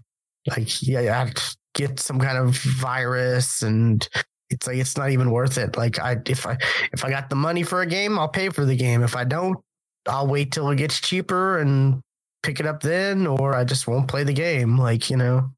like 0.48 0.82
yeah, 0.82 1.22
I'd 1.22 1.40
get 1.74 1.98
some 1.98 2.20
kind 2.20 2.36
of 2.36 2.56
virus, 2.56 3.62
and 3.62 4.06
it's 4.50 4.66
like 4.66 4.76
it's 4.76 4.96
not 4.96 5.10
even 5.10 5.30
worth 5.30 5.56
it. 5.56 5.76
Like 5.76 5.98
I, 5.98 6.18
if 6.26 6.46
I 6.46 6.58
if 6.92 7.04
I 7.04 7.10
got 7.10 7.30
the 7.30 7.36
money 7.36 7.62
for 7.62 7.80
a 7.80 7.86
game, 7.86 8.18
I'll 8.18 8.28
pay 8.28 8.50
for 8.50 8.64
the 8.64 8.76
game. 8.76 9.02
If 9.02 9.16
I 9.16 9.24
don't, 9.24 9.58
I'll 10.06 10.26
wait 10.26 10.52
till 10.52 10.70
it 10.70 10.76
gets 10.76 11.00
cheaper 11.00 11.58
and 11.58 12.02
pick 12.42 12.60
it 12.60 12.66
up 12.66 12.82
then, 12.82 13.26
or 13.26 13.54
I 13.54 13.64
just 13.64 13.86
won't 13.86 14.08
play 14.08 14.24
the 14.24 14.34
game. 14.34 14.78
Like 14.78 15.10
you 15.10 15.16
know. 15.16 15.50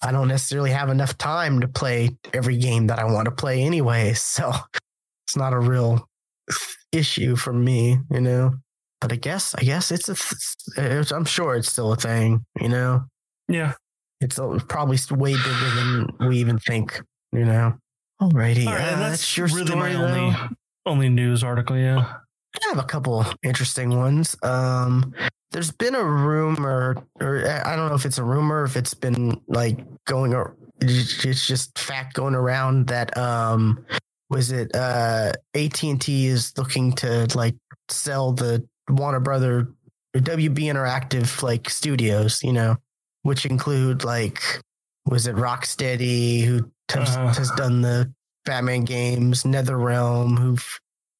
I 0.00 0.12
don't 0.12 0.28
necessarily 0.28 0.70
have 0.70 0.90
enough 0.90 1.18
time 1.18 1.58
to 1.58 1.66
play 1.66 2.16
every 2.32 2.56
game 2.56 2.86
that 2.86 3.00
I 3.00 3.04
want 3.04 3.24
to 3.24 3.32
play 3.32 3.62
anyway. 3.62 4.14
So 4.16 4.52
it's 5.26 5.36
not 5.36 5.52
a 5.52 5.58
real 5.58 6.08
issue 6.92 7.36
for 7.36 7.52
me, 7.52 7.98
you 8.10 8.20
know. 8.20 8.54
But 9.00 9.12
I 9.12 9.16
guess, 9.16 9.54
I 9.54 9.62
guess 9.62 9.90
it's 9.92 10.08
a. 10.08 10.14
th- 10.14 10.90
It's, 11.00 11.12
I'm 11.12 11.24
sure 11.24 11.54
it's 11.54 11.70
still 11.70 11.92
a 11.92 11.96
thing, 11.96 12.44
you 12.60 12.68
know. 12.68 13.04
Yeah. 13.48 13.74
It's 14.20 14.38
a- 14.38 14.58
probably 14.68 14.98
way 15.10 15.34
bigger 15.34 15.70
than 15.76 16.08
we 16.28 16.38
even 16.38 16.58
think, 16.58 17.00
you 17.32 17.44
know. 17.44 17.74
Alrighty, 18.20 18.66
All 18.66 18.72
right, 18.74 18.82
uh, 18.82 18.92
and 18.94 19.00
that's, 19.00 19.36
your 19.36 19.46
really 19.46 19.66
story. 19.66 19.94
my 19.94 19.94
only 19.94 20.30
though. 20.32 20.48
only 20.86 21.08
news 21.08 21.44
article. 21.44 21.76
Yeah. 21.76 22.14
I 22.64 22.68
have 22.70 22.78
a 22.78 22.82
couple 22.82 23.24
interesting 23.44 23.96
ones. 23.96 24.36
Um, 24.42 25.14
there's 25.52 25.70
been 25.70 25.94
a 25.94 26.02
rumor, 26.04 26.96
or 27.20 27.48
I 27.64 27.76
don't 27.76 27.88
know 27.88 27.94
if 27.94 28.04
it's 28.04 28.18
a 28.18 28.24
rumor, 28.24 28.64
if 28.64 28.76
it's 28.76 28.94
been 28.94 29.40
like 29.46 29.78
going, 30.06 30.34
it's 30.80 31.46
just 31.46 31.78
fact 31.78 32.14
going 32.14 32.34
around 32.34 32.88
that 32.88 33.16
um, 33.16 33.84
was 34.30 34.52
it 34.52 34.74
uh 34.74 35.32
AT 35.54 35.82
and 35.82 36.00
T 36.00 36.26
is 36.26 36.52
looking 36.58 36.92
to 36.94 37.26
like 37.34 37.56
sell 37.88 38.32
the 38.32 38.66
Warner 38.88 39.20
Brother 39.20 39.68
WB 40.16 40.58
Interactive 40.58 41.42
like 41.42 41.68
studios, 41.70 42.42
you 42.42 42.52
know, 42.52 42.76
which 43.22 43.46
include 43.46 44.04
like 44.04 44.42
was 45.06 45.26
it 45.26 45.36
Rocksteady 45.36 46.44
who 46.44 46.70
has, 46.90 47.16
Uh. 47.16 47.32
has 47.34 47.50
done 47.52 47.80
the 47.82 48.12
Batman 48.44 48.84
games, 48.84 49.42
NetherRealm 49.44 50.38
who 50.38 50.56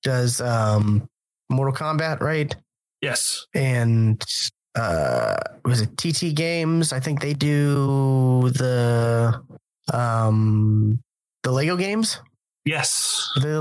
does 0.02 0.40
um 0.40 1.08
Mortal 1.50 1.74
Kombat, 1.74 2.20
right? 2.20 2.54
Yes. 3.00 3.46
And 3.54 4.22
uh 4.74 5.36
was 5.64 5.80
it 5.80 5.96
TT 5.96 6.34
Games? 6.34 6.92
I 6.92 7.00
think 7.00 7.20
they 7.20 7.34
do 7.34 8.50
the 8.50 9.42
um 9.92 11.00
the 11.42 11.50
Lego 11.52 11.76
games. 11.76 12.20
Yes. 12.68 13.30
The 13.36 13.60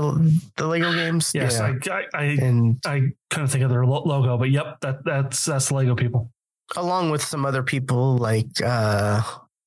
the 0.56 0.66
Lego 0.66 0.92
games. 0.92 1.32
Yes. 1.34 1.58
Yeah. 1.58 1.72
I, 1.92 1.96
I 1.98 2.04
I 2.14 2.24
and 2.46 2.76
I 2.84 2.96
couldn't 3.30 3.48
think 3.48 3.64
of 3.64 3.70
their 3.70 3.86
logo, 3.86 4.36
but 4.36 4.50
yep, 4.50 4.80
that 4.82 4.96
that's 5.04 5.44
that's 5.46 5.68
the 5.68 5.74
Lego 5.74 5.94
people. 5.96 6.30
along 6.76 7.10
with 7.10 7.22
some 7.22 7.46
other 7.46 7.62
people 7.62 8.16
like 8.18 8.60
uh 8.64 9.22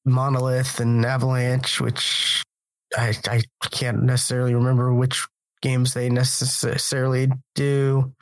Monolith 0.05 0.79
and 0.79 1.05
Avalanche, 1.05 1.81
which 1.81 2.43
I 2.97 3.15
I 3.27 3.41
can't 3.71 4.03
necessarily 4.03 4.53
remember 4.53 4.93
which 4.93 5.25
games 5.61 5.93
they 5.93 6.09
necessarily 6.09 7.29
do, 7.55 8.13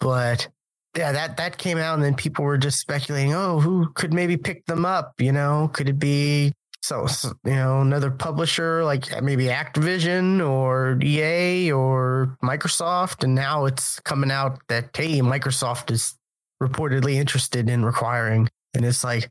but 0.00 0.48
yeah, 0.96 1.12
that 1.12 1.36
that 1.36 1.58
came 1.58 1.78
out 1.78 1.94
and 1.94 2.02
then 2.02 2.14
people 2.14 2.44
were 2.44 2.58
just 2.58 2.80
speculating, 2.80 3.34
oh, 3.34 3.60
who 3.60 3.90
could 3.94 4.12
maybe 4.14 4.36
pick 4.36 4.64
them 4.66 4.84
up? 4.84 5.14
You 5.20 5.32
know, 5.32 5.70
could 5.72 5.88
it 5.88 5.98
be 5.98 6.52
so, 6.88 7.06
you 7.44 7.54
know 7.54 7.80
another 7.80 8.10
publisher 8.10 8.84
like 8.84 9.22
maybe 9.22 9.44
Activision 9.46 10.46
or 10.46 10.98
EA 11.02 11.72
or 11.72 12.36
Microsoft? 12.42 13.24
And 13.24 13.34
now 13.34 13.64
it's 13.66 14.00
coming 14.00 14.30
out 14.30 14.58
that 14.68 14.96
hey, 14.96 15.20
Microsoft 15.20 15.90
is 15.90 16.14
reportedly 16.62 17.14
interested 17.14 17.68
in 17.68 17.84
requiring, 17.84 18.48
and 18.74 18.84
it's 18.84 19.02
like 19.04 19.30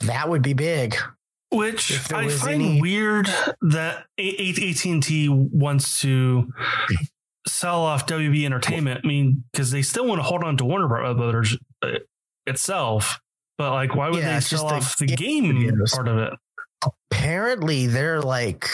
that 0.00 0.28
would 0.28 0.42
be 0.42 0.52
big. 0.52 0.96
Which 1.50 1.92
I 2.12 2.28
find 2.28 2.62
any- 2.62 2.80
weird 2.80 3.26
that 3.60 4.06
AT 4.18 4.84
and 4.86 5.02
T 5.02 5.28
wants 5.28 6.00
to 6.00 6.48
sell 7.46 7.82
off 7.82 8.06
WB 8.06 8.44
Entertainment. 8.46 9.00
I 9.04 9.06
mean, 9.06 9.44
because 9.52 9.70
they 9.70 9.82
still 9.82 10.06
want 10.06 10.18
to 10.18 10.22
hold 10.22 10.44
on 10.44 10.56
to 10.58 10.64
Warner 10.64 10.88
Brothers 10.88 11.58
uh, 11.82 11.98
itself, 12.46 13.20
but 13.58 13.72
like, 13.72 13.94
why 13.94 14.08
would 14.08 14.20
Yeah, 14.20 14.34
they 14.34 14.40
sell 14.40 14.68
just 14.68 14.98
the 14.98 15.04
off 15.04 15.10
the 15.10 15.16
game 15.16 15.44
game 15.44 15.56
studios. 15.60 15.92
part 15.92 16.08
of 16.08 16.18
it? 16.18 16.32
Apparently 17.10 17.86
they're 17.86 18.20
like 18.20 18.68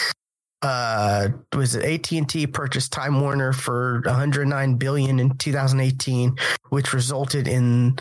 uh 0.61 1.29
was 1.55 1.75
it 1.75 2.11
AT&T 2.11 2.47
purchased 2.47 2.91
Time 2.91 3.21
Warner 3.21 3.53
for 3.53 4.01
109 4.05 4.75
billion 4.75 5.19
in 5.19 5.37
2018 5.37 6.35
which 6.69 6.93
resulted 6.93 7.47
in 7.47 7.97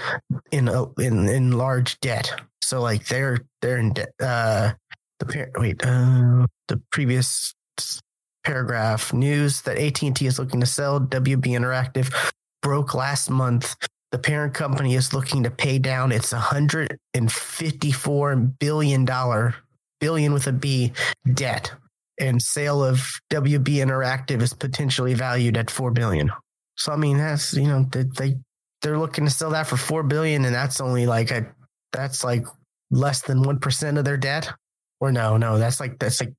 in 0.51 0.69
a, 0.69 0.85
in 1.01 1.29
in 1.29 1.53
large 1.53 2.01
debt. 2.01 2.33
So 2.63 2.81
like 2.81 3.07
they're 3.07 3.39
they're 3.63 3.79
in 3.79 3.93
debt 3.93 4.13
uh 4.21 4.73
the 5.21 5.27
par- 5.27 5.51
wait 5.57 5.85
uh 5.85 6.47
the 6.67 6.83
previous 6.91 7.55
paragraph 8.45 9.13
news 9.13 9.63
that 9.63 9.79
AT&T 9.79 10.27
is 10.27 10.39
looking 10.39 10.61
to 10.61 10.67
sell 10.67 11.01
WB 11.01 11.47
Interactive 11.49 12.13
broke 12.63 12.95
last 12.95 13.31
month. 13.31 13.77
The 14.11 14.19
parent 14.19 14.55
company 14.55 14.95
is 14.95 15.13
looking 15.13 15.43
to 15.43 15.51
pay 15.51 15.79
down 15.79 16.13
its 16.13 16.33
154 16.33 18.37
billion 18.37 19.05
dollar 19.05 19.55
billion 20.01 20.33
with 20.33 20.47
a 20.47 20.53
B 20.53 20.93
debt, 21.35 21.71
and 22.21 22.41
sale 22.43 22.85
of 22.85 23.21
WB 23.31 23.77
Interactive 23.77 24.43
is 24.43 24.53
potentially 24.53 25.15
valued 25.15 25.57
at 25.57 25.71
four 25.71 25.91
billion. 25.91 26.31
So 26.77 26.93
I 26.93 26.97
mean, 26.97 27.19
that's 27.19 27.55
you 27.55 27.67
know 27.67 27.87
they, 27.91 28.05
they 28.17 28.37
they're 28.83 28.99
looking 28.99 29.25
to 29.25 29.31
sell 29.31 29.51
that 29.51 29.67
for 29.67 29.77
four 29.77 30.03
billion, 30.03 30.45
and 30.45 30.55
that's 30.55 30.81
only 30.81 31.07
like 31.07 31.31
a 31.31 31.47
that's 31.93 32.25
like 32.25 32.47
less 32.91 33.23
than 33.23 33.43
one 33.43 33.59
percent 33.59 33.99
of 33.99 34.05
their 34.05 34.17
debt. 34.17 34.53
Or 35.01 35.13
no, 35.13 35.37
no, 35.37 35.59
that's 35.59 35.81
like 35.81 35.99
that's 35.99 36.21
like 36.21 36.35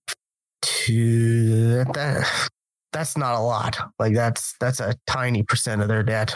two 0.61 1.75
that, 1.75 1.93
that 1.93 2.49
that's 2.91 3.17
not 3.17 3.35
a 3.35 3.39
lot. 3.39 3.77
Like 3.99 4.13
that's 4.13 4.55
that's 4.59 4.79
a 4.79 4.95
tiny 5.07 5.43
percent 5.43 5.81
of 5.81 5.87
their 5.87 6.03
debt. 6.03 6.35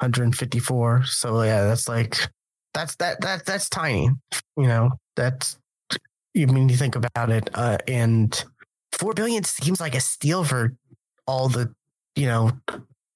154. 0.00 1.04
So 1.04 1.42
yeah, 1.42 1.64
that's 1.64 1.88
like 1.88 2.18
that's 2.74 2.96
that 2.96 3.20
that 3.20 3.46
that's 3.46 3.68
tiny. 3.68 4.10
You 4.56 4.66
know, 4.66 4.90
that's 5.16 5.58
you 6.34 6.46
mean 6.48 6.68
you 6.68 6.76
think 6.76 6.96
about 6.96 7.30
it, 7.30 7.48
uh, 7.54 7.78
and 7.88 8.44
four 8.92 9.14
billion 9.14 9.44
seems 9.44 9.80
like 9.80 9.94
a 9.94 10.00
steal 10.00 10.44
for 10.44 10.76
all 11.26 11.48
the, 11.48 11.72
you 12.16 12.26
know, 12.26 12.50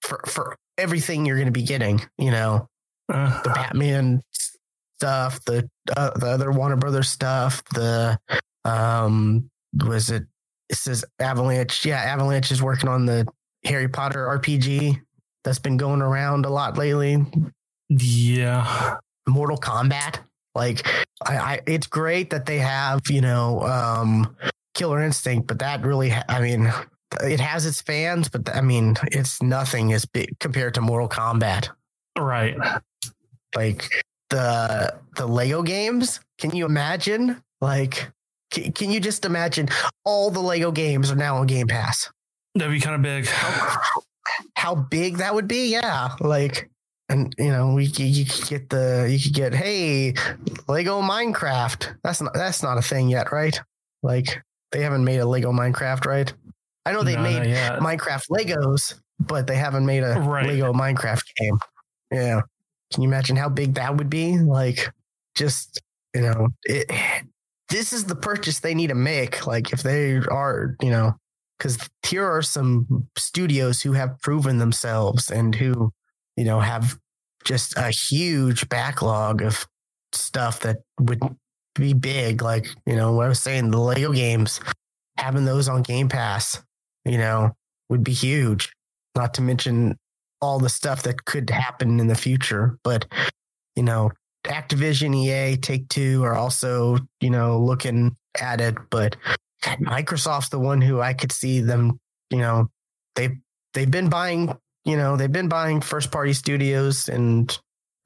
for 0.03 0.21
for 0.27 0.57
everything 0.79 1.27
you're 1.27 1.37
going 1.37 1.47
to 1.47 1.53
be 1.53 1.63
getting. 1.63 2.01
You 2.17 2.31
know, 2.31 2.69
Uh, 3.09 3.43
the 3.43 3.51
Batman 3.51 4.23
stuff, 4.33 5.45
the 5.45 5.69
uh, 5.97 6.11
the 6.19 6.27
other 6.27 6.53
Warner 6.53 6.77
Brothers 6.77 7.11
stuff, 7.11 7.63
the 7.75 8.19
um, 8.65 9.51
was 9.85 10.11
it? 10.11 10.25
It 10.69 10.77
says 10.77 11.05
Avalanche. 11.19 11.85
Yeah, 11.87 12.01
Avalanche 12.01 12.51
is 12.53 12.63
working 12.63 12.89
on 12.89 13.07
the 13.07 13.27
Harry 13.65 13.89
Potter 13.89 14.27
RPG 14.27 15.01
that's 15.45 15.59
been 15.59 15.77
going 15.77 16.03
around 16.03 16.45
a 16.45 16.51
lot 16.51 16.77
lately. 16.77 17.25
yeah, 17.89 18.99
Mortal 19.27 19.57
Kombat. 19.59 20.21
Like 20.55 20.87
I, 21.27 21.37
I 21.37 21.61
it's 21.67 21.87
great 21.87 22.31
that 22.31 22.47
they 22.47 22.59
have, 22.59 23.01
you 23.09 23.21
know, 23.21 23.61
um 23.63 24.37
Killer 24.75 25.03
Instinct, 25.03 25.47
but 25.49 25.59
that 25.61 25.85
really 25.85 26.11
ha- 26.11 26.25
I 26.29 26.41
mean 26.41 26.73
it 27.23 27.41
has 27.41 27.67
its 27.67 27.81
fans, 27.81 28.29
but 28.29 28.55
I 28.55 28.61
mean 28.61 28.97
it's 29.13 29.43
nothing 29.43 29.93
as 29.93 30.05
big 30.05 30.39
compared 30.41 30.75
to 30.75 30.81
Mortal 30.81 31.09
Kombat. 31.09 31.69
right. 32.19 32.57
Like 33.57 33.89
the 34.31 34.95
the 35.17 35.27
Lego 35.27 35.63
games, 35.63 36.21
can 36.39 36.55
you 36.55 36.67
imagine? 36.67 37.43
Like 37.61 38.11
can, 38.51 38.73
can 38.73 38.91
you 38.91 39.01
just 39.01 39.25
imagine 39.25 39.69
all 40.05 40.31
the 40.31 40.41
Lego 40.41 40.71
games 40.71 41.11
are 41.11 41.17
now 41.17 41.37
on 41.39 41.47
Game 41.47 41.67
Pass? 41.67 42.11
That'd 42.55 42.73
be 42.73 42.81
kind 42.81 42.97
of 42.97 43.03
big. 43.03 43.27
How, 43.27 43.81
how 44.55 44.75
big 44.75 45.19
that 45.19 45.35
would 45.35 45.49
be? 45.49 45.71
Yeah, 45.73 46.15
like 46.21 46.71
and 47.09 47.35
you 47.39 47.49
know 47.49 47.73
we 47.75 47.85
you 47.87 48.25
could 48.27 48.49
get 48.49 48.69
the 48.71 49.07
you 49.11 49.19
could 49.23 49.35
get 49.35 49.55
hey 49.55 50.15
Lego 50.69 51.01
Minecraft. 51.01 51.97
That's 52.03 52.21
not 52.21 52.35
that's 52.35 52.63
not 52.63 52.79
a 52.79 52.83
thing 52.83 53.09
yet, 53.09 53.33
right? 53.33 53.59
Like 54.03 54.43
they 54.73 54.83
haven't 54.83 55.05
made 55.05 55.19
a 55.19 55.27
Lego 55.27 55.53
Minecraft, 55.53 56.05
right? 56.07 56.33
I 56.85 56.93
know 56.93 57.03
they 57.03 57.17
No, 57.17 57.23
made. 57.23 57.43
Minecraft 57.43 58.29
Legos, 58.31 58.95
but 59.21 59.47
they 59.47 59.57
haven't 59.57 59.85
made 59.87 60.03
a 60.03 60.21
Right. 60.21 60.47
Lego 60.47 60.73
Minecraft 60.73 61.23
game. 61.37 61.59
Yeah. 62.11 62.41
Can 62.93 63.03
you 63.03 63.09
imagine 63.09 63.37
how 63.37 63.49
big 63.49 63.75
that 63.75 63.97
would 63.97 64.09
be? 64.09 64.39
Like 64.39 64.91
just, 65.35 65.81
you 66.15 66.23
know, 66.23 66.49
it 66.65 66.91
this 67.69 67.93
is 67.93 68.05
the 68.05 68.15
purchase 68.17 68.61
they 68.61 68.75
need 68.75 68.87
to 68.89 68.95
make. 68.95 69.47
Like 69.47 69.73
if 69.73 69.83
they 69.83 70.17
are, 70.17 70.77
you 70.81 70.91
know, 70.91 71.15
because 71.59 71.79
here 72.07 72.25
are 72.25 72.41
some 72.43 73.07
studios 73.17 73.83
who 73.83 73.93
have 73.93 74.19
proven 74.23 74.59
themselves 74.59 75.31
and 75.31 75.55
who, 75.55 75.93
you 76.39 76.45
know, 76.45 76.61
have 76.61 76.97
just 77.45 77.77
a 77.77 77.91
huge 77.91 78.69
backlog 78.69 79.43
of 79.43 79.67
stuff 80.13 80.61
that 80.61 80.77
would 81.01 81.21
be 81.75 81.95
big. 81.95 82.43
Like, 82.43 82.69
you 82.87 82.95
know, 82.95 83.13
what 83.13 83.27
I 83.27 83.29
was 83.29 83.41
saying, 83.41 83.73
the 83.73 83.79
Lego 83.79 84.13
games, 84.13 84.61
having 85.17 85.45
those 85.45 85.69
on 85.69 85.83
Game 85.83 86.09
Pass, 86.09 86.63
you 87.05 87.19
know, 87.19 87.51
would 87.89 88.05
be 88.05 88.13
huge. 88.13 88.73
Not 89.17 89.35
to 89.35 89.43
mention 89.43 89.99
all 90.41 90.61
the 90.61 90.69
stuff 90.69 91.03
that 91.03 91.25
could 91.25 91.51
happen 91.51 91.99
in 91.99 92.07
the 92.07 92.15
future. 92.15 92.79
But, 92.85 93.07
you 93.75 93.83
know, 93.83 94.13
Activision, 94.45 95.17
EA, 95.17 95.57
Take 95.57 95.89
Two 95.89 96.23
are 96.23 96.37
also, 96.37 96.99
you 97.21 97.31
know, 97.31 97.59
looking 97.59 98.17
at 98.41 98.61
it. 98.61 98.77
But 98.91 99.17
Microsoft's 99.65 100.51
the 100.51 100.61
one 100.61 100.81
who 100.81 101.01
I 101.01 101.15
could 101.15 101.33
see 101.33 101.61
them, 101.63 101.99
you 102.31 102.39
know, 102.39 102.69
they 103.17 103.31
they've 103.75 103.91
been 103.91 104.09
buying, 104.09 104.57
you 104.89 104.97
know, 104.97 105.17
they've 105.17 105.31
been 105.31 105.49
buying 105.49 105.83
first 105.83 106.11
party 106.11 106.33
studios 106.33 107.09
and 107.11 107.57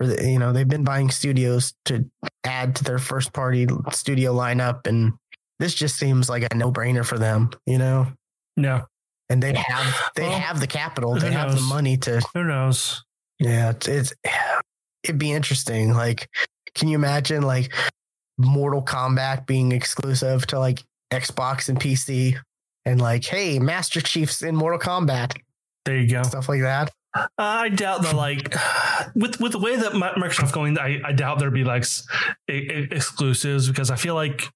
the, 0.01 0.29
you 0.29 0.39
know, 0.39 0.53
they've 0.53 0.69
been 0.69 0.83
buying 0.83 1.11
studios 1.11 1.75
to 1.85 2.05
add 2.43 2.75
to 2.77 2.85
their 2.85 2.99
first 2.99 3.33
party 3.33 3.69
studio 3.93 4.35
lineup 4.35 4.87
and 4.89 5.13
this 5.61 5.75
just 5.75 5.97
seems 5.97 6.29
like 6.29 6.43
a 6.51 6.57
no-brainer 6.57 7.07
for 7.07 7.19
them, 7.19 7.51
you 7.67 7.79
know. 7.79 8.09
Yeah. 8.57 8.83
And 9.31 9.41
they 9.41 9.55
have 9.55 10.11
they 10.17 10.25
Well, 10.25 10.39
have 10.41 10.59
the 10.59 10.67
capital, 10.67 11.15
they 11.15 11.31
have 11.31 11.55
the 11.55 11.61
money 11.63 11.97
to 11.99 12.21
Who 12.35 12.43
knows? 12.43 13.05
yeah, 13.39 13.71
it's, 13.71 13.87
it's 13.87 14.13
it'd 15.05 15.19
be 15.19 15.31
interesting. 15.33 15.95
Like, 15.95 16.29
can 16.75 16.89
you 16.89 16.97
imagine 16.97 17.43
like 17.43 17.73
Mortal 18.39 18.83
Kombat 18.83 19.47
being 19.47 19.71
exclusive 19.71 20.47
to 20.49 20.59
like 20.59 20.83
Xbox 21.13 21.69
and 21.69 21.79
PC, 21.79 22.37
and 22.85 23.01
like, 23.01 23.25
hey, 23.25 23.59
Master 23.61 24.01
Chief's 24.01 24.43
in 24.43 24.57
Mortal 24.57 24.81
Kombat, 24.81 25.37
There 25.85 25.99
you 25.99 26.09
go. 26.09 26.23
stuff 26.23 26.49
like 26.49 26.63
that. 26.63 26.91
Uh, 27.15 27.21
I 27.39 27.69
doubt 27.69 28.03
that, 28.03 28.15
like, 28.15 28.55
with 29.15 29.41
with 29.41 29.53
the 29.53 29.59
way 29.59 29.77
that 29.77 29.93
Mi- 29.95 30.23
Microsoft 30.23 30.53
going, 30.53 30.79
I, 30.79 31.01
I 31.05 31.13
doubt 31.13 31.39
there'd 31.39 31.53
be 31.53 31.65
like 31.65 31.85
exclusives 32.49 33.69
because 33.69 33.91
I 33.91 33.97
feel 33.97 34.15
like 34.15 34.49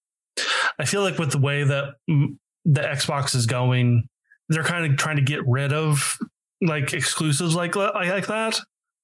I 0.78 0.84
feel 0.84 1.02
like 1.02 1.18
with 1.18 1.32
the 1.32 1.38
way 1.38 1.64
that 1.64 1.94
the 2.06 2.80
Xbox 2.80 3.34
is 3.34 3.46
going, 3.46 4.08
they're 4.48 4.64
kind 4.64 4.90
of 4.90 4.98
trying 4.98 5.16
to 5.16 5.22
get 5.22 5.46
rid 5.46 5.72
of 5.72 6.16
like 6.62 6.94
exclusives 6.94 7.54
like 7.54 7.76
like, 7.76 7.94
like 7.94 8.26
that. 8.28 8.58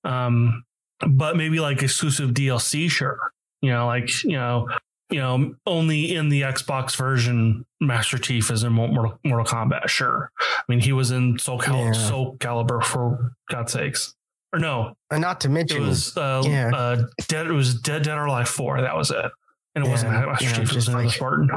Um, 0.04 0.64
but 1.06 1.36
maybe 1.36 1.60
like 1.60 1.82
exclusive 1.82 2.30
DLC, 2.30 2.90
sure. 2.90 3.18
You 3.60 3.70
know, 3.70 3.86
like 3.86 4.24
you 4.24 4.36
know, 4.36 4.68
you 5.12 5.20
know, 5.20 5.54
only 5.66 6.14
in 6.14 6.28
the 6.28 6.42
Xbox 6.42 6.96
version, 6.96 7.64
Master 7.80 8.18
Chief 8.18 8.50
is 8.50 8.64
in 8.64 8.72
Mortal, 8.72 9.18
Mortal 9.24 9.46
Kombat. 9.46 9.88
Sure, 9.88 10.30
I 10.40 10.62
mean 10.68 10.80
he 10.80 10.92
was 10.92 11.10
in 11.10 11.38
Soul, 11.38 11.58
Cal- 11.58 11.76
Yeah. 11.76 11.92
Soul 11.92 12.36
Calibur 12.38 12.82
for 12.82 13.34
God's 13.50 13.72
sakes, 13.72 14.14
or 14.52 14.58
no, 14.58 14.94
And 15.10 15.20
not 15.20 15.40
to 15.42 15.48
it 15.48 15.52
mention, 15.52 15.86
was 15.86 16.16
uh, 16.16 16.42
yeah. 16.44 16.70
uh, 16.74 17.04
Dead. 17.28 17.46
It 17.46 17.52
was 17.52 17.74
Dead 17.80 18.02
Dead 18.02 18.16
or 18.18 18.24
Alive 18.26 18.48
Four. 18.48 18.80
That 18.80 18.96
was 18.96 19.10
it, 19.10 19.30
and 19.74 19.86
it 19.86 19.88
wasn't 19.90 20.12
Yeah, 20.12 20.26
Master 20.26 20.44
you 20.44 20.50
Chief. 20.52 20.70
It 20.70 20.74
was 20.74 20.88
like- 20.88 21.10
Spartan. 21.10 21.48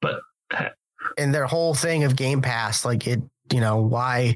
But 0.00 0.20
and 1.18 1.34
their 1.34 1.46
whole 1.46 1.74
thing 1.74 2.04
of 2.04 2.16
Game 2.16 2.40
Pass, 2.42 2.84
like 2.84 3.06
it, 3.06 3.20
you 3.52 3.60
know, 3.60 3.78
why? 3.82 4.34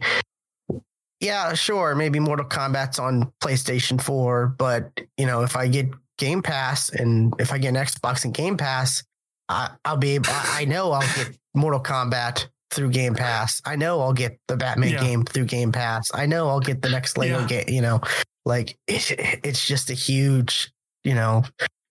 Yeah, 1.20 1.54
sure, 1.54 1.94
maybe 1.94 2.20
Mortal 2.20 2.44
Kombat's 2.46 2.98
on 2.98 3.32
PlayStation 3.42 4.00
4, 4.00 4.48
but 4.58 4.90
you 5.16 5.24
know, 5.26 5.42
if 5.42 5.56
I 5.56 5.66
get 5.66 5.86
Game 6.18 6.42
Pass 6.42 6.88
and 6.90 7.34
if 7.38 7.52
I 7.52 7.58
get 7.58 7.68
an 7.68 7.74
Xbox 7.76 8.24
and 8.24 8.32
Game 8.34 8.56
Pass, 8.56 9.02
I, 9.48 9.70
I'll 9.84 9.96
be 9.96 10.10
able. 10.16 10.30
I, 10.30 10.62
I 10.62 10.64
know 10.64 10.92
I'll 10.92 11.14
get 11.16 11.36
Mortal 11.54 11.80
Kombat 11.80 12.46
through 12.70 12.90
Game 12.90 13.14
Pass. 13.14 13.60
I 13.64 13.76
know 13.76 14.00
I'll 14.00 14.12
get 14.12 14.38
the 14.48 14.56
Batman 14.56 14.90
Yeah. 14.94 15.00
game 15.00 15.24
through 15.24 15.44
Game 15.44 15.72
Pass. 15.72 16.10
I 16.14 16.26
know 16.26 16.48
I'll 16.48 16.60
get 16.60 16.82
the 16.82 16.88
next 16.90 17.16
Lego 17.16 17.40
Yeah. 17.40 17.46
game. 17.46 17.64
You 17.68 17.80
know, 17.82 18.00
like 18.44 18.76
it, 18.86 19.40
it's 19.44 19.64
just 19.66 19.90
a 19.90 19.94
huge, 19.94 20.70
you 21.04 21.14
know, 21.14 21.44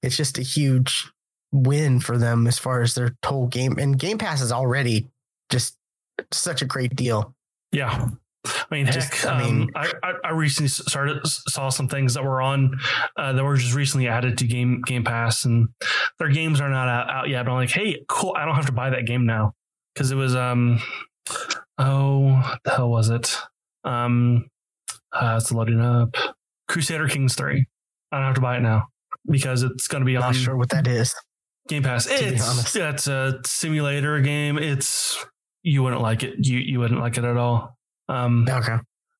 it's 0.03 0.17
just 0.17 0.37
a 0.37 0.41
huge 0.41 1.09
win 1.51 1.99
for 2.01 2.17
them 2.17 2.45
as 2.47 2.59
far 2.59 2.81
as 2.81 2.93
their 2.95 3.15
whole 3.25 3.47
game. 3.47 3.77
And 3.79 3.97
Game 3.97 4.17
Pass 4.17 4.41
is 4.41 4.51
already 4.51 5.07
just 5.49 5.77
such 6.33 6.61
a 6.61 6.65
great 6.65 6.95
deal. 6.95 7.33
Yeah, 7.71 8.09
I 8.45 8.65
mean, 8.75 8.85
Just- 8.85 9.13
heck, 9.13 9.31
I 9.31 9.35
I 9.39 9.43
mean- 9.43 9.59
mean, 9.59 9.69
I, 9.75 9.91
I, 10.23 10.31
recently 10.31 10.67
started 10.69 11.25
saw 11.25 11.69
some 11.69 11.87
things 11.87 12.13
that 12.13 12.23
were 12.23 12.41
on 12.41 12.77
uh, 13.17 13.33
that 13.33 13.43
were 13.43 13.55
just 13.57 13.73
recently 13.73 14.07
added 14.07 14.37
to 14.39 14.47
Game 14.47 14.81
Game 14.85 15.03
Pass, 15.03 15.45
and 15.45 15.69
their 16.19 16.29
games 16.29 16.61
are 16.61 16.69
not 16.69 16.87
out, 16.87 17.09
out 17.09 17.29
yet. 17.29 17.45
But 17.45 17.51
I'm 17.51 17.57
like, 17.57 17.69
hey, 17.71 18.03
cool! 18.07 18.33
I 18.37 18.45
don't 18.45 18.55
have 18.55 18.67
to 18.67 18.71
buy 18.71 18.91
that 18.91 19.05
game 19.05 19.25
now 19.25 19.53
because 19.93 20.11
it 20.11 20.15
was 20.15 20.35
um, 20.35 20.79
oh, 21.77 22.33
what 22.41 22.59
the 22.63 22.71
hell 22.71 22.89
was 22.89 23.09
it? 23.09 23.35
Um, 23.83 24.47
uh, 25.11 25.37
it's 25.41 25.51
loading 25.51 25.81
up. 25.81 26.15
Crusader 26.67 27.07
Kings 27.07 27.35
three. 27.35 27.65
I 28.11 28.17
don't 28.17 28.25
have 28.27 28.35
to 28.35 28.41
buy 28.41 28.57
it 28.57 28.61
now 28.61 28.87
because 29.29 29.63
it's 29.63 29.87
going 29.87 30.01
to 30.01 30.05
be 30.05 30.15
on 30.15 30.21
Not 30.21 30.35
sure 30.35 30.55
what 30.57 30.69
that 30.69 30.87
is. 30.87 31.13
Game 31.67 31.83
Pass. 31.83 32.07
It's 32.09 32.75
it's 32.75 33.07
a 33.07 33.39
simulator 33.45 34.19
game. 34.21 34.57
It's 34.57 35.17
you 35.63 35.81
wouldn't 35.83 36.01
like 36.01 36.21
it. 36.23 36.35
You 36.45 36.59
you 36.59 36.79
wouldn't 36.79 36.99
like 36.99 37.17
it 37.17 37.23
at 37.23 37.37
all. 37.37 37.75
Um, 38.07 38.45
Okay. 38.49 38.77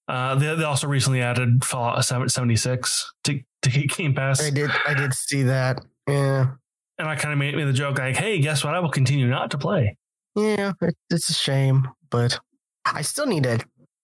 uh, 0.08 0.36
they, 0.36 0.56
they 0.56 0.64
also 0.64 0.88
recently 0.88 1.22
added 1.22 1.64
Fallout 1.66 2.04
76 2.06 3.14
to, 3.24 3.40
to 3.64 3.70
Game 3.88 4.14
Pass. 4.14 4.44
I 4.44 4.50
did 4.50 4.70
I 4.88 4.94
did 4.94 5.14
see 5.14 5.44
that. 5.44 5.84
Yeah. 6.08 6.52
And 6.98 7.08
I 7.10 7.16
kind 7.16 7.34
of 7.34 7.40
made, 7.40 7.56
made 7.56 7.68
the 7.68 7.74
joke 7.74 7.98
like, 8.00 8.16
hey, 8.16 8.40
guess 8.40 8.64
what? 8.64 8.74
I 8.74 8.80
will 8.80 8.90
continue 8.92 9.28
not 9.28 9.52
to 9.52 9.58
play. 9.58 9.98
Yeah, 10.36 10.74
it, 10.82 10.96
it's 11.10 11.30
a 11.30 11.34
shame, 11.34 11.88
but 12.10 12.40
I 12.86 13.02
still 13.02 13.26
need 13.26 13.44
to 13.44 13.60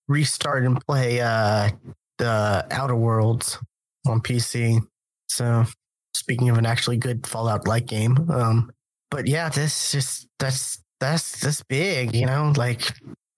restart 0.07 0.63
and 0.65 0.79
play 0.85 1.21
uh 1.21 1.69
the 2.17 2.65
Outer 2.71 2.95
Worlds 2.95 3.57
on 4.07 4.19
PC. 4.21 4.81
So 5.27 5.65
speaking 6.13 6.49
of 6.49 6.57
an 6.57 6.65
actually 6.65 6.97
good 6.97 7.25
Fallout 7.27 7.67
like 7.67 7.85
game, 7.85 8.29
um 8.31 8.71
but 9.09 9.27
yeah, 9.27 9.49
this 9.49 9.91
just 9.91 10.27
that's 10.39 10.81
that's 10.99 11.39
that's 11.39 11.63
big, 11.63 12.13
you 12.15 12.25
know, 12.25 12.53
like 12.57 12.91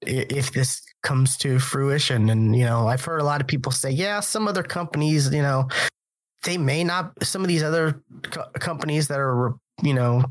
if 0.08 0.52
this 0.54 0.82
comes 1.04 1.38
to 1.38 1.60
fruition 1.60 2.30
and 2.30 2.56
you 2.56 2.64
know, 2.66 2.88
I've 2.88 3.04
heard 3.04 3.20
a 3.22 3.24
lot 3.26 3.42
of 3.42 3.48
people 3.48 3.72
say, 3.72 3.92
yeah, 3.92 4.20
some 4.20 4.48
other 4.48 4.64
companies, 4.64 5.34
you 5.34 5.42
know, 5.42 5.68
they 6.44 6.58
may 6.58 6.84
not 6.84 7.12
some 7.24 7.42
of 7.42 7.48
these 7.48 7.64
other 7.64 8.02
co- 8.24 8.50
companies 8.60 9.08
that 9.08 9.20
are 9.20 9.54
you 9.82 9.94
know 9.94 10.24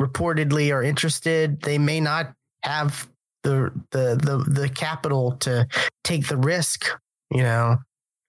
reportedly 0.00 0.72
are 0.72 0.82
interested 0.82 1.60
they 1.62 1.78
may 1.78 2.00
not 2.00 2.32
have 2.62 3.08
the 3.42 3.70
the 3.90 4.16
the 4.22 4.60
the 4.60 4.68
capital 4.68 5.32
to 5.32 5.66
take 6.04 6.28
the 6.28 6.36
risk 6.36 6.86
you 7.30 7.42
know 7.42 7.76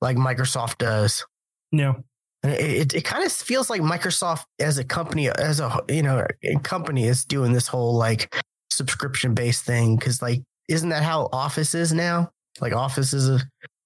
like 0.01 0.17
microsoft 0.17 0.77
does 0.77 1.25
Yeah. 1.71 1.93
and 2.43 2.53
it, 2.53 2.61
it, 2.61 2.93
it 2.95 3.05
kind 3.05 3.23
of 3.23 3.31
feels 3.31 3.69
like 3.69 3.81
microsoft 3.81 4.45
as 4.59 4.77
a 4.77 4.83
company 4.83 5.29
as 5.29 5.59
a 5.59 5.79
you 5.89 6.01
know 6.03 6.25
a 6.43 6.59
company 6.59 7.05
is 7.05 7.23
doing 7.25 7.53
this 7.53 7.67
whole 7.67 7.95
like 7.95 8.33
subscription 8.71 9.33
based 9.33 9.63
thing 9.63 9.95
because 9.95 10.21
like 10.21 10.41
isn't 10.67 10.89
that 10.89 11.03
how 11.03 11.29
office 11.31 11.73
is 11.75 11.93
now 11.93 12.31
like 12.59 12.73
office 12.73 13.13
is 13.13 13.29
a 13.29 13.39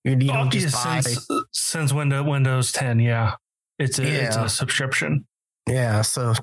you, 0.03 0.11
you 0.13 0.15
don't 0.31 0.47
Office 0.47 0.63
just 0.63 0.83
buy 0.83 1.01
since, 1.01 1.27
since 1.51 1.93
Windows, 1.93 2.25
Windows 2.25 2.71
10. 2.71 2.99
Yeah. 2.99 3.35
It's 3.77 3.99
a, 3.99 4.03
it's 4.03 4.35
a 4.35 4.49
subscription. 4.49 5.25
Yeah. 5.67 6.01
So 6.01 6.33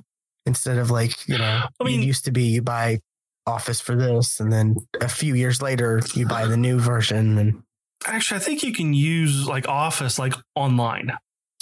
instead 0.47 0.79
of 0.79 0.91
like, 0.93 1.27
you 1.29 1.39
know, 1.39 1.63
I 1.81 1.85
mean- 1.85 2.01
it 2.01 2.05
used 2.05 2.25
to 2.27 2.31
be 2.31 2.45
you 2.45 2.63
buy 2.63 3.01
Office 3.47 3.81
for 3.81 3.97
this, 3.97 4.41
and 4.41 4.53
then 4.53 4.77
a 5.01 5.09
few 5.09 5.35
years 5.35 5.63
later 5.63 6.03
you 6.15 6.27
buy 6.27 6.45
the 6.47 6.57
new 6.57 6.79
version. 6.79 7.39
And 7.39 7.63
Actually, 8.07 8.41
I 8.41 8.45
think 8.45 8.63
you 8.63 8.75
can 8.75 8.93
use 8.93 9.47
like 9.49 9.67
Office 9.67 10.19
like 10.19 10.35
online 10.55 11.11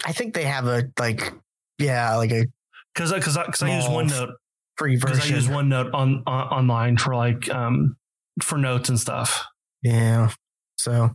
I 0.05 0.13
think 0.13 0.35
they 0.35 0.45
have 0.45 0.67
a 0.67 0.91
like, 0.99 1.33
yeah, 1.79 2.17
like 2.17 2.33
a 2.33 2.47
because 2.95 3.13
because 3.13 3.37
because 3.39 3.63
I 3.63 3.75
use 3.77 3.85
Small 3.87 4.03
OneNote 4.03 4.33
free 4.77 4.97
version. 4.97 5.33
I 5.33 5.37
use 5.37 5.49
OneNote 5.49 5.95
on, 5.95 6.23
on 6.27 6.49
online 6.49 6.97
for 6.97 7.15
like 7.15 7.49
um 7.51 7.97
for 8.43 8.59
notes 8.59 8.89
and 8.89 8.99
stuff. 8.99 9.47
Yeah. 9.83 10.31
So 10.77 11.11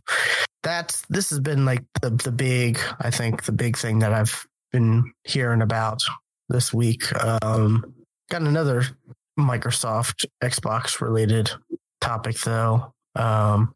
that's 0.64 1.04
this 1.10 1.30
has 1.30 1.40
been 1.40 1.66
like 1.66 1.84
the 2.02 2.10
the 2.10 2.32
big, 2.32 2.80
I 3.00 3.12
think 3.12 3.44
the 3.44 3.52
big 3.52 3.78
thing 3.78 4.00
that 4.00 4.14
I've 4.14 4.46
been 4.72 5.12
hearing 5.24 5.62
about 5.62 6.02
this 6.50 6.74
week. 6.74 7.04
Um 7.44 7.94
got 8.30 8.42
another 8.42 8.84
Microsoft 9.40 10.26
Xbox 10.44 11.02
related 11.02 11.52
topic 12.00 12.40
though. 12.40 12.94
Um 13.16 13.74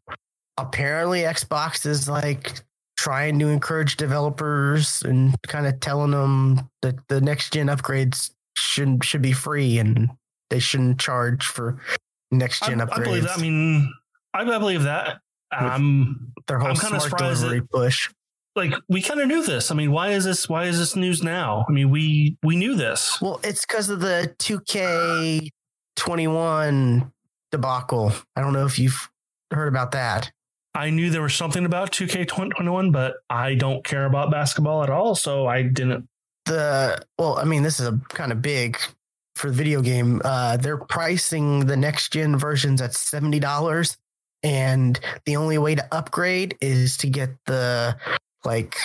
apparently 0.56 1.20
Xbox 1.20 1.86
is 1.86 2.08
like 2.08 2.62
trying 2.96 3.38
to 3.38 3.48
encourage 3.48 3.96
developers 3.96 5.02
and 5.02 5.34
kind 5.46 5.66
of 5.66 5.78
telling 5.80 6.12
them 6.12 6.68
that 6.82 6.96
the 7.08 7.20
next 7.20 7.52
gen 7.52 7.66
upgrades 7.66 8.30
should 8.56 9.04
should 9.04 9.22
be 9.22 9.32
free 9.32 9.78
and 9.78 10.10
they 10.50 10.58
shouldn't 10.58 10.98
charge 10.98 11.44
for 11.44 11.78
next 12.30 12.62
I, 12.62 12.68
gen 12.68 12.80
I 12.80 12.86
upgrades. 12.86 13.04
believe 13.04 13.22
that. 13.24 13.38
I 13.38 13.42
mean, 13.42 13.92
I, 14.34 14.40
I 14.42 14.58
believe 14.58 14.84
that. 14.84 15.18
Um, 15.56 16.32
their 16.46 16.58
whole 16.58 16.70
I'm 16.70 16.76
kinda 16.76 17.00
smart 17.00 17.02
surprised 17.02 17.40
delivery 17.42 17.62
push. 17.62 18.08
like 18.56 18.74
we 18.88 19.02
kind 19.02 19.20
of 19.20 19.28
knew 19.28 19.44
this. 19.44 19.70
I 19.70 19.74
mean, 19.74 19.92
why 19.92 20.10
is 20.10 20.24
this? 20.24 20.48
Why 20.48 20.64
is 20.64 20.78
this 20.78 20.96
news 20.96 21.22
now? 21.22 21.64
I 21.68 21.72
mean, 21.72 21.90
we 21.90 22.36
we 22.42 22.56
knew 22.56 22.74
this. 22.74 23.20
Well, 23.20 23.40
it's 23.44 23.64
because 23.64 23.90
of 23.90 24.00
the 24.00 24.34
2K21 24.38 27.12
debacle. 27.52 28.12
I 28.34 28.40
don't 28.40 28.52
know 28.52 28.66
if 28.66 28.78
you've 28.78 29.08
heard 29.50 29.68
about 29.68 29.92
that. 29.92 30.30
I 30.74 30.90
knew 30.90 31.10
there 31.10 31.22
was 31.22 31.34
something 31.34 31.64
about 31.64 31.92
2K21, 31.92 32.92
but 32.92 33.14
I 33.30 33.54
don't 33.54 33.82
care 33.82 34.04
about 34.04 34.30
basketball 34.30 34.82
at 34.82 34.90
all, 34.90 35.14
so 35.14 35.46
I 35.46 35.62
didn't. 35.62 36.06
The 36.44 37.00
well, 37.18 37.38
I 37.38 37.44
mean, 37.44 37.62
this 37.62 37.80
is 37.80 37.88
a 37.88 37.98
kind 38.10 38.30
of 38.30 38.42
big 38.42 38.78
for 39.36 39.48
the 39.48 39.56
video 39.56 39.82
game. 39.82 40.20
Uh, 40.24 40.56
they're 40.56 40.78
pricing 40.78 41.66
the 41.66 41.76
next 41.76 42.12
gen 42.12 42.36
versions 42.36 42.80
at 42.80 42.94
seventy 42.94 43.38
dollars, 43.38 43.96
and 44.42 44.98
the 45.26 45.36
only 45.36 45.58
way 45.58 45.74
to 45.74 45.86
upgrade 45.94 46.56
is 46.60 46.96
to 46.98 47.08
get 47.08 47.30
the 47.46 47.96
like 48.44 48.76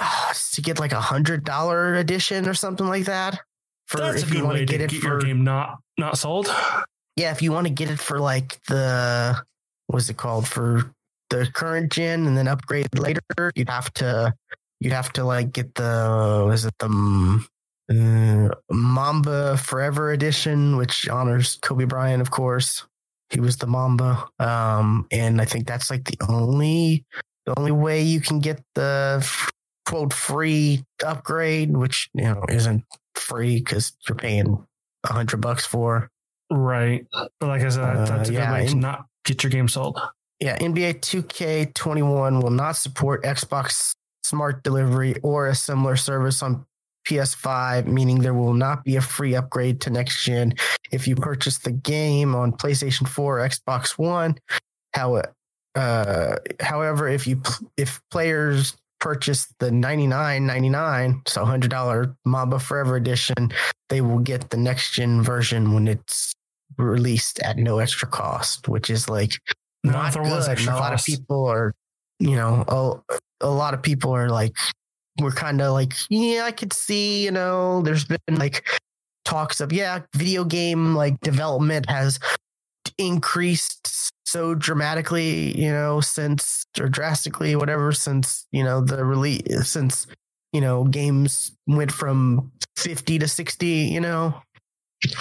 uh, 0.00 0.32
to 0.52 0.62
get 0.62 0.78
like 0.78 0.92
a 0.92 1.00
hundred 1.00 1.44
dollar 1.44 1.94
edition 1.94 2.48
or 2.48 2.54
something 2.54 2.86
like 2.86 3.06
that. 3.06 3.40
For 3.86 3.98
That's 3.98 4.22
if 4.22 4.34
you 4.34 4.44
want 4.44 4.58
to 4.58 4.64
get 4.66 4.80
it 4.80 4.90
get 4.90 5.00
for 5.00 5.08
your 5.08 5.20
game 5.20 5.44
not 5.44 5.78
not 5.96 6.18
sold. 6.18 6.48
yeah, 7.16 7.30
if 7.30 7.40
you 7.40 7.52
want 7.52 7.66
to 7.66 7.72
get 7.72 7.90
it 7.90 7.98
for 7.98 8.18
like 8.18 8.62
the 8.64 9.40
what's 9.86 10.08
it 10.10 10.16
called 10.16 10.46
for 10.46 10.92
the 11.30 11.48
current 11.54 11.90
gen 11.92 12.26
and 12.26 12.36
then 12.36 12.48
upgrade 12.48 12.86
later, 12.98 13.20
you'd 13.54 13.68
have 13.68 13.92
to 13.94 14.34
you'd 14.80 14.92
have 14.92 15.12
to 15.14 15.24
like 15.24 15.52
get 15.52 15.74
the 15.74 16.50
is 16.52 16.64
it 16.64 16.74
the 16.78 16.88
uh, 17.90 18.48
Mamba 18.70 19.56
Forever 19.56 20.12
edition, 20.12 20.76
which 20.76 21.08
honors 21.08 21.58
Kobe 21.62 21.84
Bryant, 21.84 22.20
of 22.20 22.30
course. 22.30 22.84
He 23.30 23.40
was 23.40 23.56
the 23.56 23.66
Mamba, 23.66 24.28
um, 24.38 25.06
and 25.10 25.40
I 25.40 25.44
think 25.44 25.66
that's 25.66 25.90
like 25.90 26.04
the 26.04 26.16
only 26.28 27.04
the 27.44 27.58
only 27.58 27.72
way 27.72 28.02
you 28.02 28.20
can 28.20 28.38
get 28.38 28.62
the 28.74 29.28
quote 29.84 30.12
free 30.12 30.84
upgrade, 31.04 31.76
which 31.76 32.08
you 32.14 32.24
know 32.24 32.44
isn't 32.48 32.84
free 33.16 33.58
because 33.58 33.96
you're 34.08 34.16
paying 34.16 34.64
a 35.04 35.12
hundred 35.12 35.40
bucks 35.40 35.66
for. 35.66 36.08
Right. 36.50 37.04
But 37.12 37.30
like 37.40 37.62
I 37.62 37.68
said, 37.68 37.82
Uh, 37.82 38.04
that's 38.04 38.28
a 38.28 38.32
good 38.32 38.38
yeah, 38.38 38.52
way 38.52 38.68
to 38.68 38.74
not 38.76 39.06
get 39.24 39.42
your 39.42 39.50
game 39.50 39.68
sold. 39.68 40.00
Yeah, 40.38 40.58
NBA 40.58 41.00
2K21 41.00 42.42
will 42.42 42.50
not 42.50 42.76
support 42.76 43.24
Xbox 43.24 43.94
Smart 44.22 44.62
Delivery 44.62 45.16
or 45.22 45.48
a 45.48 45.54
similar 45.54 45.96
service 45.96 46.42
on 46.42 46.66
PS5, 47.06 47.86
meaning 47.86 48.18
there 48.20 48.34
will 48.34 48.54
not 48.54 48.84
be 48.84 48.96
a 48.96 49.00
free 49.00 49.34
upgrade 49.34 49.80
to 49.82 49.90
next 49.90 50.24
gen 50.24 50.54
if 50.92 51.06
you 51.08 51.16
purchase 51.16 51.58
the 51.58 51.72
game 51.72 52.34
on 52.34 52.52
PlayStation 52.52 53.06
4 53.08 53.40
or 53.40 53.48
Xbox 53.48 53.96
One. 53.98 54.36
How, 54.94 55.22
uh, 55.74 56.36
however, 56.60 57.08
if 57.08 57.26
you 57.26 57.40
if 57.76 58.00
players 58.10 58.76
purchase 58.98 59.46
the 59.58 59.70
99.99, 59.70 61.28
so 61.28 61.44
$100 61.44 62.16
Mamba 62.24 62.58
Forever 62.58 62.96
edition, 62.96 63.52
they 63.88 64.00
will 64.00 64.18
get 64.18 64.50
the 64.50 64.56
next 64.56 64.92
gen 64.92 65.22
version 65.22 65.72
when 65.74 65.86
it's 65.88 66.32
released 66.78 67.38
at 67.40 67.56
no 67.56 67.78
extra 67.78 68.08
cost, 68.08 68.68
which 68.68 68.90
is 68.90 69.08
like 69.08 69.32
No, 69.84 69.92
not 69.92 70.08
if 70.08 70.14
there 70.14 70.22
was 70.22 70.48
good. 70.48 70.66
a 70.68 70.74
lot 70.74 70.92
of 70.92 71.04
people 71.04 71.46
are, 71.46 71.72
you 72.18 72.36
know, 72.36 72.64
a, 72.68 73.46
a 73.46 73.50
lot 73.50 73.74
of 73.74 73.82
people 73.82 74.12
are 74.12 74.28
like, 74.30 74.54
we're 75.20 75.32
kind 75.32 75.60
of 75.60 75.72
like, 75.72 75.94
yeah, 76.10 76.44
I 76.44 76.52
could 76.52 76.72
see, 76.72 77.24
you 77.24 77.30
know, 77.30 77.82
there's 77.82 78.04
been 78.04 78.18
like 78.30 78.66
talks 79.24 79.60
of, 79.60 79.72
yeah, 79.72 80.00
video 80.14 80.44
game 80.44 80.94
like 80.94 81.18
development 81.20 81.88
has 81.88 82.18
increased 82.98 84.10
so 84.24 84.54
dramatically, 84.54 85.56
you 85.58 85.70
know, 85.70 86.00
since 86.00 86.64
or 86.78 86.88
drastically, 86.88 87.56
whatever, 87.56 87.92
since, 87.92 88.46
you 88.52 88.64
know, 88.64 88.80
the 88.80 89.04
release, 89.04 89.68
since, 89.68 90.06
you 90.52 90.60
know, 90.60 90.84
games 90.84 91.52
went 91.66 91.92
from 91.92 92.50
50 92.76 93.18
to 93.20 93.28
60, 93.28 93.66
you 93.66 94.00
know. 94.00 94.34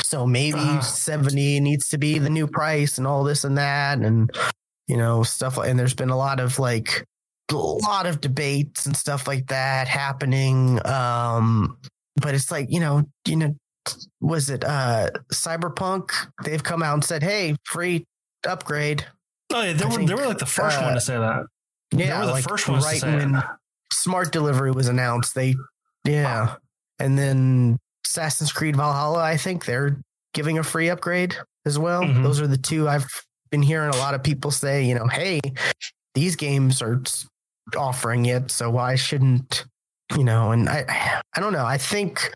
So 0.04 0.26
maybe 0.26 0.60
Uh. 0.60 0.82
70 0.82 1.60
needs 1.60 1.90
to 1.90 1.98
be 1.98 2.18
the 2.20 2.30
new 2.30 2.48
price 2.48 2.98
and 2.98 3.06
all 3.06 3.24
this 3.24 3.44
and 3.44 3.58
that. 3.58 4.00
And, 4.00 4.32
you 4.88 4.98
know, 4.98 5.24
stuff 5.24 5.58
and 5.58 5.78
there's 5.78 5.94
been 5.94 6.10
a 6.10 6.18
lot 6.18 6.40
of 6.40 6.60
like, 6.60 7.06
a 7.52 7.56
lot 7.56 8.06
of 8.06 8.22
debates 8.22 8.86
and 8.86 8.96
stuff 8.96 9.28
like 9.28 9.48
that 9.48 9.88
happening. 9.88 10.80
Um, 10.86 11.78
but 12.16 12.34
it's 12.34 12.52
like, 12.52 12.68
you 12.70 12.80
know, 12.80 13.04
you 13.28 13.36
know, 13.36 13.56
was 14.20 14.50
it 14.50 14.64
uh 14.64 15.12
Cyberpunk? 15.32 16.10
They've 16.44 16.64
come 16.64 16.82
out 16.82 16.96
and 16.96 17.04
said, 17.04 17.22
"Hey, 17.22 17.56
free 17.66 18.06
upgrade." 18.48 19.06
Oh 19.54 19.62
yeah, 19.62 19.74
they 19.74 19.84
I 19.84 19.88
were 19.88 19.94
think, 19.94 20.10
they 20.10 20.16
were 20.16 20.26
like 20.26 20.40
the 20.40 20.46
first 20.46 20.80
uh, 20.80 20.82
one 20.82 20.94
to 20.96 21.02
say 21.02 21.18
that. 21.18 21.46
Yeah, 21.92 22.20
were 22.20 22.26
the 22.26 22.32
like 22.32 22.44
first 22.48 22.68
ones 22.68 22.84
to 22.84 22.90
right 22.90 23.04
when 23.04 23.44
smart 23.92 24.32
delivery 24.32 24.72
was 24.72 24.88
announced, 24.88 25.36
they 25.36 25.56
yeah, 26.04 26.56
and 27.00 27.18
then 27.18 27.78
Assassin's 28.08 28.52
Creed 28.52 28.76
Valhalla, 28.76 29.22
I 29.22 29.38
think 29.38 29.66
they're 29.66 30.00
giving 30.34 30.58
a 30.58 30.64
free 30.64 30.90
upgrade 30.90 31.36
as 31.66 31.78
well. 31.78 32.02
Mhm. 32.02 32.24
Those 32.24 32.42
are 32.42 32.48
the 32.48 32.58
two 32.58 32.88
I've 32.90 33.08
been 33.52 33.62
hearing 33.62 33.94
a 33.94 33.98
lot 33.98 34.16
of 34.16 34.24
people 34.24 34.52
say. 34.52 34.84
You 34.84 34.96
know, 34.96 35.08
hey, 35.08 35.40
these 36.16 36.36
games 36.36 36.82
are 36.82 37.02
offering 37.78 38.26
it, 38.26 38.52
so 38.52 38.70
why 38.70 38.96
shouldn't 38.96 39.66
you 40.16 40.24
know? 40.24 40.52
And 40.52 40.70
I 40.70 41.22
I 41.34 41.40
don't 41.40 41.54
know. 41.54 41.66
I 41.66 41.78
think 41.78 42.32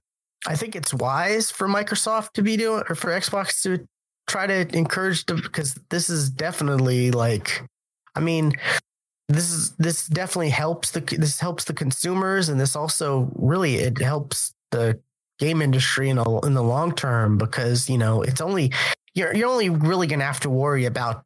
I 0.48 0.56
think 0.56 0.76
it's 0.76 0.94
wise 0.94 1.52
for 1.52 1.68
Microsoft 1.68 2.34
to 2.34 2.42
be 2.42 2.58
doing 2.58 2.84
or 2.90 2.96
for 2.96 3.12
Xbox 3.12 3.62
to 3.64 3.86
try 4.28 4.48
to 4.48 4.78
encourage 4.78 5.26
them 5.26 5.42
because 5.42 5.80
this 5.90 6.10
is 6.10 6.30
definitely 6.30 7.12
like 7.12 7.64
I 8.16 8.20
mean 8.20 8.54
this 9.28 9.52
is 9.52 9.72
this 9.74 10.08
definitely 10.08 10.50
helps 10.50 10.92
the 10.92 11.02
this 11.02 11.40
helps 11.40 11.66
the 11.66 11.74
consumers 11.74 12.50
and 12.50 12.60
this 12.60 12.76
also 12.76 13.30
really 13.36 13.76
it 13.76 14.00
helps 14.02 14.54
the 14.72 15.00
game 15.40 15.62
industry 15.62 16.10
in 16.10 16.18
the 16.18 16.40
in 16.44 16.54
the 16.54 16.64
long 16.64 16.94
term 16.94 17.38
because 17.38 17.90
you 17.90 17.98
know 17.98 18.22
it's 18.22 18.42
only 18.42 18.72
you're 19.14 19.34
you're 19.36 19.50
only 19.50 19.70
really 19.70 20.08
going 20.08 20.20
to 20.20 20.26
have 20.26 20.40
to 20.40 20.50
worry 20.50 20.86
about 20.86 21.24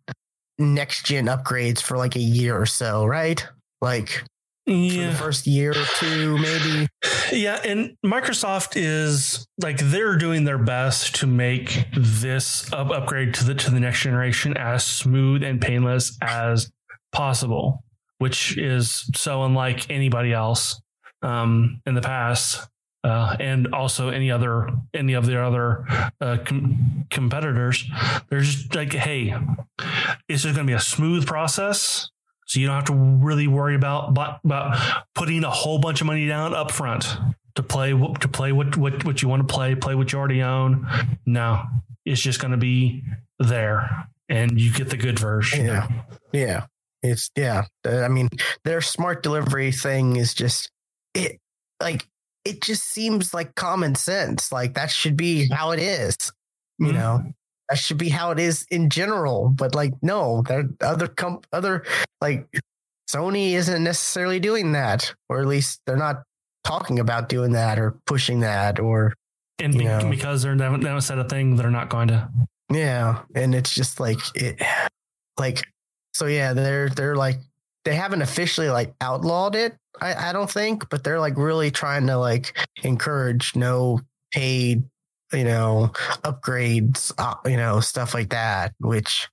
next 0.59 1.05
gen 1.05 1.25
upgrades 1.25 1.81
for 1.81 1.97
like 1.97 2.15
a 2.15 2.21
year 2.21 2.57
or 2.57 2.65
so 2.65 3.05
right 3.05 3.47
like 3.83 4.23
for 4.65 4.71
the 4.71 5.15
first 5.19 5.45
year 5.45 5.71
or 5.71 5.85
two 5.99 6.37
maybe? 6.37 6.87
Yeah, 7.33 7.59
and 7.65 7.97
Microsoft 8.05 8.73
is 8.75 9.45
like 9.61 9.77
they're 9.77 10.17
doing 10.17 10.45
their 10.45 10.57
best 10.57 11.15
to 11.15 11.27
make 11.27 11.85
this 11.95 12.71
up- 12.71 12.89
upgrade 12.91 13.33
to 13.35 13.43
the 13.43 13.55
to 13.55 13.71
the 13.71 13.79
next 13.79 14.01
generation 14.01 14.55
as 14.55 14.85
smooth 14.85 15.43
and 15.43 15.59
painless 15.61 16.17
as 16.21 16.71
possible, 17.11 17.83
which 18.19 18.57
is 18.57 19.09
so 19.15 19.43
unlike 19.43 19.89
anybody 19.89 20.31
else 20.31 20.81
um, 21.21 21.81
in 21.85 21.93
the 21.93 22.01
past. 22.01 22.67
Uh, 23.05 23.35
and 23.37 23.67
also 23.73 24.07
any 24.07 24.31
other 24.31 24.69
any 24.93 25.11
of 25.11 25.25
the 25.25 25.37
other 25.37 25.85
uh, 26.21 26.37
com- 26.45 27.05
competitors, 27.09 27.83
they're 28.29 28.39
just 28.39 28.73
like, 28.73 28.93
hey, 28.93 29.35
it's 30.29 30.43
just 30.43 30.55
going 30.55 30.65
to 30.65 30.71
be 30.71 30.71
a 30.71 30.79
smooth 30.79 31.27
process, 31.27 32.09
so 32.47 32.59
you 32.59 32.67
don't 32.67 32.75
have 32.75 32.85
to 32.85 32.93
really 32.93 33.47
worry 33.47 33.75
about 33.75 34.09
about, 34.09 34.39
about 34.43 35.03
putting 35.15 35.43
a 35.43 35.49
whole 35.49 35.79
bunch 35.79 36.01
of 36.01 36.07
money 36.07 36.27
down 36.27 36.53
up 36.53 36.71
front 36.71 37.17
to 37.55 37.63
play 37.63 37.91
to 37.91 38.27
play 38.27 38.51
what 38.51 38.75
what 38.77 39.03
what 39.05 39.21
you 39.21 39.27
want 39.29 39.47
to 39.47 39.53
play, 39.53 39.75
play 39.75 39.95
what 39.95 40.11
you 40.11 40.19
already 40.19 40.41
own. 40.41 40.87
No, 41.25 41.61
it's 42.05 42.21
just 42.21 42.39
going 42.41 42.51
to 42.51 42.57
be 42.57 43.03
there, 43.39 44.07
and 44.29 44.59
you 44.59 44.71
get 44.73 44.89
the 44.89 44.97
good 44.97 45.19
version. 45.19 45.65
Yeah. 45.65 45.87
Yeah. 46.31 46.65
It's 47.01 47.29
yeah. 47.35 47.65
Uh, 47.85 48.01
I 48.01 48.07
mean, 48.07 48.29
their 48.63 48.79
smart 48.81 49.23
delivery 49.23 49.71
thing 49.71 50.15
is 50.15 50.33
just 50.33 50.69
it 51.13 51.39
like 51.81 52.07
it 52.45 52.61
just 52.61 52.83
seems 52.83 53.33
like 53.33 53.55
common 53.55 53.95
sense. 53.95 54.51
Like 54.51 54.73
that 54.75 54.89
should 54.89 55.17
be 55.17 55.47
how 55.49 55.71
it 55.71 55.79
is. 55.79 56.15
You 56.79 56.87
Mhm. 56.87 56.93
know, 56.93 57.23
that 57.69 57.77
should 57.77 57.97
be 57.97 58.09
how 58.09 58.31
it 58.31 58.39
is 58.39 58.65
in 58.69 58.89
general. 58.89 59.49
But 59.49 59.75
like, 59.75 59.93
no, 60.01 60.43
there 60.47 60.69
other 60.81 61.07
comp 61.07 61.47
other 61.51 61.85
like 62.21 62.47
Sony 63.09 63.53
isn't 63.53 63.83
necessarily 63.83 64.39
doing 64.39 64.73
that, 64.73 65.13
or 65.29 65.39
at 65.39 65.47
least 65.47 65.81
they're 65.85 65.97
not 65.97 66.23
talking 66.63 66.99
about 66.99 67.29
doing 67.29 67.51
that 67.51 67.77
or 67.77 67.97
pushing 68.05 68.39
that 68.41 68.79
or 68.79 69.13
And 69.59 69.77
be, 69.77 70.09
because 70.09 70.41
they're 70.41 70.55
they 70.55 70.63
haven't, 70.63 70.81
they 70.81 70.87
haven't 70.87 71.03
said 71.03 71.19
a 71.19 71.23
thing, 71.23 71.55
they're 71.55 71.69
not 71.69 71.89
going 71.89 72.07
to. 72.09 72.29
Yeah, 72.71 73.21
and 73.35 73.53
it's 73.53 73.73
just 73.73 73.99
like 73.99 74.17
it, 74.35 74.61
like 75.37 75.63
so. 76.13 76.25
Yeah, 76.25 76.53
they're 76.53 76.89
they're 76.89 77.15
like 77.15 77.37
they 77.85 77.95
haven't 77.95 78.23
officially 78.23 78.69
like 78.69 78.93
outlawed 78.99 79.55
it. 79.55 79.75
I 80.01 80.29
I 80.29 80.33
don't 80.33 80.49
think, 80.49 80.89
but 80.89 81.03
they're 81.03 81.19
like 81.19 81.37
really 81.37 81.69
trying 81.69 82.07
to 82.07 82.17
like 82.17 82.57
encourage 82.83 83.55
no 83.55 83.99
paid, 84.31 84.83
you 85.33 85.43
know, 85.43 85.91
upgrades, 86.23 87.11
uh, 87.17 87.35
you 87.45 87.57
know, 87.57 87.79
stuff 87.79 88.13
like 88.13 88.29
that. 88.29 88.73
Which, 88.79 89.27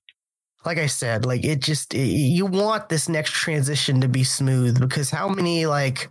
like 0.65 0.77
I 0.77 0.87
said, 0.87 1.25
like 1.25 1.43
it 1.45 1.59
just 1.59 1.93
it, 1.93 2.07
you 2.07 2.45
want 2.45 2.89
this 2.89 3.07
next 3.07 3.31
transition 3.31 4.01
to 4.01 4.07
be 4.07 4.23
smooth 4.23 4.79
because 4.79 5.09
how 5.09 5.29
many 5.29 5.65
like 5.65 6.09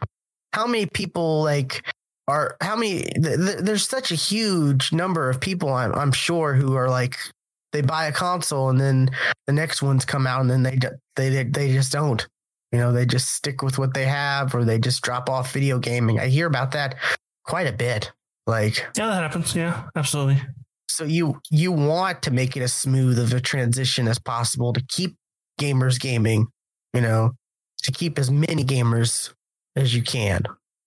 how 0.52 0.66
many 0.66 0.86
people 0.86 1.42
like 1.42 1.84
are 2.28 2.56
how 2.60 2.76
many 2.76 3.02
th- 3.02 3.36
th- 3.36 3.58
there's 3.58 3.88
such 3.88 4.12
a 4.12 4.16
huge 4.16 4.92
number 4.92 5.28
of 5.28 5.40
people 5.40 5.72
I'm, 5.72 5.94
I'm 5.94 6.12
sure 6.12 6.54
who 6.54 6.74
are 6.74 6.88
like 6.88 7.16
they 7.72 7.82
buy 7.82 8.06
a 8.06 8.12
console 8.12 8.70
and 8.70 8.80
then 8.80 9.10
the 9.46 9.52
next 9.52 9.82
ones 9.82 10.04
come 10.04 10.26
out 10.26 10.40
and 10.40 10.50
then 10.50 10.62
they 10.62 10.78
they, 11.16 11.44
they 11.44 11.72
just 11.72 11.92
don't 11.92 12.26
you 12.72 12.78
know 12.78 12.92
they 12.92 13.06
just 13.06 13.30
stick 13.32 13.62
with 13.62 13.78
what 13.78 13.94
they 13.94 14.04
have 14.04 14.54
or 14.54 14.64
they 14.64 14.78
just 14.78 15.02
drop 15.02 15.28
off 15.28 15.52
video 15.52 15.78
gaming 15.78 16.20
i 16.20 16.26
hear 16.26 16.46
about 16.46 16.72
that 16.72 16.96
quite 17.44 17.66
a 17.66 17.72
bit 17.72 18.12
like 18.46 18.86
Yeah, 18.96 19.06
that 19.06 19.22
happens. 19.22 19.54
Yeah, 19.54 19.84
absolutely. 19.96 20.40
so 20.88 21.04
you 21.04 21.40
you 21.50 21.72
want 21.72 22.22
to 22.22 22.30
make 22.30 22.56
it 22.56 22.62
as 22.62 22.72
smooth 22.72 23.18
of 23.18 23.32
a 23.32 23.40
transition 23.40 24.08
as 24.08 24.18
possible 24.18 24.72
to 24.72 24.82
keep 24.88 25.16
gamers 25.60 26.00
gaming 26.00 26.46
you 26.94 27.00
know 27.00 27.30
to 27.82 27.92
keep 27.92 28.18
as 28.18 28.30
many 28.30 28.64
gamers 28.64 29.32
as 29.76 29.94
you 29.94 30.02
can 30.02 30.42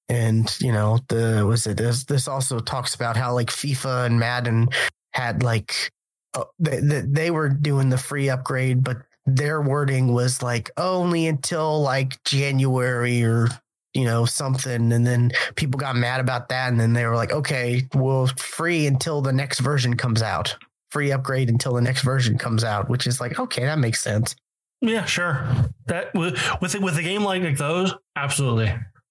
and 0.09 0.55
you 0.59 0.71
know 0.71 0.99
the 1.09 1.45
was 1.47 1.65
it 1.67 1.77
this 1.77 2.03
this 2.05 2.27
also 2.27 2.59
talks 2.59 2.95
about 2.95 3.15
how 3.15 3.33
like 3.33 3.49
fifa 3.49 4.05
and 4.05 4.19
madden 4.19 4.67
had 5.13 5.43
like 5.43 5.91
uh, 6.33 6.43
they, 6.59 6.79
they, 6.79 7.01
they 7.01 7.31
were 7.31 7.47
doing 7.49 7.89
the 7.89 7.97
free 7.97 8.29
upgrade 8.29 8.83
but 8.83 8.97
their 9.25 9.61
wording 9.61 10.11
was 10.11 10.41
like 10.43 10.69
only 10.77 11.27
until 11.27 11.81
like 11.81 12.21
january 12.25 13.23
or 13.23 13.47
you 13.93 14.05
know 14.05 14.25
something 14.25 14.91
and 14.91 15.05
then 15.05 15.31
people 15.55 15.77
got 15.77 15.95
mad 15.95 16.19
about 16.19 16.49
that 16.49 16.69
and 16.71 16.79
then 16.79 16.93
they 16.93 17.05
were 17.05 17.15
like 17.15 17.31
okay 17.31 17.87
well 17.93 18.27
free 18.37 18.87
until 18.87 19.21
the 19.21 19.31
next 19.33 19.59
version 19.59 19.95
comes 19.95 20.21
out 20.21 20.55
free 20.91 21.11
upgrade 21.11 21.49
until 21.49 21.73
the 21.73 21.81
next 21.81 22.01
version 22.01 22.37
comes 22.37 22.63
out 22.63 22.89
which 22.89 23.05
is 23.07 23.19
like 23.21 23.39
okay 23.39 23.63
that 23.65 23.79
makes 23.79 24.01
sense 24.01 24.35
Yeah, 24.81 25.05
sure. 25.05 25.47
That 25.87 26.13
with 26.13 26.37
with, 26.61 26.75
with 26.81 26.97
a 26.97 27.03
game 27.03 27.23
like, 27.23 27.57
those, 27.57 27.93
absolutely. 28.17 28.67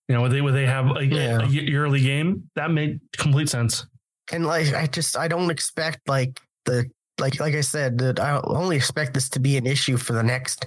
You 0.09 0.15
know, 0.15 0.21
where 0.21 0.31
they 0.31 0.41
where 0.43 0.53
they 0.53 0.67
have 0.67 0.97
a, 0.97 1.05
Yeah. 1.07 1.41
a 1.41 1.47
yearly 1.47 2.01
game, 2.03 2.51
that 2.57 2.71
made 2.71 3.01
complete 3.17 3.49
sense. 3.49 3.87
and 4.33 4.45
like 4.47 4.73
i 4.75 4.87
just 4.87 5.17
i 5.17 5.27
don't 5.29 5.51
expect 5.51 6.01
like 6.09 6.39
the 6.67 6.85
like 7.19 7.41
like 7.41 7.55
i 7.55 7.61
said 7.63 7.99
that 7.99 8.21
i 8.21 8.39
only 8.45 8.77
expect 8.77 9.15
this 9.15 9.29
to 9.31 9.41
be 9.41 9.57
an 9.57 9.67
issue 9.67 9.97
for 9.97 10.13
the 10.13 10.23
next 10.23 10.67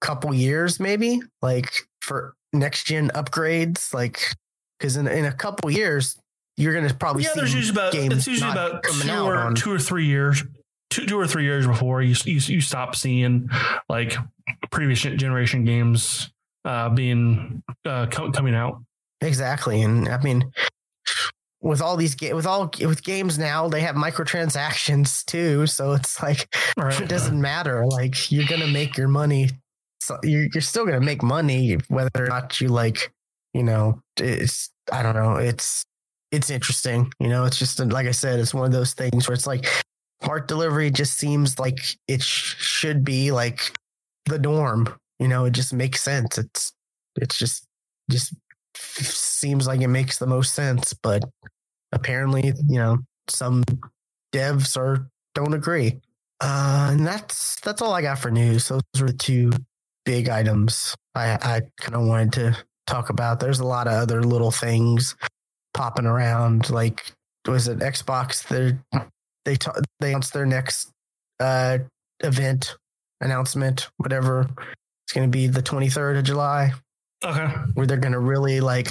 couple 0.00 0.32
years 0.34 0.78
maybe 0.80 1.20
like 1.42 1.70
for 2.00 2.34
next 2.54 2.84
gen 2.84 3.10
upgrades 3.14 3.92
like 3.92 4.20
because 4.78 4.96
in, 4.96 5.06
in 5.06 5.24
a 5.24 5.32
couple 5.32 5.70
years 5.70 6.16
you're 6.56 6.74
gonna 6.74 6.92
probably 6.94 7.24
yeah, 7.24 7.30
see 7.32 7.40
there's 7.40 7.54
usually 7.54 7.78
about 7.78 7.92
games 7.92 8.14
it's 8.14 8.26
usually 8.26 8.50
about 8.50 8.82
two 8.82 9.10
or 9.12 9.36
on- 9.36 9.54
two 9.54 9.72
or 9.72 9.78
three 9.78 10.06
years, 10.06 10.42
two 10.90 11.06
two 11.06 11.18
or 11.18 11.26
three 11.26 11.44
years 11.44 11.66
before 11.66 12.02
you 12.02 12.14
you, 12.24 12.38
you 12.38 12.60
stop 12.60 12.94
seeing 12.94 13.48
like 13.88 14.16
previous 14.70 15.00
generation 15.02 15.64
games 15.64 16.30
uh, 16.64 16.88
being 16.88 17.62
uh, 17.84 18.06
co- 18.06 18.30
coming 18.30 18.54
out. 18.54 18.82
Exactly, 19.20 19.82
and 19.82 20.08
I 20.08 20.20
mean, 20.22 20.50
with 21.60 21.80
all 21.82 21.96
these 21.96 22.14
ga- 22.14 22.34
with 22.34 22.46
all 22.46 22.70
with 22.80 23.02
games 23.02 23.38
now, 23.38 23.68
they 23.68 23.80
have 23.80 23.96
microtransactions 23.96 25.24
too. 25.24 25.66
So 25.66 25.92
it's 25.92 26.22
like 26.22 26.54
right. 26.76 27.00
it 27.00 27.08
doesn't 27.08 27.40
matter. 27.40 27.86
Like 27.86 28.30
you're 28.30 28.46
gonna 28.46 28.66
make 28.68 28.96
your 28.96 29.08
money. 29.08 29.50
You're 30.22 30.48
you're 30.52 30.60
still 30.60 30.84
gonna 30.84 31.00
make 31.00 31.22
money 31.22 31.78
whether 31.88 32.10
or 32.24 32.26
not 32.26 32.60
you 32.60 32.68
like. 32.68 33.12
You 33.52 33.62
know, 33.62 34.00
it's 34.18 34.70
I 34.92 35.02
don't 35.02 35.14
know. 35.14 35.36
It's 35.36 35.84
it's 36.32 36.50
interesting. 36.50 37.12
You 37.20 37.28
know, 37.28 37.44
it's 37.44 37.58
just 37.58 37.78
like 37.78 38.06
I 38.06 38.12
said, 38.12 38.40
it's 38.40 38.54
one 38.54 38.66
of 38.66 38.72
those 38.72 38.94
things 38.94 39.28
where 39.28 39.34
it's 39.34 39.46
like 39.46 39.66
smart 40.22 40.48
delivery 40.48 40.90
just 40.90 41.18
seems 41.18 41.58
like 41.58 41.78
it 42.08 42.22
sh- 42.22 42.56
should 42.58 43.04
be 43.04 43.30
like 43.30 43.76
the 44.26 44.38
norm. 44.38 44.92
You 45.18 45.28
know, 45.28 45.44
it 45.44 45.52
just 45.52 45.72
makes 45.72 46.00
sense. 46.00 46.38
It's 46.38 46.72
it's 47.16 47.38
just 47.38 47.66
just 48.10 48.34
seems 48.74 49.66
like 49.66 49.80
it 49.80 49.88
makes 49.88 50.18
the 50.18 50.26
most 50.26 50.54
sense, 50.54 50.92
but 50.92 51.22
apparently, 51.92 52.52
you 52.68 52.78
know, 52.78 52.98
some 53.28 53.62
devs 54.34 54.76
are 54.76 55.08
don't 55.34 55.54
agree. 55.54 56.00
Uh, 56.40 56.88
and 56.90 57.06
that's 57.06 57.60
that's 57.60 57.80
all 57.80 57.92
I 57.92 58.02
got 58.02 58.18
for 58.18 58.30
news. 58.30 58.68
Those 58.68 58.82
were 59.00 59.06
the 59.06 59.12
two 59.12 59.52
big 60.04 60.28
items 60.28 60.94
I 61.14 61.32
I 61.32 61.62
kind 61.80 61.94
of 61.94 62.06
wanted 62.06 62.32
to 62.34 62.56
talk 62.86 63.10
about. 63.10 63.40
There's 63.40 63.60
a 63.60 63.66
lot 63.66 63.86
of 63.86 63.94
other 63.94 64.22
little 64.22 64.50
things 64.50 65.16
popping 65.72 66.06
around. 66.06 66.70
Like 66.70 67.12
was 67.46 67.68
it 67.68 67.78
Xbox? 67.78 68.46
They 68.48 68.76
they 69.44 69.56
ta- 69.56 69.80
they 70.00 70.10
announced 70.10 70.32
their 70.32 70.46
next 70.46 70.90
uh 71.40 71.78
event 72.20 72.76
announcement, 73.20 73.88
whatever. 73.98 74.48
It's 75.06 75.12
going 75.12 75.30
to 75.30 75.30
be 75.30 75.46
the 75.46 75.62
23rd 75.62 76.18
of 76.18 76.24
July 76.24 76.72
Okay. 77.24 77.46
where 77.74 77.86
they're 77.86 77.96
going 77.98 78.12
to 78.12 78.18
really 78.20 78.60
like 78.60 78.90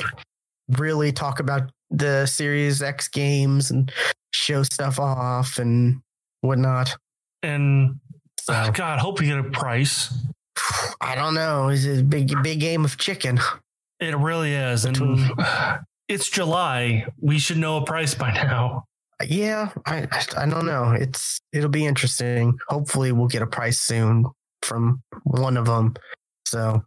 really 0.77 1.11
talk 1.11 1.39
about 1.39 1.71
the 1.89 2.25
Series 2.25 2.81
X 2.81 3.07
games 3.07 3.71
and 3.71 3.91
show 4.31 4.63
stuff 4.63 4.99
off 4.99 5.57
and 5.59 6.01
whatnot. 6.41 6.95
And 7.43 7.99
So 8.39 8.71
God, 8.73 8.99
hope 8.99 9.19
we 9.19 9.27
get 9.27 9.37
a 9.39 9.43
price 9.43 10.13
I 11.01 11.15
don't 11.15 11.33
know. 11.33 11.69
It's 11.69 11.85
a 11.85 12.03
big, 12.03 12.31
big 12.43 12.59
game 12.59 12.85
of 12.85 12.97
chicken. 12.97 13.39
It 13.99 14.17
really 14.17 14.53
is. 14.53 14.85
And 14.85 14.97
it's 16.07 16.29
July. 16.29 17.05
We 17.19 17.39
should 17.39 17.57
know 17.57 17.77
a 17.77 17.85
price 17.85 18.13
by 18.13 18.33
now. 18.33 18.85
Yeah, 19.25 19.69
I 19.85 20.07
I 20.35 20.45
don't 20.45 20.65
know. 20.65 20.91
It's 20.91 21.39
it'll 21.53 21.69
be 21.69 21.85
interesting. 21.85 22.57
Hopefully, 22.67 23.11
we'll 23.11 23.27
get 23.27 23.41
a 23.41 23.47
price 23.47 23.79
soon 23.79 24.25
from 24.61 25.01
one 25.23 25.55
of 25.55 25.65
them. 25.65 25.93
So, 26.45 26.83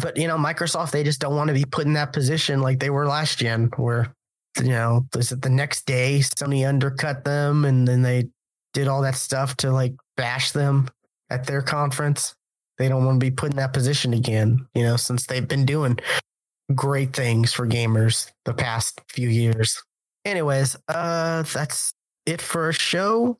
but 0.00 0.16
you 0.16 0.28
know, 0.28 0.36
Microsoft 0.36 0.92
they 0.92 1.02
just 1.02 1.20
don't 1.20 1.34
want 1.34 1.48
to 1.48 1.54
be 1.54 1.64
put 1.64 1.86
in 1.86 1.94
that 1.94 2.12
position 2.12 2.60
like 2.60 2.78
they 2.78 2.90
were 2.90 3.06
last 3.06 3.38
gen, 3.38 3.70
where 3.76 4.14
you 4.58 4.68
know, 4.68 5.06
is 5.16 5.32
it 5.32 5.42
the 5.42 5.50
next 5.50 5.86
day 5.86 6.18
Sony 6.20 6.68
undercut 6.68 7.24
them 7.24 7.64
and 7.64 7.86
then 7.86 8.02
they 8.02 8.28
did 8.72 8.88
all 8.88 9.02
that 9.02 9.16
stuff 9.16 9.56
to 9.58 9.70
like 9.70 9.94
bash 10.16 10.52
them 10.52 10.88
at 11.30 11.46
their 11.46 11.62
conference. 11.62 12.34
They 12.80 12.88
don't 12.88 13.04
want 13.04 13.20
to 13.20 13.26
be 13.26 13.30
put 13.30 13.50
in 13.50 13.58
that 13.58 13.74
position 13.74 14.14
again, 14.14 14.66
you 14.74 14.82
know, 14.82 14.96
since 14.96 15.26
they've 15.26 15.46
been 15.46 15.66
doing 15.66 15.98
great 16.74 17.14
things 17.14 17.52
for 17.52 17.66
gamers 17.66 18.32
the 18.46 18.54
past 18.54 19.02
few 19.06 19.28
years. 19.28 19.82
Anyways, 20.24 20.78
uh 20.88 21.42
that's 21.42 21.92
it 22.24 22.40
for 22.40 22.70
a 22.70 22.72
show. 22.72 23.38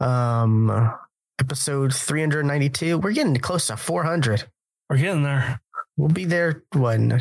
Um 0.00 0.90
episode 1.38 1.94
392. 1.94 2.96
We're 2.96 3.12
getting 3.12 3.36
close 3.36 3.66
to 3.66 3.76
400. 3.76 4.48
We're 4.88 4.96
getting 4.96 5.22
there. 5.22 5.60
We'll 5.98 6.08
be 6.08 6.24
there 6.24 6.64
when 6.74 7.20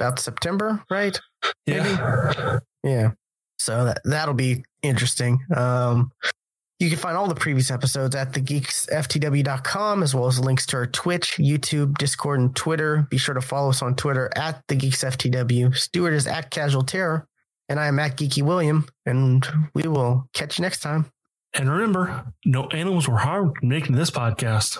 about 0.00 0.18
September, 0.18 0.82
right? 0.90 1.16
Yeah. 1.66 2.32
Maybe? 2.82 2.92
Yeah. 2.92 3.10
So 3.60 3.84
that 3.84 4.00
that'll 4.04 4.34
be 4.34 4.64
interesting. 4.82 5.38
Um 5.54 6.10
you 6.78 6.90
can 6.90 6.98
find 6.98 7.16
all 7.16 7.26
the 7.26 7.34
previous 7.34 7.70
episodes 7.70 8.14
at 8.14 8.32
thegeeksftw.com 8.32 10.02
as 10.02 10.14
well 10.14 10.26
as 10.26 10.38
links 10.38 10.66
to 10.66 10.76
our 10.76 10.86
Twitch, 10.86 11.36
YouTube, 11.38 11.96
Discord, 11.96 12.40
and 12.40 12.54
Twitter. 12.54 13.06
Be 13.10 13.16
sure 13.16 13.34
to 13.34 13.40
follow 13.40 13.70
us 13.70 13.80
on 13.82 13.94
Twitter 13.96 14.30
at 14.36 14.66
thegeeksftw. 14.66 15.74
Stuart 15.76 16.12
is 16.12 16.26
at 16.26 16.50
Casual 16.50 16.82
Terror, 16.82 17.26
and 17.68 17.80
I 17.80 17.86
am 17.86 17.98
at 17.98 18.16
Geeky 18.16 18.42
William, 18.42 18.86
and 19.06 19.46
we 19.74 19.88
will 19.88 20.28
catch 20.34 20.58
you 20.58 20.62
next 20.62 20.80
time. 20.80 21.06
And 21.54 21.70
remember, 21.70 22.26
no 22.44 22.68
animals 22.68 23.08
were 23.08 23.18
harmed 23.18 23.56
making 23.62 23.96
this 23.96 24.10
podcast. 24.10 24.78